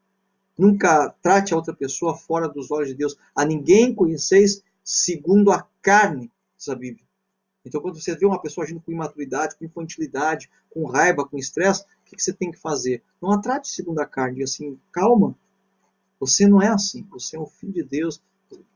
Nunca 0.59 1.15
trate 1.23 1.55
a 1.55 1.57
outra 1.57 1.75
pessoa 1.75 2.17
fora 2.17 2.49
dos 2.49 2.73
olhos 2.73 2.89
de 2.89 2.95
Deus. 2.95 3.17
A 3.37 3.45
ninguém 3.45 3.95
conheceis 3.95 4.63
segundo 4.83 5.53
a 5.53 5.65
carne, 5.81 6.31
diz 6.57 6.69
a 6.69 6.75
Bíblia. 6.75 7.08
Então, 7.69 7.83
quando 7.83 8.01
você 8.01 8.17
vê 8.17 8.25
uma 8.25 8.41
pessoa 8.41 8.65
agindo 8.65 8.81
com 8.81 8.91
imaturidade, 8.91 9.57
com 9.57 9.65
infantilidade, 9.65 10.51
com 10.71 10.87
raiva, 10.87 11.27
com 11.27 11.37
estresse, 11.37 11.83
o 11.83 11.87
que 12.05 12.21
você 12.21 12.33
tem 12.33 12.51
que 12.51 12.59
fazer? 12.59 13.03
Não 13.21 13.31
a 13.31 13.39
trate 13.39 13.69
segundo 13.69 14.01
a 14.01 14.07
carne. 14.07 14.43
assim, 14.43 14.79
calma. 14.91 15.37
Você 16.19 16.49
não 16.49 16.63
é 16.63 16.69
assim. 16.69 17.07
Você 17.11 17.37
é 17.37 17.41
um 17.41 17.47
filho 17.47 17.75
de 17.75 17.83
Deus. 17.83 18.23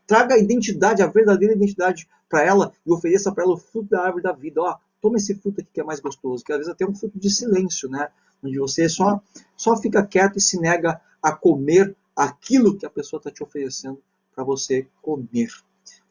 Traga 0.06 0.34
a 0.34 0.38
identidade, 0.38 1.02
a 1.02 1.06
verdadeira 1.06 1.54
identidade 1.54 2.06
para 2.28 2.44
ela 2.44 2.72
e 2.86 2.92
ofereça 2.92 3.32
para 3.32 3.44
ela 3.44 3.54
o 3.54 3.56
fruto 3.56 3.88
da 3.88 4.04
árvore 4.04 4.22
da 4.22 4.32
vida. 4.32 4.60
Ó, 4.60 4.76
toma 5.00 5.16
esse 5.16 5.34
fruto 5.34 5.62
aqui 5.62 5.70
que 5.72 5.80
é 5.80 5.84
mais 5.84 6.00
gostoso, 6.00 6.44
que 6.44 6.52
às 6.52 6.58
vezes 6.58 6.72
até 6.72 6.84
é 6.84 6.86
um 6.88 6.94
fruto 6.94 7.18
de 7.18 7.30
silêncio, 7.30 7.88
né? 7.88 8.08
Onde 8.42 8.58
você 8.58 8.88
só, 8.88 9.22
só 9.56 9.76
fica 9.76 10.06
quieto 10.06 10.36
e 10.36 10.40
se 10.40 10.60
nega 10.60 11.00
a 11.22 11.32
comer 11.32 11.96
aquilo 12.14 12.76
que 12.76 12.84
a 12.84 12.90
pessoa 12.90 13.18
está 13.18 13.30
te 13.30 13.42
oferecendo 13.42 13.98
para 14.34 14.44
você 14.44 14.86
comer. 15.00 15.48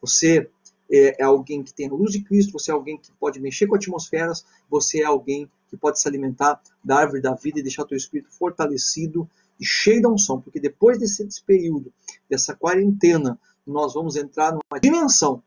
Você 0.00 0.50
é, 0.92 1.22
é, 1.22 1.24
alguém 1.24 1.62
que 1.62 1.72
tem 1.72 1.88
a 1.88 1.92
luz 1.92 2.12
de 2.12 2.22
Cristo, 2.22 2.52
você 2.52 2.70
é 2.70 2.74
alguém 2.74 2.98
que 2.98 3.10
pode 3.12 3.40
mexer 3.40 3.66
com 3.66 3.74
atmosferas, 3.74 4.44
você 4.68 5.00
é 5.00 5.06
alguém 5.06 5.50
que 5.68 5.76
pode 5.76 5.98
se 5.98 6.06
alimentar 6.06 6.60
da 6.84 6.98
árvore 6.98 7.22
da 7.22 7.34
vida 7.34 7.58
e 7.58 7.62
deixar 7.62 7.86
teu 7.86 7.96
espírito 7.96 8.30
fortalecido 8.30 9.28
e 9.58 9.64
cheio 9.64 10.02
da 10.02 10.10
unção, 10.10 10.40
porque 10.40 10.60
depois 10.60 10.98
desse, 10.98 11.24
desse 11.24 11.42
período, 11.42 11.90
dessa 12.28 12.54
quarentena, 12.54 13.38
nós 13.66 13.94
vamos 13.94 14.16
entrar 14.16 14.52
numa 14.52 14.80
dimensão 14.80 15.42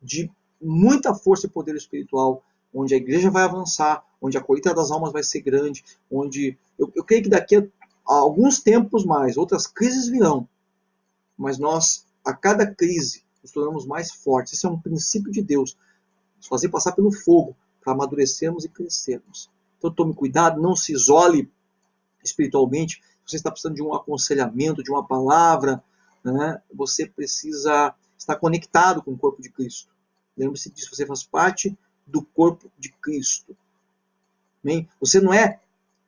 de 0.00 0.30
muita 0.62 1.14
força 1.14 1.46
e 1.46 1.50
poder 1.50 1.74
espiritual, 1.74 2.44
onde 2.72 2.94
a 2.94 2.98
igreja 2.98 3.30
vai 3.30 3.42
avançar, 3.42 4.04
onde 4.22 4.38
a 4.38 4.40
colheita 4.40 4.72
das 4.72 4.92
almas 4.92 5.12
vai 5.12 5.24
ser 5.24 5.40
grande, 5.40 5.82
onde 6.10 6.56
eu, 6.78 6.92
eu 6.94 7.02
creio 7.02 7.24
que 7.24 7.28
daqui 7.28 7.56
a, 7.56 7.64
alguns 8.06 8.60
tempos 8.60 9.04
mais, 9.04 9.36
outras 9.36 9.66
crises 9.66 10.08
virão, 10.08 10.46
mas 11.36 11.58
nós, 11.58 12.06
a 12.24 12.32
cada 12.32 12.66
crise, 12.66 13.24
nos 13.42 13.52
tornamos 13.52 13.86
mais 13.86 14.12
fortes. 14.12 14.52
Esse 14.52 14.66
é 14.66 14.68
um 14.68 14.78
princípio 14.78 15.30
de 15.30 15.42
Deus, 15.42 15.76
nos 16.36 16.46
fazer 16.46 16.68
passar 16.68 16.92
pelo 16.92 17.12
fogo 17.12 17.56
para 17.80 17.92
amadurecermos 17.92 18.64
e 18.64 18.68
crescermos. 18.68 19.50
Então 19.78 19.90
tome 19.90 20.14
cuidado, 20.14 20.60
não 20.60 20.76
se 20.76 20.92
isole 20.92 21.50
espiritualmente. 22.22 22.96
Se 23.24 23.32
você 23.32 23.36
está 23.36 23.50
precisando 23.50 23.76
de 23.76 23.82
um 23.82 23.94
aconselhamento, 23.94 24.82
de 24.82 24.90
uma 24.90 25.06
palavra, 25.06 25.82
né, 26.22 26.60
você 26.72 27.06
precisa 27.06 27.94
estar 28.18 28.36
conectado 28.36 29.02
com 29.02 29.12
o 29.12 29.18
corpo 29.18 29.40
de 29.40 29.50
Cristo. 29.50 29.90
Lembre-se 30.36 30.70
disso, 30.70 30.94
você 30.94 31.06
faz 31.06 31.22
parte 31.22 31.76
do 32.06 32.22
corpo 32.22 32.70
de 32.78 32.90
Cristo. 32.90 33.56
Bem, 34.62 34.88
você 35.00 35.20
não 35.20 35.32
é 35.32 35.60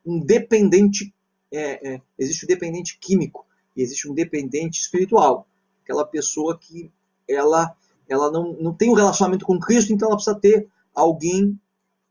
um 0.05 0.19
dependente, 0.19 1.13
é, 1.51 1.93
é, 1.93 2.01
existe 2.17 2.45
um 2.45 2.47
dependente 2.47 2.97
químico 2.99 3.45
e 3.75 3.81
existe 3.81 4.07
um 4.07 4.13
dependente 4.13 4.79
espiritual. 4.79 5.47
Aquela 5.83 6.05
pessoa 6.05 6.57
que 6.57 6.91
ela, 7.27 7.75
ela 8.07 8.31
não, 8.31 8.53
não 8.53 8.73
tem 8.73 8.89
um 8.89 8.95
relacionamento 8.95 9.45
com 9.45 9.59
Cristo, 9.59 9.93
então 9.93 10.07
ela 10.07 10.17
precisa 10.17 10.39
ter 10.39 10.67
alguém 10.93 11.59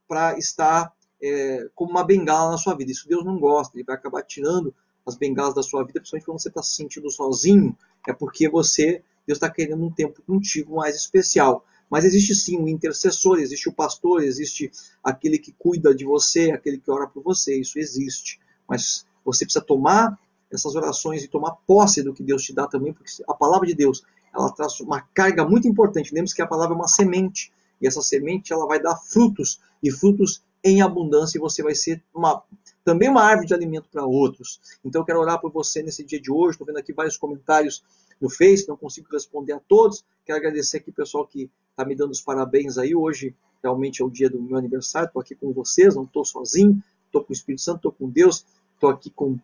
para 0.08 0.38
estar 0.38 0.92
é, 1.22 1.68
como 1.74 1.90
uma 1.90 2.04
bengala 2.04 2.50
na 2.50 2.58
sua 2.58 2.74
vida. 2.74 2.90
Isso 2.90 3.08
Deus 3.08 3.24
não 3.24 3.38
gosta, 3.38 3.76
ele 3.76 3.84
vai 3.84 3.96
acabar 3.96 4.22
tirando 4.22 4.74
as 5.06 5.16
bengalas 5.16 5.54
da 5.54 5.62
sua 5.62 5.84
vida, 5.84 6.00
principalmente 6.00 6.26
quando 6.26 6.40
você 6.40 6.48
está 6.48 6.62
se 6.62 6.74
sentindo 6.74 7.10
sozinho, 7.10 7.76
é 8.08 8.12
porque 8.12 8.48
você, 8.48 9.02
Deus 9.26 9.36
está 9.36 9.50
querendo 9.50 9.84
um 9.84 9.90
tempo 9.90 10.22
contigo 10.22 10.76
mais 10.76 10.96
especial. 10.96 11.64
Mas 11.90 12.04
existe 12.04 12.34
sim 12.34 12.58
o 12.58 12.68
intercessor, 12.68 13.38
existe 13.38 13.68
o 13.68 13.72
pastor, 13.72 14.22
existe 14.22 14.70
aquele 15.04 15.38
que 15.38 15.52
cuida 15.52 15.94
de 15.94 16.04
você, 16.04 16.50
aquele 16.50 16.78
que 16.78 16.90
ora 16.90 17.06
por 17.06 17.22
você, 17.22 17.60
isso 17.60 17.78
existe. 17.78 18.40
Mas 18.66 19.04
você 19.24 19.44
precisa 19.44 19.64
tomar 19.64 20.18
essas 20.50 20.74
orações 20.74 21.22
e 21.22 21.28
tomar 21.28 21.52
posse 21.66 22.02
do 22.02 22.14
que 22.14 22.22
Deus 22.22 22.42
te 22.42 22.54
dá 22.54 22.66
também, 22.66 22.92
porque 22.92 23.10
a 23.28 23.34
palavra 23.34 23.66
de 23.66 23.74
Deus, 23.74 24.02
ela 24.34 24.50
traz 24.52 24.80
uma 24.80 25.00
carga 25.14 25.44
muito 25.44 25.68
importante. 25.68 26.14
Lembre-se 26.14 26.34
que 26.34 26.42
a 26.42 26.46
palavra 26.46 26.74
é 26.74 26.78
uma 26.78 26.88
semente, 26.88 27.52
e 27.80 27.86
essa 27.86 28.02
semente 28.02 28.52
ela 28.52 28.66
vai 28.66 28.80
dar 28.80 28.96
frutos, 28.96 29.60
e 29.82 29.90
frutos 29.90 30.42
em 30.64 30.80
abundância, 30.80 31.38
e 31.38 31.40
você 31.40 31.62
vai 31.62 31.74
ser 31.74 32.02
uma, 32.14 32.42
também 32.84 33.08
uma 33.08 33.22
árvore 33.22 33.48
de 33.48 33.54
alimento 33.54 33.88
para 33.90 34.06
outros. 34.06 34.60
Então 34.84 35.02
eu 35.02 35.04
quero 35.04 35.20
orar 35.20 35.40
por 35.40 35.50
você 35.50 35.82
nesse 35.82 36.04
dia 36.04 36.20
de 36.20 36.30
hoje, 36.30 36.52
estou 36.52 36.66
vendo 36.66 36.78
aqui 36.78 36.92
vários 36.92 37.16
comentários 37.16 37.82
no 38.20 38.30
Face, 38.30 38.68
não 38.68 38.76
consigo 38.76 39.08
responder 39.10 39.52
a 39.52 39.60
todos. 39.60 40.04
Quero 40.24 40.38
agradecer 40.38 40.76
aqui 40.76 40.90
o 40.90 40.92
pessoal 40.92 41.26
que 41.26 41.50
está 41.70 41.84
me 41.84 41.96
dando 41.96 42.12
os 42.12 42.20
parabéns 42.20 42.78
aí. 42.78 42.94
Hoje 42.94 43.34
realmente 43.60 44.00
é 44.00 44.04
o 44.04 44.10
dia 44.10 44.30
do 44.30 44.40
meu 44.40 44.56
aniversário, 44.56 45.08
estou 45.08 45.20
aqui 45.20 45.34
com 45.34 45.52
vocês, 45.52 45.96
não 45.96 46.04
estou 46.04 46.24
sozinho, 46.24 46.80
estou 47.06 47.24
com 47.24 47.30
o 47.30 47.32
Espírito 47.32 47.62
Santo, 47.62 47.76
estou 47.78 47.92
com 47.92 48.08
Deus, 48.08 48.44
estou 48.74 48.90
aqui 48.90 49.10
com 49.10 49.36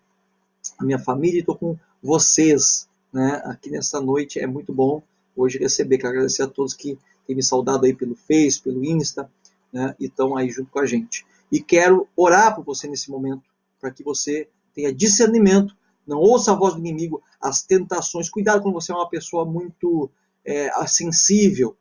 a 0.78 0.84
minha 0.84 0.98
família 0.98 1.38
e 1.38 1.40
estou 1.40 1.56
com 1.56 1.76
vocês 2.00 2.88
né, 3.12 3.42
aqui 3.44 3.70
nessa 3.70 4.00
noite. 4.00 4.38
É 4.38 4.46
muito 4.46 4.72
bom 4.72 5.02
hoje 5.36 5.58
receber. 5.58 5.98
Quero 5.98 6.10
agradecer 6.10 6.42
a 6.42 6.48
todos 6.48 6.74
que 6.74 6.98
têm 7.26 7.36
me 7.36 7.42
saudado 7.42 7.86
aí 7.86 7.94
pelo 7.94 8.14
Face, 8.14 8.60
pelo 8.60 8.84
Insta, 8.84 9.30
né, 9.72 9.94
e 9.98 10.06
estão 10.06 10.36
aí 10.36 10.50
junto 10.50 10.70
com 10.70 10.78
a 10.78 10.86
gente. 10.86 11.26
E 11.50 11.60
quero 11.60 12.06
orar 12.16 12.54
por 12.54 12.64
você 12.64 12.88
nesse 12.88 13.10
momento, 13.10 13.42
para 13.80 13.90
que 13.90 14.02
você 14.02 14.48
tenha 14.74 14.92
discernimento 14.92 15.76
não 16.08 16.18
ouça 16.18 16.52
a 16.52 16.56
voz 16.56 16.72
do 16.72 16.80
inimigo, 16.80 17.22
as 17.38 17.62
tentações. 17.62 18.30
Cuidado 18.30 18.62
quando 18.62 18.74
você 18.74 18.90
é 18.90 18.94
uma 18.94 19.10
pessoa 19.10 19.44
muito 19.44 20.10
é, 20.42 20.70
sensível, 20.86 21.76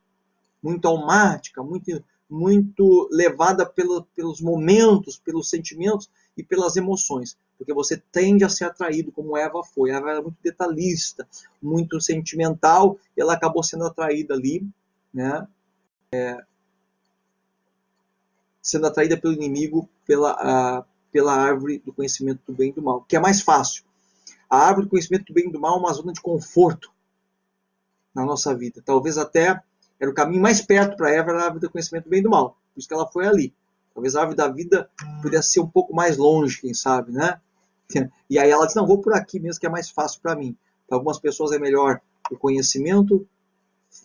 muito 0.62 0.86
almática, 0.86 1.64
muito, 1.64 2.04
muito 2.30 3.08
levada 3.10 3.66
pelo, 3.66 4.04
pelos 4.14 4.42
momentos, 4.42 5.18
pelos 5.18 5.50
sentimentos 5.50 6.10
e 6.36 6.44
pelas 6.44 6.76
emoções. 6.76 7.38
Porque 7.58 7.74
você 7.74 7.97
tende 8.12 8.43
a 8.43 8.49
ser 8.49 8.66
atraído, 8.66 9.12
como 9.12 9.38
Eva 9.38 9.64
foi. 9.64 9.89
Eva 9.89 10.12
era 10.12 10.22
muito 10.22 10.38
detalhista, 10.43 11.28
muito 11.62 11.99
sentimental, 11.99 12.97
e 13.16 13.22
ela 13.22 13.34
acabou 13.34 13.64
sendo 13.64 13.86
atraída 13.86 14.34
ali, 14.34 14.68
né? 15.14 15.47
É, 16.12 16.43
sendo 18.68 18.86
atraída 18.86 19.16
pelo 19.16 19.34
inimigo 19.34 19.89
pela, 20.05 20.32
a, 20.32 20.84
pela 21.10 21.34
árvore 21.34 21.80
do 21.80 21.93
conhecimento 21.93 22.41
do 22.45 22.53
bem 22.53 22.70
e 22.70 22.74
do 22.74 22.82
mal, 22.82 23.01
que 23.08 23.16
é 23.16 23.20
mais 23.20 23.41
fácil. 23.41 23.84
A 24.49 24.58
árvore 24.58 24.88
do 24.88 24.89
conhecimento 24.89 25.26
do 25.26 25.34
bem 25.34 25.47
e 25.47 25.51
do 25.51 25.60
mal 25.60 25.78
é 25.78 25.80
uma 25.80 25.93
zona 25.93 26.12
de 26.12 26.22
conforto 26.22 26.91
na 28.14 28.26
nossa 28.26 28.53
vida. 28.53 28.82
Talvez 28.86 29.18
até 29.18 29.62
era 29.99 30.12
o 30.12 30.14
caminho 30.14 30.41
mais 30.41 30.62
perto 30.62 30.97
para 30.97 31.12
Eva, 31.12 31.32
era 31.32 31.41
a 31.41 31.45
árvore 31.45 31.62
do 31.62 31.70
conhecimento 31.70 32.05
do 32.05 32.10
bem 32.10 32.20
e 32.20 32.24
do 32.24 32.30
mal. 32.30 32.58
Por 32.74 32.80
isso 32.80 32.88
que 32.88 32.93
ela 32.93 33.08
foi 33.08 33.26
ali. 33.26 33.53
Talvez 33.93 34.16
a 34.16 34.20
árvore 34.20 34.38
da 34.38 34.47
vida 34.47 34.89
pudesse 35.22 35.53
ser 35.53 35.60
um 35.62 35.68
pouco 35.68 35.95
mais 35.95 36.18
longe, 36.18 36.62
quem 36.62 36.74
sabe, 36.74 37.12
né? 37.12 37.39
E 38.30 38.38
aí 38.38 38.49
ela 38.49 38.65
disse, 38.65 38.76
não, 38.76 38.85
vou 38.85 38.99
por 38.99 39.14
aqui 39.14 39.39
mesmo, 39.39 39.59
que 39.59 39.65
é 39.65 39.69
mais 39.69 39.89
fácil 39.89 40.22
para 40.22 40.35
mim. 40.35 40.55
Para 40.88 40.97
algumas 40.97 41.19
pessoas 41.19 41.51
é 41.51 41.59
melhor 41.59 42.01
o 42.30 42.38
conhecimento 42.38 43.26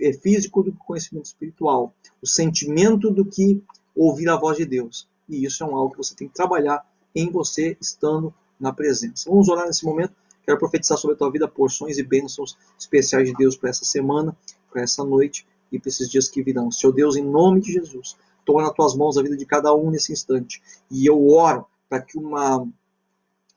é 0.01 0.13
físico 0.13 0.63
do 0.63 0.73
que 0.73 0.79
o 0.79 0.85
conhecimento 0.85 1.27
espiritual. 1.27 1.93
O 2.21 2.27
sentimento 2.27 3.11
do 3.11 3.25
que 3.25 3.63
ouvir 3.95 4.29
a 4.29 4.37
voz 4.37 4.57
de 4.57 4.65
Deus. 4.65 5.09
E 5.29 5.45
isso 5.45 5.63
é 5.63 5.67
um 5.67 5.77
algo 5.77 5.93
que 5.93 5.99
você 5.99 6.15
tem 6.15 6.29
que 6.29 6.35
trabalhar 6.35 6.87
em 7.15 7.31
você, 7.31 7.77
estando 7.81 8.33
na 8.59 8.73
presença. 8.73 9.29
Vamos 9.29 9.49
orar 9.49 9.67
nesse 9.67 9.85
momento. 9.85 10.15
Quero 10.45 10.59
profetizar 10.59 10.99
sobre 10.99 11.15
a 11.15 11.19
tua 11.19 11.31
vida 11.31 11.47
porções 11.47 11.99
e 11.99 12.03
bênçãos 12.03 12.57
especiais 12.79 13.29
de 13.29 13.35
Deus 13.35 13.57
para 13.57 13.71
essa 13.71 13.85
semana, 13.85 14.37
para 14.71 14.83
essa 14.83 15.05
noite 15.05 15.47
e 15.71 15.79
para 15.79 15.89
esses 15.89 16.09
dias 16.09 16.29
que 16.29 16.43
virão. 16.43 16.71
Senhor 16.71 16.93
Deus, 16.93 17.17
em 17.17 17.23
nome 17.23 17.61
de 17.61 17.73
Jesus, 17.73 18.17
toma 18.45 18.63
nas 18.63 18.73
tuas 18.73 18.95
mãos 18.95 19.17
a 19.17 19.23
vida 19.23 19.37
de 19.37 19.47
cada 19.47 19.75
um 19.75 19.91
nesse 19.91 20.13
instante. 20.13 20.63
E 20.91 21.07
eu 21.07 21.29
oro 21.29 21.67
para 21.89 22.01
que 22.01 22.19
uma, 22.19 22.67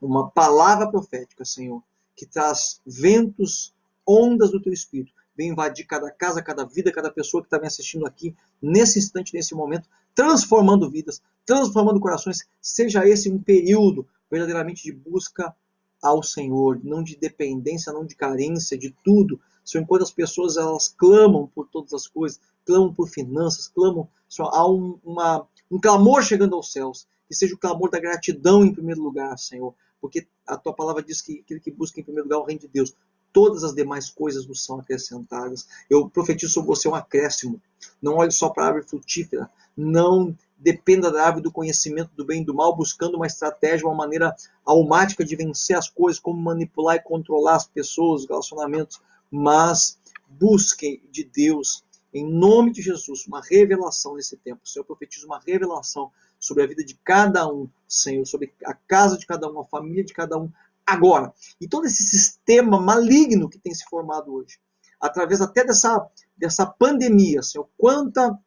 uma 0.01 0.29
palavra 0.29 0.89
profética, 0.89 1.45
Senhor, 1.45 1.81
que 2.15 2.25
traz 2.25 2.79
ventos, 2.85 3.73
ondas 4.07 4.51
do 4.51 4.61
teu 4.61 4.71
espírito, 4.71 5.11
venha 5.35 5.51
invadir 5.51 5.85
cada 5.85 6.09
casa, 6.09 6.41
cada 6.41 6.65
vida, 6.65 6.91
cada 6.91 7.11
pessoa 7.11 7.41
que 7.41 7.47
está 7.47 7.59
me 7.59 7.67
assistindo 7.67 8.05
aqui, 8.05 8.35
nesse 8.61 8.99
instante, 8.99 9.33
nesse 9.33 9.53
momento, 9.53 9.87
transformando 10.13 10.89
vidas, 10.89 11.21
transformando 11.45 11.99
corações. 11.99 12.47
Seja 12.61 13.07
esse 13.07 13.29
um 13.29 13.41
período 13.41 14.07
verdadeiramente 14.31 14.83
de 14.83 14.93
busca 14.93 15.53
ao 16.01 16.23
Senhor, 16.23 16.79
não 16.83 17.03
de 17.03 17.15
dependência, 17.17 17.91
não 17.91 18.05
de 18.05 18.15
carência, 18.15 18.77
de 18.77 18.95
tudo. 19.03 19.39
Senhor, 19.63 19.83
enquanto 19.83 20.03
as 20.03 20.11
pessoas 20.11 20.55
elas 20.55 20.87
clamam 20.87 21.47
por 21.53 21.67
todas 21.67 21.93
as 21.93 22.07
coisas, 22.07 22.39
clamam 22.65 22.93
por 22.93 23.09
finanças, 23.09 23.67
clamam, 23.67 24.07
Senhor, 24.29 24.49
há 24.53 24.69
um, 24.69 24.99
uma, 25.03 25.45
um 25.69 25.79
clamor 25.79 26.23
chegando 26.23 26.55
aos 26.55 26.71
céus, 26.71 27.07
que 27.27 27.35
seja 27.35 27.55
o 27.55 27.57
clamor 27.57 27.89
da 27.89 27.99
gratidão 27.99 28.63
em 28.63 28.73
primeiro 28.73 29.01
lugar, 29.01 29.37
Senhor, 29.37 29.73
porque 29.99 30.27
a 30.45 30.55
tua 30.57 30.73
palavra 30.73 31.01
diz 31.01 31.21
que 31.21 31.39
aquele 31.39 31.59
que 31.59 31.71
busca 31.71 31.99
em 31.99 32.03
primeiro 32.03 32.27
lugar 32.27 32.39
o 32.39 32.45
reino 32.45 32.61
de 32.61 32.67
Deus, 32.67 32.93
todas 33.33 33.63
as 33.63 33.73
demais 33.73 34.09
coisas 34.09 34.45
nos 34.45 34.63
são 34.63 34.79
acrescentadas. 34.79 35.67
Eu 35.89 36.09
profetizo 36.09 36.53
sobre 36.53 36.67
você 36.67 36.87
um 36.87 36.95
acréscimo. 36.95 37.61
Não 38.01 38.15
olhe 38.15 38.31
só 38.31 38.49
para 38.49 38.63
a 38.63 38.67
árvore 38.67 38.87
frutífera, 38.87 39.49
não 39.75 40.33
dependa 40.57 41.11
da 41.11 41.25
árvore 41.25 41.43
do 41.43 41.51
conhecimento 41.51 42.11
do 42.15 42.23
bem 42.23 42.41
e 42.41 42.45
do 42.45 42.53
mal, 42.53 42.75
buscando 42.75 43.15
uma 43.15 43.27
estratégia, 43.27 43.85
uma 43.85 43.95
maneira 43.95 44.33
almática 44.65 45.25
de 45.25 45.35
vencer 45.35 45.77
as 45.77 45.89
coisas, 45.89 46.19
como 46.19 46.41
manipular 46.41 46.95
e 46.95 47.03
controlar 47.03 47.55
as 47.55 47.67
pessoas, 47.67 48.21
os 48.21 48.29
relacionamentos, 48.29 49.01
mas 49.29 49.99
busque 50.29 51.01
de 51.11 51.23
Deus, 51.23 51.83
em 52.13 52.25
nome 52.25 52.71
de 52.71 52.81
Jesus, 52.81 53.27
uma 53.27 53.41
revelação 53.41 54.15
nesse 54.15 54.37
tempo. 54.37 54.61
Senhor 54.63 54.85
profetiza 54.85 55.25
uma 55.25 55.41
revelação 55.45 56.09
sobre 56.45 56.63
a 56.63 56.67
vida 56.67 56.83
de 56.83 56.93
cada 57.03 57.51
um, 57.51 57.67
Senhor, 57.87 58.25
sobre 58.25 58.53
a 58.63 58.73
casa 58.73 59.17
de 59.17 59.25
cada 59.25 59.51
um, 59.51 59.59
a 59.59 59.65
família 59.65 60.03
de 60.03 60.13
cada 60.13 60.37
um, 60.37 60.51
agora. 60.85 61.33
E 61.59 61.67
todo 61.67 61.87
esse 61.87 62.03
sistema 62.03 62.79
maligno 62.79 63.49
que 63.49 63.57
tem 63.57 63.73
se 63.73 63.83
formado 63.85 64.31
hoje, 64.31 64.59
através 65.01 65.41
até 65.41 65.65
dessa, 65.65 66.07
dessa 66.37 66.65
pandemia, 66.65 67.41
Senhor, 67.41 67.67
quanta, 67.75 68.37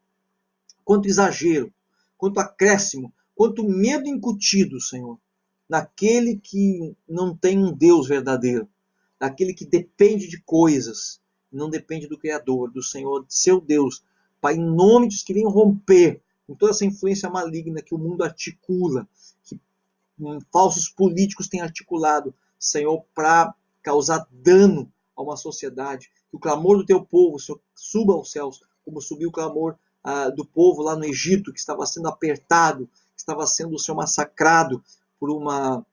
quanto 0.85 1.09
exagero, 1.09 1.73
quanto 2.17 2.39
acréscimo, 2.39 3.13
quanto 3.35 3.67
medo 3.67 4.07
incutido, 4.07 4.79
Senhor, 4.79 5.19
naquele 5.67 6.37
que 6.37 6.95
não 7.07 7.35
tem 7.35 7.59
um 7.59 7.73
Deus 7.73 8.07
verdadeiro, 8.07 8.67
naquele 9.19 9.53
que 9.53 9.65
depende 9.65 10.29
de 10.29 10.41
coisas, 10.41 11.19
não 11.51 11.69
depende 11.69 12.07
do 12.07 12.17
Criador, 12.17 12.71
do 12.71 12.81
Senhor, 12.81 13.25
seu 13.27 13.59
Deus. 13.59 14.03
Pai, 14.39 14.55
em 14.55 14.63
nome 14.63 15.09
de 15.09 15.23
que 15.23 15.33
venham 15.33 15.49
romper 15.49 16.21
com 16.49 16.55
toda 16.55 16.71
essa 16.71 16.83
influência 16.83 17.29
maligna 17.29 17.79
que 17.79 17.93
o 17.93 17.97
mundo 17.99 18.23
articula, 18.23 19.07
que 19.43 19.61
um, 20.19 20.39
falsos 20.51 20.89
políticos 20.89 21.47
têm 21.47 21.61
articulado, 21.61 22.33
Senhor, 22.57 23.05
para 23.13 23.53
causar 23.83 24.27
dano 24.31 24.91
a 25.15 25.21
uma 25.21 25.37
sociedade. 25.37 26.09
Que 26.27 26.35
o 26.35 26.39
clamor 26.39 26.77
do 26.77 26.85
teu 26.87 27.05
povo, 27.05 27.37
Senhor, 27.37 27.61
suba 27.75 28.13
aos 28.13 28.31
céus, 28.31 28.63
como 28.83 28.99
subiu 28.99 29.29
o 29.29 29.31
clamor 29.31 29.77
ah, 30.03 30.29
do 30.29 30.43
povo 30.43 30.81
lá 30.81 30.95
no 30.95 31.05
Egito, 31.05 31.53
que 31.53 31.59
estava 31.59 31.85
sendo 31.85 32.07
apertado, 32.07 32.87
que 33.13 33.19
estava 33.21 33.45
sendo, 33.45 33.77
Senhor, 33.77 33.97
massacrado 33.97 34.83
por 35.19 35.29
uma, 35.29 35.85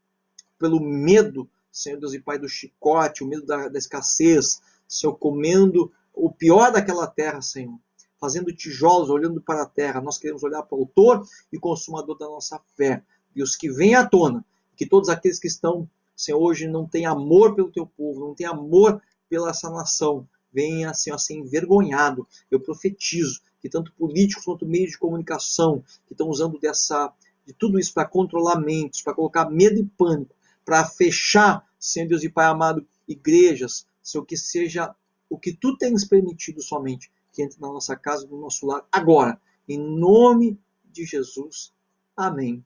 pelo 0.58 0.80
medo, 0.80 1.46
Senhor 1.70 2.00
Deus 2.00 2.14
e 2.14 2.18
Pai, 2.18 2.38
do 2.38 2.48
chicote, 2.48 3.22
o 3.22 3.26
medo 3.26 3.44
da, 3.44 3.68
da 3.68 3.78
escassez, 3.78 4.62
Senhor, 4.88 5.16
comendo 5.16 5.92
o 6.14 6.30
pior 6.30 6.72
daquela 6.72 7.06
terra, 7.06 7.42
Senhor, 7.42 7.78
fazendo 8.26 8.52
tijolos, 8.52 9.08
olhando 9.08 9.40
para 9.40 9.62
a 9.62 9.66
terra. 9.66 10.00
Nós 10.00 10.18
queremos 10.18 10.42
olhar 10.42 10.60
para 10.64 10.76
o 10.76 10.80
autor 10.80 11.24
e 11.52 11.58
consumador 11.60 12.18
da 12.18 12.26
nossa 12.26 12.60
fé. 12.76 13.00
E 13.36 13.40
os 13.40 13.54
que 13.54 13.70
vêm 13.70 13.94
à 13.94 14.04
tona, 14.04 14.44
que 14.76 14.84
todos 14.84 15.08
aqueles 15.08 15.38
que 15.38 15.46
estão, 15.46 15.88
Senhor, 16.16 16.40
hoje 16.40 16.66
não 16.66 16.88
têm 16.88 17.06
amor 17.06 17.54
pelo 17.54 17.70
teu 17.70 17.86
povo, 17.86 18.18
não 18.18 18.34
têm 18.34 18.46
amor 18.46 19.00
pela 19.28 19.50
essa 19.50 19.70
nação, 19.70 20.26
venha, 20.52 20.92
Senhor, 20.92 21.14
a 21.14 21.18
ser 21.20 21.34
envergonhado. 21.34 22.26
Eu 22.50 22.58
profetizo 22.58 23.42
que 23.60 23.68
tanto 23.68 23.92
políticos 23.92 24.44
quanto 24.44 24.66
meios 24.66 24.90
de 24.90 24.98
comunicação 24.98 25.84
que 26.08 26.12
estão 26.12 26.28
usando 26.28 26.58
dessa, 26.58 27.12
de 27.46 27.52
tudo 27.52 27.78
isso 27.78 27.94
para 27.94 28.08
controlar 28.08 28.58
mentes, 28.58 29.02
para 29.02 29.14
colocar 29.14 29.48
medo 29.48 29.78
e 29.78 29.84
pânico, 29.84 30.34
para 30.64 30.84
fechar, 30.84 31.64
Senhor 31.78 32.08
Deus 32.08 32.24
e 32.24 32.28
Pai 32.28 32.46
amado, 32.46 32.84
igrejas, 33.06 33.86
Senhor, 34.02 34.24
que 34.24 34.36
seja 34.36 34.92
o 35.30 35.38
que 35.38 35.52
tu 35.52 35.76
tens 35.76 36.04
permitido 36.04 36.60
somente 36.60 37.08
que 37.36 37.42
entre 37.42 37.60
na 37.60 37.68
nossa 37.68 37.94
casa, 37.94 38.26
no 38.26 38.40
nosso 38.40 38.66
lar, 38.66 38.82
agora, 38.90 39.38
em 39.68 39.78
nome 39.78 40.58
de 40.90 41.04
Jesus. 41.04 41.70
Amém. 42.16 42.64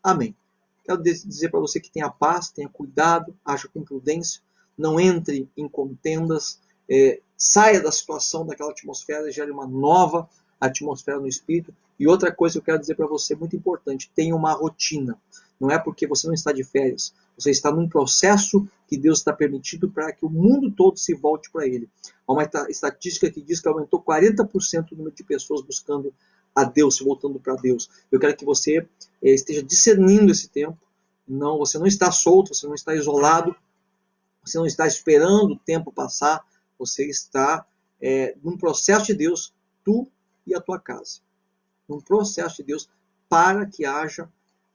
Amém. 0.00 0.36
Quero 0.84 1.02
dizer 1.02 1.50
para 1.50 1.58
você 1.58 1.80
que 1.80 1.90
tenha 1.90 2.08
paz, 2.08 2.50
tenha 2.50 2.68
cuidado, 2.68 3.36
haja 3.44 3.66
com 3.66 3.82
prudência, 3.82 4.40
não 4.78 5.00
entre 5.00 5.50
em 5.56 5.68
contendas, 5.68 6.60
é, 6.88 7.20
saia 7.36 7.82
da 7.82 7.90
situação, 7.90 8.46
daquela 8.46 8.70
atmosfera, 8.70 9.32
gere 9.32 9.50
uma 9.50 9.66
nova 9.66 10.28
atmosfera 10.60 11.18
no 11.18 11.26
espírito. 11.26 11.74
E 11.98 12.06
outra 12.06 12.30
coisa 12.30 12.54
que 12.54 12.58
eu 12.58 12.64
quero 12.64 12.78
dizer 12.78 12.94
para 12.94 13.06
você, 13.06 13.34
muito 13.34 13.56
importante, 13.56 14.10
tenha 14.14 14.36
uma 14.36 14.52
rotina. 14.52 15.18
Não 15.60 15.70
é 15.70 15.78
porque 15.78 16.06
você 16.06 16.26
não 16.26 16.34
está 16.34 16.52
de 16.52 16.64
férias, 16.64 17.14
você 17.36 17.50
está 17.50 17.70
num 17.70 17.88
processo 17.88 18.66
que 18.86 18.96
Deus 18.96 19.18
está 19.18 19.32
permitindo 19.32 19.90
para 19.90 20.12
que 20.12 20.24
o 20.24 20.30
mundo 20.30 20.70
todo 20.70 20.98
se 20.98 21.14
volte 21.14 21.50
para 21.50 21.66
Ele. 21.66 21.88
Há 22.26 22.32
uma 22.32 22.48
estatística 22.68 23.30
que 23.30 23.40
diz 23.40 23.60
que 23.60 23.68
aumentou 23.68 24.02
40% 24.02 24.92
o 24.92 24.96
número 24.96 25.14
de 25.14 25.24
pessoas 25.24 25.62
buscando 25.62 26.12
a 26.54 26.64
Deus, 26.64 26.96
se 26.96 27.04
voltando 27.04 27.40
para 27.40 27.54
Deus. 27.56 27.90
Eu 28.10 28.20
quero 28.20 28.36
que 28.36 28.44
você 28.44 28.86
eh, 29.22 29.34
esteja 29.34 29.62
discernindo 29.62 30.30
esse 30.30 30.48
tempo. 30.48 30.78
Não, 31.26 31.58
você 31.58 31.78
não 31.78 31.86
está 31.86 32.12
solto, 32.12 32.54
você 32.54 32.66
não 32.66 32.74
está 32.74 32.94
isolado, 32.94 33.56
você 34.44 34.58
não 34.58 34.66
está 34.66 34.86
esperando 34.86 35.54
o 35.54 35.58
tempo 35.58 35.90
passar, 35.90 36.44
você 36.78 37.08
está 37.08 37.66
é, 38.00 38.36
num 38.42 38.56
processo 38.56 39.06
de 39.06 39.14
Deus, 39.14 39.52
tu 39.82 40.06
e 40.46 40.54
a 40.54 40.60
tua 40.60 40.78
casa. 40.78 41.20
Num 41.88 42.00
processo 42.00 42.58
de 42.58 42.64
Deus 42.64 42.88
para 43.28 43.66
que 43.66 43.84
haja 43.84 44.30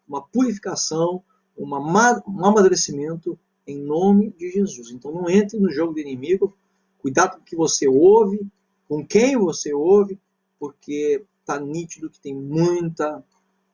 uma 0.09 0.21
purificação, 0.21 1.23
uma, 1.55 1.79
um 2.27 2.45
amadurecimento 2.45 3.37
em 3.67 3.77
nome 3.77 4.31
de 4.31 4.51
Jesus. 4.51 4.89
Então 4.89 5.13
não 5.13 5.29
entre 5.29 5.59
no 5.59 5.71
jogo 5.71 5.93
do 5.93 5.99
inimigo, 5.99 6.57
cuidado 6.97 7.37
com 7.37 7.41
o 7.41 7.45
que 7.45 7.55
você 7.55 7.87
ouve, 7.87 8.41
com 8.87 9.05
quem 9.05 9.37
você 9.37 9.73
ouve, 9.73 10.19
porque 10.59 11.23
está 11.39 11.59
nítido 11.59 12.09
que 12.09 12.19
tem 12.19 12.33
muita 12.33 13.23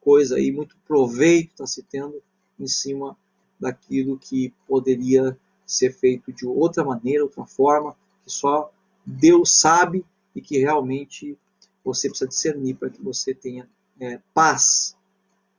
coisa 0.01 0.35
aí, 0.35 0.51
muito 0.51 0.77
proveito 0.85 1.51
está 1.51 1.65
se 1.65 1.81
tendo 1.81 2.21
em 2.59 2.67
cima 2.67 3.17
daquilo 3.59 4.19
que 4.19 4.53
poderia 4.67 5.37
ser 5.65 5.91
feito 5.91 6.31
de 6.31 6.45
outra 6.45 6.83
maneira, 6.83 7.23
outra 7.23 7.45
forma, 7.45 7.95
que 8.23 8.31
só 8.31 8.71
Deus 9.05 9.57
sabe 9.59 10.05
e 10.35 10.41
que 10.41 10.59
realmente 10.59 11.37
você 11.83 12.09
precisa 12.09 12.27
discernir 12.27 12.75
para 12.75 12.89
que 12.89 13.01
você 13.01 13.33
tenha 13.33 13.67
é, 13.99 14.19
paz. 14.33 14.95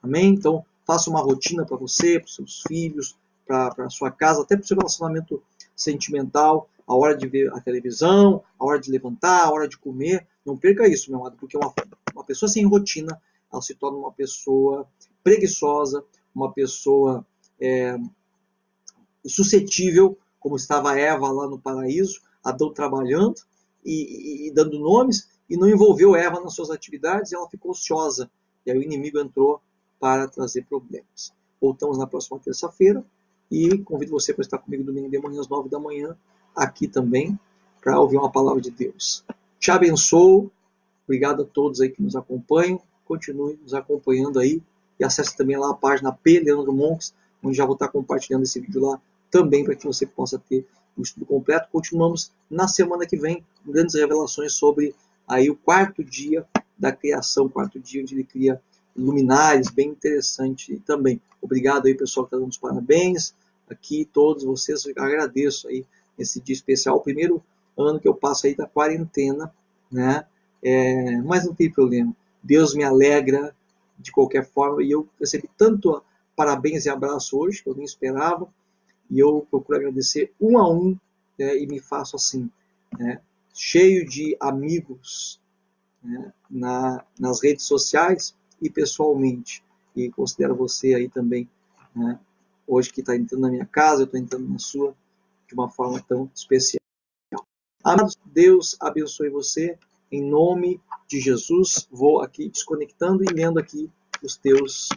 Amém? 0.07 0.29
Então, 0.29 0.65
faça 0.87 1.11
uma 1.11 1.21
rotina 1.21 1.67
para 1.67 1.77
você, 1.77 2.21
para 2.21 2.29
seus 2.29 2.63
filhos, 2.63 3.19
para 3.45 3.75
a 3.79 3.91
sua 3.91 4.11
casa, 4.11 4.43
até 4.43 4.57
para 4.57 4.65
o 4.65 4.67
seu 4.67 4.77
relacionamento 4.77 5.43
sentimental, 5.75 6.69
a 6.87 6.95
hora 6.95 7.17
de 7.17 7.27
ver 7.27 7.53
a 7.53 7.61
televisão, 7.61 8.43
a 8.59 8.65
hora 8.65 8.81
de 8.81 8.91
levantar, 8.91 9.45
a 9.45 9.51
hora 9.51 9.69
de 9.69 9.77
comer. 9.77 10.25
Não 10.45 10.57
perca 10.57 10.87
isso, 10.87 11.11
meu 11.11 11.21
amado, 11.21 11.37
porque 11.39 11.57
uma, 11.57 11.75
uma 12.15 12.23
pessoa 12.23 12.49
sem 12.49 12.65
rotina, 12.65 13.21
ela 13.53 13.61
se 13.61 13.75
torna 13.75 13.99
uma 13.99 14.13
pessoa 14.13 14.87
preguiçosa, 15.25 16.05
uma 16.33 16.53
pessoa 16.53 17.27
é, 17.61 17.99
suscetível, 19.27 20.17
como 20.39 20.55
estava 20.55 20.97
Eva 20.97 21.33
lá 21.33 21.49
no 21.49 21.59
paraíso, 21.59 22.21
Adão 22.45 22.73
trabalhando 22.73 23.41
e, 23.85 24.45
e, 24.45 24.49
e 24.49 24.51
dando 24.53 24.79
nomes, 24.79 25.29
e 25.51 25.57
não 25.57 25.69
envolveu 25.69 26.15
Eva 26.15 26.41
nas 26.41 26.55
suas 26.55 26.71
atividades, 26.71 27.33
e 27.33 27.35
ela 27.35 27.49
ficou 27.49 27.73
ociosa. 27.73 28.31
E 28.65 28.71
aí 28.71 28.79
o 28.79 28.83
inimigo 28.83 29.19
entrou 29.19 29.61
para 29.99 30.29
trazer 30.29 30.65
problemas. 30.65 31.33
Voltamos 31.61 31.99
na 31.99 32.07
próxima 32.07 32.39
terça-feira 32.39 33.05
e 33.51 33.79
convido 33.79 34.13
você 34.13 34.33
para 34.33 34.43
estar 34.43 34.59
comigo 34.59 34.85
domingo 34.85 35.09
de 35.09 35.19
manhã 35.19 35.41
às 35.41 35.49
nove 35.49 35.69
da 35.69 35.79
manhã, 35.79 36.17
aqui 36.55 36.89
também, 36.89 37.39
para 37.81 38.01
ouvir 38.01 38.17
uma 38.17 38.31
palavra 38.31 38.61
de 38.61 38.71
Deus. 38.71 39.25
Te 39.59 39.71
abençoo. 39.71 40.51
Obrigado 41.05 41.43
a 41.43 41.45
todos 41.45 41.81
aí 41.81 41.89
que 41.89 42.03
nos 42.03 42.17
acompanham. 42.17 42.81
Continue 43.05 43.59
nos 43.63 43.75
acompanhando 43.75 44.41
aí 44.41 44.61
e 44.99 45.05
acesse 45.05 45.37
também 45.37 45.57
lá 45.57 45.71
a 45.71 45.75
página 45.75 46.13
P 46.13 46.41
Leandro 46.41 46.73
Monks, 46.73 47.15
onde 47.43 47.57
já 47.57 47.65
vou 47.65 47.75
estar 47.75 47.89
compartilhando 47.89 48.43
esse 48.43 48.59
vídeo 48.61 48.81
lá 48.81 49.01
também 49.31 49.65
para 49.65 49.75
que 49.75 49.87
você 49.87 50.07
possa 50.07 50.39
ter 50.39 50.67
o 50.97 51.03
estudo 51.03 51.27
completo. 51.27 51.69
Continuamos 51.71 52.33
na 52.51 52.67
semana 52.67 53.07
que 53.07 53.17
vem 53.17 53.45
com 53.65 53.73
grandes 53.73 53.95
revelações 53.95 54.55
sobre 54.55 54.95
aí 55.29 55.51
o 55.51 55.57
quarto 55.57 56.03
dia 56.03 56.47
da 56.77 56.91
criação, 56.91 57.49
quarto 57.49 57.79
dia 57.79 58.03
onde 58.03 58.15
ele 58.15 58.25
cria 58.25 58.61
luminares, 58.97 59.71
bem 59.71 59.91
interessante 59.91 60.81
também. 60.87 61.21
Obrigado 61.41 61.87
aí, 61.87 61.95
pessoal, 61.95 62.27
que 62.27 62.35
está 62.35 62.39
dando 62.39 62.51
os 62.51 62.59
parabéns. 62.59 63.35
Aqui, 63.69 64.09
todos 64.13 64.45
vocês, 64.45 64.87
agradeço 64.97 65.69
aí 65.69 65.85
esse 66.19 66.41
dia 66.41 66.55
especial. 66.55 66.97
O 66.97 67.01
primeiro 67.01 67.43
ano 67.77 68.01
que 68.01 68.09
eu 68.09 68.15
passo 68.15 68.47
aí 68.47 68.55
da 68.55 68.67
quarentena, 68.67 69.53
né? 69.91 70.25
É, 70.63 71.17
mas 71.23 71.45
não 71.45 71.55
tem 71.55 71.71
problema. 71.71 72.15
Deus 72.43 72.75
me 72.75 72.85
alegra 72.85 73.55
de 73.99 74.11
qualquer 74.13 74.47
forma 74.47 74.83
e 74.83 74.91
eu 74.91 75.09
recebi 75.19 75.49
tanto 75.57 76.03
parabéns 76.35 76.85
e 76.85 76.91
abraço 76.91 77.39
hoje 77.39 77.63
que 77.63 77.69
eu 77.69 77.75
nem 77.75 77.85
esperava 77.85 78.49
e 79.11 79.19
eu 79.19 79.47
procuro 79.51 79.79
agradecer 79.79 80.33
um 80.41 80.59
a 80.59 80.71
um 80.71 80.97
né, 81.39 81.57
e 81.59 81.67
me 81.67 81.81
faço 81.81 82.17
assim, 82.17 82.51
né, 82.99 83.21
cheio 83.55 84.07
de 84.07 84.37
amigos 84.41 85.41
né, 86.03 86.33
na, 86.51 87.05
nas 87.19 87.43
redes 87.43 87.65
sociais 87.65 88.35
e 88.61 88.71
pessoalmente. 88.71 89.63
E 89.95 90.11
considero 90.11 90.55
você 90.55 90.95
aí 90.95 91.09
também, 91.09 91.49
né, 91.95 92.19
hoje 92.67 92.93
que 92.93 93.01
está 93.01 93.17
entrando 93.17 93.43
na 93.43 93.51
minha 93.51 93.67
casa, 93.67 94.03
eu 94.03 94.05
estou 94.05 94.21
entrando 94.21 94.49
na 94.49 94.59
sua, 94.59 94.95
de 95.49 95.55
uma 95.55 95.71
forma 95.71 96.01
tão 96.01 96.31
especial. 96.35 96.81
Amados, 97.83 98.17
Deus 98.25 98.77
abençoe 98.81 99.31
você. 99.31 99.79
Em 100.11 100.23
nome 100.23 100.81
de 101.09 101.21
Jesus, 101.21 101.87
vou 101.91 102.21
aqui 102.21 102.49
desconectando 102.49 103.25
e 103.25 103.33
lendo 103.33 103.59
aqui 103.59 103.91
os 104.23 104.37
teus, 104.37 104.89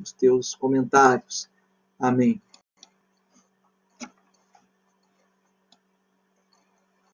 os 0.00 0.12
teus 0.12 0.54
comentários. 0.54 1.48
Amém. 1.98 2.40